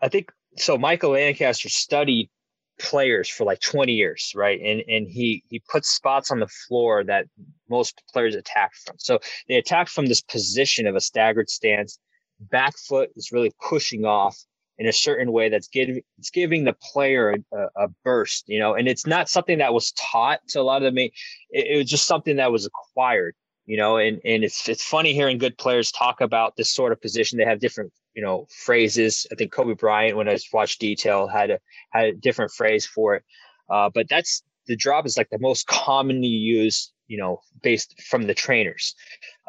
I 0.00 0.08
think 0.08 0.30
so. 0.56 0.78
Micah 0.78 1.08
Lancaster 1.08 1.68
studied 1.68 2.30
players 2.78 3.28
for 3.28 3.42
like 3.42 3.58
20 3.58 3.92
years, 3.92 4.32
right? 4.36 4.60
And 4.60 4.84
and 4.86 5.08
he 5.08 5.42
he 5.48 5.60
puts 5.68 5.88
spots 5.88 6.30
on 6.30 6.38
the 6.38 6.46
floor 6.46 7.02
that 7.02 7.26
most 7.68 8.00
players 8.12 8.36
attack 8.36 8.70
from. 8.86 8.94
So 9.00 9.18
they 9.48 9.56
attack 9.56 9.88
from 9.88 10.06
this 10.06 10.20
position 10.20 10.86
of 10.86 10.94
a 10.94 11.00
staggered 11.00 11.50
stance. 11.50 11.98
Back 12.38 12.74
foot 12.78 13.10
is 13.16 13.32
really 13.32 13.50
pushing 13.68 14.04
off 14.04 14.38
in 14.78 14.86
a 14.86 14.92
certain 14.92 15.32
way 15.32 15.48
that's 15.48 15.66
giving 15.66 16.02
it's 16.18 16.30
giving 16.30 16.62
the 16.62 16.76
player 16.92 17.34
a, 17.52 17.66
a, 17.74 17.88
burst, 18.04 18.44
you 18.46 18.60
know. 18.60 18.76
And 18.76 18.86
it's 18.86 19.08
not 19.08 19.28
something 19.28 19.58
that 19.58 19.74
was 19.74 19.90
taught 19.90 20.38
to 20.50 20.60
a 20.60 20.62
lot 20.62 20.84
of 20.84 20.94
them. 20.94 20.98
It, 20.98 21.12
it 21.50 21.78
was 21.78 21.90
just 21.90 22.06
something 22.06 22.36
that 22.36 22.52
was 22.52 22.64
acquired, 22.64 23.34
you 23.68 23.76
know. 23.76 23.96
And 23.98 24.20
and 24.24 24.42
it's 24.42 24.68
it's 24.68 24.84
funny 24.84 25.12
hearing 25.12 25.38
good 25.38 25.56
players 25.56 25.92
talk 25.92 26.20
about 26.20 26.56
this 26.56 26.72
sort 26.72 26.92
of 26.92 27.00
position. 27.00 27.38
They 27.38 27.44
have 27.44 27.60
different 27.60 27.92
you 28.14 28.22
know 28.22 28.46
phrases. 28.64 29.26
I 29.30 29.36
think 29.36 29.52
Kobe 29.52 29.74
Bryant, 29.74 30.16
when 30.16 30.28
I 30.28 30.36
watched 30.52 30.80
detail, 30.80 31.28
had 31.28 31.50
a 31.50 31.60
had 31.92 32.04
a 32.06 32.12
different 32.12 32.50
phrase 32.50 32.84
for 32.86 33.14
it. 33.14 33.24
Uh, 33.70 33.90
but 33.94 34.08
that's 34.08 34.42
the 34.66 34.76
drop 34.76 35.06
is 35.06 35.16
like 35.16 35.30
the 35.30 35.38
most 35.38 35.66
commonly 35.86 36.26
used 36.26 36.92
you 37.08 37.16
know, 37.16 37.40
based 37.62 38.00
from 38.02 38.26
the 38.26 38.34
trainers. 38.34 38.94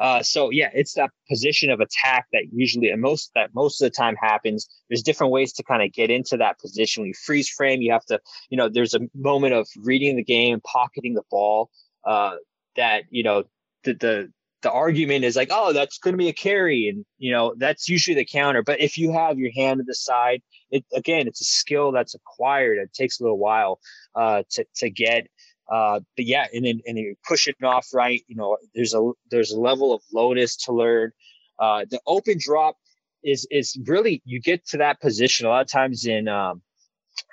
Uh, 0.00 0.22
so 0.22 0.50
yeah, 0.50 0.70
it's 0.74 0.94
that 0.94 1.10
position 1.28 1.70
of 1.70 1.78
attack 1.78 2.26
that 2.32 2.44
usually 2.52 2.88
and 2.88 3.02
most 3.02 3.30
that 3.34 3.50
most 3.54 3.80
of 3.80 3.86
the 3.86 3.94
time 3.94 4.16
happens. 4.16 4.66
There's 4.88 5.02
different 5.02 5.30
ways 5.30 5.52
to 5.52 5.62
kind 5.62 5.82
of 5.82 5.92
get 5.92 6.10
into 6.10 6.38
that 6.38 6.58
position. 6.58 7.02
When 7.02 7.08
you 7.08 7.14
freeze 7.14 7.50
frame, 7.50 7.82
you 7.82 7.92
have 7.92 8.06
to, 8.06 8.18
you 8.48 8.56
know, 8.56 8.68
there's 8.68 8.94
a 8.94 9.00
moment 9.14 9.54
of 9.54 9.68
reading 9.76 10.16
the 10.16 10.24
game, 10.24 10.60
pocketing 10.64 11.14
the 11.14 11.22
ball. 11.30 11.70
Uh, 12.04 12.36
that 12.76 13.04
you 13.10 13.22
know, 13.22 13.44
the 13.84 13.94
the 13.94 14.32
the 14.62 14.70
argument 14.70 15.24
is 15.24 15.36
like, 15.36 15.48
oh, 15.50 15.72
that's 15.72 15.98
going 15.98 16.12
to 16.12 16.18
be 16.18 16.28
a 16.28 16.34
carry, 16.34 16.88
and 16.88 17.04
you 17.18 17.32
know 17.32 17.54
that's 17.56 17.88
usually 17.88 18.14
the 18.14 18.26
counter. 18.26 18.62
But 18.62 18.80
if 18.80 18.98
you 18.98 19.12
have 19.12 19.38
your 19.38 19.50
hand 19.52 19.78
to 19.78 19.84
the 19.84 19.94
side, 19.94 20.42
it 20.70 20.84
again, 20.94 21.26
it's 21.26 21.40
a 21.40 21.44
skill 21.44 21.92
that's 21.92 22.14
acquired. 22.14 22.78
It 22.78 22.92
takes 22.92 23.20
a 23.20 23.22
little 23.22 23.38
while 23.38 23.80
uh, 24.14 24.42
to 24.50 24.64
to 24.76 24.90
get. 24.90 25.26
Uh, 25.70 26.00
but 26.16 26.24
yeah, 26.24 26.46
and 26.52 26.64
then 26.64 26.80
and 26.86 26.98
you 26.98 27.14
push 27.26 27.46
it 27.46 27.56
off 27.62 27.88
right. 27.94 28.22
You 28.26 28.36
know, 28.36 28.56
there's 28.74 28.94
a 28.94 29.12
there's 29.30 29.52
a 29.52 29.60
level 29.60 29.94
of 29.94 30.02
lotus 30.12 30.56
to 30.64 30.72
learn. 30.72 31.12
Uh, 31.58 31.84
the 31.88 32.00
open 32.06 32.36
drop 32.38 32.76
is 33.22 33.46
is 33.50 33.78
really 33.86 34.20
you 34.24 34.40
get 34.40 34.66
to 34.68 34.78
that 34.78 35.00
position 35.00 35.46
a 35.46 35.50
lot 35.50 35.62
of 35.62 35.68
times 35.68 36.06
in 36.06 36.28
um, 36.28 36.62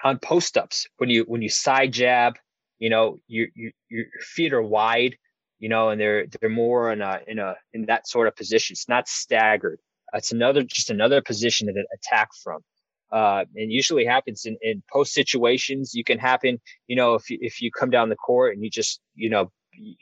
on 0.04 0.20
post 0.20 0.58
ups 0.58 0.88
when 0.98 1.10
you 1.10 1.24
when 1.28 1.42
you 1.42 1.50
side 1.50 1.94
jab. 1.94 2.38
You 2.80 2.92
know, 2.92 3.20
your 3.28 3.48
you 3.56 3.72
your 3.90 4.06
feet 4.20 4.54
are 4.54 4.62
wide. 4.62 5.18
You 5.60 5.70
know, 5.70 5.90
and 5.90 6.00
they're 6.00 6.28
they're 6.40 6.50
more 6.50 6.92
in 6.92 7.02
a 7.02 7.20
in 7.28 7.40
a 7.40 7.56
in 7.74 7.86
that 7.88 8.08
sort 8.08 8.28
of 8.28 8.36
position. 8.36 8.74
It's 8.74 8.90
not 8.90 9.08
staggered. 9.08 9.80
It's 10.14 10.32
another 10.32 10.64
just 10.64 10.90
another 10.90 11.22
position 11.22 11.68
to 11.68 11.74
attack 11.94 12.30
from 12.44 12.62
uh, 13.12 13.46
and 13.56 13.72
usually 13.72 14.06
happens 14.06 14.46
in, 14.46 14.58
in 14.62 14.84
post 14.92 15.14
situations. 15.14 15.94
You 15.94 16.04
can 16.04 16.20
happen, 16.20 16.60
you 16.88 16.96
know, 16.96 17.16
if 17.16 17.30
you, 17.30 17.38
if 17.42 17.62
you 17.62 17.72
come 17.72 17.90
down 17.90 18.10
the 18.10 18.16
court 18.16 18.54
and 18.54 18.64
you 18.64 18.70
just, 18.70 19.00
you 19.16 19.30
know, 19.30 19.52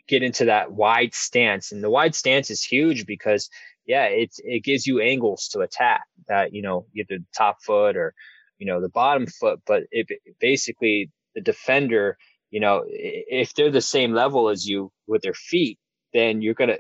get 0.08 0.24
into 0.24 0.46
that 0.46 0.72
wide 0.72 1.14
stance 1.14 1.72
and 1.72 1.84
the 1.84 1.90
wide 1.90 2.16
stance 2.16 2.50
is 2.50 2.64
huge 2.64 3.06
because 3.06 3.50
yeah, 3.86 4.06
it's, 4.06 4.40
it 4.44 4.64
gives 4.64 4.88
you 4.88 5.02
angles 5.02 5.50
to 5.50 5.60
attack 5.60 6.04
that, 6.28 6.54
you 6.54 6.62
know, 6.62 6.88
either 6.96 7.20
the 7.20 7.26
top 7.38 7.62
foot 7.62 7.96
or, 7.96 8.14
you 8.58 8.66
know, 8.66 8.82
the 8.82 8.90
bottom 8.90 9.28
foot, 9.28 9.60
but 9.68 9.84
it 9.92 10.08
basically 10.40 11.12
the 11.36 11.42
defender, 11.42 12.18
you 12.52 12.60
know, 12.60 12.84
if 12.88 13.54
they're 13.54 13.72
the 13.72 13.82
same 13.82 14.14
level 14.14 14.50
as 14.50 14.66
you 14.68 14.92
with 15.08 15.22
their 15.22 15.34
feet, 15.34 15.80
then 16.14 16.42
you're 16.42 16.54
to, 16.56 16.80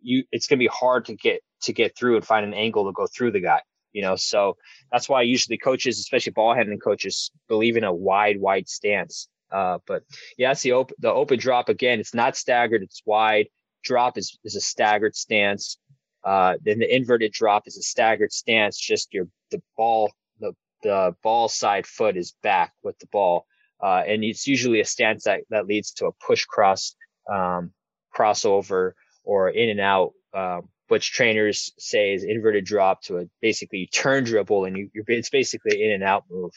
you, 0.00 0.24
it's 0.32 0.46
to 0.58 0.64
be 0.64 0.70
hard 0.72 1.06
to 1.06 1.14
get, 1.14 1.40
to 1.62 1.72
get 1.72 1.96
through 1.96 2.16
and 2.16 2.26
find 2.26 2.44
an 2.44 2.54
angle 2.54 2.84
to 2.86 2.92
go 2.92 3.06
through 3.06 3.30
the 3.32 3.40
guy 3.40 3.60
you 3.94 4.02
know? 4.02 4.16
So 4.16 4.58
that's 4.92 5.08
why 5.08 5.22
usually 5.22 5.56
coaches 5.56 5.98
especially 5.98 6.32
ball 6.32 6.54
handling 6.54 6.80
coaches 6.80 7.30
believe 7.48 7.78
in 7.78 7.84
a 7.84 7.94
wide 7.94 8.38
wide 8.38 8.68
stance. 8.68 9.28
Uh, 9.50 9.78
but 9.86 10.02
yeah 10.36 10.50
it's 10.50 10.62
the 10.62 10.72
open 10.72 10.96
the 10.98 11.12
open 11.12 11.38
drop 11.38 11.68
again 11.68 12.00
it's 12.00 12.12
not 12.12 12.36
staggered 12.36 12.82
it's 12.82 13.02
wide. 13.06 13.46
Drop 13.82 14.18
is, 14.18 14.38
is 14.44 14.56
a 14.56 14.60
staggered 14.60 15.14
stance. 15.14 15.78
Uh, 16.24 16.54
then 16.62 16.78
the 16.78 16.94
inverted 16.94 17.32
drop 17.32 17.66
is 17.66 17.78
a 17.78 17.82
staggered 17.82 18.32
stance 18.32 18.78
just 18.78 19.14
your 19.14 19.28
the 19.50 19.62
ball 19.76 20.12
the 20.40 20.52
the 20.82 21.14
ball 21.22 21.48
side 21.48 21.86
foot 21.86 22.16
is 22.16 22.34
back 22.42 22.72
with 22.82 22.98
the 22.98 23.06
ball 23.06 23.46
uh, 23.84 24.02
and 24.06 24.24
it's 24.24 24.46
usually 24.46 24.80
a 24.80 24.84
stance 24.84 25.24
that, 25.24 25.40
that 25.50 25.66
leads 25.66 25.92
to 25.92 26.06
a 26.06 26.12
push 26.26 26.44
cross 26.46 26.96
um, 27.32 27.70
crossover 28.16 28.92
or 29.24 29.50
in 29.50 29.68
and 29.68 29.80
out 29.80 30.12
um, 30.32 30.68
which 30.88 31.12
trainers 31.12 31.72
say 31.78 32.14
is 32.14 32.24
inverted 32.24 32.64
drop 32.64 33.02
to 33.02 33.18
a 33.18 33.24
basically 33.40 33.88
turn 33.92 34.24
dribble, 34.24 34.64
and 34.64 34.76
you, 34.76 34.90
are 34.96 35.04
it's 35.08 35.30
basically 35.30 35.82
in 35.82 35.92
and 35.92 36.04
out 36.04 36.24
move 36.30 36.52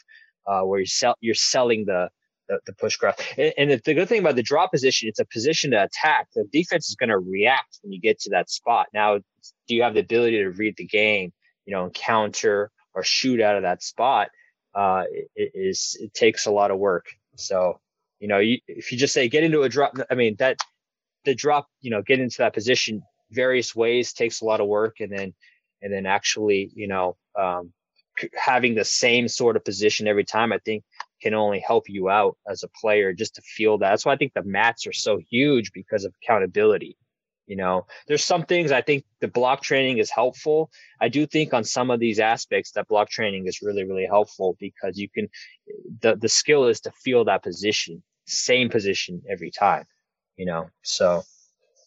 uh, 0.46 0.62
where 0.62 0.80
you're 0.80 0.86
sell, 0.86 1.14
you're 1.20 1.34
selling 1.34 1.84
the 1.86 2.08
the, 2.48 2.58
the 2.66 2.72
push 2.72 2.96
cross. 2.96 3.14
And, 3.36 3.52
and 3.58 3.70
the, 3.70 3.80
the, 3.84 3.94
good 3.94 4.08
thing 4.08 4.20
about 4.20 4.36
the 4.36 4.42
drop 4.42 4.72
position, 4.72 5.08
it's 5.08 5.18
a 5.18 5.26
position 5.26 5.70
to 5.72 5.82
attack. 5.84 6.28
The 6.34 6.44
defense 6.50 6.88
is 6.88 6.96
going 6.96 7.10
to 7.10 7.18
react 7.18 7.78
when 7.82 7.92
you 7.92 8.00
get 8.00 8.18
to 8.20 8.30
that 8.30 8.48
spot. 8.48 8.86
Now, 8.94 9.18
do 9.18 9.74
you 9.74 9.82
have 9.82 9.94
the 9.94 10.00
ability 10.00 10.38
to 10.38 10.48
read 10.48 10.74
the 10.78 10.86
game, 10.86 11.32
you 11.66 11.74
know, 11.74 11.84
and 11.84 11.92
counter 11.92 12.70
or 12.94 13.02
shoot 13.04 13.40
out 13.42 13.56
of 13.56 13.62
that 13.62 13.82
spot? 13.82 14.30
Uh, 14.74 15.04
it 15.34 15.52
is 15.54 15.96
it 16.00 16.14
takes 16.14 16.46
a 16.46 16.50
lot 16.50 16.70
of 16.70 16.78
work. 16.78 17.06
So, 17.36 17.80
you 18.20 18.28
know, 18.28 18.38
you, 18.38 18.58
if 18.68 18.92
you 18.92 18.98
just 18.98 19.14
say 19.14 19.28
get 19.28 19.44
into 19.44 19.62
a 19.62 19.68
drop, 19.68 19.94
I 20.10 20.14
mean 20.14 20.36
that 20.38 20.58
the 21.24 21.34
drop, 21.34 21.68
you 21.80 21.90
know, 21.90 22.02
get 22.02 22.20
into 22.20 22.38
that 22.38 22.54
position 22.54 23.02
various 23.30 23.74
ways 23.74 24.12
takes 24.12 24.40
a 24.40 24.44
lot 24.44 24.60
of 24.60 24.68
work. 24.68 24.96
And 25.00 25.12
then 25.12 25.34
and 25.82 25.92
then 25.92 26.06
actually 26.06 26.70
you 26.74 26.88
know 26.88 27.16
um, 27.38 27.72
having 28.34 28.74
the 28.74 28.84
same 28.84 29.28
sort 29.28 29.56
of 29.56 29.64
position 29.64 30.06
every 30.08 30.24
time 30.24 30.52
i 30.52 30.58
think 30.58 30.84
can 31.22 31.34
only 31.34 31.62
help 31.66 31.88
you 31.88 32.08
out 32.08 32.36
as 32.48 32.62
a 32.62 32.68
player 32.80 33.12
just 33.12 33.34
to 33.34 33.42
feel 33.42 33.78
that. 33.78 33.90
That's 33.90 34.06
why 34.06 34.12
i 34.12 34.16
think 34.16 34.32
the 34.34 34.44
mats 34.44 34.86
are 34.86 34.92
so 34.92 35.18
huge 35.30 35.72
because 35.72 36.04
of 36.04 36.14
accountability 36.22 36.96
you 37.48 37.56
know 37.56 37.86
there's 38.06 38.22
some 38.22 38.44
things 38.44 38.70
i 38.70 38.80
think 38.80 39.04
the 39.20 39.28
block 39.28 39.62
training 39.62 39.98
is 39.98 40.10
helpful. 40.10 40.70
I 41.00 41.08
do 41.08 41.26
think 41.26 41.52
on 41.52 41.64
some 41.64 41.90
of 41.90 42.00
these 42.00 42.20
aspects 42.20 42.72
that 42.72 42.88
block 42.88 43.10
training 43.10 43.46
is 43.46 43.60
really 43.62 43.84
really 43.84 44.06
helpful 44.06 44.56
because 44.60 44.98
you 44.98 45.08
can 45.08 45.28
the 46.00 46.16
the 46.16 46.28
skill 46.28 46.66
is 46.66 46.80
to 46.82 46.92
feel 46.92 47.24
that 47.24 47.42
position 47.42 48.02
same 48.26 48.68
position 48.68 49.22
every 49.28 49.50
time 49.50 49.84
you 50.36 50.46
know 50.46 50.70
so. 50.82 51.22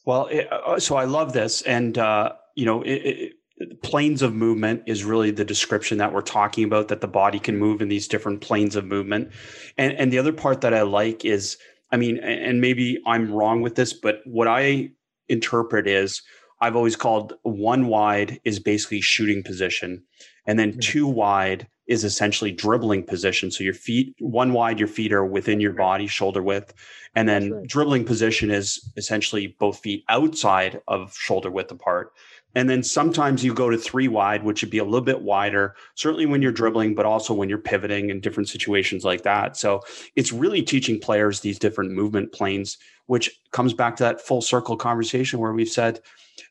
Well, 0.03 0.25
it, 0.27 0.51
uh, 0.51 0.79
so 0.79 0.95
I 0.95 1.05
love 1.05 1.31
this, 1.31 1.61
and 1.61 1.95
uh, 1.95 2.33
you 2.55 2.65
know, 2.65 2.81
it, 2.81 3.33
it, 3.59 3.83
planes 3.83 4.23
of 4.23 4.33
movement 4.33 4.81
is 4.87 5.03
really 5.03 5.29
the 5.29 5.45
description 5.45 5.99
that 5.99 6.11
we're 6.11 6.21
talking 6.21 6.63
about 6.63 6.87
that 6.87 7.01
the 7.01 7.07
body 7.07 7.37
can 7.37 7.55
move 7.55 7.83
in 7.83 7.87
these 7.87 8.07
different 8.07 8.41
planes 8.41 8.75
of 8.75 8.85
movement. 8.85 9.31
And 9.77 9.93
and 9.93 10.11
the 10.11 10.17
other 10.17 10.33
part 10.33 10.61
that 10.61 10.73
i 10.73 10.81
like 10.81 11.23
is 11.23 11.57
i 11.91 11.97
mean 11.97 12.17
and 12.17 12.59
maybe 12.59 12.99
i'm 13.05 13.31
wrong 13.31 13.61
with 13.61 13.75
this 13.75 13.93
but 13.93 14.21
what 14.25 14.47
i 14.47 14.89
interpret 15.31 15.87
is 15.87 16.21
i've 16.61 16.75
always 16.75 16.95
called 16.95 17.33
one 17.43 17.87
wide 17.87 18.39
is 18.43 18.59
basically 18.59 19.01
shooting 19.01 19.41
position 19.41 20.03
and 20.45 20.59
then 20.59 20.71
mm-hmm. 20.71 20.79
two 20.79 21.07
wide 21.07 21.67
is 21.87 22.03
essentially 22.03 22.51
dribbling 22.51 23.03
position 23.03 23.49
so 23.49 23.63
your 23.63 23.73
feet 23.73 24.15
one 24.19 24.53
wide 24.53 24.79
your 24.79 24.87
feet 24.87 25.11
are 25.11 25.25
within 25.25 25.59
your 25.59 25.73
body 25.73 26.07
shoulder 26.07 26.41
width 26.41 26.73
and 27.15 27.27
then 27.27 27.51
right. 27.51 27.67
dribbling 27.67 28.05
position 28.05 28.51
is 28.51 28.91
essentially 28.97 29.55
both 29.59 29.79
feet 29.79 30.03
outside 30.09 30.79
of 30.87 31.13
shoulder 31.15 31.49
width 31.49 31.71
apart 31.71 32.11
and 32.55 32.69
then 32.69 32.83
sometimes 32.83 33.43
you 33.43 33.53
go 33.53 33.69
to 33.69 33.77
three 33.77 34.07
wide, 34.07 34.43
which 34.43 34.61
would 34.61 34.71
be 34.71 34.77
a 34.77 34.83
little 34.83 35.01
bit 35.01 35.21
wider, 35.21 35.75
certainly 35.95 36.25
when 36.25 36.41
you're 36.41 36.51
dribbling, 36.51 36.95
but 36.95 37.05
also 37.05 37.33
when 37.33 37.49
you're 37.49 37.57
pivoting 37.57 38.09
in 38.09 38.19
different 38.19 38.49
situations 38.49 39.05
like 39.05 39.23
that. 39.23 39.57
So 39.57 39.81
it's 40.15 40.31
really 40.31 40.61
teaching 40.61 40.99
players 40.99 41.39
these 41.39 41.59
different 41.59 41.91
movement 41.91 42.33
planes, 42.33 42.77
which 43.05 43.29
comes 43.51 43.73
back 43.73 43.95
to 43.97 44.03
that 44.03 44.21
full 44.21 44.41
circle 44.41 44.75
conversation 44.75 45.39
where 45.39 45.53
we've 45.53 45.67
said 45.67 46.01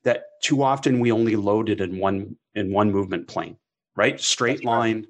that 0.04 0.24
too 0.42 0.62
often 0.62 1.00
we 1.00 1.12
only 1.12 1.36
load 1.36 1.68
it 1.68 1.80
in 1.80 1.98
one 1.98 2.36
in 2.54 2.72
one 2.72 2.90
movement 2.90 3.28
plane, 3.28 3.56
right? 3.96 4.20
Straight 4.20 4.58
That's 4.58 4.64
line 4.64 4.96
right. 4.96 5.06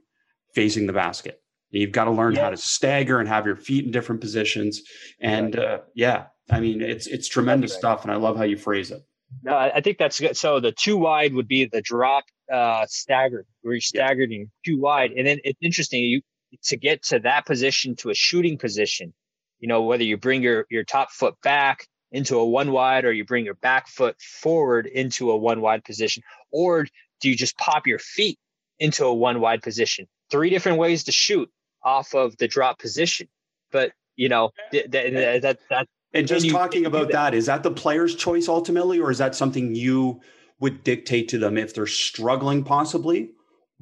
facing 0.55 0.87
the 0.87 0.93
basket. 0.93 1.41
You've 1.71 1.93
got 1.93 2.05
to 2.05 2.11
learn 2.11 2.35
yeah. 2.35 2.43
how 2.43 2.51
to 2.51 2.57
stagger 2.57 3.21
and 3.21 3.29
have 3.29 3.47
your 3.47 3.57
feet 3.57 3.85
in 3.85 3.93
different 3.93 4.21
positions. 4.21 4.83
And 5.21 5.57
uh, 5.57 5.81
yeah, 5.95 6.27
I 6.51 6.61
mean, 6.61 6.83
it's 6.83 7.07
it's 7.07 7.29
tremendous 7.29 7.73
right. 7.73 7.79
stuff, 7.79 8.03
and 8.03 8.13
I 8.13 8.17
love 8.17 8.37
how 8.37 8.43
you 8.43 8.57
phrase 8.57 8.91
it. 8.91 9.03
No, 9.43 9.57
I 9.57 9.81
think 9.81 9.99
that's 9.99 10.21
good. 10.21 10.37
So 10.37 10.61
the 10.61 10.73
two 10.73 10.97
wide 10.97 11.35
would 11.35 11.49
be 11.49 11.65
the 11.65 11.81
drop 11.81 12.25
uh, 12.53 12.87
staggered, 12.89 13.47
where 13.63 13.75
you're 13.75 13.81
staggered 13.81 14.31
yeah. 14.31 14.45
two 14.65 14.81
wide, 14.81 15.13
and 15.13 15.27
then 15.27 15.39
it's 15.45 15.59
interesting 15.63 16.03
you 16.03 16.21
to 16.65 16.77
get 16.77 17.03
to 17.05 17.21
that 17.21 17.47
position 17.47 17.97
to 17.97 18.11
a 18.11 18.15
shooting 18.15 18.59
position. 18.59 19.15
You 19.61 19.69
know 19.69 19.83
whether 19.83 20.05
you 20.05 20.17
bring 20.17 20.43
your 20.43 20.67
your 20.71 20.85
top 20.85 21.11
foot 21.11 21.35
back 21.43 21.87
into 22.13 22.39
a 22.39 22.45
one 22.45 22.73
wide, 22.73 23.05
or 23.05 23.13
you 23.13 23.25
bring 23.25 23.45
your 23.45 23.55
back 23.55 23.89
foot 23.89 24.21
forward 24.21 24.87
into 24.87 25.31
a 25.31 25.37
one 25.37 25.61
wide 25.61 25.85
position, 25.85 26.23
or 26.53 26.87
do 27.21 27.31
you 27.31 27.37
just 27.37 27.57
pop 27.57 27.87
your 27.87 27.99
feet 27.99 28.39
into 28.79 29.05
a 29.05 29.15
one 29.15 29.41
wide 29.41 29.63
position? 29.63 30.07
Three 30.31 30.51
different 30.51 30.79
ways 30.79 31.05
to 31.05 31.13
shoot 31.13 31.51
off 31.83 32.15
of 32.15 32.37
the 32.37 32.49
drop 32.49 32.79
position, 32.79 33.29
but 33.71 33.93
you 34.17 34.29
know 34.29 34.51
th- 34.71 34.91
th- 34.91 35.43
that 35.43 35.59
that 35.71 35.87
and 36.13 36.27
just 36.27 36.45
and 36.45 36.53
talking 36.53 36.87
about 36.87 37.09
that. 37.09 37.13
that, 37.31 37.35
is 37.35 37.47
that 37.47 37.63
the 37.63 37.71
player's 37.71 38.15
choice 38.15 38.49
ultimately, 38.49 38.99
or 38.99 39.11
is 39.11 39.19
that 39.19 39.35
something 39.35 39.75
you 39.75 40.21
would 40.59 40.85
dictate 40.85 41.29
to 41.29 41.39
them 41.39 41.57
if 41.57 41.75
they're 41.75 41.87
struggling, 41.87 42.65
possibly? 42.65 43.31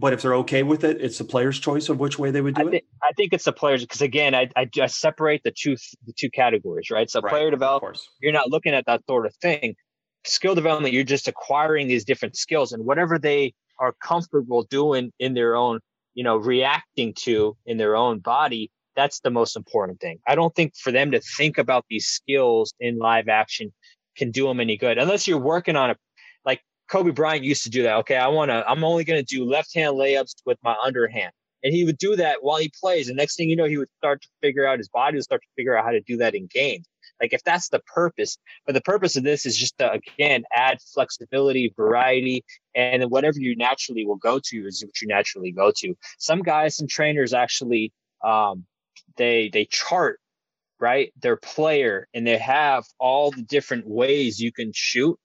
But 0.01 0.13
if 0.13 0.23
they're 0.23 0.37
okay 0.37 0.63
with 0.63 0.85
it, 0.85 1.01
it's 1.01 1.19
the 1.19 1.25
player's 1.25 1.59
choice 1.59 1.89
of 1.89 1.99
which 1.99 2.19
way 2.19 2.31
they 2.31 2.41
would 2.41 2.55
do 2.55 2.69
I 2.69 2.73
it. 2.73 2.87
I 3.03 3.13
think 3.17 3.33
it's 3.33 3.45
the 3.45 3.53
players 3.53 3.83
because 3.83 4.01
again, 4.01 4.33
I, 4.35 4.49
I 4.55 4.65
just 4.65 5.01
separate 5.01 5.43
the 5.43 5.51
two 5.51 5.77
the 6.07 6.13
two 6.13 6.31
categories, 6.31 6.89
right? 6.91 7.11
So 7.11 7.21
right, 7.21 7.31
player 7.31 7.51
development, 7.51 7.99
you're 8.21 8.33
not 8.33 8.49
looking 8.49 8.75
at 8.75 8.87
that 8.87 9.03
sort 9.09 9.27
of 9.27 9.35
thing. 9.37 9.75
Skill 10.25 10.55
development, 10.55 10.95
you're 10.95 11.05
just 11.05 11.27
acquiring 11.27 11.89
these 11.89 12.05
different 12.05 12.37
skills 12.37 12.73
and 12.73 12.85
whatever 12.85 13.19
they 13.19 13.55
are 13.81 13.93
comfortable 14.01 14.63
doing 14.65 15.13
in 15.19 15.35
their 15.35 15.57
own, 15.57 15.81
you 16.15 16.23
know, 16.23 16.37
reacting 16.37 17.15
to 17.15 17.57
in 17.67 17.77
their 17.77 17.97
own 17.97 18.21
body, 18.21 18.71
that's 18.99 19.21
the 19.21 19.31
most 19.31 19.55
important 19.55 20.01
thing. 20.01 20.19
I 20.27 20.35
don't 20.35 20.53
think 20.57 20.75
for 20.77 20.91
them 20.91 21.13
to 21.13 21.21
think 21.21 21.57
about 21.57 21.85
these 21.89 22.07
skills 22.07 22.75
in 22.81 22.99
live 22.99 23.29
action 23.29 23.73
can 24.17 24.33
do 24.33 24.49
them 24.49 24.59
any 24.59 24.77
good 24.77 24.99
unless 24.99 25.29
you're 25.29 25.39
working 25.39 25.77
on 25.77 25.91
a 25.91 25.97
like 26.45 26.61
Kobe 26.91 27.13
Bryant 27.13 27.45
used 27.45 27.63
to 27.63 27.71
do 27.71 27.85
that. 27.85 27.95
Okay, 27.99 28.17
I 28.17 28.27
want 28.27 28.51
to. 28.51 28.69
I'm 28.69 28.83
only 28.83 29.05
going 29.05 29.25
to 29.25 29.37
do 29.37 29.45
left 29.45 29.73
hand 29.73 29.95
layups 29.95 30.35
with 30.45 30.59
my 30.65 30.75
underhand, 30.85 31.31
and 31.63 31.73
he 31.73 31.85
would 31.85 31.97
do 31.97 32.17
that 32.17 32.39
while 32.41 32.57
he 32.57 32.73
plays. 32.81 33.07
And 33.07 33.17
next 33.17 33.37
thing 33.37 33.49
you 33.49 33.55
know, 33.55 33.67
he 33.67 33.79
would 33.79 33.89
start 33.99 34.21
to 34.23 34.29
figure 34.43 34.67
out 34.67 34.79
his 34.79 34.89
body 34.89 35.17
would 35.17 35.23
start 35.23 35.43
to 35.43 35.49
figure 35.57 35.79
out 35.79 35.85
how 35.85 35.93
to 35.93 36.01
do 36.01 36.17
that 36.17 36.35
in 36.35 36.49
games. 36.53 36.89
Like 37.21 37.33
if 37.33 37.45
that's 37.45 37.69
the 37.69 37.81
purpose, 37.95 38.37
but 38.67 38.75
the 38.75 38.81
purpose 38.81 39.15
of 39.17 39.23
this 39.23 39.47
is 39.47 39.57
just 39.57 39.79
to 39.79 39.93
again 39.93 40.43
add 40.53 40.79
flexibility, 40.93 41.73
variety, 41.77 42.45
and 42.75 43.05
whatever 43.13 43.39
you 43.39 43.55
naturally 43.55 44.05
will 44.05 44.17
go 44.17 44.41
to 44.43 44.67
is 44.67 44.85
what 44.85 45.01
you 45.01 45.07
naturally 45.07 45.53
go 45.53 45.73
to. 45.77 45.95
Some 46.19 46.43
guys, 46.43 46.77
some 46.77 46.89
trainers 46.89 47.33
actually 47.33 47.93
um, 48.25 48.65
they 49.19 49.51
they 49.53 49.67
chart 49.67 50.19
right 50.81 51.13
their 51.21 51.37
player 51.37 52.09
and 52.15 52.27
they 52.27 52.39
have 52.39 52.85
all 52.99 53.31
the 53.31 53.43
different 53.43 53.87
ways 53.87 54.41
you 54.41 54.53
can 54.53 54.73
shoot 54.75 55.19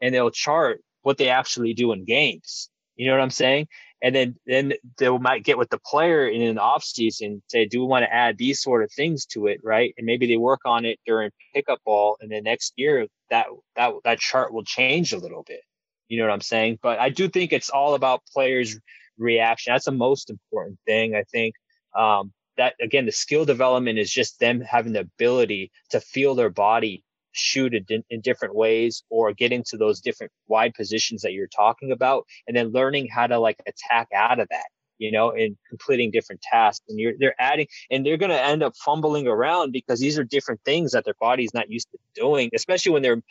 and 0.00 0.14
they'll 0.14 0.30
chart 0.30 0.80
what 1.02 1.16
they 1.18 1.28
actually 1.28 1.72
do 1.72 1.92
in 1.92 2.04
games. 2.04 2.68
You 2.96 3.06
know 3.06 3.12
what 3.12 3.22
i'm 3.22 3.30
saying? 3.30 3.68
And 4.02 4.14
then 4.14 4.36
then 4.46 4.74
they 4.98 5.08
might 5.08 5.44
get 5.44 5.58
with 5.58 5.70
the 5.70 5.78
player 5.78 6.28
in 6.28 6.42
an 6.42 6.58
off 6.58 6.84
season 6.84 7.42
say 7.48 7.66
do 7.66 7.80
we 7.80 7.86
want 7.86 8.04
to 8.04 8.12
add 8.12 8.36
these 8.36 8.60
sort 8.60 8.82
of 8.82 8.92
things 8.92 9.24
to 9.26 9.46
it? 9.46 9.60
Right? 9.64 9.94
And 9.96 10.06
maybe 10.06 10.26
they 10.26 10.36
work 10.36 10.60
on 10.66 10.84
it 10.84 10.98
during 11.06 11.30
pickup 11.54 11.80
ball 11.84 12.16
and 12.20 12.30
then 12.30 12.44
next 12.44 12.74
year 12.76 13.06
that 13.30 13.46
that 13.76 13.92
that 14.04 14.18
chart 14.18 14.52
will 14.52 14.64
change 14.64 15.12
a 15.12 15.18
little 15.18 15.44
bit. 15.46 15.60
You 16.08 16.18
know 16.18 16.24
what 16.26 16.32
i'm 16.32 16.40
saying? 16.40 16.78
But 16.82 16.98
i 16.98 17.08
do 17.10 17.28
think 17.28 17.52
it's 17.52 17.70
all 17.70 17.94
about 17.94 18.22
players 18.32 18.78
reaction. 19.18 19.72
That's 19.72 19.86
the 19.86 19.92
most 19.92 20.30
important 20.30 20.78
thing 20.86 21.14
i 21.14 21.22
think. 21.24 21.54
Um, 21.96 22.32
that 22.56 22.74
again, 22.80 23.06
the 23.06 23.12
skill 23.12 23.44
development 23.44 23.98
is 23.98 24.10
just 24.10 24.40
them 24.40 24.60
having 24.60 24.92
the 24.92 25.00
ability 25.00 25.72
to 25.90 26.00
feel 26.00 26.34
their 26.34 26.50
body 26.50 27.04
shoot 27.32 27.74
in, 27.74 28.02
in 28.08 28.20
different 28.20 28.54
ways 28.54 29.02
or 29.10 29.32
get 29.32 29.52
into 29.52 29.76
those 29.76 30.00
different 30.00 30.32
wide 30.48 30.74
positions 30.74 31.22
that 31.22 31.32
you're 31.32 31.48
talking 31.48 31.92
about 31.92 32.24
and 32.46 32.56
then 32.56 32.72
learning 32.72 33.08
how 33.08 33.26
to 33.26 33.38
like 33.38 33.60
attack 33.66 34.08
out 34.14 34.40
of 34.40 34.48
that 34.50 34.64
you 34.98 35.12
know 35.12 35.30
and 35.30 35.56
completing 35.68 36.10
different 36.10 36.40
tasks. 36.42 36.84
And 36.88 36.98
you're 36.98 37.12
they're 37.18 37.34
adding 37.38 37.66
and 37.90 38.04
they're 38.04 38.16
going 38.16 38.30
to 38.30 38.42
end 38.42 38.62
up 38.62 38.74
fumbling 38.76 39.26
around 39.26 39.72
because 39.72 40.00
these 40.00 40.18
are 40.18 40.24
different 40.24 40.60
things 40.64 40.92
that 40.92 41.04
their 41.04 41.16
body's 41.20 41.54
not 41.54 41.70
used 41.70 41.88
to 41.92 41.98
doing 42.14 42.50
especially 42.54 42.92
when 42.92 43.02
they're 43.02 43.22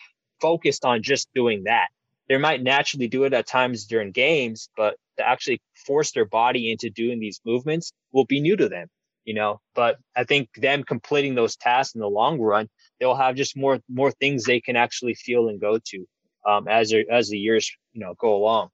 focused 0.42 0.86
on 0.86 1.02
just 1.02 1.28
doing 1.34 1.64
that. 1.64 1.88
They 2.28 2.38
might 2.38 2.62
naturally 2.62 3.08
do 3.08 3.24
it 3.24 3.34
at 3.34 3.48
times 3.48 3.86
during 3.86 4.12
games 4.12 4.70
but 4.78 4.98
to 5.18 5.28
actually 5.28 5.62
force 5.86 6.12
their 6.12 6.26
body 6.26 6.72
into 6.72 6.90
doing 6.90 7.20
these 7.20 7.40
movements 7.46 7.94
will 8.12 8.26
be 8.26 8.40
new 8.40 8.56
to 8.56 8.70
them 8.70 8.88
you 9.26 9.34
know, 9.34 9.60
but 9.74 9.98
I 10.16 10.24
think 10.24 10.50
them 10.56 10.84
completing 10.84 11.36
those 11.36 11.56
tasks 11.56 11.96
in 11.96 12.02
the 12.02 12.08
long 12.08 12.40
run, 12.40 12.70
they'll 13.00 13.16
have 13.16 13.36
just 13.36 13.58
more, 13.58 13.80
more 13.90 14.12
things 14.12 14.44
they 14.44 14.62
can 14.62 14.76
actually 14.76 15.16
feel 15.16 15.50
and 15.50 15.60
go 15.60 15.80
to, 15.84 16.08
um, 16.48 16.68
as, 16.68 16.94
as 17.12 17.30
the 17.30 17.38
years, 17.38 17.72
you 17.94 18.02
know, 18.02 18.14
go 18.20 18.36
along. 18.36 18.70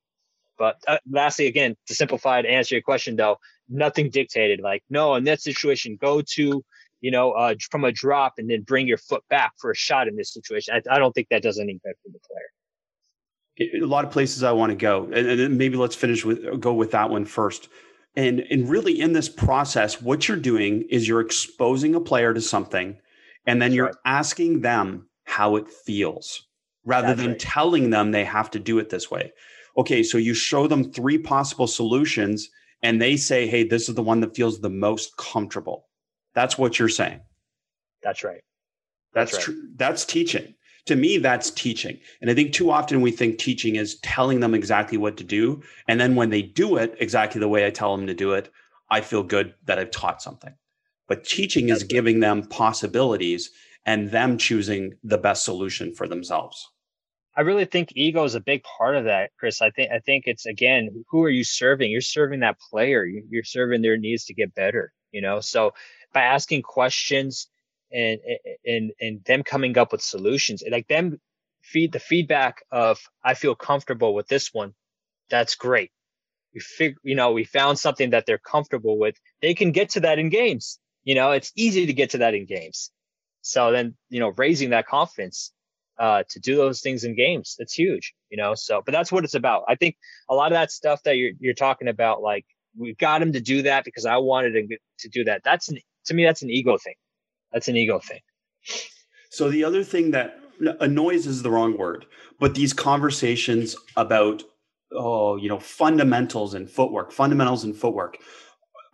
But 0.57 0.75
uh, 0.87 0.97
lastly, 1.09 1.47
again, 1.47 1.75
to 1.87 1.95
simplify 1.95 2.41
to 2.41 2.49
answer 2.49 2.75
your 2.75 2.83
question 2.83 3.15
though, 3.15 3.37
nothing 3.67 4.09
dictated 4.09 4.59
like, 4.61 4.83
no, 4.89 5.15
in 5.15 5.23
that 5.23 5.41
situation, 5.41 5.97
go 5.99 6.21
to, 6.33 6.63
you 6.99 7.11
know, 7.11 7.31
uh, 7.31 7.55
from 7.71 7.83
a 7.83 7.91
drop 7.91 8.33
and 8.37 8.49
then 8.49 8.61
bring 8.61 8.87
your 8.87 8.97
foot 8.97 9.23
back 9.29 9.53
for 9.57 9.71
a 9.71 9.75
shot 9.75 10.07
in 10.07 10.15
this 10.15 10.33
situation. 10.33 10.75
I, 10.75 10.95
I 10.95 10.99
don't 10.99 11.13
think 11.13 11.29
that 11.31 11.41
does 11.41 11.57
any 11.57 11.79
good 11.83 11.95
for 12.03 12.11
the 12.11 12.19
player. 12.27 13.81
A 13.81 13.85
lot 13.85 14.05
of 14.05 14.11
places 14.11 14.43
I 14.43 14.51
want 14.51 14.71
to 14.71 14.75
go, 14.75 15.05
and, 15.05 15.27
and 15.27 15.57
maybe 15.57 15.77
let's 15.77 15.95
finish 15.95 16.25
with 16.25 16.59
go 16.59 16.73
with 16.73 16.91
that 16.91 17.09
one 17.09 17.25
first. 17.25 17.69
And, 18.15 18.41
and 18.49 18.69
really, 18.69 18.99
in 18.99 19.13
this 19.13 19.29
process, 19.29 20.01
what 20.01 20.27
you're 20.27 20.37
doing 20.37 20.85
is 20.89 21.07
you're 21.07 21.21
exposing 21.21 21.95
a 21.95 22.01
player 22.01 22.33
to 22.33 22.41
something, 22.41 22.97
and 23.45 23.61
then 23.61 23.71
you're 23.71 23.85
right. 23.85 23.95
asking 24.05 24.61
them 24.61 25.07
how 25.23 25.55
it 25.55 25.69
feels 25.69 26.47
rather 26.83 27.07
That's 27.07 27.21
than 27.21 27.31
right. 27.31 27.39
telling 27.39 27.89
them 27.89 28.11
they 28.11 28.25
have 28.25 28.51
to 28.51 28.59
do 28.59 28.79
it 28.79 28.89
this 28.89 29.09
way. 29.09 29.31
Okay, 29.77 30.03
so 30.03 30.17
you 30.17 30.33
show 30.33 30.67
them 30.67 30.91
three 30.91 31.17
possible 31.17 31.67
solutions, 31.67 32.49
and 32.83 33.01
they 33.01 33.15
say, 33.15 33.47
hey, 33.47 33.63
this 33.63 33.87
is 33.87 33.95
the 33.95 34.03
one 34.03 34.19
that 34.21 34.35
feels 34.35 34.59
the 34.59 34.69
most 34.69 35.15
comfortable. 35.15 35.87
That's 36.33 36.57
what 36.57 36.79
you're 36.79 36.89
saying. 36.89 37.21
That's 38.03 38.23
right. 38.23 38.41
That's, 39.13 39.31
That's 39.31 39.47
right. 39.47 39.55
true. 39.55 39.69
That's 39.75 40.05
teaching 40.05 40.55
to 40.85 40.95
me 40.95 41.17
that's 41.17 41.51
teaching 41.51 41.99
and 42.21 42.29
i 42.29 42.33
think 42.33 42.53
too 42.53 42.71
often 42.71 43.01
we 43.01 43.11
think 43.11 43.37
teaching 43.37 43.75
is 43.75 43.99
telling 43.99 44.39
them 44.39 44.53
exactly 44.53 44.97
what 44.97 45.17
to 45.17 45.23
do 45.23 45.61
and 45.87 45.99
then 45.99 46.15
when 46.15 46.29
they 46.29 46.41
do 46.41 46.77
it 46.77 46.95
exactly 46.99 47.39
the 47.39 47.47
way 47.47 47.65
i 47.65 47.69
tell 47.69 47.95
them 47.95 48.07
to 48.07 48.13
do 48.13 48.31
it 48.33 48.51
i 48.89 49.01
feel 49.01 49.23
good 49.23 49.53
that 49.65 49.79
i've 49.79 49.91
taught 49.91 50.21
something 50.21 50.53
but 51.07 51.23
teaching 51.23 51.69
is 51.69 51.83
giving 51.83 52.19
them 52.19 52.43
possibilities 52.43 53.49
and 53.85 54.11
them 54.11 54.37
choosing 54.37 54.93
the 55.03 55.17
best 55.17 55.43
solution 55.43 55.93
for 55.93 56.07
themselves 56.07 56.69
I 57.35 57.41
really 57.41 57.65
think 57.65 57.93
ego 57.95 58.23
is 58.25 58.35
a 58.35 58.41
big 58.41 58.61
part 58.63 58.97
of 58.97 59.05
that, 59.05 59.31
Chris. 59.39 59.61
I 59.61 59.69
think 59.69 59.91
I 59.91 59.99
think 59.99 60.25
it's 60.27 60.45
again, 60.45 61.05
who 61.09 61.23
are 61.23 61.29
you 61.29 61.43
serving? 61.45 61.89
You're 61.89 62.01
serving 62.01 62.41
that 62.41 62.59
player. 62.59 63.05
You're 63.05 63.43
serving 63.43 63.81
their 63.81 63.97
needs 63.97 64.25
to 64.25 64.33
get 64.33 64.53
better. 64.53 64.91
You 65.11 65.21
know, 65.21 65.39
so 65.39 65.73
by 66.13 66.23
asking 66.23 66.63
questions, 66.63 67.47
and 67.93 68.19
and 68.65 68.91
and 68.99 69.23
them 69.25 69.43
coming 69.43 69.77
up 69.77 69.91
with 69.91 70.01
solutions 70.01 70.63
like 70.69 70.87
them 70.87 71.19
feed 71.63 71.91
the 71.91 71.99
feedback 71.99 72.63
of 72.71 72.99
i 73.23 73.33
feel 73.33 73.55
comfortable 73.55 74.13
with 74.13 74.27
this 74.27 74.53
one 74.53 74.73
that's 75.29 75.55
great 75.55 75.91
we 76.53 76.59
fig 76.59 76.95
you 77.03 77.15
know 77.15 77.31
we 77.31 77.43
found 77.43 77.77
something 77.77 78.11
that 78.11 78.25
they're 78.25 78.37
comfortable 78.39 78.97
with 78.97 79.15
they 79.41 79.53
can 79.53 79.71
get 79.71 79.89
to 79.89 80.01
that 80.01 80.19
in 80.19 80.29
games 80.29 80.79
you 81.03 81.15
know 81.15 81.31
it's 81.31 81.51
easy 81.55 81.85
to 81.85 81.93
get 81.93 82.11
to 82.11 82.19
that 82.19 82.33
in 82.33 82.45
games 82.45 82.91
so 83.41 83.71
then 83.71 83.95
you 84.09 84.19
know 84.19 84.33
raising 84.37 84.71
that 84.71 84.87
confidence 84.87 85.51
uh, 86.01 86.23
to 86.29 86.39
do 86.39 86.55
those 86.55 86.81
things 86.81 87.03
in 87.03 87.15
games. 87.15 87.55
That's 87.59 87.73
huge, 87.73 88.15
you 88.29 88.37
know. 88.37 88.55
So, 88.55 88.81
but 88.83 88.91
that's 88.91 89.11
what 89.11 89.23
it's 89.23 89.35
about. 89.35 89.63
I 89.67 89.75
think 89.75 89.95
a 90.29 90.33
lot 90.33 90.47
of 90.51 90.55
that 90.55 90.71
stuff 90.71 91.03
that 91.03 91.15
you're 91.15 91.33
you're 91.39 91.53
talking 91.53 91.87
about, 91.87 92.23
like 92.23 92.45
we 92.75 92.95
got 92.95 93.21
him 93.21 93.33
to 93.33 93.41
do 93.41 93.63
that 93.63 93.85
because 93.85 94.05
I 94.07 94.17
wanted 94.17 94.55
him 94.55 94.69
to 94.99 95.09
do 95.09 95.25
that. 95.25 95.41
That's 95.43 95.69
an, 95.69 95.77
to 96.05 96.13
me, 96.15 96.25
that's 96.25 96.41
an 96.41 96.49
ego 96.49 96.77
thing. 96.83 96.95
That's 97.51 97.67
an 97.67 97.75
ego 97.75 97.99
thing. 97.99 98.19
So 99.29 99.49
the 99.49 99.63
other 99.63 99.83
thing 99.83 100.11
that 100.11 100.39
uh, 100.65 100.73
annoys 100.79 101.27
is 101.27 101.43
the 101.43 101.51
wrong 101.51 101.77
word, 101.77 102.05
but 102.39 102.55
these 102.55 102.73
conversations 102.73 103.75
about 103.95 104.43
oh, 104.93 105.37
you 105.37 105.47
know, 105.47 105.59
fundamentals 105.59 106.53
and 106.53 106.69
footwork, 106.69 107.11
fundamentals 107.11 107.63
and 107.63 107.75
footwork, 107.75 108.17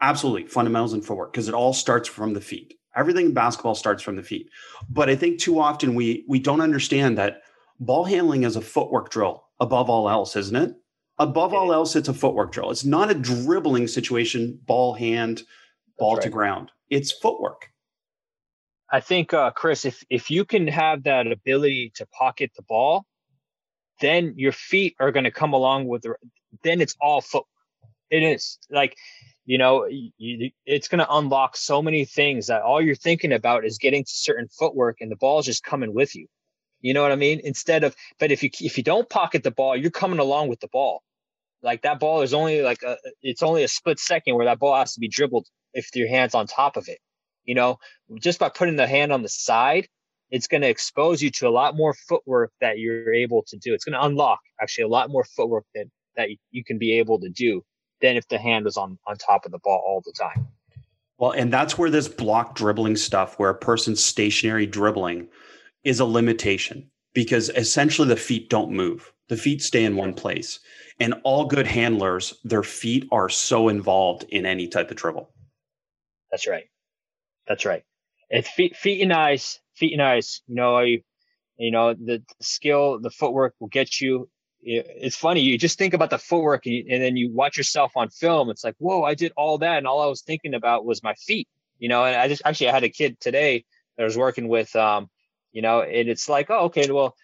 absolutely 0.01 0.47
fundamentals 0.47 0.93
and 0.93 1.03
footwork 1.03 1.33
because 1.33 1.47
it 1.47 1.53
all 1.53 1.73
starts 1.73 2.07
from 2.07 2.33
the 2.33 2.41
feet. 2.41 2.75
Everything 2.95 3.27
in 3.27 3.33
basketball 3.33 3.75
starts 3.75 4.01
from 4.03 4.15
the 4.15 4.23
feet. 4.23 4.49
But 4.89 5.09
I 5.09 5.15
think 5.15 5.39
too 5.39 5.59
often 5.59 5.95
we 5.95 6.25
we 6.27 6.39
don't 6.39 6.61
understand 6.61 7.17
that 7.17 7.41
ball 7.79 8.05
handling 8.05 8.43
is 8.43 8.55
a 8.55 8.61
footwork 8.61 9.09
drill 9.09 9.43
above 9.59 9.89
all 9.89 10.09
else, 10.09 10.35
isn't 10.35 10.55
it? 10.55 10.75
Above 11.19 11.53
all 11.53 11.73
else, 11.73 11.95
it's 11.95 12.09
a 12.09 12.13
footwork 12.13 12.51
drill. 12.51 12.69
It's 12.69 12.85
not 12.85 13.09
a 13.09 13.15
dribbling 13.15 13.87
situation, 13.87 14.59
ball 14.67 14.93
hand, 14.93 15.43
ball 15.97 16.15
right. 16.15 16.23
to 16.23 16.29
ground. 16.29 16.71
It's 16.91 17.11
footwork. 17.11 17.71
I 18.89 19.01
think, 19.01 19.33
uh, 19.33 19.51
Chris, 19.51 19.85
if 19.85 20.03
if 20.09 20.31
you 20.31 20.45
can 20.45 20.67
have 20.67 21.03
that 21.03 21.27
ability 21.27 21.91
to 21.95 22.05
pocket 22.07 22.51
the 22.55 22.63
ball, 22.63 23.05
then 23.99 24.35
your 24.37 24.51
feet 24.53 24.95
are 24.99 25.11
going 25.11 25.25
to 25.25 25.31
come 25.31 25.53
along 25.53 25.87
with 25.87 26.03
the. 26.03 26.15
Then 26.63 26.81
it's 26.81 26.95
all 27.01 27.21
foot. 27.21 27.43
It 28.09 28.23
is 28.23 28.57
like, 28.69 28.95
you 29.45 29.57
know, 29.57 29.85
you, 29.87 30.51
it's 30.65 30.87
going 30.87 30.99
to 30.99 31.13
unlock 31.13 31.57
so 31.57 31.81
many 31.81 32.05
things 32.05 32.47
that 32.47 32.61
all 32.61 32.81
you're 32.81 32.95
thinking 32.95 33.33
about 33.33 33.65
is 33.65 33.77
getting 33.77 34.05
to 34.05 34.11
certain 34.11 34.47
footwork, 34.47 34.97
and 35.01 35.11
the 35.11 35.17
ball 35.17 35.39
is 35.39 35.45
just 35.45 35.63
coming 35.63 35.93
with 35.93 36.15
you. 36.15 36.27
You 36.79 36.93
know 36.93 37.01
what 37.01 37.11
I 37.11 37.15
mean? 37.15 37.41
Instead 37.43 37.83
of, 37.83 37.95
but 38.19 38.31
if 38.31 38.43
you 38.43 38.49
if 38.61 38.77
you 38.77 38.83
don't 38.83 39.09
pocket 39.09 39.43
the 39.43 39.51
ball, 39.51 39.75
you're 39.75 39.91
coming 39.91 40.19
along 40.19 40.47
with 40.47 40.61
the 40.61 40.69
ball. 40.69 41.03
Like 41.61 41.81
that 41.81 41.99
ball 41.99 42.21
is 42.21 42.33
only 42.33 42.61
like 42.61 42.83
a, 42.83 42.97
it's 43.21 43.43
only 43.43 43.63
a 43.63 43.67
split 43.67 43.99
second 43.99 44.35
where 44.35 44.45
that 44.45 44.59
ball 44.59 44.75
has 44.75 44.93
to 44.93 44.99
be 44.99 45.07
dribbled 45.09 45.47
if 45.73 45.93
your 45.95 46.07
hand's 46.07 46.35
on 46.35 46.47
top 46.47 46.77
of 46.77 46.87
it. 46.87 46.99
You 47.47 47.55
know, 47.55 47.79
just 48.21 48.37
by 48.37 48.49
putting 48.49 48.75
the 48.75 48.85
hand 48.85 49.11
on 49.11 49.23
the 49.23 49.29
side, 49.29 49.87
it's 50.29 50.47
going 50.47 50.61
to 50.61 50.69
expose 50.69 51.21
you 51.21 51.31
to 51.31 51.47
a 51.47 51.49
lot 51.49 51.75
more 51.75 51.95
footwork 52.07 52.51
that 52.61 52.77
you're 52.77 53.13
able 53.13 53.43
to 53.47 53.57
do. 53.57 53.73
It's 53.73 53.85
going 53.85 53.93
to 53.93 54.05
unlock 54.05 54.39
actually 54.61 54.83
a 54.83 54.89
lot 54.89 55.09
more 55.09 55.23
footwork 55.23 55.65
that, 55.73 55.85
that 56.15 56.29
you 56.51 56.63
can 56.63 56.77
be 56.77 56.99
able 56.99 57.19
to 57.21 57.29
do 57.29 57.63
than 58.01 58.17
if 58.17 58.27
the 58.27 58.37
hand 58.37 58.65
was 58.65 58.77
on, 58.77 58.99
on 59.07 59.17
top 59.17 59.45
of 59.45 59.51
the 59.51 59.59
ball 59.59 59.81
all 59.87 60.01
the 60.05 60.13
time. 60.13 60.47
Well, 61.17 61.31
and 61.31 61.51
that's 61.51 61.77
where 61.77 61.89
this 61.89 62.07
block 62.07 62.55
dribbling 62.55 62.95
stuff, 62.95 63.39
where 63.39 63.49
a 63.49 63.55
person's 63.55 64.03
stationary 64.03 64.67
dribbling 64.67 65.29
is 65.83 65.99
a 65.99 66.05
limitation 66.05 66.91
because 67.13 67.49
essentially 67.55 68.07
the 68.07 68.15
feet 68.15 68.49
don't 68.49 68.71
move. 68.71 69.11
The 69.29 69.37
feet 69.37 69.61
stay 69.63 69.83
in 69.83 69.95
one 69.95 70.13
place. 70.13 70.59
And 70.99 71.15
all 71.23 71.45
good 71.45 71.67
handlers, 71.67 72.35
their 72.43 72.63
feet 72.63 73.07
are 73.11 73.29
so 73.29 73.69
involved 73.69 74.25
in 74.29 74.45
any 74.45 74.67
type 74.67 74.91
of 74.91 74.97
dribble. 74.97 75.29
That's 76.29 76.47
right. 76.47 76.65
That's 77.47 77.65
right. 77.65 77.83
It's 78.29 78.49
feet, 78.49 78.75
feet 78.75 79.01
and 79.01 79.13
eyes, 79.13 79.59
feet 79.75 79.93
and 79.93 80.01
eyes. 80.01 80.41
You 80.47 80.55
know, 80.55 80.79
you, 80.79 81.01
you 81.57 81.71
know 81.71 81.93
the, 81.93 82.21
skill, 82.41 82.99
the 82.99 83.09
footwork 83.09 83.55
will 83.59 83.69
get 83.69 84.01
you. 84.01 84.29
It's 84.61 85.15
funny. 85.15 85.41
You 85.41 85.57
just 85.57 85.77
think 85.77 85.93
about 85.93 86.09
the 86.09 86.17
footwork, 86.17 86.65
and, 86.65 86.89
and 86.89 87.01
then 87.01 87.15
you 87.15 87.31
watch 87.33 87.57
yourself 87.57 87.91
on 87.95 88.09
film. 88.09 88.49
It's 88.49 88.63
like, 88.63 88.75
whoa, 88.79 89.03
I 89.03 89.13
did 89.13 89.31
all 89.37 89.59
that, 89.59 89.77
and 89.77 89.87
all 89.87 90.01
I 90.01 90.07
was 90.07 90.23
thinking 90.23 90.53
about 90.53 90.85
was 90.85 91.03
my 91.03 91.13
feet. 91.13 91.47
You 91.79 91.89
know, 91.89 92.03
and 92.03 92.15
I 92.15 92.27
just 92.27 92.41
actually 92.43 92.69
I 92.69 92.73
had 92.73 92.83
a 92.83 92.89
kid 92.89 93.19
today 93.19 93.63
that 93.95 94.03
I 94.03 94.05
was 94.05 94.17
working 94.17 94.47
with. 94.47 94.75
Um, 94.75 95.09
you 95.53 95.61
know, 95.61 95.81
and 95.81 96.09
it's 96.09 96.27
like, 96.27 96.49
oh, 96.49 96.65
okay, 96.65 96.91
well, 96.91 97.15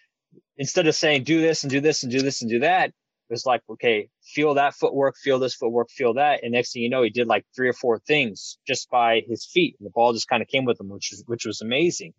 instead 0.56 0.86
of 0.86 0.94
saying 0.94 1.24
do 1.24 1.40
this 1.40 1.62
and 1.62 1.70
do 1.70 1.80
this 1.80 2.02
and 2.02 2.10
do 2.10 2.22
this 2.22 2.40
and 2.40 2.50
do 2.50 2.60
that, 2.60 2.92
was 3.34 3.46
like, 3.46 3.62
okay, 3.68 4.08
feel 4.22 4.54
that 4.54 4.74
footwork, 4.74 5.16
feel 5.16 5.38
this 5.38 5.54
footwork, 5.54 5.90
feel 5.90 6.14
that. 6.14 6.42
And 6.42 6.52
next 6.52 6.72
thing 6.72 6.82
you 6.82 6.90
know, 6.90 7.02
he 7.02 7.10
did 7.10 7.26
like 7.26 7.44
three 7.54 7.68
or 7.68 7.72
four 7.72 7.98
things 7.98 8.58
just 8.66 8.88
by 8.90 9.22
his 9.28 9.44
feet. 9.44 9.76
And 9.78 9.86
the 9.86 9.90
ball 9.90 10.12
just 10.12 10.28
kind 10.28 10.42
of 10.42 10.48
came 10.48 10.64
with 10.64 10.80
him, 10.80 10.88
which 10.88 11.10
was, 11.10 11.24
which 11.26 11.44
was 11.44 11.60
amazing. 11.60 12.14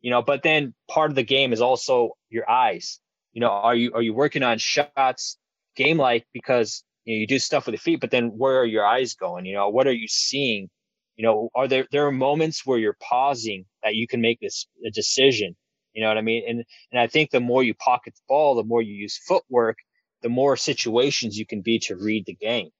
You 0.00 0.10
know, 0.10 0.22
but 0.22 0.42
then 0.42 0.74
part 0.90 1.10
of 1.10 1.14
the 1.14 1.22
game 1.22 1.52
is 1.52 1.60
also 1.60 2.10
your 2.28 2.48
eyes. 2.48 3.00
You 3.32 3.40
know, 3.40 3.48
are 3.48 3.74
you, 3.74 3.92
are 3.94 4.02
you 4.02 4.14
working 4.14 4.42
on 4.42 4.58
shots 4.58 5.38
game 5.76 5.98
like 5.98 6.26
because 6.32 6.84
you, 7.04 7.16
know, 7.16 7.20
you 7.20 7.26
do 7.26 7.38
stuff 7.38 7.66
with 7.66 7.74
the 7.74 7.80
feet, 7.80 8.00
but 8.00 8.10
then 8.10 8.28
where 8.28 8.60
are 8.60 8.66
your 8.66 8.86
eyes 8.86 9.14
going? 9.14 9.46
You 9.46 9.54
know, 9.54 9.68
what 9.68 9.86
are 9.86 9.92
you 9.92 10.08
seeing? 10.08 10.68
You 11.16 11.24
know, 11.26 11.50
are 11.54 11.68
there, 11.68 11.86
there 11.92 12.06
are 12.06 12.12
moments 12.12 12.64
where 12.64 12.78
you're 12.78 12.96
pausing 13.00 13.66
that 13.82 13.94
you 13.94 14.06
can 14.06 14.20
make 14.20 14.40
this 14.40 14.66
a 14.86 14.90
decision. 14.90 15.56
You 15.94 16.02
know 16.02 16.08
what 16.08 16.18
I 16.18 16.22
mean? 16.22 16.42
And, 16.48 16.64
and 16.90 17.00
I 17.00 17.06
think 17.06 17.30
the 17.30 17.40
more 17.40 17.62
you 17.62 17.72
pocket 17.74 18.14
the 18.14 18.22
ball, 18.28 18.56
the 18.56 18.64
more 18.64 18.82
you 18.82 18.94
use 18.94 19.16
footwork, 19.16 19.78
the 20.24 20.30
more 20.30 20.56
situations 20.56 21.38
you 21.38 21.44
can 21.44 21.60
be 21.60 21.78
to 21.78 21.94
read 21.96 22.24
the 22.26 22.34
game. 22.34 22.70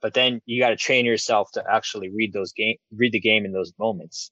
But 0.00 0.14
then 0.14 0.40
you 0.46 0.62
got 0.62 0.68
to 0.68 0.76
train 0.76 1.04
yourself 1.04 1.50
to 1.54 1.64
actually 1.68 2.08
read 2.08 2.32
those 2.32 2.52
game, 2.52 2.76
read 2.96 3.12
the 3.12 3.20
game 3.20 3.44
in 3.44 3.52
those 3.52 3.72
moments, 3.80 4.30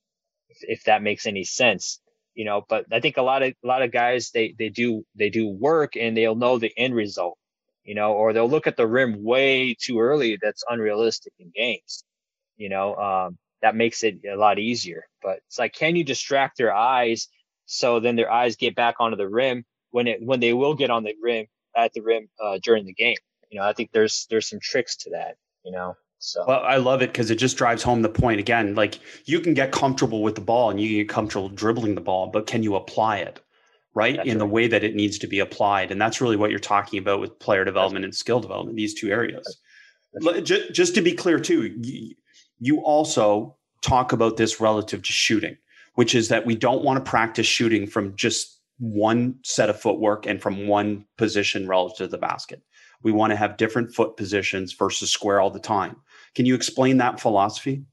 if, 0.49 0.59
if 0.79 0.85
that 0.85 1.03
makes 1.03 1.27
any 1.27 1.43
sense. 1.43 2.01
You 2.35 2.45
know, 2.45 2.65
but 2.69 2.87
I 2.93 3.01
think 3.01 3.17
a 3.17 3.23
lot 3.23 3.43
of 3.43 3.53
a 3.63 3.67
lot 3.67 3.83
of 3.83 3.91
guys 3.91 4.31
they 4.33 4.55
they 4.59 4.69
do 4.69 5.05
they 5.17 5.29
do 5.29 5.49
work 5.49 5.97
and 5.97 6.17
they'll 6.17 6.37
know 6.37 6.57
the 6.57 6.73
end 6.79 6.95
result, 6.95 7.37
you 7.85 7.97
know, 7.97 8.13
or 8.13 8.33
they'll 8.33 8.49
look 8.49 8.69
at 8.69 8.77
the 8.77 8.87
rim 8.87 9.25
way 9.25 9.75
too 9.79 9.99
early. 9.99 10.39
That's 10.41 10.63
unrealistic 10.69 11.33
in 11.41 11.51
games. 11.55 12.05
You 12.57 12.69
know, 12.69 12.95
um, 12.95 13.39
that 13.61 13.75
makes 13.75 14.05
it 14.05 14.21
a 14.33 14.37
lot 14.37 14.61
easier. 14.61 15.03
But 15.21 15.39
it's 15.49 15.59
like, 15.59 15.75
can 15.75 15.97
you 15.97 16.05
distract 16.05 16.59
their 16.59 16.73
eyes 16.73 17.29
so 17.67 17.99
then 17.99 18.15
their 18.15 18.31
eyes 18.31 18.55
get 18.57 18.77
back 18.77 18.97
onto 19.01 19.17
the 19.17 19.29
rim 19.29 19.65
when 19.91 20.07
it 20.07 20.23
when 20.23 20.39
they 20.39 20.53
will 20.53 20.75
get 20.75 20.91
on 20.91 21.03
the 21.03 21.15
rim 21.21 21.47
at 21.77 21.93
the 21.93 22.01
rim 22.01 22.29
uh, 22.43 22.59
during 22.62 22.87
the 22.87 22.95
game. 22.95 23.16
You 23.51 23.61
know, 23.61 23.66
I 23.66 23.73
think 23.73 23.91
there's 23.93 24.27
there's 24.31 24.49
some 24.49 24.61
tricks 24.61 24.97
to 24.99 25.11
that. 25.11 25.37
You 25.64 25.73
know, 25.73 25.97
so 26.18 26.45
well, 26.47 26.62
I 26.62 26.77
love 26.77 27.03
it 27.03 27.12
because 27.12 27.31
it 27.31 27.37
just 27.37 27.57
drives 27.57 27.83
home 27.83 28.03
the 28.03 28.09
point 28.09 28.41
again. 28.41 28.75
Like 28.75 28.99
you 29.25 29.41
can 29.41 29.55
get 29.55 29.73
comfortable 29.73 30.23
with 30.23 30.35
the 30.35 30.41
ball 30.41 30.70
and 30.70 30.81
you 30.81 30.89
can 30.89 30.99
get 30.99 31.09
comfortable 31.09 31.49
dribbling 31.49 31.95
the 31.95 32.01
ball, 32.01 32.29
but 32.29 32.47
can 32.47 32.62
you 32.62 32.77
apply 32.77 33.18
it? 33.18 33.41
Right 33.95 34.16
that's 34.16 34.27
in 34.27 34.37
right. 34.37 34.39
the 34.39 34.47
way 34.47 34.68
that 34.68 34.85
it 34.85 34.95
needs 34.95 35.18
to 35.18 35.27
be 35.27 35.39
applied, 35.39 35.91
and 35.91 36.01
that's 36.01 36.20
really 36.23 36.37
what 36.37 36.49
you're 36.49 36.59
talking 36.59 36.99
about 36.99 37.20
with 37.20 37.39
player 37.39 37.62
development 37.62 38.07
and 38.07 38.14
skill 38.14 38.41
development. 38.41 38.77
These 38.77 38.95
two 38.95 39.11
areas. 39.11 39.59
Right. 40.25 40.43
Just, 40.43 40.73
just 40.73 40.95
to 40.95 41.03
be 41.03 41.12
clear, 41.12 41.39
too, 41.39 41.75
you, 41.83 42.14
you 42.59 42.81
also 42.81 43.57
talk 43.83 44.12
about 44.12 44.37
this 44.37 44.61
relative 44.61 45.03
to 45.03 45.12
shooting, 45.12 45.57
which 45.95 46.14
is 46.14 46.29
that 46.29 46.47
we 46.47 46.55
don't 46.55 46.85
want 46.85 47.05
to 47.05 47.11
practice 47.11 47.47
shooting 47.47 47.87
from 47.87 48.16
just 48.16 48.51
one 48.79 49.37
set 49.45 49.70
of 49.70 49.81
footwork 49.81 50.27
and 50.27 50.41
from 50.41 50.66
one 50.66 51.05
position 51.16 51.68
relative 51.68 51.99
to 51.99 52.07
the 52.09 52.18
basket. 52.18 52.62
We 53.03 53.12
want 53.12 53.31
to 53.31 53.37
have 53.37 53.57
different 53.57 53.95
foot 53.95 54.16
positions 54.16 54.73
versus 54.73 55.11
square 55.11 55.41
all 55.41 55.51
the 55.51 55.61
time. 55.61 55.97
Can 56.35 56.47
you 56.47 56.55
explain 56.55 56.99
that 56.99 57.20
philosophy? 57.20 57.85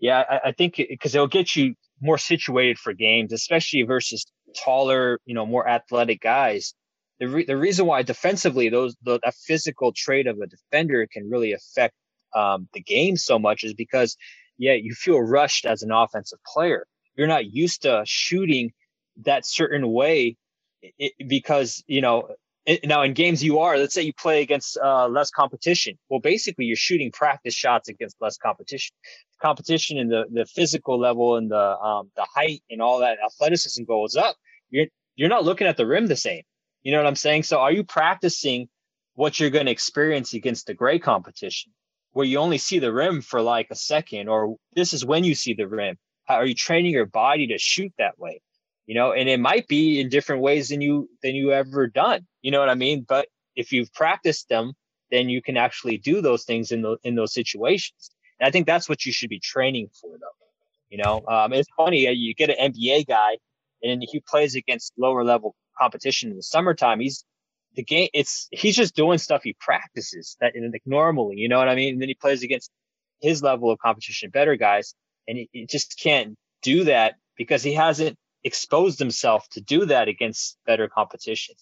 Yeah, 0.00 0.24
I, 0.28 0.48
I 0.48 0.52
think 0.52 0.76
because 0.76 1.14
it, 1.14 1.18
it'll 1.18 1.28
get 1.28 1.54
you 1.54 1.74
more 2.00 2.18
situated 2.18 2.78
for 2.78 2.92
games, 2.92 3.32
especially 3.32 3.82
versus 3.82 4.26
taller, 4.56 5.20
you 5.24 5.34
know, 5.34 5.46
more 5.46 5.68
athletic 5.68 6.20
guys. 6.20 6.74
The, 7.20 7.28
re- 7.28 7.44
the 7.44 7.56
reason 7.56 7.86
why 7.86 8.02
defensively 8.02 8.68
those 8.68 8.96
the, 9.02 9.20
physical 9.46 9.92
trait 9.92 10.26
of 10.26 10.38
a 10.40 10.46
defender 10.46 11.06
can 11.10 11.30
really 11.30 11.52
affect 11.52 11.94
um, 12.34 12.68
the 12.74 12.82
game 12.82 13.16
so 13.16 13.38
much 13.38 13.62
is 13.62 13.74
because 13.74 14.16
yeah 14.58 14.72
you 14.72 14.94
feel 14.94 15.20
rushed 15.20 15.64
as 15.64 15.82
an 15.82 15.92
offensive 15.92 16.40
player. 16.52 16.86
You're 17.16 17.28
not 17.28 17.46
used 17.46 17.82
to 17.82 18.02
shooting 18.04 18.72
that 19.18 19.46
certain 19.46 19.90
way 19.90 20.36
it, 20.82 21.12
because 21.28 21.82
you 21.86 22.00
know 22.00 22.28
it, 22.66 22.86
now 22.86 23.02
in 23.02 23.12
games 23.14 23.42
you 23.42 23.60
are 23.60 23.76
let's 23.76 23.94
say 23.94 24.02
you 24.02 24.12
play 24.12 24.42
against 24.42 24.78
uh, 24.82 25.08
less 25.08 25.30
competition. 25.30 25.98
Well 26.08 26.20
basically 26.20 26.64
you're 26.66 26.76
shooting 26.76 27.10
practice 27.12 27.54
shots 27.54 27.88
against 27.88 28.16
less 28.20 28.36
competition. 28.36 28.94
Competition 29.40 29.98
and 29.98 30.10
the 30.10 30.24
the 30.32 30.46
physical 30.46 30.98
level 30.98 31.36
and 31.36 31.50
the 31.50 31.78
um 31.78 32.10
the 32.16 32.26
height 32.34 32.62
and 32.70 32.80
all 32.80 33.00
that 33.00 33.18
athleticism 33.24 33.84
goes 33.84 34.16
up 34.16 34.36
you're 34.70 34.86
you're 35.16 35.28
not 35.28 35.44
looking 35.44 35.66
at 35.66 35.76
the 35.76 35.86
rim 35.86 36.06
the 36.06 36.16
same. 36.16 36.42
You 36.82 36.92
know 36.92 36.98
what 36.98 37.06
i'm 37.06 37.16
saying? 37.16 37.44
So 37.44 37.60
are 37.60 37.72
you 37.72 37.84
practicing 37.84 38.68
what 39.14 39.38
you're 39.38 39.50
going 39.50 39.66
to 39.66 39.72
experience 39.72 40.32
against 40.34 40.66
the 40.66 40.74
gray 40.74 40.98
competition 40.98 41.72
where 42.12 42.26
you 42.26 42.38
only 42.38 42.58
see 42.58 42.78
the 42.78 42.92
rim 42.92 43.20
for 43.20 43.40
like 43.42 43.68
a 43.70 43.74
second 43.76 44.28
or 44.28 44.56
this 44.74 44.92
is 44.92 45.04
when 45.04 45.24
you 45.24 45.34
see 45.34 45.54
the 45.54 45.68
rim? 45.68 45.96
Are 46.28 46.46
you 46.46 46.54
training 46.54 46.92
your 46.92 47.06
body 47.06 47.48
to 47.48 47.58
shoot 47.58 47.92
that 47.98 48.18
way 48.18 48.40
you 48.86 48.94
know, 48.94 49.12
and 49.12 49.28
it 49.28 49.40
might 49.40 49.68
be 49.68 50.00
in 50.00 50.08
different 50.08 50.42
ways 50.42 50.68
than 50.68 50.80
you 50.80 51.08
than 51.22 51.34
you 51.34 51.52
ever 51.52 51.86
done. 51.86 52.26
You 52.42 52.50
know 52.50 52.60
what 52.60 52.68
I 52.68 52.74
mean? 52.74 53.04
But 53.08 53.28
if 53.54 53.72
you've 53.72 53.92
practiced 53.92 54.48
them, 54.48 54.72
then 55.10 55.28
you 55.28 55.42
can 55.42 55.56
actually 55.56 55.98
do 55.98 56.20
those 56.20 56.44
things 56.44 56.72
in 56.72 56.82
the 56.82 56.96
in 57.04 57.14
those 57.14 57.32
situations. 57.32 58.10
And 58.40 58.48
I 58.48 58.50
think 58.50 58.66
that's 58.66 58.88
what 58.88 59.06
you 59.06 59.12
should 59.12 59.30
be 59.30 59.40
training 59.40 59.88
for, 60.00 60.10
though. 60.18 60.26
You 60.90 60.98
know, 60.98 61.22
um, 61.26 61.52
it's 61.52 61.68
funny 61.76 62.06
uh, 62.06 62.10
you 62.10 62.34
get 62.34 62.50
an 62.50 62.72
NBA 62.72 63.06
guy 63.06 63.38
and 63.82 64.04
he 64.06 64.20
plays 64.20 64.54
against 64.54 64.92
lower 64.98 65.24
level 65.24 65.54
competition 65.78 66.30
in 66.30 66.36
the 66.36 66.42
summertime. 66.42 67.00
He's 67.00 67.24
the 67.74 67.82
game. 67.82 68.08
It's 68.12 68.48
he's 68.50 68.76
just 68.76 68.94
doing 68.94 69.18
stuff 69.18 69.42
he 69.42 69.56
practices 69.58 70.36
that 70.40 70.52
like 70.54 70.82
normally. 70.84 71.36
You 71.36 71.48
know 71.48 71.58
what 71.58 71.68
I 71.68 71.74
mean? 71.74 71.94
And 71.94 72.02
then 72.02 72.08
he 72.08 72.14
plays 72.14 72.42
against 72.42 72.70
his 73.20 73.42
level 73.42 73.70
of 73.70 73.78
competition, 73.78 74.30
better 74.30 74.56
guys, 74.56 74.94
and 75.26 75.38
he, 75.38 75.48
he 75.52 75.66
just 75.66 75.98
can't 75.98 76.36
do 76.62 76.84
that 76.84 77.14
because 77.36 77.62
he 77.62 77.72
hasn't 77.72 78.16
exposed 78.44 78.98
himself 78.98 79.48
to 79.50 79.60
do 79.60 79.86
that 79.86 80.08
against 80.08 80.58
better 80.66 80.88
competition. 80.88 81.54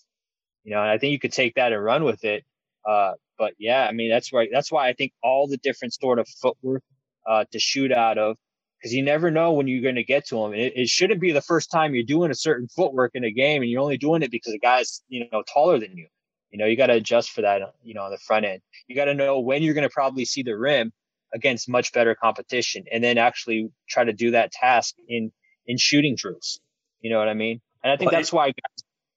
You 0.65 0.75
know, 0.75 0.83
and 0.83 0.91
I 0.91 0.99
think 0.99 1.13
you 1.13 1.19
could 1.19 1.33
take 1.33 1.55
that 1.55 1.73
and 1.73 1.83
run 1.83 2.05
with 2.05 2.25
it. 2.25 2.45
Uh, 2.87 3.13
but 3.39 3.55
yeah, 3.59 3.87
I 3.89 3.93
mean, 3.93 4.11
that's 4.11 4.33
right. 4.33 4.49
That's 4.53 4.71
why 4.71 4.89
I 4.89 4.93
think 4.93 5.13
all 5.23 5.49
the 5.49 5.57
different 5.57 5.95
sort 5.95 6.19
of 6.19 6.29
footwork 6.29 6.83
uh, 7.27 7.45
to 7.53 7.59
shoot 7.59 7.93
out 7.93 8.19
of, 8.19 8.37
because 8.79 8.93
you 8.93 9.03
never 9.03 9.31
know 9.31 9.53
when 9.53 9.67
you're 9.67 9.83
going 9.83 9.95
to 9.97 10.05
get 10.05 10.27
to 10.29 10.37
them. 10.37 10.55
It, 10.55 10.75
it, 10.77 10.89
shouldn't 10.89 11.21
be 11.21 11.33
the 11.33 11.41
first 11.41 11.71
time 11.71 11.95
you're 11.95 12.05
doing 12.05 12.31
a 12.31 12.35
certain 12.35 12.69
footwork 12.69 13.13
in 13.15 13.25
a 13.25 13.31
game, 13.31 13.63
and 13.63 13.71
you're 13.71 13.83
only 13.83 13.99
doing 13.99 14.23
it 14.23 14.31
because 14.31 14.53
the 14.53 14.59
guy's 14.59 15.03
you 15.09 15.27
know 15.33 15.43
taller 15.53 15.79
than 15.79 15.97
you. 15.97 16.07
You 16.51 16.59
know, 16.59 16.67
you 16.67 16.77
got 16.77 16.89
to 16.89 16.95
adjust 16.95 17.31
for 17.31 17.43
that. 17.43 17.63
You 17.83 17.95
know, 17.95 18.03
on 18.03 18.11
the 18.11 18.19
front 18.19 18.45
end, 18.45 18.61
you 18.87 18.97
got 18.97 19.07
to 19.07 19.15
know 19.15 19.41
when 19.41 19.63
you're 19.63 19.75
going 19.75 19.89
to 19.89 19.93
probably 19.93 20.25
see 20.25 20.43
the 20.43 20.57
rim 20.57 20.93
against 21.33 21.69
much 21.69 21.93
better 21.93 22.15
competition, 22.15 22.85
and 22.93 23.03
then 23.03 23.19
actually 23.19 23.71
try 23.89 24.05
to 24.05 24.13
do 24.13 24.33
that 24.33 24.53
task 24.53 24.95
in 25.09 25.33
in 25.67 25.79
shooting 25.79 26.15
drills. 26.17 26.61
You 27.01 27.11
know 27.11 27.19
what 27.19 27.29
I 27.29 27.35
mean? 27.35 27.61
And 27.83 27.93
I 27.93 27.97
think 27.97 28.11
that's 28.11 28.33
why, 28.33 28.53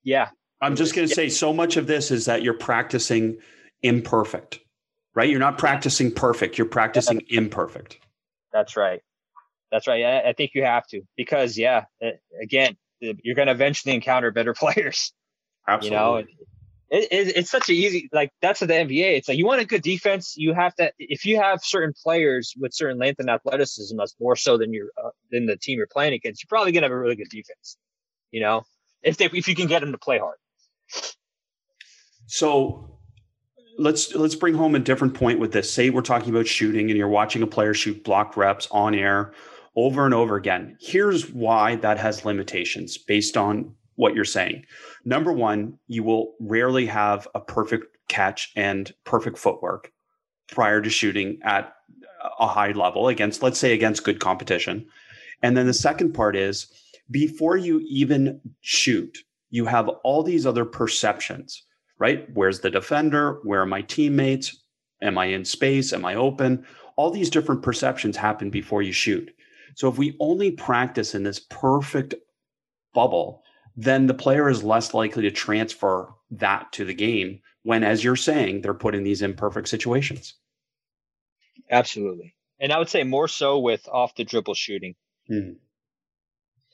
yeah. 0.03 0.29
I'm 0.61 0.75
just 0.75 0.95
going 0.95 1.07
to 1.07 1.13
say 1.13 1.29
so 1.29 1.51
much 1.53 1.75
of 1.75 1.87
this 1.87 2.11
is 2.11 2.25
that 2.25 2.41
you're 2.41 2.53
practicing 2.53 3.37
imperfect, 3.81 4.59
right? 5.13 5.29
You're 5.29 5.39
not 5.39 5.57
practicing 5.57 6.11
perfect. 6.11 6.57
You're 6.57 6.67
practicing 6.67 7.21
imperfect. 7.27 7.99
That's 8.53 8.77
right. 8.77 9.01
That's 9.71 9.87
right. 9.87 10.03
I, 10.05 10.29
I 10.29 10.33
think 10.33 10.51
you 10.53 10.63
have 10.63 10.87
to 10.87 11.01
because, 11.17 11.57
yeah, 11.57 11.85
again, 12.41 12.77
you're 13.01 13.35
going 13.35 13.47
to 13.47 13.51
eventually 13.53 13.93
encounter 13.93 14.31
better 14.31 14.53
players. 14.57 15.11
Absolutely. 15.67 15.97
You 15.97 16.01
know, 16.01 16.23
it, 16.93 17.07
it, 17.11 17.37
it's 17.37 17.49
such 17.49 17.69
an 17.69 17.75
easy 17.75 18.07
like 18.13 18.31
that's 18.39 18.61
at 18.61 18.67
the 18.67 18.75
NBA. 18.75 19.17
It's 19.17 19.27
like 19.27 19.37
you 19.37 19.47
want 19.47 19.61
a 19.61 19.65
good 19.65 19.81
defense, 19.81 20.35
you 20.37 20.53
have 20.53 20.75
to. 20.75 20.91
If 20.99 21.25
you 21.25 21.37
have 21.37 21.61
certain 21.63 21.91
players 22.03 22.53
with 22.55 22.71
certain 22.71 22.99
length 22.99 23.19
and 23.19 23.31
athleticism, 23.31 23.97
that's 23.97 24.15
more 24.19 24.35
so 24.35 24.59
than 24.59 24.73
your 24.73 24.89
uh, 25.03 25.09
than 25.31 25.47
the 25.47 25.57
team 25.57 25.79
you're 25.79 25.87
playing 25.87 26.13
against. 26.13 26.43
You're 26.43 26.49
probably 26.49 26.71
gonna 26.71 26.85
have 26.85 26.91
a 26.91 26.97
really 26.97 27.15
good 27.15 27.29
defense. 27.29 27.77
You 28.29 28.41
know, 28.41 28.63
if 29.01 29.17
they 29.17 29.25
if 29.25 29.47
you 29.47 29.55
can 29.55 29.65
get 29.65 29.79
them 29.79 29.91
to 29.91 29.97
play 29.97 30.19
hard. 30.19 30.37
So 32.27 32.99
let's 33.79 34.13
let's 34.13 34.35
bring 34.35 34.53
home 34.53 34.75
a 34.75 34.79
different 34.79 35.15
point 35.15 35.39
with 35.39 35.51
this. 35.51 35.73
Say 35.73 35.89
we're 35.89 36.01
talking 36.01 36.29
about 36.29 36.45
shooting, 36.45 36.91
and 36.91 36.97
you're 36.97 37.07
watching 37.07 37.41
a 37.41 37.47
player 37.47 37.73
shoot 37.73 38.03
block 38.03 38.37
reps 38.37 38.67
on 38.69 38.93
air 38.93 39.33
over 39.75 40.05
and 40.05 40.13
over 40.13 40.35
again. 40.35 40.77
Here's 40.79 41.27
why 41.27 41.75
that 41.77 41.97
has 41.97 42.23
limitations 42.23 42.99
based 42.99 43.35
on 43.35 43.73
what 43.95 44.15
you're 44.15 44.25
saying. 44.25 44.65
Number 45.05 45.31
one, 45.31 45.77
you 45.87 46.03
will 46.03 46.35
rarely 46.39 46.85
have 46.85 47.27
a 47.35 47.39
perfect 47.39 47.97
catch 48.07 48.51
and 48.55 48.91
perfect 49.03 49.37
footwork 49.37 49.91
prior 50.51 50.81
to 50.81 50.89
shooting 50.89 51.39
at 51.43 51.73
a 52.39 52.47
high 52.47 52.71
level 52.71 53.07
against, 53.07 53.43
let's 53.43 53.59
say, 53.59 53.73
against 53.73 54.03
good 54.03 54.19
competition. 54.19 54.85
And 55.41 55.57
then 55.57 55.67
the 55.67 55.73
second 55.73 56.13
part 56.13 56.35
is 56.35 56.67
before 57.11 57.57
you 57.57 57.81
even 57.87 58.39
shoot, 58.61 59.17
you 59.49 59.65
have 59.65 59.89
all 60.03 60.23
these 60.23 60.45
other 60.45 60.65
perceptions, 60.65 61.63
right? 61.99 62.27
Where's 62.33 62.61
the 62.61 62.71
defender? 62.71 63.39
Where 63.43 63.61
are 63.61 63.65
my 63.65 63.81
teammates? 63.81 64.63
Am 65.01 65.17
I 65.17 65.25
in 65.25 65.45
space? 65.45 65.93
Am 65.93 66.05
I 66.05 66.15
open? 66.15 66.65
All 66.95 67.11
these 67.11 67.29
different 67.29 67.61
perceptions 67.61 68.15
happen 68.15 68.49
before 68.49 68.81
you 68.81 68.93
shoot. 68.93 69.29
So 69.75 69.89
if 69.89 69.97
we 69.97 70.15
only 70.19 70.51
practice 70.51 71.13
in 71.13 71.23
this 71.23 71.39
perfect 71.39 72.15
bubble, 72.93 73.42
then 73.75 74.07
the 74.07 74.13
player 74.13 74.49
is 74.49 74.63
less 74.63 74.93
likely 74.93 75.23
to 75.23 75.31
transfer 75.31 76.13
that 76.31 76.71
to 76.73 76.85
the 76.85 76.93
game 76.93 77.39
when, 77.63 77.83
as 77.83 78.03
you're 78.03 78.15
saying, 78.15 78.61
they're 78.61 78.73
put 78.73 78.95
in 78.95 79.03
these 79.03 79.21
imperfect 79.21 79.67
situations. 79.67 80.35
Absolutely. 81.71 82.35
And 82.59 82.71
I 82.71 82.77
would 82.77 82.89
say 82.89 83.03
more 83.03 83.27
so 83.27 83.59
with 83.59 83.87
off 83.87 84.15
the 84.15 84.23
dribble 84.23 84.53
shooting. 84.53 84.95
Hmm. 85.27 85.53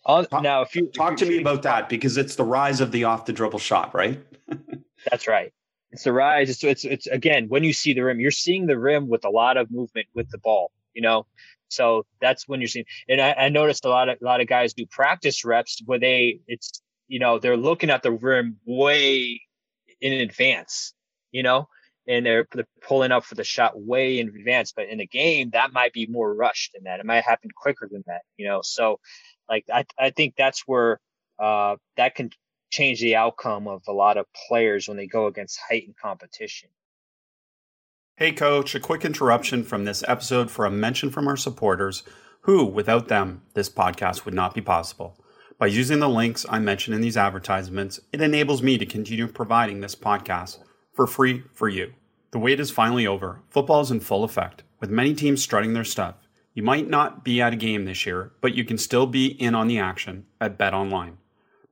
talk, 0.06 0.32
now, 0.42 0.62
if 0.62 0.76
you 0.76 0.88
talk 0.88 1.14
if 1.14 1.20
to 1.20 1.26
me 1.26 1.40
about 1.40 1.64
that 1.64 1.90
because 1.90 2.18
it's 2.18 2.36
the 2.36 2.44
rise 2.44 2.82
of 2.82 2.92
the 2.92 3.06
off 3.06 3.26
the 3.26 3.34
dribble 3.34 3.60
shot, 3.60 3.94
right? 3.94 4.20
that's 5.10 5.28
right. 5.28 5.54
It's 5.92 6.04
the 6.04 6.14
rise. 6.14 6.50
It's, 6.50 6.64
it's 6.64 6.86
it's 6.86 7.08
again 7.08 7.48
when 7.50 7.64
you 7.64 7.74
see 7.74 7.94
the 7.94 8.02
rim, 8.02 8.20
you're 8.20 8.30
seeing 8.30 8.68
the 8.68 8.78
rim 8.78 9.08
with 9.08 9.26
a 9.26 9.30
lot 9.30 9.58
of 9.58 9.72
movement 9.72 10.08
with 10.14 10.30
the 10.30 10.38
ball. 10.38 10.72
You 10.94 11.02
know, 11.02 11.26
so 11.70 12.06
that's 12.22 12.48
when 12.48 12.62
you're 12.62 12.68
seeing. 12.68 12.86
And 13.08 13.20
I, 13.20 13.34
I 13.34 13.50
noticed 13.50 13.86
a 13.86 13.90
lot 13.90 14.10
of 14.10 14.18
a 14.22 14.26
lot 14.26 14.42
of 14.42 14.48
guys 14.48 14.74
do 14.74 14.86
practice 14.86 15.44
reps 15.44 15.82
where 15.86 16.00
they 16.00 16.42
it's 16.48 16.82
you 17.10 17.20
know, 17.20 17.40
they're 17.40 17.58
looking 17.58 17.90
at 17.90 18.04
the 18.04 18.12
rim 18.12 18.58
way 18.66 19.42
in 20.00 20.14
advance, 20.14 20.94
you 21.32 21.44
know, 21.44 21.68
and 22.08 22.26
they're, 22.26 22.48
they're 22.54 22.68
pulling 22.82 23.12
up 23.12 23.26
for 23.26 23.36
the 23.36 23.44
shot 23.44 23.74
way 23.76 24.20
in 24.20 24.30
advance. 24.30 24.72
But 24.72 24.88
in 24.88 25.00
the 25.00 25.08
game, 25.08 25.50
that 25.50 25.74
might 25.74 25.92
be 25.92 26.06
more 26.06 26.34
rushed 26.34 26.72
than 26.74 26.84
that. 26.86 27.02
It 27.02 27.06
might 27.06 27.24
happen 27.24 27.50
quicker 27.54 27.90
than 27.92 28.04
that, 28.08 28.22
you 28.38 28.48
know. 28.48 28.62
So, 28.64 29.00
like, 29.50 29.66
I, 29.74 29.86
I 30.00 30.12
think 30.12 30.36
that's 30.38 30.64
where 30.66 31.02
uh, 31.40 31.76
that 31.98 32.16
can 32.16 32.30
change 32.72 33.02
the 33.02 33.16
outcome 33.16 33.68
of 33.68 33.82
a 33.88 33.92
lot 33.92 34.18
of 34.18 34.28
players 34.48 34.88
when 34.88 34.96
they 34.96 35.08
go 35.08 35.26
against 35.26 35.60
heightened 35.68 35.96
competition. 36.02 36.70
Hey, 38.16 38.32
coach, 38.32 38.76
a 38.76 38.80
quick 38.80 39.04
interruption 39.04 39.64
from 39.64 39.86
this 39.86 40.04
episode 40.08 40.52
for 40.52 40.66
a 40.66 40.72
mention 40.72 41.10
from 41.10 41.28
our 41.28 41.38
supporters 41.38 42.04
who, 42.42 42.66
without 42.66 43.08
them, 43.08 43.42
this 43.54 43.70
podcast 43.70 44.26
would 44.26 44.34
not 44.34 44.54
be 44.54 44.62
possible. 44.62 45.18
By 45.60 45.68
using 45.68 46.00
the 46.00 46.08
links 46.08 46.46
I 46.50 46.58
mentioned 46.60 46.96
in 46.96 47.02
these 47.02 47.18
advertisements, 47.18 48.00
it 48.14 48.22
enables 48.22 48.64
me 48.64 48.78
to 48.78 48.86
continue 48.86 49.28
providing 49.28 49.82
this 49.82 49.94
podcast 49.94 50.60
for 50.94 51.06
free 51.06 51.44
for 51.54 51.68
you. 51.68 51.92
The 52.32 52.40
wait 52.40 52.62
is 52.62 52.72
finally 52.72 53.06
over. 53.06 53.42
Football 53.50 53.82
is 53.82 53.92
in 53.92 54.00
full 54.00 54.24
effect, 54.24 54.64
with 54.80 54.90
many 54.90 55.14
teams 55.14 55.44
strutting 55.44 55.74
their 55.74 55.84
stuff. 55.84 56.16
You 56.54 56.64
might 56.64 56.88
not 56.88 57.26
be 57.26 57.42
at 57.42 57.52
a 57.52 57.58
game 57.58 57.84
this 57.84 58.06
year, 58.06 58.32
but 58.40 58.56
you 58.56 58.64
can 58.64 58.78
still 58.78 59.06
be 59.06 59.26
in 59.26 59.54
on 59.54 59.68
the 59.68 59.80
action 59.80 60.28
at 60.40 60.58
Bet 60.58 60.74
Online. 60.74 61.18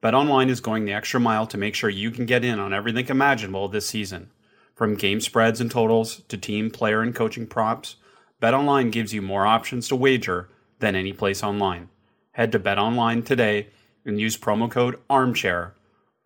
Bet 0.02 0.14
Online 0.14 0.50
is 0.50 0.60
going 0.60 0.84
the 0.84 0.92
extra 0.92 1.22
mile 1.22 1.48
to 1.48 1.58
make 1.58 1.74
sure 1.74 1.90
you 1.90 2.12
can 2.12 2.26
get 2.26 2.44
in 2.44 2.60
on 2.60 2.74
everything 2.74 3.08
imaginable 3.08 3.70
this 3.70 3.88
season. 3.88 4.32
From 4.76 4.96
game 4.96 5.22
spreads 5.22 5.62
and 5.62 5.72
totals 5.72 6.24
to 6.28 6.38
team, 6.38 6.72
player, 6.72 7.02
and 7.02 7.16
coaching 7.16 7.48
props, 7.48 7.96
Bet 8.42 8.54
Online 8.54 8.92
gives 8.92 9.14
you 9.14 9.22
more 9.22 9.48
options 9.48 9.88
to 9.88 9.96
wager 9.96 10.50
than 10.80 10.94
any 10.94 11.14
place 11.14 11.42
online. 11.42 11.88
Head 12.34 12.52
to 12.52 12.60
Bet 12.60 12.78
Online 12.78 13.24
today 13.24 13.70
and 14.08 14.20
use 14.20 14.38
promo 14.38 14.70
code 14.70 15.00
armchair, 15.10 15.76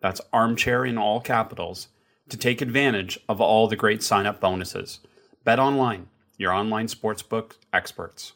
that's 0.00 0.20
armchair 0.32 0.84
in 0.84 0.96
all 0.96 1.20
capitals, 1.20 1.88
to 2.28 2.36
take 2.36 2.60
advantage 2.60 3.18
of 3.28 3.40
all 3.40 3.68
the 3.68 3.76
great 3.76 4.02
sign 4.02 4.26
up 4.26 4.40
bonuses. 4.40 5.00
Bet 5.44 5.58
online, 5.58 6.08
your 6.38 6.52
online 6.52 6.86
sportsbook 6.86 7.56
experts. 7.72 8.32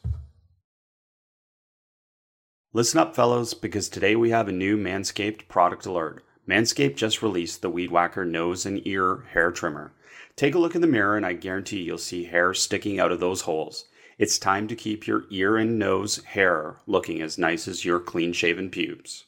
Listen 2.73 2.99
up, 2.99 3.15
fellows, 3.15 3.53
because 3.53 3.89
today 3.89 4.15
we 4.15 4.29
have 4.29 4.47
a 4.47 4.51
new 4.51 4.77
Manscaped 4.77 5.47
product 5.47 5.85
alert. 5.85 6.23
Manscaped 6.47 6.95
just 6.95 7.21
released 7.21 7.61
the 7.61 7.69
Weed 7.69 7.91
Whacker 7.91 8.25
nose 8.25 8.65
and 8.65 8.85
ear 8.85 9.25
hair 9.31 9.51
trimmer. 9.51 9.93
Take 10.35 10.53
a 10.53 10.59
look 10.59 10.75
in 10.75 10.81
the 10.81 10.87
mirror, 10.87 11.17
and 11.17 11.25
I 11.25 11.33
guarantee 11.33 11.81
you'll 11.81 11.97
see 11.97 12.25
hair 12.25 12.53
sticking 12.53 12.99
out 12.99 13.11
of 13.11 13.19
those 13.19 13.41
holes. 13.41 13.85
It's 14.17 14.37
time 14.37 14.67
to 14.67 14.75
keep 14.75 15.07
your 15.07 15.25
ear 15.29 15.57
and 15.57 15.77
nose 15.77 16.23
hair 16.23 16.77
looking 16.87 17.21
as 17.21 17.37
nice 17.37 17.67
as 17.67 17.85
your 17.85 17.99
clean 17.99 18.33
shaven 18.33 18.69
pubes. 18.69 19.25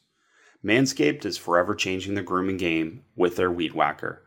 Manscaped 0.62 1.24
is 1.24 1.38
forever 1.38 1.74
changing 1.74 2.14
the 2.14 2.22
grooming 2.22 2.58
game 2.58 3.02
with 3.16 3.36
their 3.36 3.50
Weed 3.50 3.72
Whacker. 3.72 4.22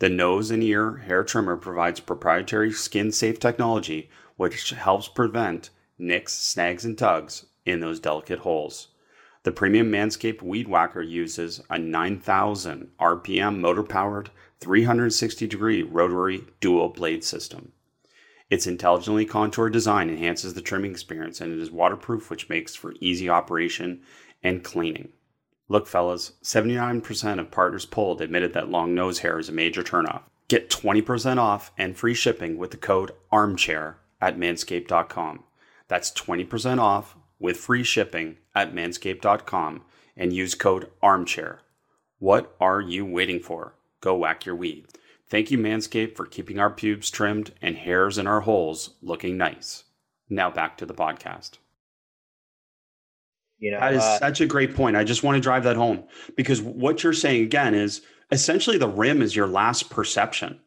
The 0.00 0.10
nose 0.10 0.50
and 0.50 0.62
ear 0.62 0.98
hair 0.98 1.24
trimmer 1.24 1.56
provides 1.56 1.98
proprietary 2.00 2.72
skin 2.72 3.10
safe 3.10 3.40
technology 3.40 4.10
which 4.36 4.70
helps 4.70 5.08
prevent 5.08 5.70
nicks, 5.98 6.34
snags, 6.34 6.84
and 6.84 6.96
tugs 6.96 7.46
in 7.64 7.80
those 7.80 8.00
delicate 8.00 8.40
holes. 8.40 8.88
The 9.44 9.50
premium 9.50 9.90
Manscaped 9.90 10.42
Weed 10.42 10.68
Whacker 10.68 11.00
uses 11.00 11.62
a 11.70 11.78
9,000 11.78 12.90
RPM 13.00 13.58
motor 13.58 13.82
powered 13.82 14.30
360 14.60 15.46
degree 15.46 15.82
rotary 15.82 16.44
dual 16.60 16.90
blade 16.90 17.24
system. 17.24 17.72
Its 18.50 18.66
intelligently 18.66 19.24
contoured 19.24 19.72
design 19.72 20.10
enhances 20.10 20.52
the 20.52 20.60
trimming 20.60 20.90
experience 20.90 21.40
and 21.40 21.52
it 21.52 21.58
is 21.58 21.70
waterproof, 21.70 22.28
which 22.28 22.48
makes 22.50 22.74
for 22.74 22.94
easy 23.00 23.28
operation 23.28 24.02
and 24.42 24.62
cleaning. 24.62 25.12
Look, 25.68 25.86
fellas, 25.86 26.32
79% 26.42 27.38
of 27.38 27.50
partners 27.50 27.84
polled 27.84 28.22
admitted 28.22 28.54
that 28.54 28.70
long 28.70 28.94
nose 28.94 29.18
hair 29.18 29.38
is 29.38 29.48
a 29.48 29.52
major 29.52 29.82
turnoff. 29.82 30.22
Get 30.48 30.70
20% 30.70 31.36
off 31.36 31.72
and 31.76 31.96
free 31.96 32.14
shipping 32.14 32.56
with 32.56 32.70
the 32.70 32.78
code 32.78 33.12
armchair 33.30 33.98
at 34.20 34.38
manscaped.com. 34.38 35.44
That's 35.88 36.10
20% 36.12 36.78
off 36.78 37.16
with 37.38 37.58
free 37.58 37.84
shipping 37.84 38.38
at 38.54 38.74
manscaped.com 38.74 39.82
and 40.16 40.32
use 40.32 40.54
code 40.54 40.90
armchair. 41.02 41.60
What 42.18 42.56
are 42.60 42.80
you 42.80 43.04
waiting 43.04 43.40
for? 43.40 43.74
Go 44.00 44.16
whack 44.16 44.46
your 44.46 44.56
weed. 44.56 44.86
Thank 45.28 45.50
you, 45.50 45.58
Manscaped, 45.58 46.16
for 46.16 46.24
keeping 46.24 46.58
our 46.58 46.70
pubes 46.70 47.10
trimmed 47.10 47.52
and 47.60 47.76
hairs 47.76 48.16
in 48.16 48.26
our 48.26 48.40
holes 48.40 48.94
looking 49.02 49.36
nice. 49.36 49.84
Now 50.30 50.50
back 50.50 50.78
to 50.78 50.86
the 50.86 50.94
podcast. 50.94 51.58
You 53.58 53.72
know, 53.72 53.80
that 53.80 53.94
is 53.94 54.02
uh, 54.02 54.18
such 54.18 54.40
a 54.40 54.46
great 54.46 54.74
point. 54.74 54.96
I 54.96 55.04
just 55.04 55.22
want 55.22 55.36
to 55.36 55.40
drive 55.40 55.64
that 55.64 55.76
home 55.76 56.04
because 56.36 56.62
what 56.62 57.02
you're 57.02 57.12
saying 57.12 57.42
again 57.42 57.74
is 57.74 58.02
essentially 58.30 58.78
the 58.78 58.88
rim 58.88 59.20
is 59.20 59.34
your 59.34 59.48
last 59.48 59.90
perception. 59.90 60.60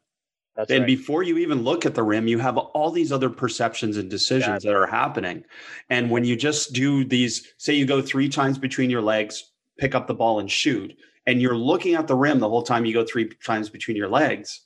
and 0.57 0.69
right. 0.69 0.85
before 0.85 1.23
you 1.23 1.37
even 1.37 1.63
look 1.63 1.85
at 1.85 1.95
the 1.95 2.03
rim, 2.03 2.27
you 2.27 2.39
have 2.39 2.57
all 2.57 2.91
these 2.91 3.11
other 3.11 3.29
perceptions 3.29 3.95
and 3.95 4.09
decisions 4.09 4.63
that 4.63 4.73
are 4.73 4.87
happening. 4.87 5.45
And 5.89 6.11
when 6.11 6.25
you 6.25 6.35
just 6.35 6.73
do 6.73 7.05
these, 7.05 7.53
say 7.57 7.73
you 7.73 7.85
go 7.85 8.01
three 8.01 8.27
times 8.27 8.57
between 8.57 8.89
your 8.89 9.01
legs, 9.01 9.51
pick 9.79 9.95
up 9.95 10.07
the 10.07 10.13
ball 10.13 10.39
and 10.39 10.51
shoot, 10.51 10.93
and 11.25 11.41
you're 11.41 11.55
looking 11.55 11.95
at 11.95 12.07
the 12.07 12.15
rim 12.15 12.39
the 12.39 12.49
whole 12.49 12.63
time 12.63 12.83
you 12.83 12.93
go 12.93 13.05
three 13.05 13.29
times 13.45 13.69
between 13.69 13.95
your 13.95 14.09
legs, 14.09 14.61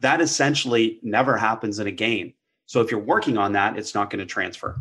that 0.00 0.20
essentially 0.20 0.98
never 1.02 1.36
happens 1.36 1.78
in 1.78 1.86
a 1.86 1.92
game. 1.92 2.34
So 2.66 2.80
if 2.80 2.90
you're 2.90 3.00
working 3.00 3.38
on 3.38 3.52
that, 3.52 3.78
it's 3.78 3.94
not 3.94 4.10
going 4.10 4.20
to 4.20 4.26
transfer. 4.26 4.80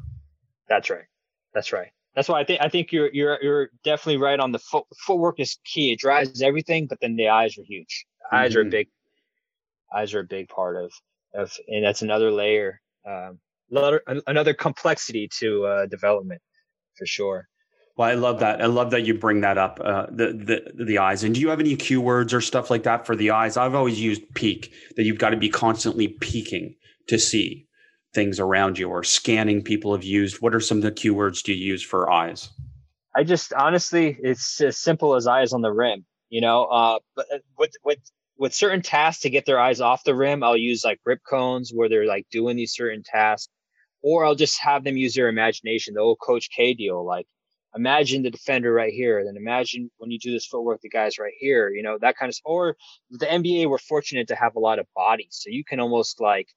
That's 0.68 0.90
right. 0.90 1.06
That's 1.54 1.72
right. 1.74 1.92
That's 2.16 2.28
why 2.28 2.42
I 2.42 2.44
think 2.44 2.62
I 2.62 2.70
think 2.70 2.92
you're 2.92 3.10
you're 3.14 3.38
you're 3.42 3.70
definitely 3.84 4.18
right 4.18 4.40
on 4.40 4.52
the 4.52 4.60
foot. 4.60 4.86
Footwork 5.06 5.40
is 5.40 5.58
key. 5.66 5.92
It 5.92 6.00
drives 6.00 6.42
everything, 6.42 6.88
but 6.88 7.00
then 7.02 7.16
the 7.16 7.30
eyes 7.30 7.58
are 7.58 7.64
huge. 7.64 8.06
Mm-hmm. 8.26 8.36
Eyes 8.36 8.56
are 8.56 8.62
a 8.62 8.64
mm-hmm. 8.64 8.72
big. 8.72 8.88
Eyes 9.96 10.14
are 10.14 10.20
a 10.20 10.26
big 10.26 10.50
part 10.50 10.76
of 10.76 10.92
of, 11.34 11.56
and 11.68 11.86
that's 11.86 12.02
another 12.02 12.32
layer, 12.32 12.82
um, 13.08 13.40
another 14.28 14.54
complexity 14.54 15.30
to 15.40 15.66
uh, 15.66 15.86
development 15.86 16.42
for 16.98 17.06
sure. 17.06 17.48
Well, 17.96 18.10
I 18.10 18.14
love 18.14 18.40
that. 18.40 18.62
I 18.62 18.66
love 18.66 18.92
that 18.92 19.06
you 19.06 19.14
bring 19.14 19.42
that 19.42 19.58
up. 19.58 19.80
Uh, 19.84 20.08
the 20.10 20.28
the 20.78 20.86
the 20.86 20.98
eyes. 20.98 21.24
And 21.24 21.36
do 21.36 21.42
you 21.42 21.50
have 21.50 21.60
any 21.60 21.76
cue 21.76 22.02
words 22.02 22.34
or 22.34 22.42
stuff 22.42 22.70
like 22.70 22.84
that 22.84 23.06
for 23.06 23.16
the 23.16 23.32
eyes? 23.32 23.58
I've 23.58 23.76
always 23.76 24.00
used 24.00 24.24
peak. 24.34 24.72
That 24.96 25.04
you've 25.04 25.20
got 25.20 25.32
to 25.32 25.38
be 25.38 25.50
constantly 25.50 26.08
peeking 26.08 26.76
to 27.08 27.20
see 27.20 27.68
things 28.14 28.40
around 28.40 28.78
you, 28.78 28.90
or 28.90 29.04
scanning. 29.04 29.62
People 29.62 29.94
have 29.94 30.04
used. 30.04 30.42
What 30.42 30.56
are 30.56 30.60
some 30.60 30.78
of 30.78 30.84
the 30.84 30.92
keywords 30.92 31.44
do 31.44 31.54
you 31.54 31.66
use 31.66 31.84
for 31.84 32.12
eyes? 32.12 32.50
I 33.16 33.24
just 33.24 33.54
honestly, 33.54 34.18
it's 34.22 34.62
as 34.62 34.78
simple 34.78 35.16
as 35.16 35.28
eyes 35.28 35.54
on 35.54 35.62
the 35.62 35.72
rim. 35.72 36.06
You 36.30 36.42
know, 36.42 36.66
uh, 36.66 37.00
but 37.16 37.26
uh, 37.34 37.40
with 37.58 37.72
with 37.84 38.00
with 38.38 38.54
certain 38.54 38.82
tasks 38.82 39.24
to 39.24 39.30
get 39.30 39.46
their 39.46 39.60
eyes 39.60 39.82
off 39.82 40.04
the 40.04 40.16
rim, 40.16 40.44
I'll 40.44 40.58
use 40.58 40.84
like 40.84 41.02
grip 41.04 41.22
cones 41.30 41.72
where 41.74 41.90
they're 41.90 42.06
like 42.06 42.28
doing 42.32 42.56
these 42.56 42.74
certain 42.74 43.04
tasks, 43.04 43.52
or 44.02 44.26
I'll 44.26 44.36
just 44.36 44.60
have 44.62 44.84
them 44.84 44.98
use 44.98 45.16
their 45.16 45.28
imagination. 45.28 45.96
The 45.96 46.02
old 46.02 46.20
Coach 46.22 46.50
K 46.56 46.74
deal, 46.74 47.06
like 47.06 47.28
imagine 47.76 48.24
the 48.24 48.32
defender 48.32 48.74
right 48.74 48.94
here, 48.94 49.24
then 49.24 49.38
imagine 49.38 49.92
when 49.98 50.12
you 50.12 50.20
do 50.20 50.32
this 50.32 50.46
footwork, 50.46 50.82
the 50.82 50.90
guys 50.90 51.18
right 51.18 51.34
here, 51.40 51.70
you 51.70 51.84
know, 51.84 51.98
that 52.02 52.18
kind 52.18 52.30
of, 52.30 52.36
or 52.46 52.76
the 53.12 53.26
NBA, 53.26 53.70
we're 53.70 53.78
fortunate 53.78 54.28
to 54.30 54.36
have 54.36 54.56
a 54.56 54.60
lot 54.60 54.80
of 54.80 54.88
bodies. 54.96 55.40
So 55.42 55.50
you 55.50 55.64
can 55.64 55.80
almost 55.80 56.20
like, 56.20 56.48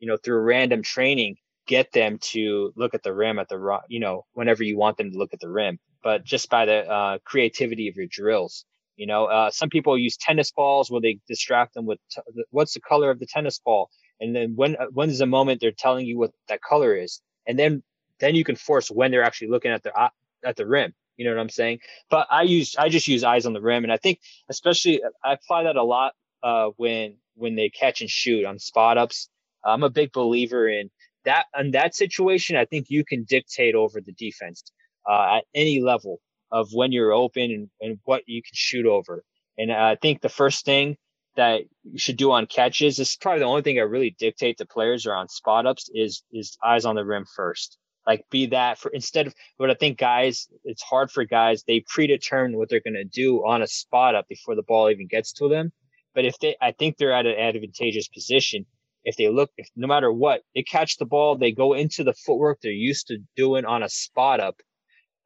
you 0.00 0.08
know, 0.08 0.16
through 0.16 0.40
random 0.40 0.82
training, 0.82 1.36
get 1.66 1.92
them 1.92 2.18
to 2.18 2.72
look 2.74 2.94
at 2.94 3.02
the 3.02 3.14
rim 3.14 3.38
at 3.38 3.48
the, 3.48 3.78
you 3.88 4.00
know, 4.00 4.24
whenever 4.32 4.64
you 4.64 4.76
want 4.76 4.96
them 4.96 5.12
to 5.12 5.18
look 5.18 5.32
at 5.32 5.40
the 5.40 5.48
rim, 5.48 5.78
but 6.02 6.24
just 6.24 6.50
by 6.50 6.64
the 6.64 6.90
uh, 6.90 7.18
creativity 7.24 7.88
of 7.88 7.96
your 7.96 8.06
drills. 8.10 8.64
You 8.96 9.06
know, 9.06 9.26
uh, 9.26 9.50
some 9.50 9.70
people 9.70 9.96
use 9.96 10.16
tennis 10.16 10.50
balls 10.50 10.90
where 10.90 11.00
they 11.00 11.20
distract 11.26 11.74
them 11.74 11.86
with 11.86 11.98
t- 12.10 12.20
what's 12.50 12.74
the 12.74 12.80
color 12.80 13.10
of 13.10 13.18
the 13.18 13.24
tennis 13.24 13.58
ball, 13.58 13.88
and 14.20 14.36
then 14.36 14.52
when 14.56 14.76
uh, 14.76 14.86
when 14.92 15.08
is 15.08 15.20
the 15.20 15.26
moment 15.26 15.62
they're 15.62 15.72
telling 15.72 16.04
you 16.04 16.18
what 16.18 16.32
that 16.48 16.60
color 16.60 16.94
is, 16.94 17.22
and 17.46 17.58
then 17.58 17.82
then 18.18 18.34
you 18.34 18.44
can 18.44 18.56
force 18.56 18.90
when 18.90 19.10
they're 19.10 19.22
actually 19.22 19.48
looking 19.48 19.70
at 19.70 19.82
the 19.82 19.94
uh, 19.98 20.10
at 20.44 20.56
the 20.56 20.66
rim. 20.66 20.92
You 21.16 21.24
know 21.24 21.34
what 21.34 21.40
I'm 21.40 21.48
saying? 21.48 21.78
But 22.10 22.26
I 22.30 22.42
use 22.42 22.76
I 22.78 22.90
just 22.90 23.08
use 23.08 23.24
eyes 23.24 23.46
on 23.46 23.54
the 23.54 23.60
rim, 23.62 23.84
and 23.84 23.92
I 23.92 23.96
think 23.96 24.20
especially 24.50 25.00
I 25.24 25.32
apply 25.32 25.62
that 25.62 25.76
a 25.76 25.82
lot 25.82 26.12
uh, 26.42 26.68
when 26.76 27.16
when 27.36 27.56
they 27.56 27.70
catch 27.70 28.02
and 28.02 28.10
shoot 28.10 28.44
on 28.44 28.58
spot 28.58 28.98
ups. 28.98 29.30
I'm 29.64 29.82
a 29.82 29.90
big 29.90 30.12
believer 30.12 30.68
in 30.68 30.90
that. 31.24 31.46
In 31.58 31.72
that 31.72 31.94
situation, 31.94 32.56
I 32.56 32.64
think 32.64 32.86
you 32.88 33.04
can 33.04 33.24
dictate 33.24 33.74
over 33.74 34.00
the 34.00 34.12
defense 34.12 34.62
uh, 35.08 35.38
at 35.38 35.44
any 35.54 35.80
level 35.80 36.20
of 36.52 36.68
when 36.72 36.92
you're 36.92 37.12
open 37.12 37.50
and, 37.50 37.70
and 37.80 37.98
what 38.04 38.22
you 38.26 38.42
can 38.42 38.52
shoot 38.54 38.86
over. 38.86 39.24
And 39.58 39.72
I 39.72 39.96
think 39.96 40.20
the 40.20 40.28
first 40.28 40.64
thing 40.64 40.96
that 41.36 41.62
you 41.84 41.98
should 41.98 42.16
do 42.16 42.32
on 42.32 42.46
catches 42.46 42.96
this 42.96 43.10
is 43.10 43.16
probably 43.16 43.40
the 43.40 43.46
only 43.46 43.62
thing 43.62 43.78
I 43.78 43.82
really 43.82 44.16
dictate 44.18 44.58
to 44.58 44.66
players 44.66 45.06
or 45.06 45.14
on 45.14 45.28
spot 45.28 45.66
ups 45.66 45.88
is 45.94 46.22
is 46.32 46.56
eyes 46.64 46.84
on 46.84 46.96
the 46.96 47.04
rim 47.04 47.24
first. 47.36 47.78
Like 48.06 48.24
be 48.30 48.46
that 48.46 48.78
for 48.78 48.90
instead 48.90 49.26
of 49.26 49.34
what 49.58 49.70
I 49.70 49.74
think 49.74 49.98
guys, 49.98 50.48
it's 50.64 50.82
hard 50.82 51.10
for 51.10 51.24
guys. 51.24 51.62
They 51.66 51.84
predetermine 51.86 52.56
what 52.56 52.68
they're 52.68 52.80
going 52.80 52.94
to 52.94 53.04
do 53.04 53.46
on 53.46 53.62
a 53.62 53.66
spot 53.66 54.14
up 54.14 54.26
before 54.28 54.56
the 54.56 54.62
ball 54.62 54.90
even 54.90 55.06
gets 55.06 55.32
to 55.34 55.48
them. 55.48 55.72
But 56.14 56.24
if 56.24 56.38
they, 56.38 56.56
I 56.60 56.72
think 56.72 56.96
they're 56.96 57.12
at 57.12 57.26
an 57.26 57.38
advantageous 57.38 58.08
position. 58.08 58.66
If 59.04 59.16
they 59.16 59.28
look, 59.28 59.50
if 59.56 59.68
no 59.76 59.86
matter 59.86 60.12
what, 60.12 60.42
they 60.54 60.62
catch 60.62 60.98
the 60.98 61.06
ball, 61.06 61.36
they 61.36 61.52
go 61.52 61.72
into 61.74 62.04
the 62.04 62.14
footwork 62.14 62.58
they're 62.62 62.72
used 62.72 63.08
to 63.08 63.18
doing 63.36 63.64
on 63.64 63.82
a 63.82 63.88
spot 63.88 64.40
up, 64.40 64.56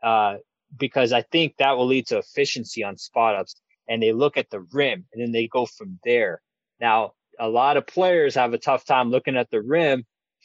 uh, 0.03 0.37
because 0.77 1.13
I 1.13 1.23
think 1.23 1.57
that 1.59 1.77
will 1.77 1.87
lead 1.87 2.07
to 2.09 2.19
efficiency 2.19 2.85
on 2.85 2.97
spot 2.97 3.37
ups. 3.37 3.57
And 3.89 4.03
they 4.03 4.13
look 4.13 4.37
at 4.37 4.51
the 4.51 4.61
rim 4.73 5.05
and 5.13 5.23
then 5.23 5.33
they 5.33 5.47
go 5.47 5.67
from 5.67 5.99
there. 6.05 6.41
Now, 6.81 7.13
a 7.39 7.49
lot 7.49 7.77
of 7.77 7.87
players 7.87 8.35
have 8.37 8.55
a 8.55 8.59
tough 8.59 8.85
time 8.85 9.11
looking 9.11 9.37
at 9.37 9.51
the 9.51 9.61
rim 9.61 10.05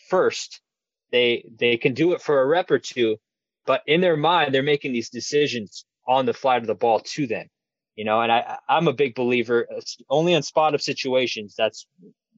first 0.10 0.62
they 1.12 1.50
they 1.60 1.78
can 1.78 1.94
do 1.94 2.14
it 2.14 2.22
for 2.22 2.42
a 2.42 2.46
rep 2.46 2.72
or 2.72 2.80
two, 2.80 3.18
but 3.66 3.82
in 3.88 4.02
their 4.02 4.18
mind 4.18 4.54
they're 4.54 4.64
making 4.64 4.94
these 4.94 5.10
decisions 5.10 5.86
on 6.08 6.26
the 6.26 6.34
flight 6.34 6.62
of 6.62 6.68
the 6.68 6.76
ball 6.76 7.00
to 7.00 7.28
them. 7.28 7.48
You 7.96 8.06
know, 8.06 8.22
and 8.22 8.32
I 8.32 8.58
I'm 8.68 8.88
a 8.88 8.94
big 8.94 9.16
believer 9.16 9.68
only 10.10 10.34
in 10.34 10.44
spot 10.44 10.74
up 10.74 10.82
situations. 10.82 11.56
That's 11.58 11.86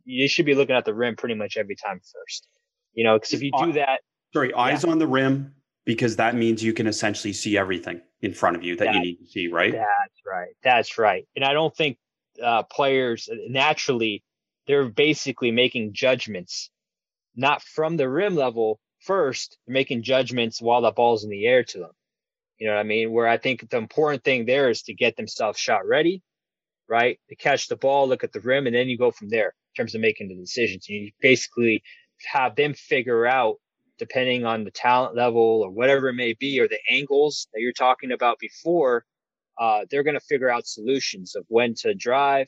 you 0.06 0.28
should 0.28 0.46
be 0.46 0.56
looking 0.56 0.76
at 0.76 0.86
the 0.86 0.94
rim 0.94 1.16
pretty 1.16 1.36
much 1.36 1.58
every 1.58 1.76
time 1.76 2.00
first. 2.00 2.48
You 2.94 3.04
know, 3.04 3.18
because 3.18 3.34
if 3.34 3.42
you 3.42 3.52
do 3.58 3.74
that, 3.74 4.02
sorry, 4.34 4.54
eyes 4.54 4.84
yeah. 4.84 4.92
on 4.92 5.00
the 5.00 5.08
rim 5.08 5.54
because 5.86 6.18
that 6.18 6.36
means 6.36 6.64
you 6.64 6.74
can 6.74 6.88
essentially 6.88 7.34
see 7.34 7.58
everything 7.58 8.02
in 8.22 8.34
front 8.34 8.56
of 8.56 8.64
you 8.64 8.76
that, 8.76 8.86
that, 8.86 8.96
you 8.96 9.02
need 9.02 9.16
to 9.16 9.26
see, 9.26 9.48
right? 9.48 9.72
That's 9.72 10.22
right. 10.26 10.50
That's 10.64 10.98
right. 10.98 11.28
And 11.36 11.46
I 11.46 11.54
don't 11.54 11.76
think 11.76 11.98
uh, 12.42 12.64
players 12.64 13.30
naturally 13.48 14.24
they're 14.68 14.90
basically 14.90 15.52
making 15.52 15.94
judgments 15.94 16.70
not 17.36 17.62
from 17.62 17.98
the 17.98 18.10
rim 18.10 18.36
level 18.36 18.80
first, 19.00 19.58
they're 19.66 19.74
making 19.74 20.04
judgments 20.04 20.62
while 20.62 20.82
the 20.82 20.92
ball's 20.92 21.24
in 21.24 21.30
the 21.30 21.46
air 21.46 21.64
to 21.64 21.80
them. 21.80 21.92
You 22.58 22.68
know 22.68 22.76
what 22.76 22.82
I 22.82 22.84
mean? 22.84 23.12
Where 23.12 23.28
I 23.28 23.38
think 23.38 23.70
the 23.70 23.78
important 23.78 24.24
thing 24.24 24.46
there 24.46 24.70
is 24.70 24.84
to 24.84 24.94
get 24.94 25.16
themselves 25.16 25.58
shot 25.58 25.88
ready, 25.88 26.22
right? 26.88 27.20
To 27.30 27.36
catch 27.36 27.68
the 27.68 27.76
ball, 27.76 28.08
look 28.08 28.24
at 28.24 28.32
the 28.34 28.40
rim, 28.40 28.68
and 28.68 28.76
then 28.76 28.88
you 28.88 28.98
go 28.98 29.12
from 29.12 29.30
there 29.30 29.56
in 29.76 29.82
terms 29.82 29.96
of 29.96 30.02
making 30.02 30.28
the 30.28 30.36
decisions. 30.36 30.88
You 30.90 31.12
basically 31.22 31.84
have 32.32 32.56
them 32.56 32.74
figure 32.74 33.26
out, 33.26 33.58
depending 33.98 34.46
on 34.46 34.64
the 34.64 34.72
talent 34.72 35.16
level 35.16 35.62
or 35.64 35.70
whatever 35.70 36.10
it 36.10 36.16
may 36.16 36.34
be, 36.34 36.60
or 36.60 36.68
the 36.68 36.80
angles 36.90 37.48
that 37.54 37.62
you're 37.62 37.74
talking 37.74 38.12
about 38.12 38.40
before, 38.40 39.06
uh, 39.60 39.86
they're 39.90 40.04
going 40.04 40.16
to 40.16 40.26
figure 40.26 40.50
out 40.50 40.66
solutions 40.66 41.36
of 41.36 41.46
when 41.48 41.76
to 41.76 41.94
drive, 41.94 42.48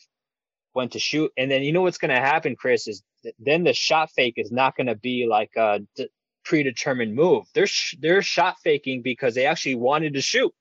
when 0.74 0.90
to 0.90 1.00
shoot. 1.00 1.32
And 1.38 1.50
then 1.50 1.64
you 1.64 1.72
know 1.72 1.82
what's 1.84 1.98
going 1.98 2.14
to 2.14 2.20
happen, 2.20 2.56
Chris, 2.56 2.88
is 2.88 3.04
then 3.40 3.64
the 3.64 3.74
shot 3.74 4.10
fake 4.12 4.36
is 4.38 4.52
not 4.52 4.76
going 4.76 4.88
to 4.88 4.96
be 4.96 5.28
like 5.30 5.52
a 5.56 5.80
d- 5.96 6.10
predetermined 6.44 7.16
move. 7.16 7.46
They're 7.54 7.68
sh- 7.68 7.96
they're 8.00 8.22
shot 8.22 8.58
faking 8.64 9.02
because 9.02 9.36
they 9.36 9.46
actually 9.46 9.76
wanted 9.76 10.16
to 10.16 10.22
shoot, 10.22 10.52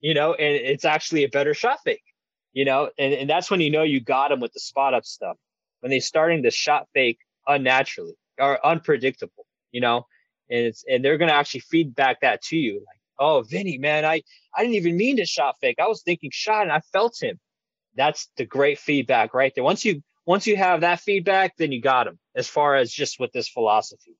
you 0.00 0.14
know, 0.14 0.34
and 0.34 0.54
it's 0.54 0.84
actually 0.84 1.24
a 1.24 1.28
better 1.28 1.54
shot 1.54 1.80
fake, 1.84 2.02
you 2.52 2.64
know, 2.64 2.90
and, 2.98 3.14
and 3.14 3.30
that's 3.30 3.50
when 3.50 3.60
you 3.60 3.70
know 3.70 3.82
you 3.82 4.00
got 4.00 4.30
them 4.30 4.40
with 4.40 4.52
the 4.52 4.60
spot 4.60 4.94
up 4.94 5.04
stuff 5.04 5.36
when 5.80 5.90
they're 5.90 6.00
starting 6.00 6.42
to 6.42 6.50
shot 6.50 6.86
fake 6.94 7.18
unnaturally 7.46 8.14
or 8.38 8.64
unpredictable, 8.64 9.46
you 9.72 9.80
know, 9.80 10.06
and 10.50 10.66
it's 10.66 10.84
and 10.88 11.04
they're 11.04 11.18
to 11.18 11.32
actually 11.32 11.60
feedback 11.60 12.20
that 12.20 12.42
to 12.42 12.56
you 12.56 12.74
like, 12.74 13.00
oh, 13.18 13.42
Vinny, 13.42 13.78
man, 13.78 14.04
I 14.04 14.22
I 14.54 14.62
didn't 14.62 14.76
even 14.76 14.96
mean 14.96 15.16
to 15.16 15.26
shot 15.26 15.56
fake. 15.60 15.76
I 15.78 15.88
was 15.88 16.02
thinking 16.02 16.30
shot 16.32 16.62
and 16.62 16.72
I 16.72 16.80
felt 16.92 17.20
him. 17.20 17.38
That's 17.94 18.30
the 18.36 18.46
great 18.46 18.78
feedback 18.78 19.34
right 19.34 19.52
there. 19.54 19.64
Once 19.64 19.84
you 19.84 20.02
once 20.28 20.46
you 20.46 20.56
have 20.56 20.82
that 20.82 21.00
feedback, 21.00 21.56
then 21.56 21.72
you 21.72 21.80
got 21.80 22.04
them 22.04 22.18
as 22.34 22.46
far 22.46 22.76
as 22.76 22.92
just 22.92 23.18
with 23.18 23.32
this 23.32 23.48
philosophy, 23.48 24.14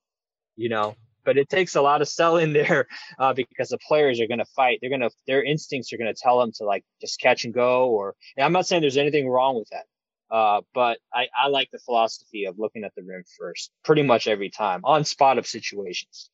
you 0.55 0.67
know. 0.67 0.95
But 1.23 1.37
it 1.37 1.49
takes 1.49 1.75
a 1.75 1.81
lot 1.83 2.01
of 2.01 2.07
selling 2.07 2.51
there 2.53 2.87
uh, 3.19 3.33
because 3.33 3.69
the 3.69 3.77
players 3.87 4.19
are 4.19 4.25
going 4.25 4.39
to 4.39 4.45
fight. 4.55 4.79
They're 4.81 4.89
going 4.89 5.01
to, 5.01 5.11
their 5.27 5.43
instincts 5.43 5.93
are 5.93 5.97
going 5.97 6.11
to 6.11 6.19
tell 6.19 6.39
them 6.39 6.51
to 6.55 6.63
like 6.63 6.83
just 6.99 7.19
catch 7.21 7.45
and 7.45 7.53
go. 7.53 7.89
Or, 7.89 8.15
and 8.35 8.43
I'm 8.43 8.53
not 8.53 8.65
saying 8.65 8.81
there's 8.81 8.97
anything 8.97 9.29
wrong 9.29 9.55
with 9.55 9.69
that. 9.69 9.83
Uh, 10.31 10.61
but 10.73 10.99
I, 11.13 11.27
I 11.37 11.47
like 11.47 11.69
the 11.71 11.79
philosophy 11.79 12.45
of 12.45 12.59
looking 12.59 12.83
at 12.83 12.93
the 12.95 13.03
rim 13.03 13.23
first 13.37 13.71
pretty 13.83 14.03
much 14.03 14.27
every 14.27 14.49
time 14.49 14.81
on 14.83 15.03
spot 15.03 15.37
up 15.37 15.45
situations. 15.45 16.29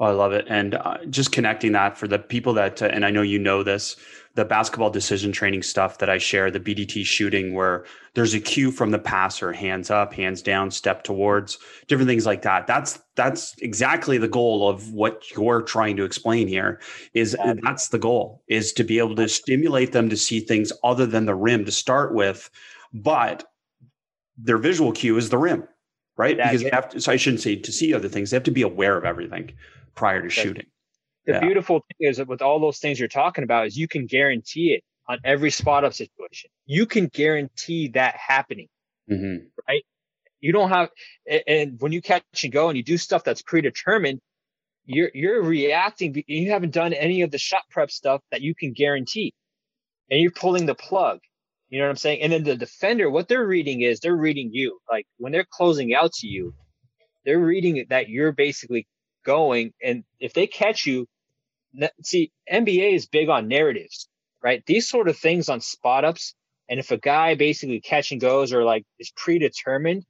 Oh, 0.00 0.04
I 0.04 0.12
love 0.12 0.32
it. 0.32 0.46
And 0.48 0.76
uh, 0.76 0.98
just 1.10 1.32
connecting 1.32 1.72
that 1.72 1.98
for 1.98 2.06
the 2.06 2.20
people 2.20 2.52
that, 2.54 2.80
uh, 2.80 2.86
and 2.86 3.04
I 3.04 3.10
know 3.10 3.22
you 3.22 3.40
know 3.40 3.64
this, 3.64 3.96
the 4.36 4.44
basketball 4.44 4.90
decision 4.90 5.32
training 5.32 5.64
stuff 5.64 5.98
that 5.98 6.08
I 6.08 6.18
share, 6.18 6.52
the 6.52 6.60
BDT 6.60 7.04
shooting, 7.04 7.52
where 7.52 7.84
there's 8.14 8.32
a 8.32 8.38
cue 8.38 8.70
from 8.70 8.92
the 8.92 8.98
passer, 9.00 9.52
hands 9.52 9.90
up, 9.90 10.12
hands 10.14 10.40
down, 10.40 10.70
step 10.70 11.02
towards, 11.02 11.58
different 11.88 12.08
things 12.08 12.26
like 12.26 12.42
that. 12.42 12.68
That's 12.68 13.00
that's 13.16 13.56
exactly 13.60 14.18
the 14.18 14.28
goal 14.28 14.68
of 14.68 14.92
what 14.92 15.28
you're 15.32 15.62
trying 15.62 15.96
to 15.96 16.04
explain 16.04 16.46
here. 16.46 16.80
Is 17.14 17.36
that's 17.64 17.88
the 17.88 17.98
goal 17.98 18.44
is 18.46 18.72
to 18.74 18.84
be 18.84 18.98
able 18.98 19.16
to 19.16 19.28
stimulate 19.28 19.90
them 19.90 20.08
to 20.08 20.16
see 20.16 20.38
things 20.38 20.72
other 20.84 21.06
than 21.06 21.26
the 21.26 21.34
rim 21.34 21.64
to 21.64 21.72
start 21.72 22.14
with, 22.14 22.48
but 22.92 23.44
their 24.36 24.58
visual 24.58 24.92
cue 24.92 25.16
is 25.16 25.30
the 25.30 25.38
rim, 25.38 25.66
right? 26.16 26.36
Because 26.36 26.62
yeah. 26.62 26.70
they 26.70 26.76
have 26.76 26.88
to. 26.90 27.00
So 27.00 27.12
I 27.12 27.16
shouldn't 27.16 27.42
say 27.42 27.56
to 27.56 27.72
see 27.72 27.94
other 27.94 28.08
things; 28.08 28.30
they 28.30 28.36
have 28.36 28.44
to 28.44 28.50
be 28.50 28.62
aware 28.62 28.96
of 28.96 29.04
everything 29.04 29.52
prior 29.94 30.22
to 30.22 30.30
shooting. 30.30 30.66
The 31.26 31.34
yeah. 31.34 31.40
beautiful 31.40 31.80
thing 31.80 32.08
is 32.08 32.16
that 32.16 32.28
with 32.28 32.40
all 32.40 32.60
those 32.60 32.78
things 32.78 32.98
you're 32.98 33.08
talking 33.08 33.44
about 33.44 33.66
is 33.66 33.76
you 33.76 33.88
can 33.88 34.06
guarantee 34.06 34.74
it 34.74 34.82
on 35.08 35.18
every 35.24 35.50
spot 35.50 35.84
up 35.84 35.92
situation. 35.92 36.50
You 36.66 36.86
can 36.86 37.08
guarantee 37.08 37.88
that 37.88 38.16
happening, 38.16 38.68
mm-hmm. 39.10 39.46
right? 39.68 39.82
You 40.40 40.52
don't 40.52 40.68
have, 40.70 40.90
and 41.46 41.80
when 41.80 41.92
you 41.92 42.00
catch 42.00 42.22
and 42.44 42.52
go 42.52 42.68
and 42.68 42.76
you 42.76 42.84
do 42.84 42.96
stuff 42.96 43.24
that's 43.24 43.42
predetermined, 43.42 44.20
you're 44.84 45.10
you're 45.12 45.42
reacting. 45.42 46.22
You 46.26 46.52
haven't 46.52 46.72
done 46.72 46.92
any 46.92 47.22
of 47.22 47.30
the 47.30 47.38
shot 47.38 47.62
prep 47.70 47.90
stuff 47.90 48.22
that 48.30 48.40
you 48.40 48.54
can 48.54 48.72
guarantee. 48.72 49.34
and 50.10 50.20
you're 50.20 50.30
pulling 50.30 50.66
the 50.66 50.74
plug. 50.74 51.20
You 51.68 51.78
know 51.78 51.84
what 51.84 51.90
I'm 51.90 51.96
saying? 51.96 52.22
And 52.22 52.32
then 52.32 52.44
the 52.44 52.56
defender, 52.56 53.10
what 53.10 53.28
they're 53.28 53.46
reading 53.46 53.82
is 53.82 54.00
they're 54.00 54.16
reading 54.16 54.50
you. 54.52 54.80
Like 54.90 55.06
when 55.18 55.32
they're 55.32 55.46
closing 55.48 55.94
out 55.94 56.12
to 56.14 56.26
you, 56.26 56.54
they're 57.24 57.38
reading 57.38 57.84
that 57.90 58.08
you're 58.08 58.32
basically 58.32 58.86
going. 59.24 59.72
And 59.82 60.04
if 60.18 60.32
they 60.32 60.46
catch 60.46 60.86
you, 60.86 61.06
see, 62.02 62.32
NBA 62.50 62.94
is 62.94 63.06
big 63.06 63.28
on 63.28 63.48
narratives, 63.48 64.08
right? 64.42 64.64
These 64.66 64.88
sort 64.88 65.08
of 65.08 65.18
things 65.18 65.48
on 65.48 65.60
spot 65.60 66.04
ups. 66.04 66.34
And 66.70 66.80
if 66.80 66.90
a 66.90 66.96
guy 66.96 67.34
basically 67.34 67.80
catch 67.80 68.12
and 68.12 68.20
goes 68.20 68.52
or 68.52 68.64
like 68.64 68.84
is 68.98 69.10
predetermined, 69.14 70.04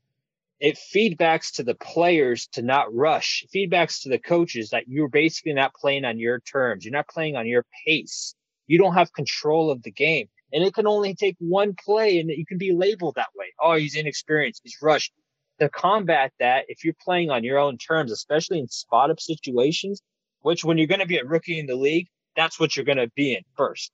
it 0.60 0.76
feedbacks 0.76 1.54
to 1.54 1.62
the 1.62 1.74
players 1.74 2.48
to 2.52 2.62
not 2.62 2.92
rush, 2.92 3.44
feedbacks 3.54 4.02
to 4.02 4.08
the 4.08 4.18
coaches 4.18 4.70
that 4.70 4.88
you're 4.88 5.08
basically 5.08 5.52
not 5.54 5.74
playing 5.74 6.04
on 6.04 6.18
your 6.18 6.40
terms. 6.40 6.84
You're 6.84 6.92
not 6.92 7.08
playing 7.08 7.36
on 7.36 7.46
your 7.46 7.64
pace. 7.86 8.34
You 8.66 8.78
don't 8.78 8.94
have 8.94 9.12
control 9.12 9.70
of 9.70 9.82
the 9.82 9.92
game. 9.92 10.28
And 10.52 10.64
it 10.64 10.74
can 10.74 10.86
only 10.86 11.14
take 11.14 11.36
one 11.38 11.74
play 11.74 12.18
and 12.18 12.30
you 12.30 12.46
can 12.46 12.58
be 12.58 12.72
labeled 12.72 13.16
that 13.16 13.28
way. 13.36 13.46
Oh, 13.62 13.74
he's 13.74 13.96
inexperienced. 13.96 14.62
He's 14.64 14.78
rushed. 14.80 15.12
To 15.60 15.68
combat 15.68 16.32
that, 16.38 16.66
if 16.68 16.84
you're 16.84 16.94
playing 17.02 17.30
on 17.30 17.42
your 17.42 17.58
own 17.58 17.78
terms, 17.78 18.12
especially 18.12 18.60
in 18.60 18.68
spot 18.68 19.10
up 19.10 19.18
situations, 19.18 20.00
which 20.40 20.64
when 20.64 20.78
you're 20.78 20.86
going 20.86 21.00
to 21.00 21.06
be 21.06 21.18
a 21.18 21.24
rookie 21.24 21.58
in 21.58 21.66
the 21.66 21.74
league, 21.74 22.06
that's 22.36 22.60
what 22.60 22.76
you're 22.76 22.84
going 22.84 22.98
to 22.98 23.10
be 23.16 23.34
in 23.34 23.42
first. 23.56 23.90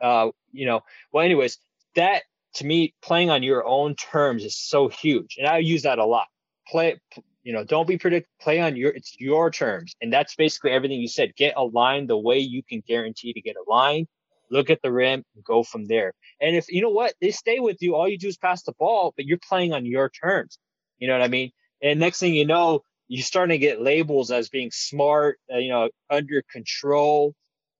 Uh, 0.00 0.30
you 0.52 0.66
know, 0.66 0.80
well, 1.12 1.24
anyways, 1.24 1.58
that 1.94 2.24
to 2.56 2.66
me, 2.66 2.94
playing 3.02 3.30
on 3.30 3.42
your 3.42 3.64
own 3.66 3.94
terms 3.94 4.44
is 4.44 4.56
so 4.56 4.88
huge. 4.88 5.36
And 5.38 5.46
I 5.46 5.58
use 5.58 5.82
that 5.82 5.98
a 5.98 6.04
lot. 6.04 6.26
Play, 6.68 6.98
you 7.42 7.52
know, 7.52 7.64
don't 7.64 7.86
be 7.86 7.98
predict, 7.98 8.28
play 8.40 8.60
on 8.60 8.76
your, 8.76 8.90
it's 8.90 9.14
your 9.20 9.50
terms. 9.50 9.94
And 10.00 10.12
that's 10.12 10.34
basically 10.34 10.72
everything 10.72 11.00
you 11.00 11.08
said. 11.08 11.36
Get 11.36 11.54
aligned 11.56 12.08
the 12.08 12.18
way 12.18 12.38
you 12.38 12.62
can 12.62 12.82
guarantee 12.86 13.32
to 13.34 13.40
get 13.40 13.56
aligned. 13.66 14.08
Look 14.50 14.70
at 14.70 14.80
the 14.82 14.92
rim 14.92 15.24
and 15.34 15.44
go 15.44 15.62
from 15.62 15.86
there. 15.86 16.12
And 16.40 16.56
if, 16.56 16.66
you 16.68 16.82
know 16.82 16.90
what, 16.90 17.14
they 17.20 17.30
stay 17.30 17.58
with 17.58 17.78
you, 17.80 17.94
all 17.94 18.08
you 18.08 18.18
do 18.18 18.28
is 18.28 18.36
pass 18.36 18.62
the 18.62 18.72
ball, 18.78 19.12
but 19.16 19.24
you're 19.24 19.38
playing 19.48 19.72
on 19.72 19.86
your 19.86 20.08
terms. 20.08 20.58
You 20.98 21.08
know 21.08 21.14
what 21.14 21.24
I 21.24 21.28
mean? 21.28 21.50
And 21.82 22.00
next 22.00 22.20
thing 22.20 22.34
you 22.34 22.46
know, 22.46 22.82
you're 23.08 23.22
starting 23.22 23.54
to 23.54 23.58
get 23.58 23.80
labels 23.80 24.30
as 24.30 24.48
being 24.48 24.70
smart, 24.72 25.38
uh, 25.52 25.58
you 25.58 25.70
know, 25.70 25.88
under 26.10 26.42
control. 26.50 27.34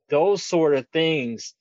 Those 0.09 0.43
sort 0.43 0.75
of 0.75 0.87
things 0.93 1.55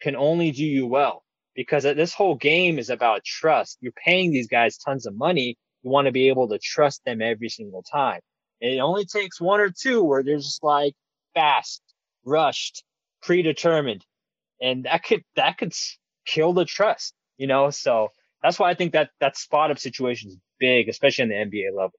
can 0.00 0.14
only 0.16 0.52
do 0.52 0.64
you 0.64 0.86
well 0.86 1.24
because 1.54 1.82
this 1.82 2.14
whole 2.14 2.36
game 2.36 2.78
is 2.78 2.90
about 2.90 3.24
trust. 3.24 3.78
You're 3.80 3.92
paying 3.92 4.30
these 4.30 4.46
guys 4.46 4.78
tons 4.78 5.06
of 5.06 5.16
money. 5.16 5.56
You 5.82 5.90
want 5.90 6.06
to 6.06 6.12
be 6.12 6.28
able 6.28 6.48
to 6.48 6.58
trust 6.58 7.04
them 7.04 7.20
every 7.20 7.48
single 7.48 7.82
time. 7.82 8.20
And 8.60 8.72
it 8.72 8.78
only 8.78 9.04
takes 9.04 9.40
one 9.40 9.60
or 9.60 9.70
two 9.70 10.02
where 10.02 10.22
they're 10.22 10.36
just 10.36 10.62
like 10.62 10.94
fast, 11.34 11.82
rushed, 12.24 12.84
predetermined. 13.22 14.04
And 14.60 14.84
that 14.84 15.04
could, 15.04 15.22
that 15.36 15.58
could 15.58 15.72
kill 16.26 16.52
the 16.52 16.64
trust, 16.64 17.14
you 17.36 17.46
know? 17.46 17.70
So 17.70 18.08
that's 18.42 18.58
why 18.58 18.70
I 18.70 18.74
think 18.74 18.92
that 18.92 19.10
that 19.20 19.36
spot 19.36 19.70
up 19.70 19.78
situation 19.78 20.30
is 20.30 20.36
big, 20.58 20.88
especially 20.88 21.24
in 21.24 21.28
the 21.28 21.34
NBA 21.58 21.76
level. 21.76 21.98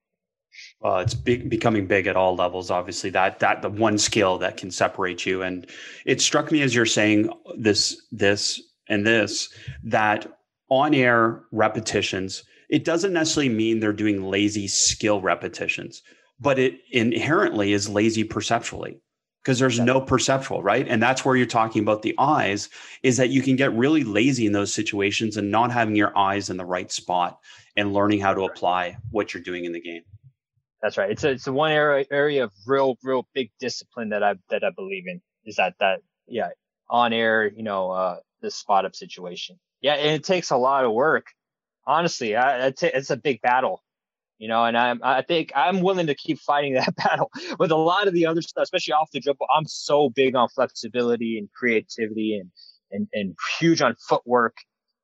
Well, 0.80 0.99
it's 0.99 1.14
becoming 1.14 1.86
big 1.86 2.07
at 2.07 2.16
all 2.16 2.36
levels. 2.36 2.72
Obviously, 2.72 3.10
that 3.12 3.39
that 3.39 3.62
the 3.62 3.70
one 3.70 3.97
skill 3.97 4.38
that 4.39 4.57
can 4.57 4.72
separate 4.72 5.26
you, 5.26 5.43
and 5.43 5.68
it 6.05 6.22
struck 6.22 6.51
me 6.51 6.62
as 6.62 6.74
you're 6.74 6.86
saying 6.86 7.30
this 7.57 8.01
this 8.12 8.62
and 8.88 9.05
this 9.05 9.49
that 9.84 10.26
on 10.70 10.93
air 10.93 11.43
repetitions, 11.51 12.43
it 12.70 12.84
doesn't 12.84 13.14
necessarily 13.14 13.53
mean 13.53 13.80
they're 13.80 13.93
doing 13.93 14.24
lazy 14.24 14.68
skill 14.68 15.22
repetitions, 15.22 16.01
but 16.39 16.57
it 16.57 16.80
inherently 16.91 17.74
is 17.74 17.88
lazy 17.89 18.24
perceptually 18.24 18.99
because 19.50 19.58
there's 19.58 19.80
no 19.80 20.00
perceptual, 20.00 20.62
right? 20.62 20.88
And 20.88 21.02
that's 21.02 21.26
where 21.26 21.36
you're 21.36 21.47
talking 21.47 21.82
about 21.82 22.04
the 22.04 22.14
eyes 22.20 22.70
is 23.02 23.18
that 23.18 23.32
you 23.32 23.41
can 23.41 23.56
get 23.56 23.74
really 23.74 24.04
lazy 24.04 24.45
in 24.45 24.52
those 24.52 24.72
situations 24.72 25.38
and 25.38 25.50
not 25.50 25.72
having 25.72 25.95
your 25.95 26.16
eyes 26.16 26.52
in 26.52 26.58
the 26.58 26.66
right 26.66 26.91
spot 26.91 27.39
and 27.76 27.91
learning 27.91 28.20
how 28.20 28.36
to 28.36 28.43
apply 28.43 28.97
what 29.10 29.34
you're 29.34 29.41
doing 29.41 29.66
in 29.66 29.72
the 29.72 29.82
game. 29.82 30.04
That's 30.84 31.00
right. 31.00 31.10
It's 31.10 31.24
a, 31.24 31.32
it's 31.32 31.47
a 31.47 31.52
one 31.52 31.72
area, 31.72 32.06
area 32.12 32.43
of 32.43 32.52
real, 32.68 32.95
real 33.02 33.28
big 33.34 33.50
discipline 33.60 34.10
that 34.10 34.22
I, 34.22 34.36
that 34.52 34.64
I 34.64 34.70
believe 34.70 35.06
in 35.08 35.20
is 35.45 35.56
that, 35.56 35.74
that, 35.80 36.02
yeah, 36.28 36.50
on 36.88 37.12
air, 37.12 37.52
you 37.52 37.64
know, 37.64 37.89
uh, 37.89 38.18
this 38.43 38.54
spot 38.54 38.86
up 38.86 38.95
situation. 38.95 39.60
Yeah, 39.82 39.95
and 39.95 40.12
it 40.14 40.24
takes 40.24 40.52
a 40.52 40.58
lot 40.58 40.86
of 40.86 40.91
work. 40.91 41.26
Honestly, 41.88 42.36
I, 42.36 42.68
it's 42.68 43.10
a 43.10 43.18
big 43.18 43.41
battle, 43.41 43.82
you 44.40 44.48
know, 44.48 44.66
and 44.66 44.78
I'm, 44.78 45.00
I 45.04 45.22
think 45.22 45.52
I'm 45.56 45.82
willing 45.82 46.08
to 46.08 46.16
keep 46.16 46.40
fighting 46.40 46.74
that 46.76 46.96
battle 46.96 47.30
with 47.60 47.72
a 47.72 47.76
lot 47.76 48.08
of 48.08 48.14
the 48.14 48.26
other 48.26 48.42
stuff, 48.42 48.64
especially 48.64 48.94
off 48.94 49.12
the 49.12 49.20
dribble. 49.20 49.46
I'm 49.56 49.68
so 49.68 50.10
big 50.10 50.36
on 50.36 50.50
flexibility 50.50 51.38
and 51.38 51.50
creativity 51.52 52.40
and, 52.40 52.50
and, 52.92 53.08
and 53.14 53.36
huge 53.60 53.82
on 53.82 53.96
footwork 54.08 54.58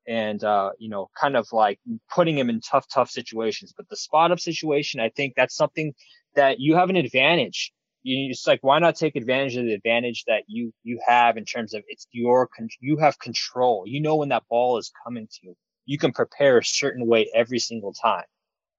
and, 0.08 0.42
uh, 0.42 0.70
you 0.78 0.88
know, 0.88 1.10
kind 1.20 1.36
of 1.36 1.46
like 1.52 1.78
putting 2.12 2.36
him 2.36 2.48
in 2.48 2.60
tough, 2.60 2.86
tough 2.92 3.10
situations. 3.10 3.72
But 3.76 3.88
the 3.88 3.96
spot 3.96 4.32
up 4.32 4.40
situation, 4.40 5.00
I 5.00 5.10
think 5.10 5.34
that's 5.36 5.54
something 5.54 5.92
that 6.34 6.58
you 6.58 6.74
have 6.74 6.90
an 6.90 6.96
advantage 6.96 7.72
you 8.06 8.30
it's 8.30 8.46
like 8.46 8.60
why 8.62 8.78
not 8.78 8.94
take 8.94 9.16
advantage 9.16 9.56
of 9.56 9.64
the 9.64 9.74
advantage 9.74 10.24
that 10.26 10.44
you 10.46 10.72
you 10.84 11.00
have 11.06 11.36
in 11.36 11.44
terms 11.44 11.74
of 11.74 11.82
it's 11.88 12.06
your 12.12 12.48
you 12.80 12.98
have 12.98 13.18
control 13.18 13.82
you 13.86 14.00
know 14.00 14.16
when 14.16 14.28
that 14.28 14.44
ball 14.48 14.78
is 14.78 14.92
coming 15.04 15.26
to 15.26 15.38
you 15.42 15.54
you 15.86 15.98
can 15.98 16.12
prepare 16.12 16.58
a 16.58 16.64
certain 16.64 17.06
way 17.06 17.28
every 17.34 17.58
single 17.58 17.92
time 17.92 18.24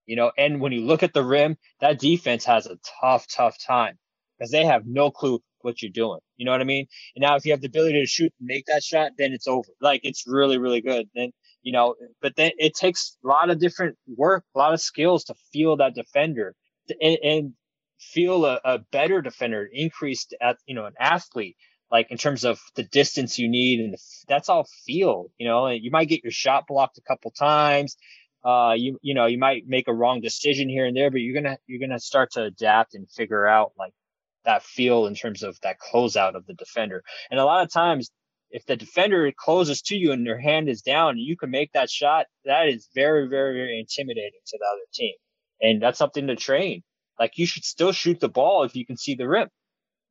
you 0.07 0.17
know 0.17 0.31
and 0.37 0.61
when 0.61 0.73
you 0.73 0.81
look 0.81 1.03
at 1.03 1.13
the 1.13 1.25
rim 1.25 1.57
that 1.81 1.99
defense 1.99 2.45
has 2.45 2.67
a 2.67 2.77
tough 3.01 3.27
tough 3.27 3.57
time 3.65 3.97
because 4.39 4.51
they 4.51 4.65
have 4.65 4.83
no 4.87 5.11
clue 5.11 5.41
what 5.61 5.81
you're 5.81 5.91
doing 5.91 6.19
you 6.37 6.45
know 6.45 6.51
what 6.53 6.61
i 6.61 6.65
mean 6.65 6.87
and 7.15 7.23
now 7.23 7.35
if 7.35 7.45
you 7.45 7.53
have 7.53 7.61
the 7.61 7.67
ability 7.67 7.99
to 8.01 8.07
shoot 8.07 8.33
and 8.39 8.47
make 8.47 8.65
that 8.67 8.83
shot 8.83 9.11
then 9.19 9.33
it's 9.33 9.47
over 9.47 9.69
like 9.81 10.01
it's 10.03 10.25
really 10.27 10.57
really 10.59 10.81
good 10.81 11.07
then 11.15 11.31
you 11.63 11.73
know 11.73 11.95
but 12.21 12.35
then 12.37 12.51
it 12.57 12.75
takes 12.75 13.17
a 13.25 13.27
lot 13.27 13.51
of 13.51 13.59
different 13.59 13.97
work 14.17 14.45
a 14.55 14.59
lot 14.59 14.73
of 14.73 14.81
skills 14.81 15.25
to 15.25 15.35
feel 15.53 15.77
that 15.77 15.95
defender 15.95 16.55
and, 17.01 17.17
and 17.23 17.53
feel 17.99 18.45
a, 18.45 18.59
a 18.63 18.79
better 18.91 19.21
defender, 19.21 19.67
increased 19.71 20.35
at 20.41 20.57
you 20.65 20.75
know 20.75 20.85
an 20.85 20.93
athlete, 20.99 21.55
like 21.91 22.11
in 22.11 22.17
terms 22.17 22.45
of 22.45 22.59
the 22.75 22.83
distance 22.83 23.39
you 23.39 23.49
need, 23.49 23.79
and 23.79 23.93
the, 23.93 23.97
that's 24.27 24.49
all 24.49 24.67
feel. 24.85 25.27
You 25.37 25.47
know, 25.47 25.65
and 25.67 25.83
you 25.83 25.91
might 25.91 26.09
get 26.09 26.23
your 26.23 26.31
shot 26.31 26.65
blocked 26.67 26.97
a 26.97 27.01
couple 27.01 27.31
times. 27.31 27.97
Uh, 28.43 28.73
you 28.77 28.97
you 29.01 29.13
know 29.13 29.25
you 29.25 29.37
might 29.37 29.67
make 29.67 29.87
a 29.87 29.93
wrong 29.93 30.21
decision 30.21 30.69
here 30.69 30.85
and 30.85 30.95
there, 30.95 31.11
but 31.11 31.19
you're 31.21 31.41
gonna 31.41 31.57
you're 31.67 31.79
gonna 31.79 31.99
start 31.99 32.31
to 32.31 32.43
adapt 32.43 32.93
and 32.93 33.09
figure 33.09 33.47
out 33.47 33.73
like 33.77 33.93
that 34.45 34.63
feel 34.63 35.05
in 35.07 35.15
terms 35.15 35.43
of 35.43 35.59
that 35.61 35.77
closeout 35.79 36.35
of 36.35 36.45
the 36.47 36.53
defender. 36.53 37.03
And 37.29 37.39
a 37.39 37.45
lot 37.45 37.63
of 37.63 37.71
times, 37.71 38.09
if 38.49 38.65
the 38.65 38.77
defender 38.77 39.31
closes 39.37 39.81
to 39.83 39.95
you 39.95 40.11
and 40.11 40.25
their 40.25 40.39
hand 40.39 40.69
is 40.69 40.81
down 40.81 41.17
you 41.17 41.35
can 41.37 41.51
make 41.51 41.73
that 41.73 41.89
shot, 41.89 42.27
that 42.45 42.69
is 42.69 42.87
very, 42.95 43.27
very, 43.27 43.53
very 43.53 43.79
intimidating 43.79 44.39
to 44.47 44.57
the 44.57 44.65
other 44.65 44.85
team. 44.93 45.13
And 45.61 45.81
that's 45.81 45.97
something 45.97 46.27
to 46.27 46.35
train. 46.35 46.83
Like 47.19 47.37
you 47.37 47.45
should 47.45 47.65
still 47.65 47.91
shoot 47.91 48.19
the 48.19 48.29
ball 48.29 48.63
if 48.63 48.75
you 48.75 48.85
can 48.85 48.97
see 48.97 49.15
the 49.15 49.27
rim, 49.27 49.49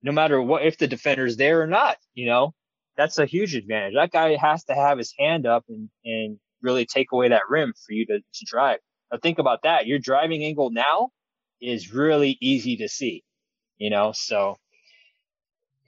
no 0.02 0.12
matter 0.12 0.40
what, 0.42 0.66
if 0.66 0.78
the 0.78 0.88
defender's 0.88 1.36
there 1.36 1.62
or 1.62 1.66
not, 1.66 1.96
you 2.14 2.26
know, 2.26 2.52
that's 2.96 3.18
a 3.18 3.26
huge 3.26 3.54
advantage. 3.54 3.94
That 3.94 4.10
guy 4.10 4.36
has 4.36 4.64
to 4.64 4.74
have 4.74 4.98
his 4.98 5.14
hand 5.18 5.46
up 5.46 5.64
and, 5.68 5.88
and 6.04 6.38
really 6.66 6.84
take 6.84 7.12
away 7.12 7.28
that 7.28 7.42
rim 7.48 7.72
for 7.86 7.92
you 7.92 8.04
to, 8.06 8.18
to 8.18 8.44
drive. 8.44 8.80
Now 9.10 9.18
think 9.22 9.38
about 9.38 9.62
that. 9.62 9.86
Your 9.86 9.98
driving 9.98 10.44
angle 10.44 10.70
now 10.70 11.10
is 11.60 11.94
really 11.94 12.36
easy 12.40 12.76
to 12.76 12.88
see, 12.88 13.24
you 13.78 13.88
know, 13.88 14.12
so 14.12 14.56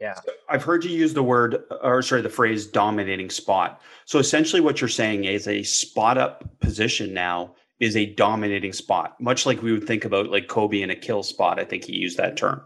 yeah. 0.01 0.15
I've 0.49 0.63
heard 0.63 0.85
you 0.85 0.97
use 0.97 1.13
the 1.13 1.25
word, 1.25 1.65
or 1.83 2.03
sorry, 2.03 2.23
the 2.23 2.29
phrase 2.29 2.67
dominating 2.67 3.31
spot. 3.31 3.83
So 4.05 4.21
essentially 4.21 4.61
what 4.61 4.81
you're 4.81 4.89
saying 4.89 5.25
is 5.25 5.49
a 5.49 5.65
spot 5.65 6.17
up 6.19 6.45
position 6.61 7.13
now 7.13 7.55
is 7.81 7.97
a 7.97 8.07
dominating 8.15 8.73
spot, 8.73 9.21
much 9.21 9.45
like 9.45 9.61
we 9.61 9.73
would 9.73 9.87
think 9.87 10.05
about 10.05 10.31
like 10.31 10.49
Kobe 10.49 10.83
in 10.83 10.91
a 10.91 10.97
kill 10.97 11.23
spot. 11.23 11.59
I 11.59 11.65
think 11.65 11.85
he 11.85 11.97
used 11.97 12.17
that 12.17 12.37
term, 12.37 12.63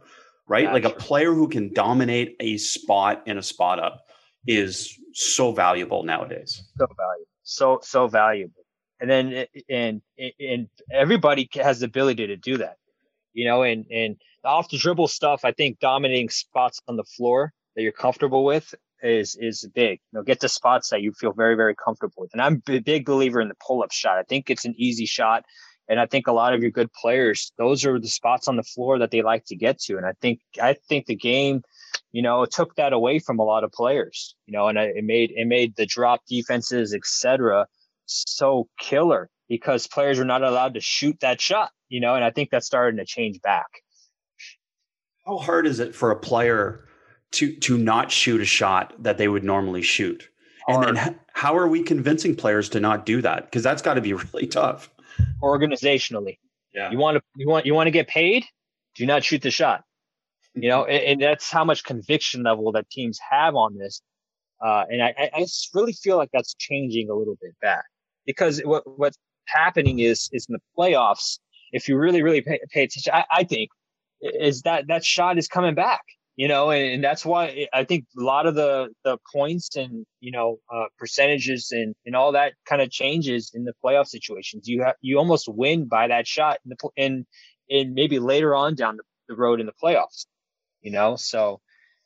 right? 0.46 0.64
Gotcha. 0.64 0.74
Like 0.74 0.84
a 0.84 0.96
player 0.96 1.32
who 1.32 1.48
can 1.48 1.72
dominate 1.72 2.36
a 2.40 2.58
spot 2.58 3.22
in 3.26 3.38
a 3.38 3.42
spot 3.42 3.78
up 3.78 4.04
is 4.46 4.98
so 5.14 5.52
valuable 5.52 6.02
nowadays. 6.02 6.62
So 6.76 6.86
valuable. 6.86 7.32
So, 7.55 7.80
so 7.82 8.09
valuable. 8.09 8.64
And 9.00 9.11
then, 9.11 9.32
eh, 9.32 9.46
and, 9.68 10.03
and 10.38 10.68
everybody 10.92 11.48
has 11.55 11.80
the 11.80 11.86
ability 11.86 12.26
to 12.28 12.36
do 12.36 12.59
that, 12.59 12.76
you 13.32 13.44
know, 13.44 13.62
and, 13.62 13.86
and 13.90 14.16
off 14.44 14.68
the 14.68 14.78
dribble 14.78 15.09
stuff, 15.09 15.44
I 15.44 15.53
think 15.53 15.78
dominating 15.80 16.28
spots 16.28 16.80
on 16.88 16.96
the 16.96 17.05
floor 17.05 17.53
that 17.74 17.82
you're 17.82 17.92
comfortable 17.92 18.44
with 18.44 18.74
is 19.03 19.36
is 19.36 19.68
big. 19.74 20.00
You 20.12 20.18
know, 20.18 20.22
get 20.22 20.40
to 20.40 20.48
spots 20.48 20.90
that 20.90 21.03
you 21.03 21.12
feel 21.12 21.32
very 21.32 21.55
very 21.55 21.74
comfortable 21.74 22.22
with. 22.22 22.32
And 22.32 22.42
I'm 22.42 22.62
a 22.68 22.80
big 22.80 23.05
believer 23.05 23.40
in 23.40 23.48
the 23.48 23.57
pull 23.66 23.82
up 23.82 23.92
shot. 23.92 24.18
I 24.18 24.22
think 24.22 24.50
it's 24.50 24.64
an 24.64 24.74
easy 24.76 25.07
shot, 25.07 25.44
and 25.88 26.00
I 26.00 26.07
think 26.07 26.26
a 26.26 26.32
lot 26.32 26.55
of 26.55 26.62
your 26.62 26.70
good 26.70 26.92
players, 26.92 27.53
those 27.59 27.84
are 27.84 27.98
the 27.98 28.09
spots 28.09 28.48
on 28.48 28.57
the 28.57 28.62
floor 28.62 28.98
that 28.98 29.11
they 29.11 29.22
like 29.22 29.44
to 29.46 29.57
get 29.57 29.80
to. 29.82 29.96
And 29.96 30.07
I 30.07 30.12
think 30.20 30.40
I 30.61 30.74
think 30.88 31.07
the 31.07 31.16
game, 31.16 31.62
you 32.12 32.22
know, 32.22 32.42
it 32.42 32.50
took 32.50 32.74
that 32.76 32.92
away 32.92 33.18
from 33.18 33.38
a 33.38 33.44
lot 33.44 33.64
of 33.64 33.72
players. 33.72 34.34
You 34.46 34.52
know, 34.52 34.68
and 34.68 34.78
it 34.78 35.04
made 35.04 35.32
it 35.32 35.46
made 35.46 35.76
the 35.76 35.86
drop 35.86 36.22
defenses, 36.28 36.94
etc., 36.94 37.66
so 38.06 38.68
killer 38.78 39.30
because 39.48 39.86
players 39.86 40.18
were 40.18 40.24
not 40.24 40.42
allowed 40.42 40.74
to 40.74 40.80
shoot 40.80 41.18
that 41.20 41.40
shot. 41.40 41.70
You 41.88 42.00
know, 42.00 42.14
and 42.14 42.24
I 42.24 42.30
think 42.30 42.50
that's 42.50 42.66
starting 42.66 42.98
to 42.98 43.04
change 43.04 43.40
back. 43.42 43.66
How 45.26 45.38
hard 45.38 45.66
is 45.66 45.80
it 45.80 45.94
for 45.94 46.10
a 46.10 46.16
player? 46.16 46.88
to 47.32 47.54
to 47.56 47.76
not 47.76 48.10
shoot 48.12 48.40
a 48.40 48.44
shot 48.44 48.94
that 48.98 49.18
they 49.18 49.28
would 49.28 49.42
normally 49.42 49.82
shoot. 49.82 50.28
And 50.68 50.96
then 50.96 51.18
how 51.32 51.56
are 51.56 51.66
we 51.66 51.82
convincing 51.82 52.36
players 52.36 52.68
to 52.70 52.80
not 52.80 53.04
do 53.04 53.20
that? 53.22 53.46
Because 53.46 53.64
that's 53.64 53.82
got 53.82 53.94
to 53.94 54.00
be 54.00 54.12
really 54.32 54.46
tough. 54.46 54.90
Organizationally. 55.42 56.38
Yeah. 56.72 56.90
You 56.90 56.98
want 56.98 57.16
to 57.16 57.22
you 57.36 57.48
want 57.48 57.66
you 57.66 57.74
want 57.74 57.88
to 57.88 57.90
get 57.90 58.06
paid? 58.06 58.44
Do 58.94 59.06
not 59.06 59.24
shoot 59.24 59.42
the 59.42 59.50
shot. 59.50 59.82
You 60.55 60.68
know, 60.68 60.84
and, 60.84 61.03
and 61.05 61.22
that's 61.22 61.50
how 61.50 61.64
much 61.64 61.84
conviction 61.84 62.42
level 62.42 62.72
that 62.72 62.90
teams 62.90 63.18
have 63.30 63.55
on 63.55 63.78
this. 63.78 64.03
Uh, 64.64 64.84
and 64.88 65.03
I, 65.03 65.30
I 65.34 65.46
really 65.74 65.92
feel 65.92 66.16
like 66.16 66.30
that's 66.32 66.55
changing 66.55 67.09
a 67.11 67.14
little 67.14 67.36
bit 67.40 67.53
back 67.61 67.84
because 68.26 68.61
what 68.61 68.84
what's 68.98 69.18
happening 69.46 69.98
is 69.98 70.28
is 70.32 70.46
in 70.48 70.55
the 70.55 70.61
playoffs. 70.78 71.38
If 71.72 71.88
you 71.88 71.96
really 71.96 72.22
really 72.22 72.42
pay, 72.42 72.61
pay 72.70 72.84
attention, 72.84 73.12
I, 73.12 73.24
I 73.32 73.44
think 73.44 73.70
is 74.20 74.62
that 74.62 74.86
that 74.88 75.05
shot 75.05 75.36
is 75.38 75.48
coming 75.48 75.74
back 75.74 76.03
you 76.36 76.48
know, 76.48 76.70
and, 76.70 76.94
and, 76.94 77.05
that's 77.05 77.26
why 77.26 77.66
I 77.74 77.84
think 77.84 78.07
a 78.18 78.22
lot 78.22 78.46
of 78.46 78.55
the 78.55 78.88
the 79.05 79.18
points 79.32 79.76
and 79.76 80.07
you 80.20 80.32
know 80.32 80.59
uh, 80.74 80.86
percentages 80.98 81.70
and 81.72 81.94
and 82.07 82.16
all 82.16 82.32
that 82.32 82.55
kind 82.66 82.80
of 82.80 82.90
changes 82.90 83.50
in 83.55 83.64
the 83.64 83.74
playoff 83.84 84.07
situations. 84.07 84.66
You 84.66 84.82
have 84.82 84.94
you 85.03 85.18
almost 85.18 85.46
win 85.48 85.86
by 85.86 86.09
that 86.09 86.26
shot 86.26 86.59
in 86.64 86.70
the 86.70 86.88
and 86.96 87.26
and 87.68 87.92
maybe 87.92 88.18
later 88.18 88.55
on 88.55 88.74
down 88.74 88.96
the, 88.96 89.03
the 89.28 89.36
road 89.36 89.61
in 89.61 89.66
the 89.66 89.72
playoffs. 89.82 90.26
You 90.83 90.93
know, 90.93 91.16
so 91.16 91.61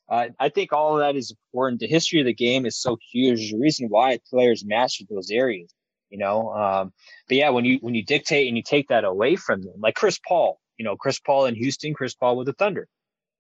uh, 0.08 0.28
I 0.38 0.50
think 0.50 0.72
all 0.72 0.94
of 0.94 1.00
that 1.00 1.16
is 1.16 1.32
important. 1.32 1.80
The 1.80 1.88
history 1.88 2.20
of 2.20 2.26
the 2.26 2.34
game 2.34 2.66
is 2.66 2.80
so 2.80 2.96
huge. 3.12 3.38
There's 3.38 3.52
a 3.52 3.58
reason 3.58 3.88
why 3.88 4.18
players 4.30 4.64
master 4.64 5.04
those 5.08 5.30
areas. 5.30 5.72
You 6.10 6.18
know, 6.18 6.52
um, 6.52 6.92
but 7.28 7.36
yeah, 7.36 7.50
when 7.50 7.64
you 7.64 7.78
when 7.80 7.94
you 7.94 8.04
dictate 8.04 8.46
and 8.46 8.56
you 8.56 8.62
take 8.62 8.88
that 8.88 9.04
away 9.04 9.34
from 9.36 9.62
them, 9.62 9.74
like 9.78 9.96
Chris 9.96 10.20
Paul, 10.26 10.60
you 10.78 10.84
know, 10.84 10.96
Chris 10.96 11.18
Paul 11.18 11.46
in 11.46 11.56
Houston, 11.56 11.94
Chris 11.94 12.14
Paul 12.14 12.36
with 12.36 12.46
the 12.46 12.52
Thunder 12.52 12.86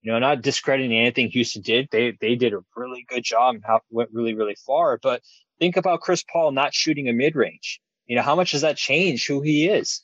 you 0.06 0.12
know, 0.12 0.20
not 0.20 0.40
discrediting 0.40 0.96
anything 0.96 1.30
Houston 1.30 1.62
did. 1.62 1.88
They 1.90 2.16
they 2.20 2.36
did 2.36 2.54
a 2.54 2.60
really 2.76 3.04
good 3.08 3.24
job 3.24 3.56
and 3.56 3.64
how 3.66 3.80
went 3.90 4.10
really 4.12 4.34
really 4.34 4.54
far. 4.54 5.00
But 5.02 5.20
think 5.58 5.76
about 5.76 6.00
Chris 6.00 6.22
Paul 6.22 6.52
not 6.52 6.72
shooting 6.72 7.08
a 7.08 7.12
mid 7.12 7.34
range. 7.34 7.80
You 8.06 8.14
know, 8.14 8.22
how 8.22 8.36
much 8.36 8.52
does 8.52 8.60
that 8.60 8.76
change 8.76 9.26
who 9.26 9.40
he 9.42 9.68
is? 9.68 10.02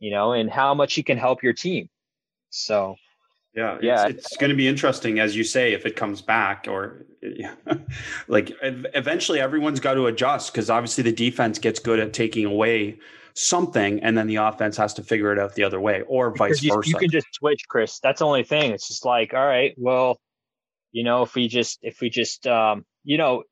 You 0.00 0.10
know, 0.10 0.32
and 0.32 0.50
how 0.50 0.74
much 0.74 0.94
he 0.94 1.04
can 1.04 1.18
help 1.18 1.44
your 1.44 1.52
team. 1.52 1.88
So, 2.50 2.96
yeah, 3.58 3.76
yeah, 3.82 4.06
it's, 4.06 4.26
it's 4.26 4.36
going 4.36 4.50
to 4.50 4.56
be 4.56 4.68
interesting 4.68 5.18
as 5.18 5.34
you 5.34 5.42
say 5.42 5.72
if 5.72 5.84
it 5.84 5.96
comes 5.96 6.22
back 6.22 6.66
or 6.68 7.04
like 8.28 8.52
eventually 8.62 9.40
everyone's 9.40 9.80
got 9.80 9.94
to 9.94 10.06
adjust 10.06 10.52
because 10.52 10.70
obviously 10.70 11.02
the 11.02 11.12
defense 11.12 11.58
gets 11.58 11.80
good 11.80 11.98
at 11.98 12.12
taking 12.12 12.44
away 12.44 12.96
something 13.34 14.00
and 14.00 14.16
then 14.16 14.28
the 14.28 14.36
offense 14.36 14.76
has 14.76 14.94
to 14.94 15.02
figure 15.02 15.32
it 15.32 15.40
out 15.40 15.56
the 15.56 15.64
other 15.64 15.80
way 15.80 16.02
or 16.02 16.32
vice 16.36 16.62
you, 16.62 16.72
versa. 16.72 16.88
You 16.88 16.96
can 16.96 17.10
just 17.10 17.26
switch, 17.34 17.64
Chris. 17.68 17.98
That's 17.98 18.20
the 18.20 18.26
only 18.26 18.44
thing. 18.44 18.70
It's 18.70 18.86
just 18.86 19.04
like, 19.04 19.34
all 19.34 19.44
right, 19.44 19.74
well, 19.76 20.20
you 20.92 21.02
know, 21.02 21.22
if 21.22 21.34
we 21.34 21.48
just 21.48 21.80
if 21.82 22.00
we 22.00 22.10
just 22.10 22.46
um, 22.46 22.84
you 23.02 23.18
know, 23.18 23.42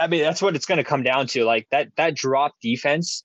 I 0.00 0.06
mean 0.06 0.22
that's 0.22 0.40
what 0.40 0.56
it's 0.56 0.64
gonna 0.64 0.82
come 0.82 1.02
down 1.02 1.26
to. 1.28 1.44
Like 1.44 1.66
that 1.72 1.88
that 1.98 2.14
drop 2.14 2.54
defense, 2.62 3.22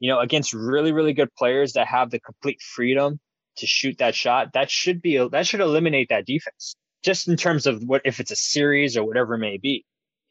you 0.00 0.10
know, 0.10 0.20
against 0.20 0.52
really, 0.52 0.92
really 0.92 1.14
good 1.14 1.34
players 1.34 1.72
that 1.72 1.86
have 1.86 2.10
the 2.10 2.20
complete 2.20 2.60
freedom 2.60 3.20
to 3.56 3.66
shoot 3.66 3.98
that 3.98 4.14
shot, 4.14 4.52
that 4.54 4.70
should 4.70 5.02
be 5.02 5.16
that 5.30 5.46
should 5.46 5.60
eliminate 5.60 6.08
that 6.10 6.26
defense. 6.26 6.74
Just 7.02 7.28
in 7.28 7.36
terms 7.36 7.66
of 7.66 7.82
what 7.82 8.02
if 8.04 8.20
it's 8.20 8.30
a 8.30 8.36
series 8.36 8.96
or 8.96 9.04
whatever 9.04 9.34
it 9.34 9.38
may 9.38 9.58
be 9.58 9.84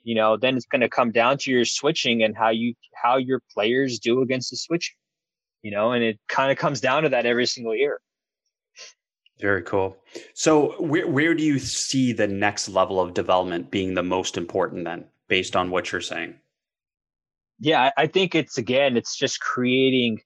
you 0.05 0.13
know, 0.13 0.38
then 0.38 0.55
it's 0.55 0.67
going 0.67 0.82
to 0.82 0.89
come 0.89 1.11
down 1.11 1.39
to 1.39 1.51
your 1.51 1.65
switching 1.65 2.23
and 2.23 2.38
how 2.38 2.49
you 2.49 2.76
how 2.93 3.17
your 3.17 3.41
players 3.53 3.99
do 3.99 4.21
against 4.21 4.51
the 4.51 4.57
switch. 4.57 4.95
You 5.63 5.71
know, 5.71 5.91
and 5.93 6.03
it 6.03 6.19
kind 6.30 6.51
of 6.51 6.59
comes 6.59 6.80
down 6.80 7.03
to 7.03 7.09
that 7.09 7.26
every 7.26 7.47
single 7.47 7.76
year. 7.76 7.99
Very 9.39 9.63
cool. 9.63 9.97
So, 10.36 10.80
where 10.80 11.07
where 11.07 11.34
do 11.34 11.43
you 11.43 11.57
see 11.57 12.13
the 12.13 12.28
next 12.28 12.69
level 12.69 13.01
of 13.01 13.15
development 13.15 13.71
being 13.71 13.95
the 13.95 14.03
most 14.03 14.38
important 14.38 14.86
then, 14.86 15.05
based 15.28 15.55
on 15.55 15.71
what 15.71 15.91
you're 15.91 16.01
saying? 16.01 16.36
Yeah, 17.59 17.89
I 17.97 18.05
think 18.05 18.36
it's 18.36 18.59
again, 18.59 18.97
it's 18.97 19.17
just 19.17 19.39
creating 19.41 20.21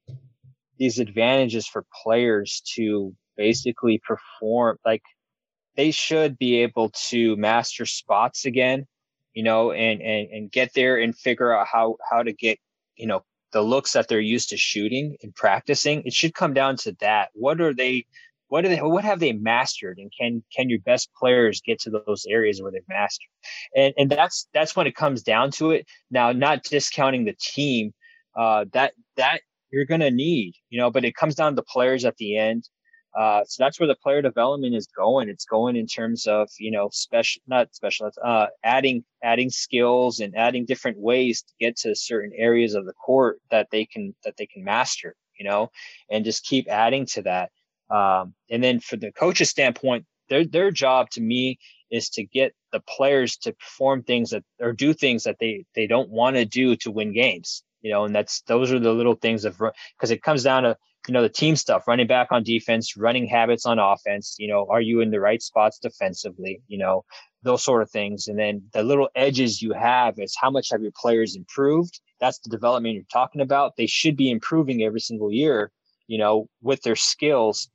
these 0.80 0.98
advantages 0.98 1.68
for 1.68 1.86
players 2.04 2.64
to 2.76 3.14
basically 3.38 4.02
perform 4.06 4.78
like 4.86 5.04
they 5.78 5.92
should 5.92 6.38
be 6.38 6.58
able 6.58 6.90
to 7.10 7.36
master 7.38 7.86
spots 7.86 8.46
again 8.46 8.88
you 9.34 9.44
know, 9.44 9.72
and, 9.72 10.02
and, 10.02 10.30
and 10.32 10.52
get 10.52 10.74
there 10.74 10.98
and 10.98 11.16
figure 11.16 11.56
out 11.56 11.68
how, 11.68 11.98
how 12.10 12.24
to 12.24 12.34
get, 12.34 12.60
you 12.96 13.08
know, 13.08 13.24
the 13.52 13.62
looks 13.62 13.94
that 13.94 14.08
they're 14.08 14.20
used 14.20 14.50
to 14.50 14.58
shooting 14.58 15.16
and 15.24 15.34
practicing. 15.34 16.04
It 16.06 16.14
should 16.14 16.36
come 16.36 16.54
down 16.54 16.78
to 16.78 16.96
that. 17.00 17.30
What 17.34 17.62
are 17.62 17.74
they, 17.74 18.06
what 18.48 18.66
are 18.66 18.68
they, 18.70 18.82
what 18.82 19.04
have 19.04 19.20
they 19.20 19.34
mastered? 19.34 19.98
And 19.98 20.12
can, 20.20 20.44
can 20.56 20.70
your 20.70 20.80
best 20.82 21.10
players 21.18 21.62
get 21.66 21.80
to 21.82 21.90
those 22.06 22.26
areas 22.30 22.62
where 22.62 22.72
they've 22.72 22.82
mastered? 22.90 23.30
And, 23.76 23.94
and 23.98 24.10
that's, 24.10 24.48
that's 24.54 24.76
when 24.76 24.88
it 24.88 24.96
comes 24.96 25.24
down 25.24 25.52
to 25.52 25.72
it. 25.72 25.88
Now, 26.12 26.32
not 26.32 26.64
discounting 26.64 27.26
the 27.26 27.36
team, 27.40 27.94
uh, 28.36 28.66
that, 28.74 28.94
that 29.18 29.42
you're 29.72 29.86
going 29.86 30.02
to 30.02 30.12
need, 30.12 30.54
you 30.70 30.80
know, 30.80 30.90
but 30.90 31.06
it 31.06 31.16
comes 31.16 31.36
down 31.36 31.56
to 31.56 31.62
players 31.62 32.06
at 32.06 32.18
the 32.18 32.38
end. 32.38 32.68
Uh, 33.18 33.44
so 33.48 33.64
that's 33.64 33.80
where 33.80 33.88
the 33.88 33.96
player 33.96 34.22
development 34.22 34.76
is 34.76 34.88
going. 34.88 35.30
It's 35.30 35.46
going 35.46 35.76
in 35.76 35.88
terms 35.88 36.28
of 36.28 36.48
you 36.60 36.70
know 36.70 36.90
special, 36.92 37.42
not 37.48 37.74
special, 37.74 38.12
uh, 38.24 38.48
adding 38.64 39.04
adding 39.24 39.50
skills 39.50 40.20
and 40.20 40.36
adding 40.38 40.66
different 40.66 41.00
ways 41.00 41.42
to 41.42 41.54
get 41.60 41.76
to 41.78 41.96
certain 41.96 42.32
areas 42.38 42.76
of 42.76 42.86
the 42.86 42.94
court 42.94 43.40
that 43.50 43.68
they 43.72 43.86
can 43.86 44.14
that 44.26 44.36
they 44.38 44.46
can 44.46 44.64
master. 44.64 45.16
You 45.40 45.46
know, 45.46 45.72
and 46.12 46.24
just 46.24 46.46
keep 46.46 46.68
adding 46.70 47.06
to 47.08 47.24
that. 47.24 47.52
Um, 47.90 48.36
and 48.52 48.64
then 48.64 48.80
for 48.80 48.98
the 48.98 49.12
coach's 49.12 49.50
standpoint, 49.50 50.06
their 50.30 50.46
their 50.46 50.70
job 50.70 51.10
to 51.12 51.22
me 51.22 51.58
is 51.90 52.10
to 52.10 52.24
get 52.24 52.54
the 52.72 52.82
players 52.82 53.38
to 53.38 53.54
perform 53.54 54.04
things 54.04 54.30
that 54.30 54.44
or 54.60 54.72
do 54.72 54.94
things 54.94 55.24
that 55.24 55.38
they 55.40 55.66
they 55.74 55.88
don't 55.88 56.10
want 56.12 56.36
to 56.36 56.46
do 56.46 56.76
to 56.76 56.92
win 56.92 57.12
games 57.12 57.64
you 57.82 57.92
know 57.92 58.06
and 58.06 58.16
that's 58.16 58.42
those 58.42 58.72
are 58.72 58.80
the 58.80 58.94
little 58.94 59.16
things 59.16 59.46
of 59.46 59.58
because 59.98 60.12
it 60.12 60.22
comes 60.22 60.44
down 60.44 60.64
to 60.64 60.78
you 61.08 61.14
know, 61.14 61.22
the 61.22 61.30
team 61.30 61.56
stuff, 61.56 61.88
running 61.88 62.08
back 62.08 62.28
on 62.32 62.44
defense, 62.44 62.98
running 62.98 63.26
habits 63.26 63.66
on 63.66 63.80
offense. 63.80 64.36
You 64.38 64.48
know, 64.48 64.68
are 64.70 64.82
you 64.82 65.02
in 65.02 65.12
the 65.12 65.20
right 65.20 65.42
spots 65.42 65.80
defensively? 65.80 66.62
You 66.68 66.78
know, 66.78 67.04
those 67.44 67.64
sort 67.64 67.82
of 67.82 67.90
things. 67.90 68.28
And 68.28 68.38
then 68.38 68.64
the 68.74 68.84
little 68.84 69.10
edges 69.16 69.62
you 69.62 69.74
have 69.74 70.20
is 70.20 70.36
how 70.40 70.50
much 70.50 70.70
have 70.72 70.82
your 70.82 70.92
players 70.96 71.36
improved? 71.36 72.00
That's 72.20 72.40
the 72.40 72.50
development 72.50 72.96
you're 72.96 73.04
talking 73.12 73.42
about. 73.42 73.78
They 73.78 73.88
should 73.88 74.18
be 74.18 74.30
improving 74.30 74.84
every 74.84 75.00
single 75.00 75.32
year, 75.32 75.72
you 76.08 76.18
know, 76.18 76.50
with 76.62 76.82
their 76.82 76.98
skills 76.98 77.70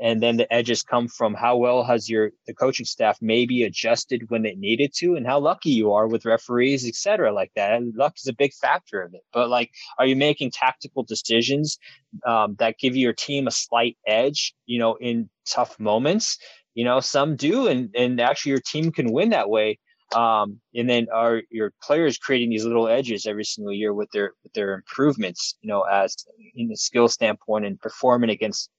and 0.00 0.22
then 0.22 0.36
the 0.36 0.52
edges 0.52 0.82
come 0.82 1.08
from 1.08 1.34
how 1.34 1.56
well 1.56 1.82
has 1.82 2.08
your 2.08 2.30
the 2.46 2.54
coaching 2.54 2.86
staff 2.86 3.18
maybe 3.20 3.62
adjusted 3.62 4.22
when 4.28 4.44
it 4.44 4.58
needed 4.58 4.92
to 4.96 5.14
and 5.14 5.26
how 5.26 5.38
lucky 5.38 5.70
you 5.70 5.92
are 5.92 6.06
with 6.06 6.24
referees 6.24 6.86
etc 6.86 7.32
like 7.32 7.50
that. 7.56 7.72
And 7.72 7.94
luck 7.96 8.14
is 8.16 8.28
a 8.28 8.32
big 8.32 8.52
factor 8.54 9.02
of 9.02 9.14
it. 9.14 9.22
But 9.32 9.48
like 9.48 9.70
are 9.98 10.06
you 10.06 10.16
making 10.16 10.52
tactical 10.52 11.02
decisions 11.02 11.78
um, 12.26 12.56
that 12.58 12.78
give 12.78 12.96
your 12.96 13.12
team 13.12 13.46
a 13.46 13.52
slight 13.52 13.96
edge 14.06 14.54
you 14.66 14.78
know 14.78 14.96
in 15.00 15.28
tough 15.48 15.78
moments? 15.78 16.38
You 16.74 16.84
know 16.84 17.00
some 17.00 17.36
do 17.36 17.66
and 17.66 17.90
and 17.96 18.20
actually 18.20 18.50
your 18.50 18.60
team 18.60 18.92
can 18.92 19.12
win 19.12 19.30
that 19.30 19.50
way 19.50 19.78
um, 20.14 20.60
and 20.74 20.88
then 20.88 21.06
are 21.12 21.42
your 21.50 21.72
players 21.82 22.16
creating 22.18 22.50
these 22.50 22.64
little 22.64 22.88
edges 22.88 23.26
every 23.26 23.44
single 23.44 23.74
year 23.74 23.92
with 23.92 24.10
their 24.12 24.32
with 24.42 24.52
their 24.54 24.74
improvements 24.74 25.56
you 25.60 25.68
know 25.68 25.82
as 25.82 26.16
in 26.54 26.68
the 26.68 26.76
skill 26.76 27.08
standpoint 27.08 27.66
and 27.66 27.80
performing 27.80 28.30
against 28.30 28.70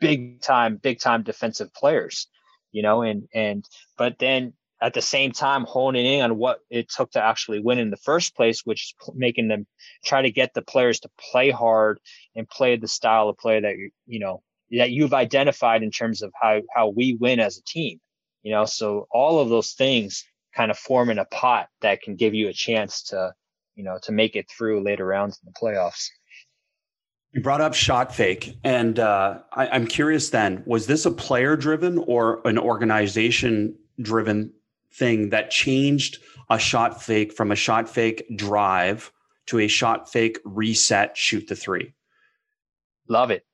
big 0.00 0.40
time, 0.40 0.76
big 0.76 1.00
time 1.00 1.22
defensive 1.22 1.72
players, 1.74 2.28
you 2.72 2.82
know, 2.82 3.02
and, 3.02 3.28
and, 3.34 3.64
but 3.96 4.18
then 4.18 4.52
at 4.80 4.94
the 4.94 5.02
same 5.02 5.32
time 5.32 5.64
honing 5.64 6.06
in 6.06 6.22
on 6.22 6.38
what 6.38 6.60
it 6.70 6.88
took 6.88 7.10
to 7.10 7.22
actually 7.22 7.60
win 7.60 7.78
in 7.78 7.90
the 7.90 7.96
first 7.96 8.36
place, 8.36 8.64
which 8.64 8.94
is 9.00 9.12
making 9.14 9.48
them 9.48 9.66
try 10.04 10.22
to 10.22 10.30
get 10.30 10.54
the 10.54 10.62
players 10.62 11.00
to 11.00 11.10
play 11.30 11.50
hard 11.50 11.98
and 12.36 12.48
play 12.48 12.76
the 12.76 12.88
style 12.88 13.28
of 13.28 13.38
play 13.38 13.60
that 13.60 13.74
you, 14.06 14.20
know, 14.20 14.42
that 14.70 14.90
you've 14.90 15.14
identified 15.14 15.82
in 15.82 15.90
terms 15.90 16.22
of 16.22 16.32
how, 16.40 16.60
how 16.74 16.88
we 16.88 17.14
win 17.14 17.40
as 17.40 17.58
a 17.58 17.64
team, 17.64 17.98
you 18.42 18.52
know, 18.52 18.64
so 18.64 19.06
all 19.10 19.40
of 19.40 19.48
those 19.48 19.72
things 19.72 20.24
kind 20.54 20.70
of 20.70 20.78
form 20.78 21.10
in 21.10 21.18
a 21.18 21.24
pot 21.24 21.68
that 21.80 22.02
can 22.02 22.16
give 22.16 22.34
you 22.34 22.48
a 22.48 22.52
chance 22.52 23.02
to, 23.04 23.32
you 23.74 23.84
know, 23.84 23.98
to 24.02 24.12
make 24.12 24.36
it 24.36 24.46
through 24.50 24.82
later 24.82 25.04
rounds 25.04 25.40
in 25.42 25.52
the 25.52 25.58
playoffs. 25.58 26.08
You 27.32 27.42
brought 27.42 27.60
up 27.60 27.74
shot 27.74 28.14
fake, 28.14 28.56
and 28.64 28.98
uh, 28.98 29.40
I, 29.52 29.68
I'm 29.68 29.86
curious. 29.86 30.30
Then, 30.30 30.62
was 30.66 30.86
this 30.86 31.04
a 31.04 31.10
player-driven 31.10 31.98
or 31.98 32.40
an 32.46 32.58
organization-driven 32.58 34.52
thing 34.92 35.28
that 35.30 35.50
changed 35.50 36.18
a 36.48 36.58
shot 36.58 37.02
fake 37.02 37.34
from 37.34 37.52
a 37.52 37.56
shot 37.56 37.88
fake 37.88 38.24
drive 38.34 39.12
to 39.46 39.58
a 39.58 39.68
shot 39.68 40.10
fake 40.10 40.38
reset, 40.44 41.16
shoot 41.16 41.46
the 41.48 41.56
three? 41.56 41.92
Love 43.08 43.30
it. 43.30 43.44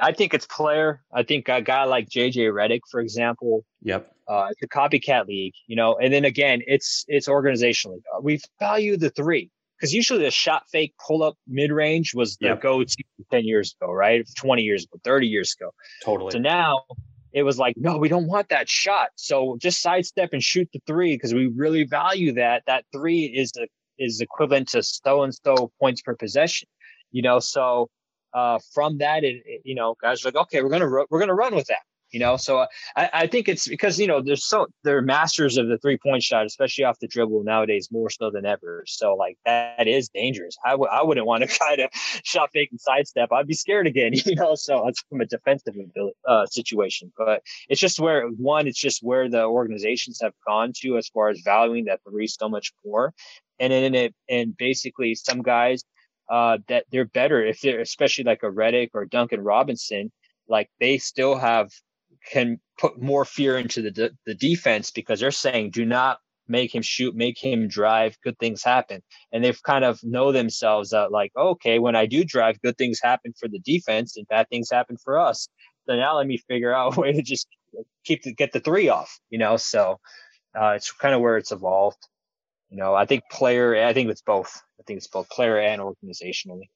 I 0.00 0.12
think 0.12 0.34
it's 0.34 0.46
player. 0.46 1.02
I 1.12 1.22
think 1.22 1.48
a 1.48 1.60
guy 1.60 1.84
like 1.84 2.08
JJ 2.08 2.52
Redick, 2.52 2.80
for 2.90 3.00
example. 3.00 3.64
Yep. 3.82 4.12
Uh, 4.26 4.48
it's 4.50 4.62
a 4.62 4.68
copycat 4.68 5.26
league, 5.26 5.54
you 5.66 5.76
know. 5.76 5.96
And 5.96 6.12
then 6.12 6.24
again, 6.24 6.62
it's 6.66 7.04
it's 7.08 7.28
organizationally. 7.28 8.00
We 8.22 8.40
value 8.58 8.96
the 8.96 9.10
three 9.10 9.50
because 9.80 9.94
usually 9.94 10.22
the 10.22 10.30
shot 10.30 10.64
fake 10.70 10.94
pull 11.04 11.22
up 11.22 11.36
mid 11.48 11.72
range 11.72 12.14
was 12.14 12.36
the 12.36 12.48
yep. 12.48 12.60
go 12.60 12.84
to 12.84 12.96
10 13.30 13.44
years 13.44 13.74
ago, 13.80 13.90
right? 13.90 14.28
20 14.36 14.62
years 14.62 14.84
ago, 14.84 15.00
30 15.04 15.26
years 15.26 15.56
ago. 15.58 15.72
Totally. 16.04 16.32
So 16.32 16.38
now 16.38 16.82
it 17.32 17.44
was 17.44 17.58
like, 17.58 17.76
no, 17.78 17.96
we 17.96 18.08
don't 18.08 18.26
want 18.26 18.50
that 18.50 18.68
shot. 18.68 19.08
So 19.16 19.56
just 19.58 19.80
sidestep 19.80 20.30
and 20.32 20.42
shoot 20.42 20.68
the 20.72 20.80
three 20.86 21.14
because 21.14 21.32
we 21.32 21.46
really 21.46 21.84
value 21.84 22.32
that. 22.34 22.64
That 22.66 22.84
three 22.92 23.24
is 23.24 23.52
the 23.52 23.68
is 23.98 24.20
equivalent 24.20 24.68
to 24.68 24.82
so 24.82 25.22
and 25.22 25.34
so 25.34 25.70
points 25.80 26.02
per 26.02 26.14
possession. 26.14 26.68
You 27.12 27.22
know, 27.22 27.38
so 27.38 27.88
uh, 28.34 28.58
from 28.74 28.98
that, 28.98 29.24
it, 29.24 29.42
it, 29.44 29.62
you 29.64 29.74
know, 29.74 29.96
guys 30.02 30.24
are 30.24 30.28
like, 30.28 30.36
okay, 30.36 30.62
we're 30.62 30.70
gonna 30.70 30.90
we're 31.08 31.20
gonna 31.20 31.34
run 31.34 31.54
with 31.54 31.66
that 31.66 31.80
you 32.10 32.20
know? 32.20 32.36
So 32.36 32.58
uh, 32.58 32.66
I, 32.96 33.10
I 33.12 33.26
think 33.26 33.48
it's 33.48 33.68
because 33.68 33.98
you 33.98 34.06
know 34.06 34.20
they're 34.22 34.36
so 34.36 34.66
they're 34.84 35.02
masters 35.02 35.56
of 35.56 35.68
the 35.68 35.78
three 35.78 35.98
point 35.98 36.22
shot 36.22 36.46
especially 36.46 36.84
off 36.84 36.98
the 36.98 37.08
dribble 37.08 37.44
nowadays 37.44 37.88
more 37.90 38.10
so 38.10 38.30
than 38.30 38.46
ever. 38.46 38.84
So 38.86 39.14
like 39.14 39.38
that 39.44 39.86
is 39.86 40.08
dangerous. 40.08 40.56
I 40.64 40.70
w- 40.70 40.90
I 40.90 41.02
wouldn't 41.02 41.26
want 41.26 41.42
to 41.42 41.48
try 41.58 41.76
to 41.76 41.88
shot 41.92 42.50
fake 42.52 42.70
and 42.70 42.80
sidestep. 42.80 43.32
I'd 43.32 43.46
be 43.46 43.54
scared 43.54 43.86
again 43.86 44.12
you 44.26 44.34
know? 44.34 44.54
So 44.54 44.86
it's 44.88 45.02
from 45.08 45.20
a 45.20 45.26
defensive 45.26 45.74
uh, 46.26 46.46
situation. 46.46 47.12
But 47.16 47.42
it's 47.68 47.80
just 47.80 48.00
where 48.00 48.26
one 48.28 48.66
it's 48.66 48.80
just 48.80 49.02
where 49.02 49.28
the 49.28 49.44
organizations 49.44 50.18
have 50.22 50.32
gone 50.46 50.72
to 50.82 50.96
as 50.96 51.08
far 51.08 51.28
as 51.28 51.40
valuing 51.44 51.86
that 51.86 52.00
three 52.08 52.26
so 52.26 52.48
much 52.48 52.72
more. 52.84 53.14
And 53.58 53.72
then 53.72 53.94
it 53.94 54.14
and 54.28 54.56
basically 54.56 55.14
some 55.14 55.42
guys 55.42 55.84
uh, 56.30 56.58
that 56.68 56.84
they're 56.92 57.04
better 57.04 57.44
if 57.44 57.60
they're 57.60 57.80
especially 57.80 58.24
like 58.24 58.42
a 58.42 58.46
Redick 58.46 58.90
or 58.94 59.04
Duncan 59.04 59.42
Robinson 59.42 60.12
like 60.50 60.68
they 60.80 60.98
still 60.98 61.36
have 61.36 61.70
can 62.30 62.60
put 62.78 63.00
more 63.00 63.24
fear 63.24 63.58
into 63.58 63.82
the 63.82 63.90
de- 63.90 64.10
the 64.26 64.34
defense 64.34 64.90
because 64.90 65.20
they're 65.20 65.30
saying 65.30 65.70
do 65.70 65.84
not 65.84 66.18
make 66.50 66.74
him 66.74 66.82
shoot, 66.82 67.14
make 67.14 67.38
him 67.38 67.68
drive, 67.68 68.18
good 68.22 68.38
things 68.38 68.62
happen. 68.62 69.00
And 69.32 69.42
they've 69.42 69.62
kind 69.62 69.84
of 69.84 70.00
know 70.02 70.32
themselves 70.32 70.90
that 70.90 71.12
like, 71.12 71.30
okay, 71.36 71.78
when 71.78 71.96
I 71.96 72.06
do 72.06 72.24
drive, 72.24 72.60
good 72.60 72.76
things 72.76 72.98
happen 73.00 73.32
for 73.38 73.48
the 73.48 73.60
defense 73.60 74.16
and 74.16 74.26
bad 74.26 74.48
things 74.50 74.68
happen 74.70 74.96
for 75.02 75.18
us. 75.18 75.48
So 75.88 75.96
now 75.96 76.16
let 76.16 76.26
me 76.26 76.38
figure 76.48 76.74
out 76.74 76.96
a 76.96 77.00
way 77.00 77.12
to 77.12 77.22
just 77.22 77.46
keep 78.04 78.24
the, 78.24 78.34
get 78.34 78.52
the 78.52 78.60
three 78.60 78.88
off, 78.88 79.18
you 79.30 79.38
know? 79.38 79.56
So 79.56 80.00
uh, 80.60 80.70
it's 80.70 80.90
kind 80.90 81.14
of 81.14 81.20
where 81.20 81.36
it's 81.36 81.52
evolved. 81.52 82.04
You 82.68 82.76
know, 82.76 82.94
I 82.94 83.06
think 83.06 83.22
player, 83.30 83.84
I 83.84 83.92
think 83.92 84.10
it's 84.10 84.22
both. 84.22 84.60
I 84.78 84.82
think 84.84 84.98
it's 84.98 85.08
both 85.08 85.28
player 85.30 85.58
and 85.58 85.80
organizationally. 85.80 86.68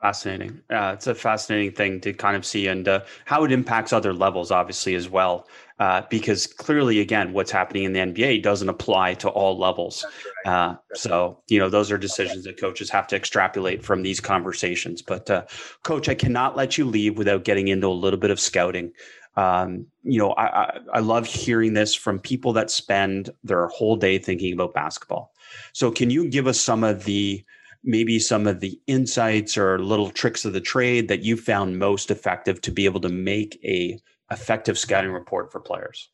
Fascinating. 0.00 0.62
Uh, 0.70 0.92
it's 0.94 1.06
a 1.08 1.14
fascinating 1.14 1.72
thing 1.72 2.00
to 2.00 2.14
kind 2.14 2.34
of 2.34 2.46
see 2.46 2.68
and 2.68 2.88
uh, 2.88 3.00
how 3.26 3.44
it 3.44 3.52
impacts 3.52 3.92
other 3.92 4.14
levels, 4.14 4.50
obviously, 4.50 4.94
as 4.94 5.10
well. 5.10 5.46
Uh, 5.78 6.02
because 6.08 6.46
clearly, 6.46 7.00
again, 7.00 7.34
what's 7.34 7.50
happening 7.50 7.84
in 7.84 7.92
the 7.92 8.00
NBA 8.00 8.42
doesn't 8.42 8.70
apply 8.70 9.12
to 9.14 9.28
all 9.28 9.58
levels. 9.58 10.06
Uh, 10.46 10.76
so, 10.94 11.42
you 11.48 11.58
know, 11.58 11.68
those 11.68 11.90
are 11.90 11.98
decisions 11.98 12.44
that 12.44 12.58
coaches 12.58 12.88
have 12.88 13.06
to 13.08 13.16
extrapolate 13.16 13.84
from 13.84 14.02
these 14.02 14.20
conversations. 14.20 15.02
But, 15.02 15.28
uh, 15.28 15.44
coach, 15.82 16.08
I 16.08 16.14
cannot 16.14 16.56
let 16.56 16.78
you 16.78 16.86
leave 16.86 17.18
without 17.18 17.44
getting 17.44 17.68
into 17.68 17.86
a 17.86 17.88
little 17.88 18.20
bit 18.20 18.30
of 18.30 18.40
scouting. 18.40 18.92
Um, 19.36 19.86
you 20.02 20.18
know, 20.18 20.30
I, 20.32 20.62
I, 20.62 20.78
I 20.94 20.98
love 21.00 21.26
hearing 21.26 21.74
this 21.74 21.94
from 21.94 22.18
people 22.18 22.54
that 22.54 22.70
spend 22.70 23.30
their 23.44 23.68
whole 23.68 23.96
day 23.96 24.18
thinking 24.18 24.54
about 24.54 24.72
basketball. 24.72 25.32
So, 25.74 25.90
can 25.90 26.08
you 26.08 26.28
give 26.28 26.46
us 26.46 26.60
some 26.60 26.84
of 26.84 27.04
the 27.04 27.44
maybe 27.82 28.18
some 28.18 28.46
of 28.46 28.60
the 28.60 28.80
insights 28.86 29.56
or 29.56 29.78
little 29.78 30.10
tricks 30.10 30.44
of 30.44 30.52
the 30.52 30.60
trade 30.60 31.08
that 31.08 31.22
you 31.22 31.36
found 31.36 31.78
most 31.78 32.10
effective 32.10 32.60
to 32.62 32.70
be 32.70 32.84
able 32.84 33.00
to 33.00 33.08
make 33.08 33.58
a 33.64 33.98
effective 34.30 34.78
scouting 34.78 35.12
report 35.12 35.50
for 35.50 35.60
players? 35.60 36.10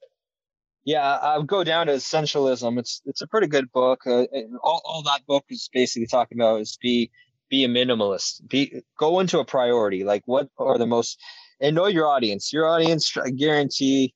Yeah, 0.84 1.16
I'll 1.16 1.42
go 1.42 1.64
down 1.64 1.88
to 1.88 1.94
essentialism. 1.94 2.78
It's 2.78 3.02
it's 3.06 3.20
a 3.20 3.26
pretty 3.26 3.48
good 3.48 3.70
book. 3.72 4.06
Uh, 4.06 4.26
all, 4.62 4.80
all 4.84 5.02
that 5.02 5.26
book 5.26 5.44
is 5.48 5.68
basically 5.72 6.06
talking 6.06 6.38
about 6.38 6.60
is 6.60 6.78
be 6.80 7.10
be 7.50 7.64
a 7.64 7.68
minimalist. 7.68 8.46
Be 8.48 8.82
go 8.98 9.18
into 9.18 9.40
a 9.40 9.44
priority. 9.44 10.04
Like 10.04 10.22
what 10.26 10.48
are 10.58 10.78
the 10.78 10.86
most 10.86 11.18
and 11.60 11.74
know 11.74 11.86
your 11.86 12.06
audience. 12.06 12.52
Your 12.52 12.66
audience, 12.68 13.16
I 13.16 13.30
guarantee, 13.30 14.14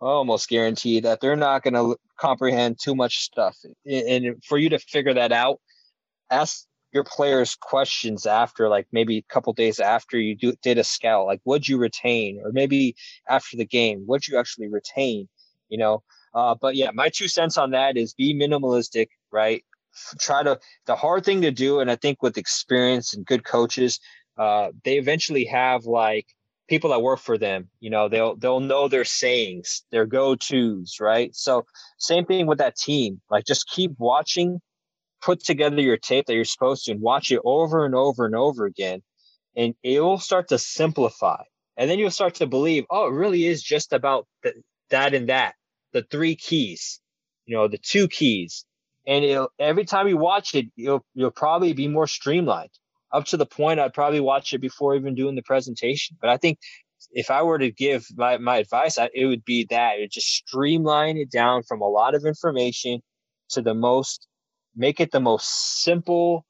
almost 0.00 0.48
guarantee 0.48 1.00
that 1.00 1.20
they're 1.20 1.36
not 1.36 1.62
going 1.62 1.74
to 1.74 1.96
comprehend 2.18 2.78
too 2.80 2.94
much 2.94 3.18
stuff. 3.18 3.56
And 3.86 4.42
for 4.44 4.58
you 4.58 4.68
to 4.70 4.78
figure 4.78 5.14
that 5.14 5.32
out, 5.32 5.60
ask 6.30 6.66
your 6.92 7.04
players 7.04 7.54
questions 7.54 8.26
after 8.26 8.68
like 8.68 8.86
maybe 8.92 9.18
a 9.18 9.32
couple 9.32 9.52
days 9.52 9.78
after 9.80 10.18
you 10.18 10.34
do, 10.36 10.54
did 10.62 10.78
a 10.78 10.84
scout 10.84 11.26
like 11.26 11.40
what'd 11.44 11.68
you 11.68 11.78
retain? 11.78 12.40
Or 12.44 12.52
maybe 12.52 12.96
after 13.28 13.56
the 13.56 13.64
game 13.66 14.02
what'd 14.06 14.28
you 14.28 14.38
actually 14.38 14.68
retain 14.68 15.28
you 15.68 15.78
know? 15.78 16.02
Uh, 16.34 16.54
but 16.60 16.76
yeah 16.76 16.90
my 16.92 17.08
two 17.08 17.28
cents 17.28 17.56
on 17.58 17.70
that 17.70 17.96
is 17.96 18.14
be 18.14 18.34
minimalistic 18.34 19.08
right? 19.32 19.64
Try 20.20 20.42
to 20.42 20.58
the 20.86 20.96
hard 20.96 21.24
thing 21.24 21.42
to 21.42 21.50
do 21.50 21.80
and 21.80 21.90
i 21.90 21.96
think 21.96 22.22
with 22.22 22.38
experience 22.38 23.14
and 23.14 23.26
good 23.26 23.44
coaches 23.44 24.00
uh, 24.38 24.70
they 24.84 24.96
eventually 24.96 25.44
have 25.44 25.84
like 25.84 26.26
people 26.68 26.90
that 26.90 27.02
work 27.02 27.18
for 27.20 27.36
them 27.36 27.68
you 27.80 27.90
know? 27.90 28.08
They'll 28.08 28.36
they'll 28.36 28.60
know 28.60 28.88
their 28.88 29.04
sayings 29.04 29.82
their 29.90 30.06
go-to's 30.06 30.98
right? 31.00 31.34
So 31.34 31.66
same 31.98 32.24
thing 32.24 32.46
with 32.46 32.58
that 32.58 32.76
team 32.76 33.20
like 33.30 33.44
just 33.44 33.68
keep 33.68 33.92
watching 33.98 34.60
put 35.22 35.44
together 35.44 35.80
your 35.80 35.96
tape 35.96 36.26
that 36.26 36.34
you're 36.34 36.44
supposed 36.44 36.84
to 36.84 36.92
and 36.92 37.00
watch 37.00 37.30
it 37.30 37.40
over 37.44 37.84
and 37.84 37.94
over 37.94 38.26
and 38.26 38.34
over 38.34 38.66
again 38.66 39.02
and 39.56 39.74
it 39.82 40.00
will 40.00 40.18
start 40.18 40.48
to 40.48 40.58
simplify. 40.58 41.42
And 41.76 41.90
then 41.90 41.98
you'll 41.98 42.10
start 42.10 42.36
to 42.36 42.46
believe 42.46 42.84
oh 42.90 43.06
it 43.08 43.12
really 43.12 43.46
is 43.46 43.62
just 43.62 43.92
about 43.92 44.26
the, 44.42 44.54
that 44.90 45.14
and 45.14 45.28
that 45.28 45.54
the 45.92 46.02
three 46.02 46.36
keys 46.36 47.00
you 47.46 47.56
know 47.56 47.68
the 47.68 47.78
two 47.78 48.08
keys. 48.08 48.64
And 49.06 49.24
it'll, 49.24 49.48
every 49.58 49.84
time 49.84 50.08
you 50.08 50.16
watch 50.16 50.54
it 50.54 50.66
you'll 50.76 51.04
you'll 51.14 51.30
probably 51.30 51.72
be 51.72 51.88
more 51.88 52.06
streamlined. 52.06 52.70
Up 53.12 53.24
to 53.26 53.36
the 53.36 53.46
point 53.46 53.80
i'd 53.80 53.94
probably 53.94 54.20
watch 54.20 54.52
it 54.52 54.60
before 54.60 54.94
even 54.94 55.14
doing 55.14 55.34
the 55.34 55.42
presentation. 55.42 56.16
But 56.20 56.30
i 56.30 56.36
think 56.36 56.58
if 57.12 57.30
i 57.30 57.42
were 57.42 57.58
to 57.58 57.70
give 57.70 58.06
my, 58.16 58.38
my 58.38 58.58
advice 58.58 58.98
I, 58.98 59.10
it 59.14 59.26
would 59.26 59.44
be 59.44 59.66
that. 59.70 59.98
It 59.98 60.12
just 60.12 60.28
streamline 60.28 61.16
it 61.16 61.30
down 61.30 61.62
from 61.62 61.80
a 61.80 61.88
lot 61.88 62.14
of 62.14 62.24
information 62.24 63.00
to 63.50 63.62
the 63.62 63.74
most 63.74 64.26
make 64.74 65.00
it 65.00 65.10
the 65.10 65.20
most 65.20 65.82
simple 65.82 66.46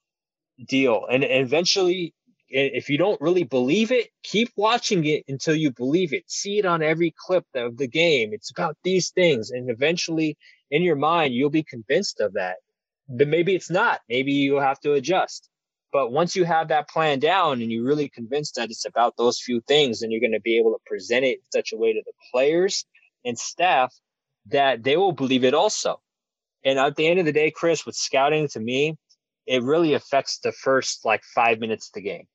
deal. 0.67 1.05
And 1.11 1.23
eventually, 1.23 2.13
if 2.49 2.89
you 2.89 2.97
don't 2.97 3.21
really 3.21 3.43
believe 3.43 3.91
it, 3.91 4.09
keep 4.23 4.49
watching 4.55 5.05
it 5.05 5.23
until 5.27 5.55
you 5.55 5.71
believe 5.71 6.13
it. 6.13 6.29
See 6.29 6.59
it 6.59 6.65
on 6.65 6.83
every 6.83 7.13
clip 7.17 7.45
of 7.55 7.77
the 7.77 7.87
game. 7.87 8.31
It's 8.33 8.51
about 8.51 8.77
these 8.83 9.09
things. 9.09 9.51
And 9.51 9.69
eventually, 9.69 10.37
in 10.69 10.83
your 10.83 10.95
mind, 10.95 11.33
you'll 11.33 11.49
be 11.49 11.63
convinced 11.63 12.19
of 12.19 12.33
that. 12.33 12.57
But 13.07 13.27
maybe 13.27 13.55
it's 13.55 13.69
not. 13.69 14.01
Maybe 14.09 14.33
you'll 14.33 14.61
have 14.61 14.79
to 14.81 14.93
adjust. 14.93 15.49
But 15.93 16.11
once 16.11 16.35
you 16.35 16.45
have 16.45 16.69
that 16.69 16.89
plan 16.89 17.19
down 17.19 17.61
and 17.61 17.71
you're 17.71 17.83
really 17.83 18.09
convinced 18.09 18.55
that 18.55 18.69
it's 18.69 18.85
about 18.85 19.17
those 19.17 19.41
few 19.41 19.61
things, 19.67 19.99
then 19.99 20.11
you're 20.11 20.21
going 20.21 20.31
to 20.31 20.39
be 20.39 20.57
able 20.57 20.71
to 20.71 20.79
present 20.85 21.25
it 21.25 21.39
in 21.39 21.51
such 21.53 21.73
a 21.73 21.77
way 21.77 21.93
to 21.93 22.01
the 22.05 22.13
players 22.31 22.85
and 23.25 23.37
staff 23.37 23.93
that 24.47 24.83
they 24.83 24.95
will 24.95 25.11
believe 25.11 25.43
it 25.43 25.53
also. 25.53 26.01
And 26.63 26.79
at 26.79 26.95
the 26.95 27.07
end 27.07 27.19
of 27.19 27.25
the 27.25 27.31
day, 27.31 27.51
Chris, 27.51 27.85
with 27.85 27.95
scouting 27.95 28.47
to 28.49 28.59
me, 28.59 28.95
it 29.47 29.63
really 29.63 29.93
affects 29.93 30.39
the 30.39 30.51
first 30.51 31.03
like 31.05 31.23
five 31.23 31.59
minutes 31.59 31.87
of 31.87 31.93
the 31.93 32.01
game. 32.01 32.25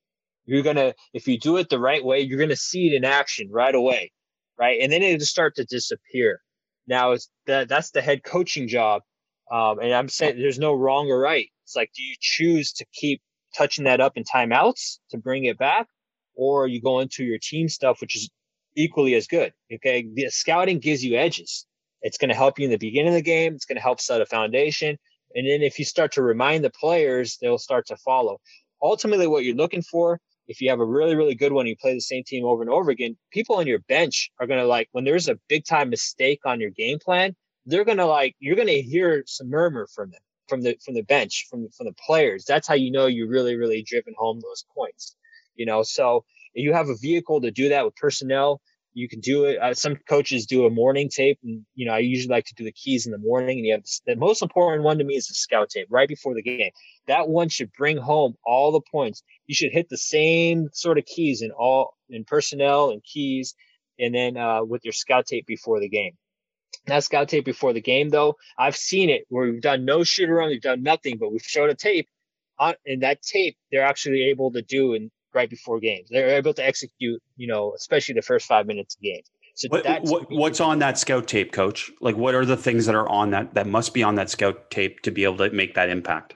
You're 0.44 0.62
gonna, 0.62 0.94
if 1.12 1.26
you 1.26 1.38
do 1.38 1.56
it 1.56 1.68
the 1.68 1.78
right 1.78 2.04
way, 2.04 2.20
you're 2.20 2.38
gonna 2.38 2.56
see 2.56 2.88
it 2.88 2.94
in 2.94 3.04
action 3.04 3.48
right 3.50 3.74
away, 3.74 4.12
right? 4.58 4.80
And 4.80 4.92
then 4.92 5.02
it'll 5.02 5.24
start 5.24 5.56
to 5.56 5.64
disappear. 5.64 6.40
Now, 6.86 7.12
it's 7.12 7.28
that 7.46 7.68
that's 7.68 7.90
the 7.90 8.00
head 8.00 8.22
coaching 8.22 8.68
job, 8.68 9.02
um, 9.50 9.80
and 9.80 9.92
I'm 9.92 10.08
saying 10.08 10.38
there's 10.38 10.58
no 10.58 10.72
wrong 10.72 11.08
or 11.10 11.18
right. 11.18 11.48
It's 11.64 11.74
like, 11.74 11.90
do 11.96 12.02
you 12.02 12.14
choose 12.20 12.72
to 12.74 12.86
keep 12.92 13.20
touching 13.56 13.84
that 13.84 14.00
up 14.00 14.16
in 14.16 14.24
timeouts 14.24 14.98
to 15.10 15.18
bring 15.18 15.44
it 15.44 15.58
back, 15.58 15.88
or 16.36 16.66
you 16.68 16.80
go 16.80 17.00
into 17.00 17.24
your 17.24 17.38
team 17.42 17.68
stuff, 17.68 18.00
which 18.00 18.14
is 18.14 18.30
equally 18.76 19.14
as 19.14 19.26
good. 19.26 19.52
Okay, 19.72 20.06
the 20.14 20.28
scouting 20.28 20.78
gives 20.78 21.04
you 21.04 21.16
edges. 21.16 21.66
It's 22.02 22.18
going 22.18 22.28
to 22.28 22.34
help 22.34 22.58
you 22.58 22.66
in 22.66 22.70
the 22.70 22.78
beginning 22.78 23.08
of 23.08 23.14
the 23.14 23.22
game. 23.22 23.54
It's 23.54 23.64
going 23.64 23.76
to 23.76 23.82
help 23.82 24.00
set 24.00 24.20
a 24.20 24.26
foundation. 24.26 24.98
And 25.34 25.48
then 25.48 25.62
if 25.62 25.78
you 25.78 25.84
start 25.84 26.12
to 26.12 26.22
remind 26.22 26.64
the 26.64 26.70
players, 26.70 27.36
they'll 27.40 27.58
start 27.58 27.86
to 27.88 27.96
follow. 27.96 28.38
Ultimately, 28.82 29.26
what 29.26 29.44
you're 29.44 29.56
looking 29.56 29.82
for, 29.82 30.20
if 30.48 30.60
you 30.60 30.70
have 30.70 30.80
a 30.80 30.84
really, 30.84 31.16
really 31.16 31.34
good 31.34 31.52
one, 31.52 31.66
you 31.66 31.76
play 31.76 31.94
the 31.94 32.00
same 32.00 32.22
team 32.24 32.44
over 32.44 32.62
and 32.62 32.70
over 32.70 32.90
again, 32.90 33.16
people 33.32 33.56
on 33.56 33.66
your 33.66 33.80
bench 33.80 34.30
are 34.38 34.46
going 34.46 34.60
to 34.60 34.66
like, 34.66 34.88
when 34.92 35.04
there's 35.04 35.28
a 35.28 35.38
big 35.48 35.64
time 35.64 35.90
mistake 35.90 36.40
on 36.46 36.60
your 36.60 36.70
game 36.70 36.98
plan, 36.98 37.34
they're 37.64 37.84
going 37.84 37.98
to 37.98 38.06
like, 38.06 38.36
you're 38.38 38.56
going 38.56 38.68
to 38.68 38.80
hear 38.82 39.24
some 39.26 39.50
murmur 39.50 39.88
from 39.94 40.10
them, 40.10 40.20
from 40.48 40.62
the, 40.62 40.78
from 40.84 40.94
the 40.94 41.02
bench, 41.02 41.46
from, 41.50 41.68
from 41.76 41.86
the 41.86 41.94
players. 42.06 42.44
That's 42.46 42.68
how 42.68 42.74
you 42.74 42.92
know 42.92 43.06
you 43.06 43.28
really, 43.28 43.56
really 43.56 43.82
driven 43.82 44.14
home 44.16 44.40
those 44.40 44.64
points, 44.76 45.16
you 45.56 45.66
know? 45.66 45.82
So 45.82 46.24
you 46.54 46.72
have 46.72 46.88
a 46.88 46.96
vehicle 46.96 47.40
to 47.40 47.50
do 47.50 47.70
that 47.70 47.84
with 47.84 47.96
personnel 47.96 48.60
you 48.96 49.10
can 49.10 49.20
do 49.20 49.44
it. 49.44 49.58
Uh, 49.60 49.74
some 49.74 49.96
coaches 50.08 50.46
do 50.46 50.64
a 50.64 50.70
morning 50.70 51.10
tape, 51.10 51.38
and 51.44 51.66
you 51.74 51.86
know 51.86 51.92
I 51.92 51.98
usually 51.98 52.32
like 52.32 52.46
to 52.46 52.54
do 52.54 52.64
the 52.64 52.72
keys 52.72 53.04
in 53.04 53.12
the 53.12 53.18
morning. 53.18 53.58
And 53.58 53.66
you 53.66 53.72
have 53.74 53.84
the 54.06 54.16
most 54.16 54.40
important 54.40 54.84
one 54.84 54.96
to 54.96 55.04
me 55.04 55.16
is 55.16 55.26
the 55.26 55.34
scout 55.34 55.68
tape 55.68 55.86
right 55.90 56.08
before 56.08 56.34
the 56.34 56.42
game. 56.42 56.70
That 57.06 57.28
one 57.28 57.50
should 57.50 57.70
bring 57.74 57.98
home 57.98 58.36
all 58.42 58.72
the 58.72 58.80
points. 58.90 59.22
You 59.46 59.54
should 59.54 59.70
hit 59.70 59.90
the 59.90 59.98
same 59.98 60.70
sort 60.72 60.96
of 60.96 61.04
keys 61.04 61.42
in 61.42 61.50
all 61.50 61.94
in 62.08 62.24
personnel 62.24 62.88
and 62.90 63.04
keys, 63.04 63.54
and 63.98 64.14
then 64.14 64.38
uh, 64.38 64.64
with 64.64 64.82
your 64.82 64.94
scout 64.94 65.26
tape 65.26 65.46
before 65.46 65.78
the 65.78 65.90
game. 65.90 66.12
That 66.86 67.04
scout 67.04 67.28
tape 67.28 67.44
before 67.44 67.74
the 67.74 67.82
game, 67.82 68.08
though, 68.08 68.36
I've 68.58 68.76
seen 68.76 69.10
it 69.10 69.26
where 69.28 69.50
we've 69.50 69.60
done 69.60 69.84
no 69.84 70.04
shoot 70.04 70.30
around, 70.30 70.48
we've 70.48 70.62
done 70.62 70.82
nothing, 70.82 71.18
but 71.18 71.30
we've 71.30 71.42
showed 71.42 71.68
a 71.68 71.74
tape 71.74 72.08
on, 72.58 72.76
and 72.86 73.02
that 73.02 73.20
tape 73.20 73.58
they're 73.70 73.84
actually 73.84 74.30
able 74.30 74.52
to 74.52 74.62
do 74.62 74.94
and 74.94 75.10
right 75.36 75.48
before 75.48 75.78
games. 75.78 76.08
They're 76.10 76.30
able 76.30 76.54
to 76.54 76.66
execute, 76.66 77.22
you 77.36 77.46
know, 77.46 77.74
especially 77.76 78.14
the 78.14 78.22
first 78.22 78.46
five 78.46 78.66
minutes 78.66 78.96
of 78.96 79.02
games. 79.02 79.30
So 79.54 79.68
what, 79.68 79.86
what, 80.02 80.30
what's 80.30 80.60
on 80.60 80.80
that 80.80 80.98
scout 80.98 81.28
tape, 81.28 81.52
coach? 81.52 81.90
Like, 82.00 82.16
what 82.16 82.34
are 82.34 82.44
the 82.44 82.56
things 82.56 82.86
that 82.86 82.94
are 82.94 83.08
on 83.08 83.30
that 83.30 83.54
that 83.54 83.66
must 83.66 83.94
be 83.94 84.02
on 84.02 84.16
that 84.16 84.28
scout 84.28 84.70
tape 84.70 85.00
to 85.02 85.10
be 85.10 85.24
able 85.24 85.38
to 85.38 85.50
make 85.50 85.74
that 85.74 85.88
impact? 85.88 86.34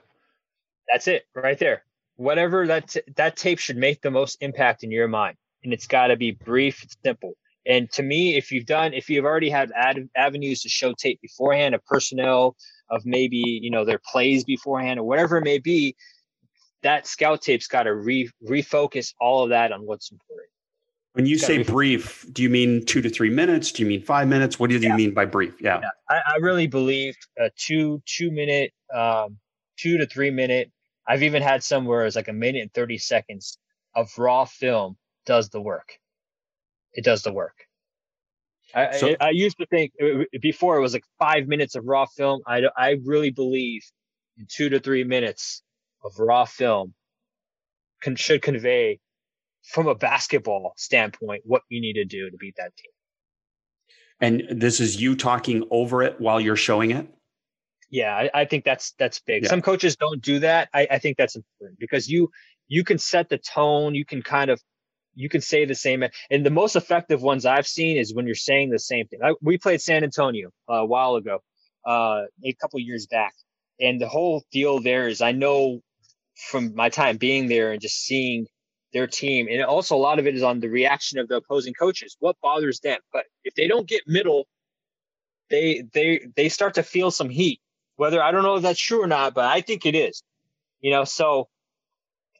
That's 0.91 1.07
it 1.07 1.25
right 1.35 1.59
there. 1.59 1.83
Whatever 2.15 2.65
that 2.67 2.95
that 3.15 3.37
tape 3.37 3.59
should 3.59 3.77
make 3.77 4.01
the 4.01 4.11
most 4.11 4.37
impact 4.41 4.83
in 4.83 4.91
your 4.91 5.07
mind, 5.07 5.37
and 5.63 5.71
it's 5.71 5.87
got 5.87 6.07
to 6.07 6.17
be 6.17 6.31
brief, 6.31 6.85
simple. 7.03 7.33
And 7.65 7.91
to 7.91 8.01
me, 8.01 8.37
if 8.37 8.51
you've 8.51 8.65
done, 8.65 8.93
if 8.93 9.07
you've 9.07 9.25
already 9.25 9.51
had 9.51 9.71
ad- 9.75 10.09
avenues 10.15 10.61
to 10.61 10.69
show 10.69 10.93
tape 10.93 11.21
beforehand 11.21 11.75
of 11.75 11.85
personnel, 11.85 12.55
of 12.89 13.05
maybe 13.05 13.37
you 13.37 13.69
know 13.69 13.85
their 13.85 14.01
plays 14.11 14.43
beforehand 14.43 14.99
or 14.99 15.03
whatever 15.03 15.37
it 15.37 15.43
may 15.43 15.59
be, 15.59 15.95
that 16.83 17.07
scout 17.07 17.41
tape's 17.41 17.67
got 17.67 17.83
to 17.83 17.93
re- 17.93 18.29
refocus 18.47 19.13
all 19.19 19.43
of 19.43 19.49
that 19.49 19.71
on 19.71 19.85
what's 19.85 20.11
important. 20.11 20.49
When 21.13 21.25
you 21.25 21.37
say 21.37 21.63
brief, 21.63 22.25
do 22.31 22.41
you 22.41 22.49
mean 22.49 22.85
two 22.85 23.01
to 23.01 23.09
three 23.09 23.29
minutes? 23.29 23.73
Do 23.73 23.83
you 23.83 23.89
mean 23.89 24.01
five 24.01 24.29
minutes? 24.29 24.57
What 24.57 24.69
do 24.69 24.77
you 24.77 24.81
yeah. 24.81 24.95
mean 24.95 25.13
by 25.13 25.25
brief? 25.25 25.53
Yeah, 25.59 25.81
yeah. 25.81 25.89
I, 26.09 26.35
I, 26.35 26.37
really 26.37 26.67
believe 26.67 27.17
a 27.37 27.49
two 27.57 28.01
two 28.05 28.31
minute, 28.31 28.71
um, 28.95 29.37
two 29.77 29.97
to 29.97 30.05
three 30.07 30.31
minute. 30.31 30.71
I've 31.05 31.23
even 31.23 31.41
had 31.41 31.63
some 31.63 31.85
where 31.85 32.05
it's 32.05 32.15
like 32.15 32.29
a 32.29 32.33
minute 32.33 32.61
and 32.61 32.73
thirty 32.73 32.97
seconds 32.97 33.57
of 33.93 34.09
raw 34.17 34.45
film 34.45 34.95
does 35.25 35.49
the 35.49 35.59
work. 35.59 35.97
It 36.93 37.03
does 37.03 37.23
the 37.23 37.33
work. 37.33 37.57
I, 38.73 38.95
so, 38.95 39.09
I, 39.19 39.27
I 39.27 39.29
used 39.31 39.57
to 39.57 39.65
think 39.65 39.91
uh, 40.01 40.23
before 40.41 40.77
it 40.77 40.81
was 40.81 40.93
like 40.93 41.03
five 41.19 41.45
minutes 41.45 41.75
of 41.75 41.83
raw 41.85 42.05
film. 42.05 42.39
I 42.47 42.61
I 42.77 42.95
really 43.03 43.31
believe 43.31 43.81
in 44.37 44.47
two 44.49 44.69
to 44.69 44.79
three 44.79 45.03
minutes 45.03 45.61
of 46.03 46.13
raw 46.19 46.45
film 46.45 46.93
can, 48.01 48.15
should 48.15 48.41
convey 48.41 48.99
from 49.63 49.87
a 49.87 49.95
basketball 49.95 50.73
standpoint 50.77 51.43
what 51.45 51.61
you 51.69 51.81
need 51.81 51.93
to 51.93 52.05
do 52.05 52.29
to 52.29 52.37
beat 52.37 52.55
that 52.57 52.75
team. 52.75 52.91
And 54.19 54.61
this 54.61 54.79
is 54.79 55.01
you 55.01 55.15
talking 55.15 55.67
over 55.71 56.03
it 56.03 56.19
while 56.19 56.39
you're 56.39 56.55
showing 56.55 56.91
it? 56.91 57.07
Yeah, 57.89 58.15
I, 58.15 58.29
I 58.33 58.45
think 58.45 58.63
that's 58.63 58.93
that's 58.97 59.19
big. 59.19 59.43
Yeah. 59.43 59.49
Some 59.49 59.61
coaches 59.61 59.97
don't 59.97 60.21
do 60.21 60.39
that. 60.39 60.69
I, 60.73 60.87
I 60.91 60.99
think 60.99 61.17
that's 61.17 61.35
important 61.35 61.79
because 61.79 62.07
you 62.07 62.29
you 62.67 62.83
can 62.83 62.97
set 62.97 63.27
the 63.29 63.37
tone, 63.37 63.95
you 63.95 64.05
can 64.05 64.21
kind 64.21 64.49
of 64.49 64.61
you 65.15 65.29
can 65.29 65.41
say 65.41 65.65
the 65.65 65.75
same 65.75 66.03
and 66.29 66.45
the 66.45 66.49
most 66.49 66.75
effective 66.75 67.21
ones 67.21 67.45
i've 67.45 67.67
seen 67.67 67.97
is 67.97 68.13
when 68.13 68.25
you're 68.25 68.35
saying 68.35 68.69
the 68.69 68.79
same 68.79 69.07
thing 69.07 69.19
I, 69.23 69.33
we 69.41 69.57
played 69.57 69.81
san 69.81 70.03
antonio 70.03 70.49
uh, 70.69 70.75
a 70.75 70.85
while 70.85 71.15
ago 71.15 71.39
uh, 71.85 72.23
a 72.45 72.53
couple 72.61 72.79
years 72.79 73.07
back 73.07 73.33
and 73.79 73.99
the 73.99 74.07
whole 74.07 74.43
deal 74.51 74.79
there 74.79 75.07
is 75.07 75.21
i 75.21 75.31
know 75.31 75.81
from 76.49 76.75
my 76.75 76.89
time 76.89 77.17
being 77.17 77.47
there 77.47 77.71
and 77.71 77.81
just 77.81 78.03
seeing 78.03 78.47
their 78.93 79.07
team. 79.07 79.47
And 79.49 79.63
also 79.63 79.95
a 79.95 79.97
lot 79.97 80.19
of 80.19 80.27
it 80.27 80.35
is 80.35 80.43
on 80.43 80.59
the 80.59 80.69
reaction 80.69 81.19
of 81.19 81.27
the 81.27 81.37
opposing 81.37 81.73
coaches. 81.73 82.17
What 82.19 82.35
bothers 82.41 82.79
them? 82.81 82.99
But 83.13 83.25
if 83.43 83.55
they 83.55 83.67
don't 83.67 83.87
get 83.87 84.03
middle, 84.07 84.47
they 85.49 85.83
they 85.93 86.27
they 86.35 86.49
start 86.49 86.75
to 86.75 86.83
feel 86.83 87.11
some 87.11 87.29
heat. 87.29 87.59
Whether 87.97 88.21
I 88.21 88.31
don't 88.31 88.43
know 88.43 88.55
if 88.55 88.63
that's 88.63 88.79
true 88.79 89.03
or 89.03 89.07
not, 89.07 89.33
but 89.33 89.45
I 89.45 89.61
think 89.61 89.85
it 89.85 89.95
is. 89.95 90.23
You 90.79 90.91
know, 90.91 91.03
so 91.03 91.47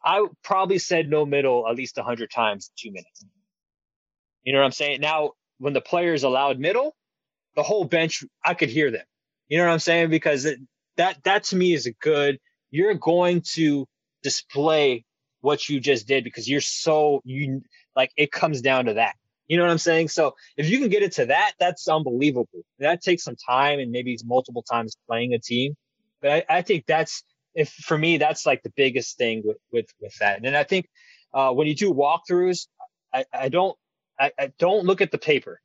I 0.03 0.25
probably 0.43 0.79
said 0.79 1.09
no 1.09 1.25
middle 1.25 1.67
at 1.67 1.75
least 1.75 1.97
hundred 1.99 2.31
times 2.31 2.71
two 2.77 2.91
minutes. 2.91 3.25
You 4.43 4.53
know 4.53 4.59
what 4.59 4.65
I'm 4.65 4.71
saying? 4.71 5.01
Now, 5.01 5.31
when 5.59 5.73
the 5.73 5.81
players 5.81 6.23
allowed 6.23 6.59
middle, 6.59 6.95
the 7.55 7.63
whole 7.63 7.85
bench, 7.85 8.23
I 8.43 8.53
could 8.55 8.69
hear 8.69 8.91
them. 8.91 9.05
You 9.47 9.59
know 9.59 9.65
what 9.65 9.73
I'm 9.73 9.79
saying? 9.79 10.09
Because 10.09 10.45
it, 10.45 10.59
that 10.97 11.23
that 11.23 11.43
to 11.45 11.55
me 11.55 11.73
is 11.73 11.85
a 11.85 11.91
good. 11.93 12.39
You're 12.71 12.95
going 12.95 13.41
to 13.53 13.87
display 14.23 15.05
what 15.41 15.67
you 15.67 15.79
just 15.79 16.07
did 16.07 16.23
because 16.23 16.49
you're 16.49 16.61
so 16.61 17.21
you 17.25 17.61
like 17.95 18.11
it 18.15 18.31
comes 18.31 18.61
down 18.61 18.85
to 18.85 18.93
that. 18.95 19.15
You 19.47 19.57
know 19.57 19.63
what 19.63 19.71
I'm 19.71 19.79
saying? 19.79 20.07
So 20.07 20.35
if 20.55 20.69
you 20.69 20.79
can 20.79 20.89
get 20.89 21.03
it 21.03 21.11
to 21.13 21.25
that, 21.25 21.53
that's 21.59 21.87
unbelievable. 21.87 22.47
That 22.79 23.01
takes 23.01 23.23
some 23.23 23.35
time 23.35 23.79
and 23.79 23.91
maybe 23.91 24.13
it's 24.13 24.23
multiple 24.23 24.63
times 24.63 24.95
playing 25.07 25.33
a 25.33 25.39
team. 25.39 25.75
But 26.21 26.31
I, 26.31 26.57
I 26.57 26.61
think 26.61 26.85
that's 26.85 27.23
if 27.53 27.69
for 27.69 27.97
me, 27.97 28.17
that's 28.17 28.45
like 28.45 28.63
the 28.63 28.71
biggest 28.75 29.17
thing 29.17 29.41
with 29.43 29.57
with, 29.71 29.87
with 29.99 30.15
that. 30.19 30.45
And 30.45 30.55
I 30.55 30.63
think 30.63 30.87
uh, 31.33 31.51
when 31.51 31.67
you 31.67 31.75
do 31.75 31.93
walkthroughs, 31.93 32.67
I, 33.13 33.25
I 33.33 33.49
don't 33.49 33.77
I, 34.19 34.31
I 34.39 34.53
don't 34.57 34.85
look 34.85 35.01
at 35.01 35.11
the 35.11 35.17
paper. 35.17 35.59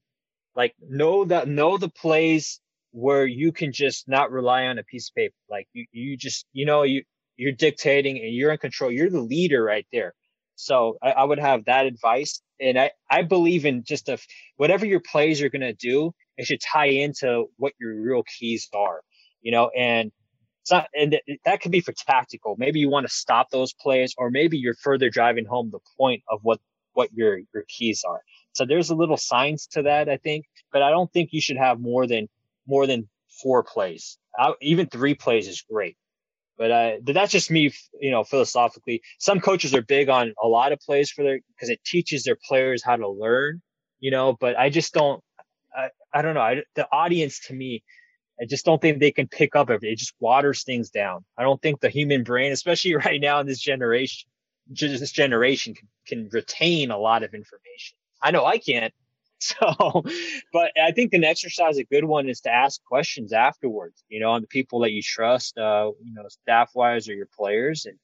Like 0.57 0.75
know 0.81 1.25
that 1.27 1.47
know 1.47 1.77
the 1.77 1.91
plays 1.91 2.61
where 2.99 3.27
you 3.27 3.53
can 3.53 3.73
just 3.73 4.09
not 4.09 4.31
rely 4.31 4.65
on 4.65 4.79
a 4.79 4.83
piece 4.83 5.11
of 5.11 5.15
paper. 5.15 5.35
Like 5.51 5.69
you, 5.75 5.85
you 5.93 6.17
just, 6.17 6.47
you 6.55 6.65
know, 6.65 6.83
you, 6.83 7.03
you're 7.37 7.53
dictating 7.53 8.17
and 8.17 8.35
you're 8.35 8.51
in 8.51 8.57
control. 8.57 8.91
You're 8.91 9.11
the 9.11 9.21
leader 9.21 9.63
right 9.63 9.87
there. 9.93 10.15
So 10.55 10.97
I, 11.03 11.11
I 11.11 11.25
would 11.25 11.39
have 11.39 11.67
that 11.67 11.85
advice. 11.85 12.41
And 12.59 12.79
I, 12.79 12.93
I 13.11 13.21
believe 13.21 13.67
in 13.67 13.85
just 13.85 14.09
a, 14.09 14.17
whatever 14.57 14.87
your 14.87 15.01
plays 15.01 15.43
are 15.43 15.51
going 15.51 15.61
to 15.61 15.75
do, 15.75 16.13
it 16.39 16.47
should 16.47 16.63
tie 16.63 16.87
into 16.87 17.45
what 17.59 17.75
your 17.79 18.01
real 18.01 18.23
keys 18.23 18.67
are, 18.75 19.03
you 19.43 19.53
know, 19.53 19.71
and 19.77 20.11
it's 20.63 20.71
not, 20.71 20.89
and 20.99 21.21
that 21.45 21.61
could 21.61 21.73
be 21.73 21.83
for 21.83 21.93
tactical. 21.93 22.57
Maybe 22.59 22.81
you 22.81 22.89
want 22.89 23.07
to 23.07 23.13
stop 23.13 23.51
those 23.51 23.75
plays 23.75 24.15
or 24.17 24.31
maybe 24.31 24.57
you're 24.57 24.75
further 24.83 25.11
driving 25.11 25.45
home 25.45 25.69
the 25.71 25.81
point 25.99 26.23
of 26.31 26.41
what, 26.43 26.61
what 26.95 27.11
your, 27.13 27.41
your 27.53 27.65
keys 27.69 28.05
are. 28.09 28.23
So 28.55 28.65
there's 28.65 28.89
a 28.89 28.95
little 28.95 29.19
science 29.19 29.67
to 29.73 29.83
that, 29.83 30.09
I 30.09 30.17
think, 30.17 30.47
but 30.73 30.81
I 30.81 30.89
don't 30.89 31.13
think 31.13 31.35
you 31.35 31.43
should 31.43 31.59
have 31.59 31.79
more 31.79 32.07
than, 32.07 32.27
more 32.67 32.87
than 32.87 33.09
four 33.43 33.63
plays. 33.63 34.19
I, 34.39 34.55
even 34.61 34.87
three 34.89 35.15
plays 35.15 35.49
is 35.49 35.63
great. 35.71 35.97
But 36.59 36.71
uh, 36.71 36.93
that's 37.03 37.33
just 37.33 37.51
me, 37.51 37.73
you 38.01 38.11
know, 38.11 38.25
philosophically. 38.25 39.03
Some 39.19 39.41
coaches 39.41 39.75
are 39.75 39.83
big 39.83 40.09
on 40.09 40.33
a 40.43 40.49
lot 40.49 40.73
of 40.73 40.79
plays 40.81 41.11
for 41.11 41.23
their 41.23 41.41
because 41.55 41.69
it 41.69 41.81
teaches 41.85 42.25
their 42.25 42.37
players 42.49 42.83
how 42.83 42.97
to 42.97 43.09
learn, 43.09 43.61
you 44.01 44.11
know. 44.11 44.37
But 44.39 44.59
I 44.59 44.71
just 44.71 44.95
don't, 44.95 45.23
I, 45.77 45.91
I 46.15 46.23
don't 46.23 46.35
know. 46.35 46.41
I, 46.41 46.63
the 46.75 46.89
audience 46.91 47.41
to 47.49 47.55
me, 47.55 47.83
I 48.41 48.47
just 48.47 48.65
don't 48.65 48.81
think 48.81 49.01
they 49.01 49.13
can 49.13 49.29
pick 49.29 49.55
up 49.55 49.69
everything. 49.69 49.93
It 49.93 49.99
just 49.99 50.15
waters 50.19 50.65
things 50.65 50.91
down. 50.91 51.25
I 51.37 51.43
don't 51.43 51.61
think 51.61 51.81
the 51.81 51.91
human 51.91 52.23
brain, 52.23 52.53
especially 52.53 52.95
right 53.07 53.21
now 53.21 53.41
in 53.41 53.47
this 53.47 53.61
generation, 53.61 54.29
this 54.69 55.13
generation 55.13 55.75
can, 55.75 55.89
can 56.07 56.29
retain 56.33 56.91
a 56.91 56.99
lot 56.99 57.23
of 57.23 57.35
information. 57.35 57.99
I 58.23 58.31
know 58.31 58.47
I 58.47 58.59
can't. 58.59 58.95
So, 59.41 60.03
but 60.53 60.73
I 60.83 60.93
think 60.93 61.13
an 61.13 61.23
exercise, 61.23 61.77
a 61.77 61.85
good 61.85 62.05
one 62.05 62.29
is 62.29 62.41
to 62.43 62.51
ask 62.51 62.83
questions 62.85 63.33
afterwards, 63.33 64.03
you 64.09 64.19
know, 64.19 64.31
on 64.31 64.41
the 64.41 64.47
people 64.47 64.81
that 64.81 64.93
you 64.93 65.03
trust, 65.03 65.59
uh, 65.59 65.91
you 66.03 66.15
know, 66.15 66.23
staff 66.29 66.71
wise 66.75 67.09
or 67.09 67.15
your 67.15 67.29
players 67.37 67.85
and, 67.85 67.99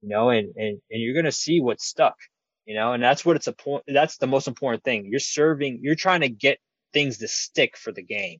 you 0.00 0.08
know, 0.08 0.30
and, 0.30 0.48
and, 0.56 0.80
and 0.90 1.02
you're 1.02 1.12
going 1.12 1.26
to 1.26 1.32
see 1.32 1.60
what's 1.60 1.86
stuck, 1.86 2.16
you 2.64 2.74
know, 2.74 2.94
and 2.94 3.02
that's 3.02 3.24
what 3.24 3.36
it's 3.36 3.48
a 3.48 3.52
point. 3.52 3.84
That's 3.86 4.16
the 4.16 4.26
most 4.26 4.48
important 4.48 4.82
thing. 4.82 5.06
You're 5.06 5.20
serving, 5.20 5.80
you're 5.82 5.94
trying 5.94 6.22
to 6.22 6.30
get 6.30 6.58
things 6.94 7.18
to 7.18 7.28
stick 7.28 7.76
for 7.76 7.92
the 7.92 8.02
game. 8.02 8.38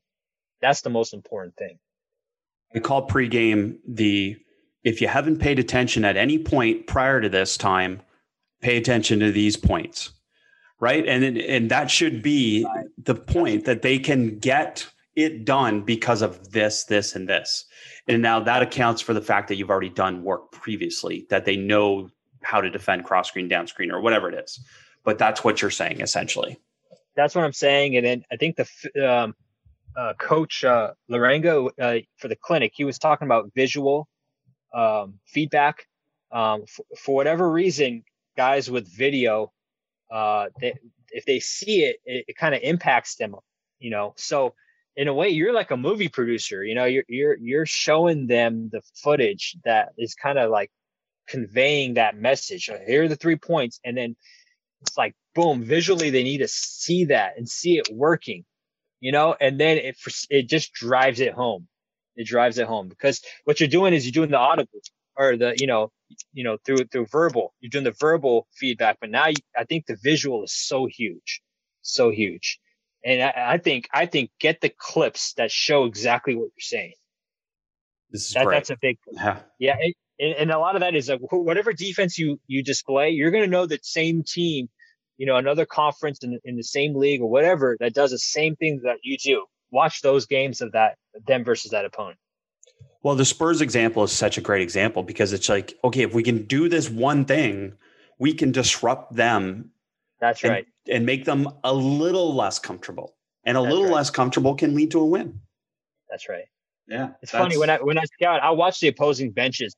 That's 0.62 0.80
the 0.80 0.90
most 0.90 1.12
important 1.12 1.54
thing. 1.56 1.78
I 2.74 2.78
call 2.78 3.06
pregame 3.06 3.76
the, 3.86 4.36
if 4.84 5.02
you 5.02 5.08
haven't 5.08 5.38
paid 5.38 5.58
attention 5.58 6.04
at 6.04 6.16
any 6.16 6.38
point 6.38 6.86
prior 6.86 7.20
to 7.20 7.28
this 7.28 7.58
time, 7.58 8.00
pay 8.62 8.78
attention 8.78 9.20
to 9.20 9.30
these 9.30 9.56
points 9.56 10.12
right? 10.82 11.06
And 11.06 11.38
and 11.38 11.70
that 11.70 11.92
should 11.92 12.22
be 12.22 12.66
the 12.98 13.14
point 13.14 13.66
that 13.66 13.82
they 13.82 14.00
can 14.00 14.40
get 14.40 14.84
it 15.14 15.44
done 15.44 15.82
because 15.82 16.22
of 16.22 16.50
this, 16.50 16.84
this, 16.84 17.14
and 17.14 17.28
this. 17.28 17.64
And 18.08 18.20
now 18.20 18.40
that 18.40 18.62
accounts 18.62 19.00
for 19.00 19.14
the 19.14 19.20
fact 19.20 19.46
that 19.48 19.54
you've 19.54 19.70
already 19.70 19.90
done 19.90 20.24
work 20.24 20.50
previously, 20.50 21.24
that 21.30 21.44
they 21.44 21.56
know 21.56 22.10
how 22.42 22.60
to 22.60 22.68
defend 22.68 23.04
cross 23.04 23.28
screen, 23.28 23.46
down 23.46 23.68
screen, 23.68 23.92
or 23.92 24.00
whatever 24.00 24.28
it 24.28 24.34
is. 24.34 24.58
But 25.04 25.18
that's 25.18 25.44
what 25.44 25.62
you're 25.62 25.70
saying 25.70 26.00
essentially. 26.00 26.58
That's 27.14 27.36
what 27.36 27.44
I'm 27.44 27.52
saying. 27.52 27.96
And 27.96 28.04
then 28.04 28.24
I 28.32 28.36
think 28.36 28.56
the 28.56 29.08
um, 29.08 29.36
uh, 29.96 30.14
coach 30.18 30.64
uh, 30.64 30.94
uh, 31.08 31.98
for 32.16 32.28
the 32.28 32.36
clinic, 32.40 32.72
he 32.74 32.84
was 32.84 32.98
talking 32.98 33.28
about 33.28 33.52
visual 33.54 34.08
um, 34.74 35.20
feedback. 35.26 35.86
Um, 36.32 36.64
for 36.98 37.14
whatever 37.14 37.48
reason, 37.52 38.02
guys 38.36 38.68
with 38.68 38.88
video 38.88 39.52
uh, 40.12 40.48
they, 40.60 40.74
if 41.10 41.24
they 41.24 41.40
see 41.40 41.84
it, 41.84 41.96
it, 42.04 42.26
it 42.28 42.36
kind 42.36 42.54
of 42.54 42.60
impacts 42.62 43.16
them, 43.16 43.34
you 43.78 43.90
know. 43.90 44.14
So 44.16 44.54
in 44.96 45.08
a 45.08 45.14
way, 45.14 45.30
you're 45.30 45.54
like 45.54 45.70
a 45.70 45.76
movie 45.76 46.08
producer, 46.08 46.62
you 46.62 46.74
know. 46.74 46.84
You're 46.84 47.04
you're 47.08 47.38
you're 47.38 47.66
showing 47.66 48.26
them 48.26 48.68
the 48.70 48.82
footage 49.02 49.56
that 49.64 49.90
is 49.98 50.14
kind 50.14 50.38
of 50.38 50.50
like 50.50 50.70
conveying 51.28 51.94
that 51.94 52.16
message. 52.16 52.70
Here 52.86 53.04
are 53.04 53.08
the 53.08 53.16
three 53.16 53.36
points, 53.36 53.80
and 53.84 53.96
then 53.96 54.16
it's 54.82 54.98
like 54.98 55.14
boom, 55.34 55.64
visually 55.64 56.10
they 56.10 56.24
need 56.24 56.38
to 56.38 56.48
see 56.48 57.06
that 57.06 57.38
and 57.38 57.48
see 57.48 57.78
it 57.78 57.88
working, 57.90 58.44
you 59.00 59.12
know. 59.12 59.34
And 59.40 59.58
then 59.58 59.78
it 59.78 59.96
it 60.30 60.48
just 60.48 60.74
drives 60.74 61.20
it 61.20 61.32
home. 61.32 61.68
It 62.16 62.26
drives 62.26 62.58
it 62.58 62.66
home 62.66 62.88
because 62.88 63.22
what 63.44 63.60
you're 63.60 63.68
doing 63.68 63.94
is 63.94 64.04
you're 64.04 64.12
doing 64.12 64.30
the 64.30 64.38
audible 64.38 64.80
or 65.16 65.36
the 65.36 65.54
you 65.58 65.66
know 65.66 65.90
you 66.32 66.44
know 66.44 66.56
through 66.64 66.84
through 66.90 67.06
verbal 67.06 67.54
you're 67.60 67.70
doing 67.70 67.84
the 67.84 67.94
verbal 67.98 68.46
feedback 68.54 68.98
but 69.00 69.10
now 69.10 69.26
you, 69.26 69.34
i 69.56 69.64
think 69.64 69.86
the 69.86 69.96
visual 70.02 70.44
is 70.44 70.52
so 70.54 70.86
huge 70.86 71.42
so 71.82 72.10
huge. 72.10 72.58
And 73.04 73.22
I, 73.22 73.54
I, 73.54 73.58
think 73.58 73.88
i 73.92 74.06
think 74.06 74.30
get 74.40 74.60
the 74.60 74.72
clips 74.76 75.34
that 75.34 75.50
show 75.50 75.84
exactly 75.84 76.34
what 76.34 76.44
you're 76.44 76.60
saying. 76.60 76.94
This 78.10 78.28
is 78.28 78.34
that, 78.34 78.46
that's 78.48 78.70
a 78.70 78.76
big 78.80 78.98
yeah. 79.12 79.40
Yeah 79.58 79.76
it, 79.80 79.96
and, 80.20 80.34
and 80.34 80.50
a 80.50 80.58
lot 80.58 80.76
of 80.76 80.80
that 80.80 80.94
is 80.94 81.08
like 81.08 81.20
whatever 81.30 81.72
defense 81.72 82.16
you 82.18 82.40
you 82.46 82.62
display 82.62 83.10
you're 83.10 83.30
going 83.30 83.44
to 83.44 83.50
know 83.50 83.66
that 83.66 83.84
same 83.84 84.22
team 84.22 84.68
you 85.18 85.26
know 85.26 85.36
another 85.36 85.66
conference 85.66 86.20
in, 86.22 86.38
in 86.44 86.56
the 86.56 86.62
same 86.62 86.94
league 86.94 87.20
or 87.20 87.28
whatever 87.28 87.76
that 87.80 87.92
does 87.94 88.12
the 88.12 88.18
same 88.18 88.54
thing 88.56 88.80
that 88.84 88.98
you 89.02 89.18
do. 89.18 89.46
Watch 89.72 90.02
those 90.02 90.26
games 90.26 90.60
of 90.60 90.72
that 90.72 90.96
them 91.26 91.44
versus 91.44 91.72
that 91.72 91.84
opponent 91.84 92.18
Well, 93.02 93.16
the 93.16 93.24
Spurs 93.24 93.60
example 93.60 94.04
is 94.04 94.12
such 94.12 94.38
a 94.38 94.40
great 94.40 94.62
example 94.62 95.02
because 95.02 95.32
it's 95.32 95.48
like, 95.48 95.78
okay, 95.82 96.02
if 96.02 96.14
we 96.14 96.22
can 96.22 96.44
do 96.44 96.68
this 96.68 96.88
one 96.88 97.24
thing, 97.24 97.74
we 98.18 98.32
can 98.32 98.52
disrupt 98.52 99.14
them. 99.14 99.70
That's 100.20 100.42
and, 100.44 100.52
right. 100.52 100.66
And 100.88 101.04
make 101.04 101.24
them 101.24 101.48
a 101.64 101.74
little 101.74 102.34
less 102.34 102.58
comfortable. 102.58 103.16
And 103.44 103.56
a 103.56 103.60
That's 103.60 103.70
little 103.72 103.86
right. 103.86 103.94
less 103.94 104.10
comfortable 104.10 104.54
can 104.54 104.74
lead 104.76 104.92
to 104.92 105.00
a 105.00 105.06
win. 105.06 105.40
That's 106.08 106.28
right. 106.28 106.44
Yeah. 106.86 107.10
It's 107.22 107.32
funny 107.32 107.56
when 107.56 107.70
I 107.70 107.78
when 107.78 107.98
I 107.98 108.04
scout, 108.04 108.42
I 108.42 108.50
watch 108.50 108.80
the 108.80 108.88
opposing 108.88 109.30
benches 109.30 109.74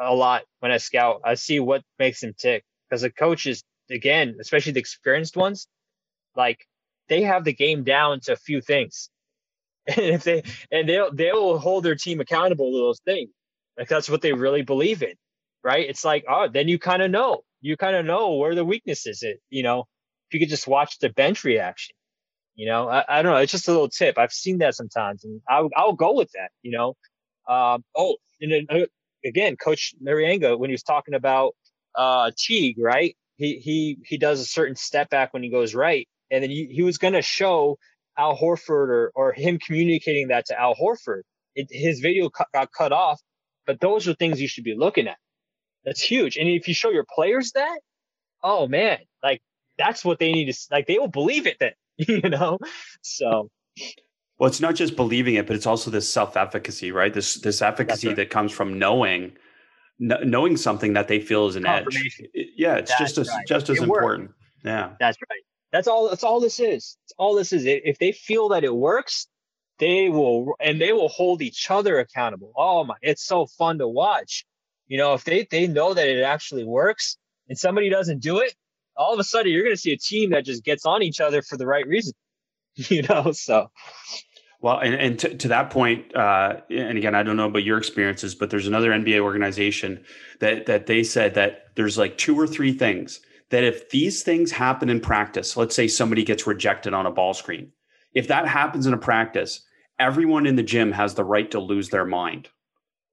a 0.00 0.14
lot 0.14 0.42
when 0.60 0.72
I 0.72 0.78
scout. 0.78 1.20
I 1.24 1.34
see 1.34 1.60
what 1.60 1.82
makes 1.98 2.20
them 2.20 2.34
tick 2.36 2.64
because 2.88 3.02
the 3.02 3.10
coaches, 3.10 3.62
again, 3.90 4.36
especially 4.40 4.72
the 4.72 4.80
experienced 4.80 5.36
ones, 5.36 5.68
like 6.34 6.66
they 7.08 7.22
have 7.22 7.44
the 7.44 7.52
game 7.52 7.84
down 7.84 8.20
to 8.20 8.32
a 8.32 8.36
few 8.36 8.60
things, 8.60 9.10
and 9.88 10.06
if 10.06 10.24
they 10.24 10.42
and 10.70 10.88
they'll 10.88 11.12
they'll 11.12 11.58
hold 11.58 11.84
their 11.84 11.94
team 11.94 12.20
accountable 12.20 12.72
to 12.72 12.78
those 12.78 13.00
things. 13.04 13.30
Like 13.78 13.88
that's 13.88 14.08
what 14.08 14.22
they 14.22 14.32
really 14.32 14.62
believe 14.62 15.02
in, 15.02 15.14
right? 15.62 15.88
It's 15.88 16.04
like 16.04 16.24
oh, 16.28 16.48
then 16.52 16.68
you 16.68 16.78
kind 16.78 17.02
of 17.02 17.10
know, 17.10 17.42
you 17.60 17.76
kind 17.76 17.96
of 17.96 18.06
know 18.06 18.34
where 18.34 18.54
the 18.54 18.64
weakness 18.64 19.06
is. 19.06 19.22
It 19.22 19.40
you 19.50 19.62
know, 19.62 19.80
if 20.28 20.34
you 20.34 20.40
could 20.40 20.48
just 20.50 20.66
watch 20.66 20.98
the 20.98 21.10
bench 21.10 21.44
reaction. 21.44 21.94
You 22.54 22.68
know, 22.68 22.88
I, 22.88 23.04
I 23.06 23.22
don't 23.22 23.32
know. 23.32 23.38
It's 23.38 23.52
just 23.52 23.68
a 23.68 23.72
little 23.72 23.90
tip. 23.90 24.16
I've 24.16 24.32
seen 24.32 24.58
that 24.58 24.74
sometimes, 24.74 25.24
and 25.24 25.42
I'll 25.48 25.68
I'll 25.76 25.92
go 25.92 26.14
with 26.14 26.30
that. 26.32 26.50
You 26.62 26.72
know, 26.72 26.94
um, 27.54 27.84
oh, 27.94 28.16
and 28.40 28.50
then 28.50 28.66
uh, 28.70 28.86
again, 29.24 29.56
Coach 29.56 29.94
Marianga 30.04 30.58
when 30.58 30.70
he 30.70 30.74
was 30.74 30.82
talking 30.82 31.14
about 31.14 31.54
uh 31.94 32.30
Teague, 32.36 32.76
right? 32.78 33.14
He 33.36 33.58
he 33.58 33.98
he 34.04 34.16
does 34.16 34.40
a 34.40 34.46
certain 34.46 34.74
step 34.74 35.10
back 35.10 35.34
when 35.34 35.42
he 35.42 35.50
goes 35.50 35.74
right, 35.74 36.08
and 36.30 36.42
then 36.42 36.50
he, 36.50 36.66
he 36.72 36.82
was 36.82 36.96
going 36.96 37.12
to 37.12 37.22
show 37.22 37.78
Al 38.18 38.36
Horford 38.36 38.88
or 38.88 39.12
or 39.14 39.32
him 39.32 39.58
communicating 39.58 40.28
that 40.28 40.46
to 40.46 40.58
Al 40.58 40.74
Horford. 40.74 41.22
It, 41.54 41.68
his 41.70 42.00
video 42.00 42.28
cut, 42.28 42.48
got 42.52 42.70
cut 42.72 42.92
off, 42.92 43.20
but 43.66 43.80
those 43.80 44.06
are 44.06 44.14
things 44.14 44.40
you 44.40 44.48
should 44.48 44.64
be 44.64 44.74
looking 44.76 45.08
at. 45.08 45.16
That's 45.84 46.02
huge. 46.02 46.36
And 46.36 46.48
if 46.48 46.68
you 46.68 46.74
show 46.74 46.90
your 46.90 47.06
players 47.14 47.52
that, 47.52 47.78
oh 48.42 48.66
man, 48.68 48.98
like 49.22 49.40
that's 49.78 50.04
what 50.04 50.18
they 50.18 50.32
need 50.32 50.52
to 50.52 50.58
like. 50.70 50.86
They 50.86 50.98
will 50.98 51.08
believe 51.08 51.46
it 51.46 51.56
then. 51.60 51.72
you 52.08 52.20
know 52.28 52.58
so 53.00 53.50
well 54.38 54.48
it's 54.48 54.60
not 54.60 54.74
just 54.74 54.96
believing 54.96 55.36
it 55.36 55.46
but 55.46 55.56
it's 55.56 55.66
also 55.66 55.90
this 55.90 56.10
self-efficacy 56.12 56.92
right 56.92 57.14
this 57.14 57.36
this 57.36 57.62
efficacy 57.62 58.08
right. 58.08 58.16
that 58.16 58.30
comes 58.30 58.52
from 58.52 58.78
knowing 58.78 59.32
kn- 59.98 60.28
knowing 60.28 60.56
something 60.58 60.92
that 60.92 61.08
they 61.08 61.20
feel 61.20 61.46
is 61.46 61.56
an 61.56 61.66
edge 61.66 62.20
yeah 62.34 62.74
it's 62.74 62.96
just 62.98 63.16
as 63.16 63.28
right. 63.28 63.46
just 63.46 63.70
as 63.70 63.78
It 63.78 63.84
important 63.84 64.30
yeah 64.62 64.90
that's 65.00 65.16
right 65.30 65.42
that's 65.72 65.88
all 65.88 66.08
that's 66.08 66.24
all 66.24 66.40
this 66.40 66.60
is. 66.60 66.96
It's 67.04 67.14
all 67.18 67.34
this 67.34 67.52
is. 67.52 67.64
If 67.66 67.98
they 67.98 68.12
feel 68.12 68.48
that 68.50 68.64
it 68.64 68.74
works 68.74 69.26
they 69.78 70.08
will 70.08 70.54
and 70.60 70.80
they 70.80 70.92
will 70.92 71.08
hold 71.08 71.42
each 71.42 71.70
other 71.70 71.98
accountable. 71.98 72.52
Oh 72.56 72.84
my 72.84 72.94
it's 73.02 73.24
so 73.24 73.46
fun 73.46 73.78
to 73.78 73.88
watch. 73.88 74.44
You 74.86 74.98
know 74.98 75.14
if 75.14 75.24
they 75.24 75.46
they 75.50 75.66
know 75.66 75.94
that 75.94 76.08
it 76.08 76.22
actually 76.22 76.64
works 76.64 77.16
and 77.48 77.58
somebody 77.58 77.90
doesn't 77.90 78.20
do 78.20 78.38
it 78.38 78.54
all 78.96 79.12
of 79.12 79.20
a 79.20 79.24
sudden 79.24 79.52
you're 79.52 79.62
going 79.62 79.74
to 79.74 79.80
see 79.80 79.92
a 79.92 79.98
team 79.98 80.30
that 80.30 80.44
just 80.44 80.64
gets 80.64 80.86
on 80.86 81.02
each 81.02 81.20
other 81.20 81.42
for 81.42 81.56
the 81.56 81.66
right 81.66 81.86
reason 81.86 82.14
you 82.76 83.02
know 83.02 83.32
so. 83.32 83.70
Well 84.60 84.78
and, 84.78 84.94
and 84.94 85.18
to, 85.20 85.36
to 85.36 85.48
that 85.48 85.70
point 85.70 86.16
uh, 86.16 86.60
and 86.70 86.96
again 86.96 87.14
i 87.14 87.22
don't 87.22 87.36
know 87.36 87.46
about 87.46 87.62
your 87.62 87.78
experiences 87.78 88.34
but 88.34 88.50
there's 88.50 88.66
another 88.66 88.90
nba 88.90 89.20
organization 89.20 90.04
that 90.40 90.66
that 90.66 90.86
they 90.86 91.02
said 91.02 91.34
that 91.34 91.66
there's 91.74 91.98
like 91.98 92.16
two 92.16 92.38
or 92.38 92.46
three 92.46 92.72
things 92.72 93.20
that 93.50 93.64
if 93.64 93.90
these 93.90 94.22
things 94.22 94.50
happen 94.50 94.88
in 94.88 95.00
practice 95.00 95.56
let's 95.56 95.74
say 95.74 95.86
somebody 95.88 96.24
gets 96.24 96.46
rejected 96.46 96.92
on 96.94 97.06
a 97.06 97.10
ball 97.10 97.34
screen 97.34 97.70
if 98.14 98.28
that 98.28 98.46
happens 98.48 98.86
in 98.86 98.92
a 98.94 98.98
practice 98.98 99.64
everyone 99.98 100.46
in 100.46 100.56
the 100.56 100.62
gym 100.62 100.92
has 100.92 101.14
the 101.14 101.24
right 101.24 101.50
to 101.50 101.60
lose 101.60 101.88
their 101.90 102.04
mind 102.04 102.48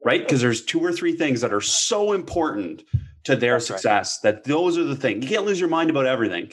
right 0.03 0.21
because 0.21 0.41
there's 0.41 0.63
two 0.65 0.79
or 0.79 0.91
three 0.91 1.15
things 1.15 1.41
that 1.41 1.53
are 1.53 1.61
so 1.61 2.11
important 2.13 2.83
to 3.23 3.35
their 3.35 3.53
That's 3.53 3.69
right. 3.69 3.79
success 3.79 4.19
that 4.19 4.43
those 4.43 4.77
are 4.77 4.83
the 4.83 4.95
things 4.95 5.23
you 5.23 5.29
can't 5.29 5.45
lose 5.45 5.59
your 5.59 5.69
mind 5.69 5.89
about 5.89 6.05
everything 6.05 6.51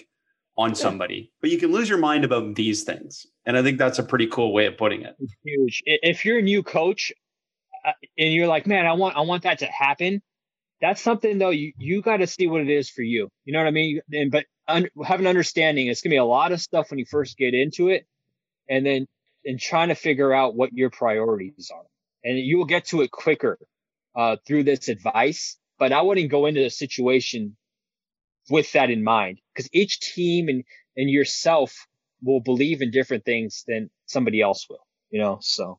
on 0.57 0.75
somebody 0.75 1.33
but 1.41 1.51
you 1.51 1.59
can 1.59 1.73
lose 1.73 1.89
your 1.89 1.99
mind 1.99 2.25
about 2.25 2.55
these 2.55 2.85
things 2.85 3.27
and 3.47 3.57
i 3.57 3.63
think 3.63 3.79
that's 3.79 3.99
a 3.99 4.03
pretty 4.03 4.27
cool 4.27 4.53
way 4.53 4.67
of 4.67 4.77
putting 4.77 5.01
it 5.03 5.17
It's 5.19 5.35
huge. 5.43 5.83
If 5.87 6.25
you're 6.25 6.39
a 6.39 6.43
new 6.43 6.63
coach 6.63 7.11
uh, 7.85 7.93
and 8.19 8.33
you're 8.35 8.47
like, 8.47 8.67
man, 8.67 8.85
I 8.87 8.93
want 8.93 9.17
I 9.17 9.21
want 9.23 9.43
that 9.45 9.59
to 9.61 9.67
happen. 9.67 10.21
That's 10.81 11.01
something 11.01 11.39
though. 11.39 11.51
You 11.51 11.73
you 11.79 12.03
got 12.03 12.19
to 12.19 12.27
see 12.27 12.47
what 12.47 12.63
it 12.63 12.71
is 12.71 12.89
for 12.91 13.03
you. 13.03 13.29
You 13.45 13.53
know 13.53 13.59
what 13.61 13.69
I 13.69 13.73
mean? 13.73 14.01
And 14.13 14.31
but 14.31 14.47
un, 14.67 14.89
have 15.05 15.21
an 15.21 15.27
understanding. 15.27 15.89
It's 15.89 16.01
gonna 16.01 16.15
be 16.15 16.19
a 16.19 16.25
lot 16.25 16.53
of 16.53 16.61
stuff 16.61 16.91
when 16.91 16.99
you 16.99 17.05
first 17.05 17.37
get 17.37 17.55
into 17.55 17.89
it, 17.89 18.07
and 18.69 18.85
then 18.85 19.07
and 19.45 19.61
trying 19.61 19.89
to 19.89 19.95
figure 19.95 20.33
out 20.33 20.55
what 20.55 20.73
your 20.73 20.91
priorities 20.91 21.71
are, 21.75 21.85
and 22.25 22.39
you 22.39 22.59
will 22.59 22.67
get 22.67 22.87
to 22.87 23.03
it 23.03 23.11
quicker 23.11 23.59
uh, 24.17 24.37
through 24.47 24.65
this 24.65 24.89
advice. 24.89 25.59
But 25.79 25.93
I 25.93 26.03
wouldn't 26.03 26.31
go 26.31 26.47
into 26.47 26.63
the 26.63 26.71
situation 26.71 27.57
with 28.51 28.73
that 28.73 28.91
in 28.91 29.05
mind 29.05 29.41
because 29.55 29.69
each 29.73 30.01
team 30.01 30.49
and 30.49 30.65
and 30.97 31.11
yourself 31.11 31.87
will 32.23 32.41
believe 32.41 32.83
in 32.83 32.91
different 32.91 33.25
things 33.25 33.65
than 33.67 33.91
somebody 34.07 34.41
else 34.41 34.67
will. 34.69 34.87
You 35.11 35.21
know, 35.21 35.39
so 35.43 35.79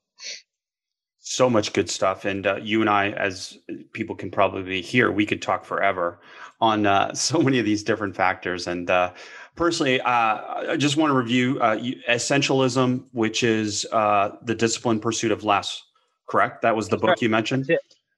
so 1.22 1.50
much 1.50 1.72
good 1.74 1.90
stuff. 1.90 2.26
And 2.26 2.46
uh, 2.46 2.58
you 2.62 2.82
and 2.82 2.90
i 2.90 3.12
as 3.12 3.58
people 3.94 4.16
can 4.16 4.32
probably 4.32 4.82
hear 4.82 5.12
we 5.12 5.26
could 5.26 5.42
talk 5.42 5.64
forever 5.66 6.20
on 6.60 6.86
uh, 6.86 7.14
so 7.30 7.40
many 7.40 7.60
of 7.60 7.66
these 7.66 7.84
different 7.84 8.16
factors. 8.16 8.68
And 8.68 8.90
uh, 8.90 9.14
personally 9.56 10.00
uh, 10.02 10.72
i 10.72 10.78
just 10.78 10.96
want 10.98 11.12
to 11.12 11.16
review 11.16 11.60
uh, 11.60 11.76
essentialism 12.10 13.04
which 13.12 13.44
is 13.44 13.86
uh, 13.92 14.32
the 14.44 14.56
disciplined 14.56 15.02
pursuit 15.02 15.32
of 15.32 15.44
less 15.44 15.84
correct? 16.28 16.62
That 16.62 16.76
was 16.76 16.88
the 16.88 16.96
That's 16.96 17.02
book 17.02 17.10
right. 17.10 17.22
you 17.22 17.30
mentioned? 17.30 17.70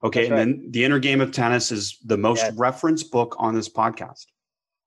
Okay 0.04 0.30
That's 0.30 0.30
and 0.30 0.38
then 0.38 0.72
the 0.72 0.86
inner 0.86 1.00
game 1.00 1.22
of 1.22 1.32
tennis 1.32 1.72
is 1.72 1.98
the 2.06 2.18
most 2.18 2.42
Yes. 2.44 2.54
referenced 2.56 3.12
book 3.12 3.36
on 3.40 3.56
this 3.56 3.68
podcast. 3.68 4.26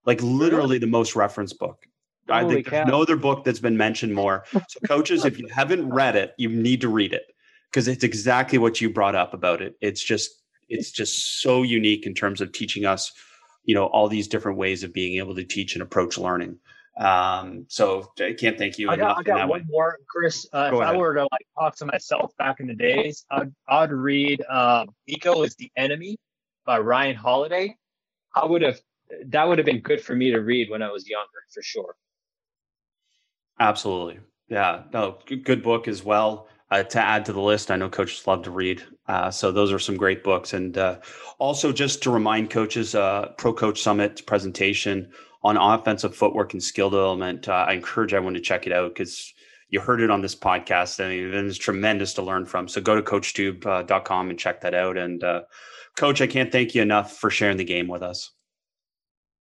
Like 0.04 0.22
literally 0.22 0.78
the 0.78 0.86
most 0.86 1.16
referenced 1.16 1.58
book. 1.58 1.84
I 2.28 2.42
Holy 2.42 2.54
think 2.54 2.70
there's 2.70 2.84
cow. 2.84 2.90
no 2.90 3.02
other 3.02 3.16
book 3.16 3.44
that's 3.44 3.60
been 3.60 3.76
mentioned 3.76 4.14
more. 4.14 4.44
So, 4.52 4.80
coaches, 4.86 5.24
if 5.24 5.38
you 5.38 5.46
haven't 5.48 5.88
read 5.90 6.16
it, 6.16 6.34
you 6.38 6.48
need 6.48 6.80
to 6.80 6.88
read 6.88 7.12
it 7.12 7.22
because 7.70 7.88
it's 7.88 8.04
exactly 8.04 8.58
what 8.58 8.80
you 8.80 8.90
brought 8.90 9.14
up 9.14 9.34
about 9.34 9.60
it. 9.62 9.76
It's 9.80 10.02
just, 10.02 10.42
it's 10.68 10.90
just 10.90 11.40
so 11.40 11.62
unique 11.62 12.06
in 12.06 12.14
terms 12.14 12.40
of 12.40 12.52
teaching 12.52 12.84
us, 12.84 13.12
you 13.64 13.74
know, 13.74 13.86
all 13.86 14.08
these 14.08 14.28
different 14.28 14.58
ways 14.58 14.82
of 14.82 14.92
being 14.92 15.18
able 15.18 15.34
to 15.34 15.44
teach 15.44 15.74
and 15.74 15.82
approach 15.82 16.18
learning. 16.18 16.58
Um, 16.98 17.66
so 17.68 18.10
I 18.18 18.32
can't 18.32 18.56
thank 18.56 18.78
you 18.78 18.88
I 18.88 18.94
enough 18.94 19.16
got, 19.16 19.18
I 19.18 19.22
got 19.22 19.36
that 19.38 19.48
one 19.48 19.60
way. 19.60 19.66
more, 19.68 19.98
Chris. 20.08 20.46
Uh, 20.52 20.66
if 20.66 20.70
Go 20.72 20.80
I 20.80 20.96
were 20.96 21.14
to 21.14 21.22
like 21.22 21.46
talk 21.58 21.76
to 21.76 21.86
myself 21.86 22.34
back 22.38 22.60
in 22.60 22.66
the 22.66 22.74
days, 22.74 23.26
I'd, 23.30 23.52
I'd 23.68 23.92
read 23.92 24.42
um, 24.48 24.88
"Ego 25.06 25.42
is 25.42 25.54
the 25.56 25.70
Enemy" 25.76 26.16
by 26.64 26.78
Ryan 26.78 27.14
Holiday. 27.14 27.76
I 28.34 28.46
would 28.46 28.62
have 28.62 28.80
that 29.26 29.46
would 29.46 29.58
have 29.58 29.66
been 29.66 29.80
good 29.80 30.00
for 30.00 30.16
me 30.16 30.30
to 30.30 30.38
read 30.38 30.70
when 30.70 30.82
I 30.82 30.90
was 30.90 31.06
younger, 31.06 31.28
for 31.52 31.62
sure. 31.62 31.96
Absolutely. 33.60 34.20
Yeah. 34.48 34.84
No, 34.92 35.18
good 35.26 35.62
book 35.62 35.88
as 35.88 36.02
well. 36.02 36.48
Uh, 36.70 36.82
to 36.82 37.00
add 37.00 37.24
to 37.24 37.32
the 37.32 37.40
list, 37.40 37.70
I 37.70 37.76
know 37.76 37.88
coaches 37.88 38.26
love 38.26 38.42
to 38.42 38.50
read. 38.50 38.82
Uh, 39.06 39.30
so 39.30 39.52
those 39.52 39.72
are 39.72 39.78
some 39.78 39.96
great 39.96 40.24
books. 40.24 40.52
And 40.52 40.76
uh, 40.76 40.98
also, 41.38 41.72
just 41.72 42.02
to 42.02 42.10
remind 42.10 42.50
coaches, 42.50 42.94
uh, 42.94 43.28
Pro 43.38 43.52
Coach 43.52 43.80
Summit 43.82 44.26
presentation 44.26 45.12
on 45.44 45.56
offensive 45.56 46.16
footwork 46.16 46.54
and 46.54 46.62
skill 46.62 46.90
development. 46.90 47.48
Uh, 47.48 47.66
I 47.68 47.74
encourage 47.74 48.12
everyone 48.12 48.34
to 48.34 48.40
check 48.40 48.66
it 48.66 48.72
out 48.72 48.94
because 48.94 49.32
you 49.68 49.78
heard 49.80 50.00
it 50.00 50.10
on 50.10 50.20
this 50.20 50.34
podcast 50.34 50.98
and 50.98 51.12
it 51.12 51.34
is 51.34 51.56
tremendous 51.56 52.14
to 52.14 52.22
learn 52.22 52.46
from. 52.46 52.66
So 52.66 52.80
go 52.80 52.96
to 52.96 53.02
coachtube.com 53.02 54.30
and 54.30 54.38
check 54.38 54.60
that 54.62 54.74
out. 54.74 54.96
And 54.96 55.22
uh, 55.22 55.42
coach, 55.96 56.20
I 56.20 56.26
can't 56.26 56.50
thank 56.50 56.74
you 56.74 56.82
enough 56.82 57.16
for 57.16 57.30
sharing 57.30 57.58
the 57.58 57.64
game 57.64 57.86
with 57.86 58.02
us. 58.02 58.32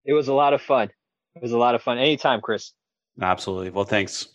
It 0.04 0.14
was 0.14 0.28
a 0.28 0.34
lot 0.34 0.54
of 0.54 0.62
fun. 0.62 0.90
It 1.36 1.42
was 1.42 1.52
a 1.52 1.58
lot 1.58 1.74
of 1.74 1.82
fun. 1.82 1.98
Anytime, 1.98 2.40
Chris. 2.40 2.74
Absolutely. 3.20 3.72
Well, 3.72 3.86
thanks. 3.86 4.35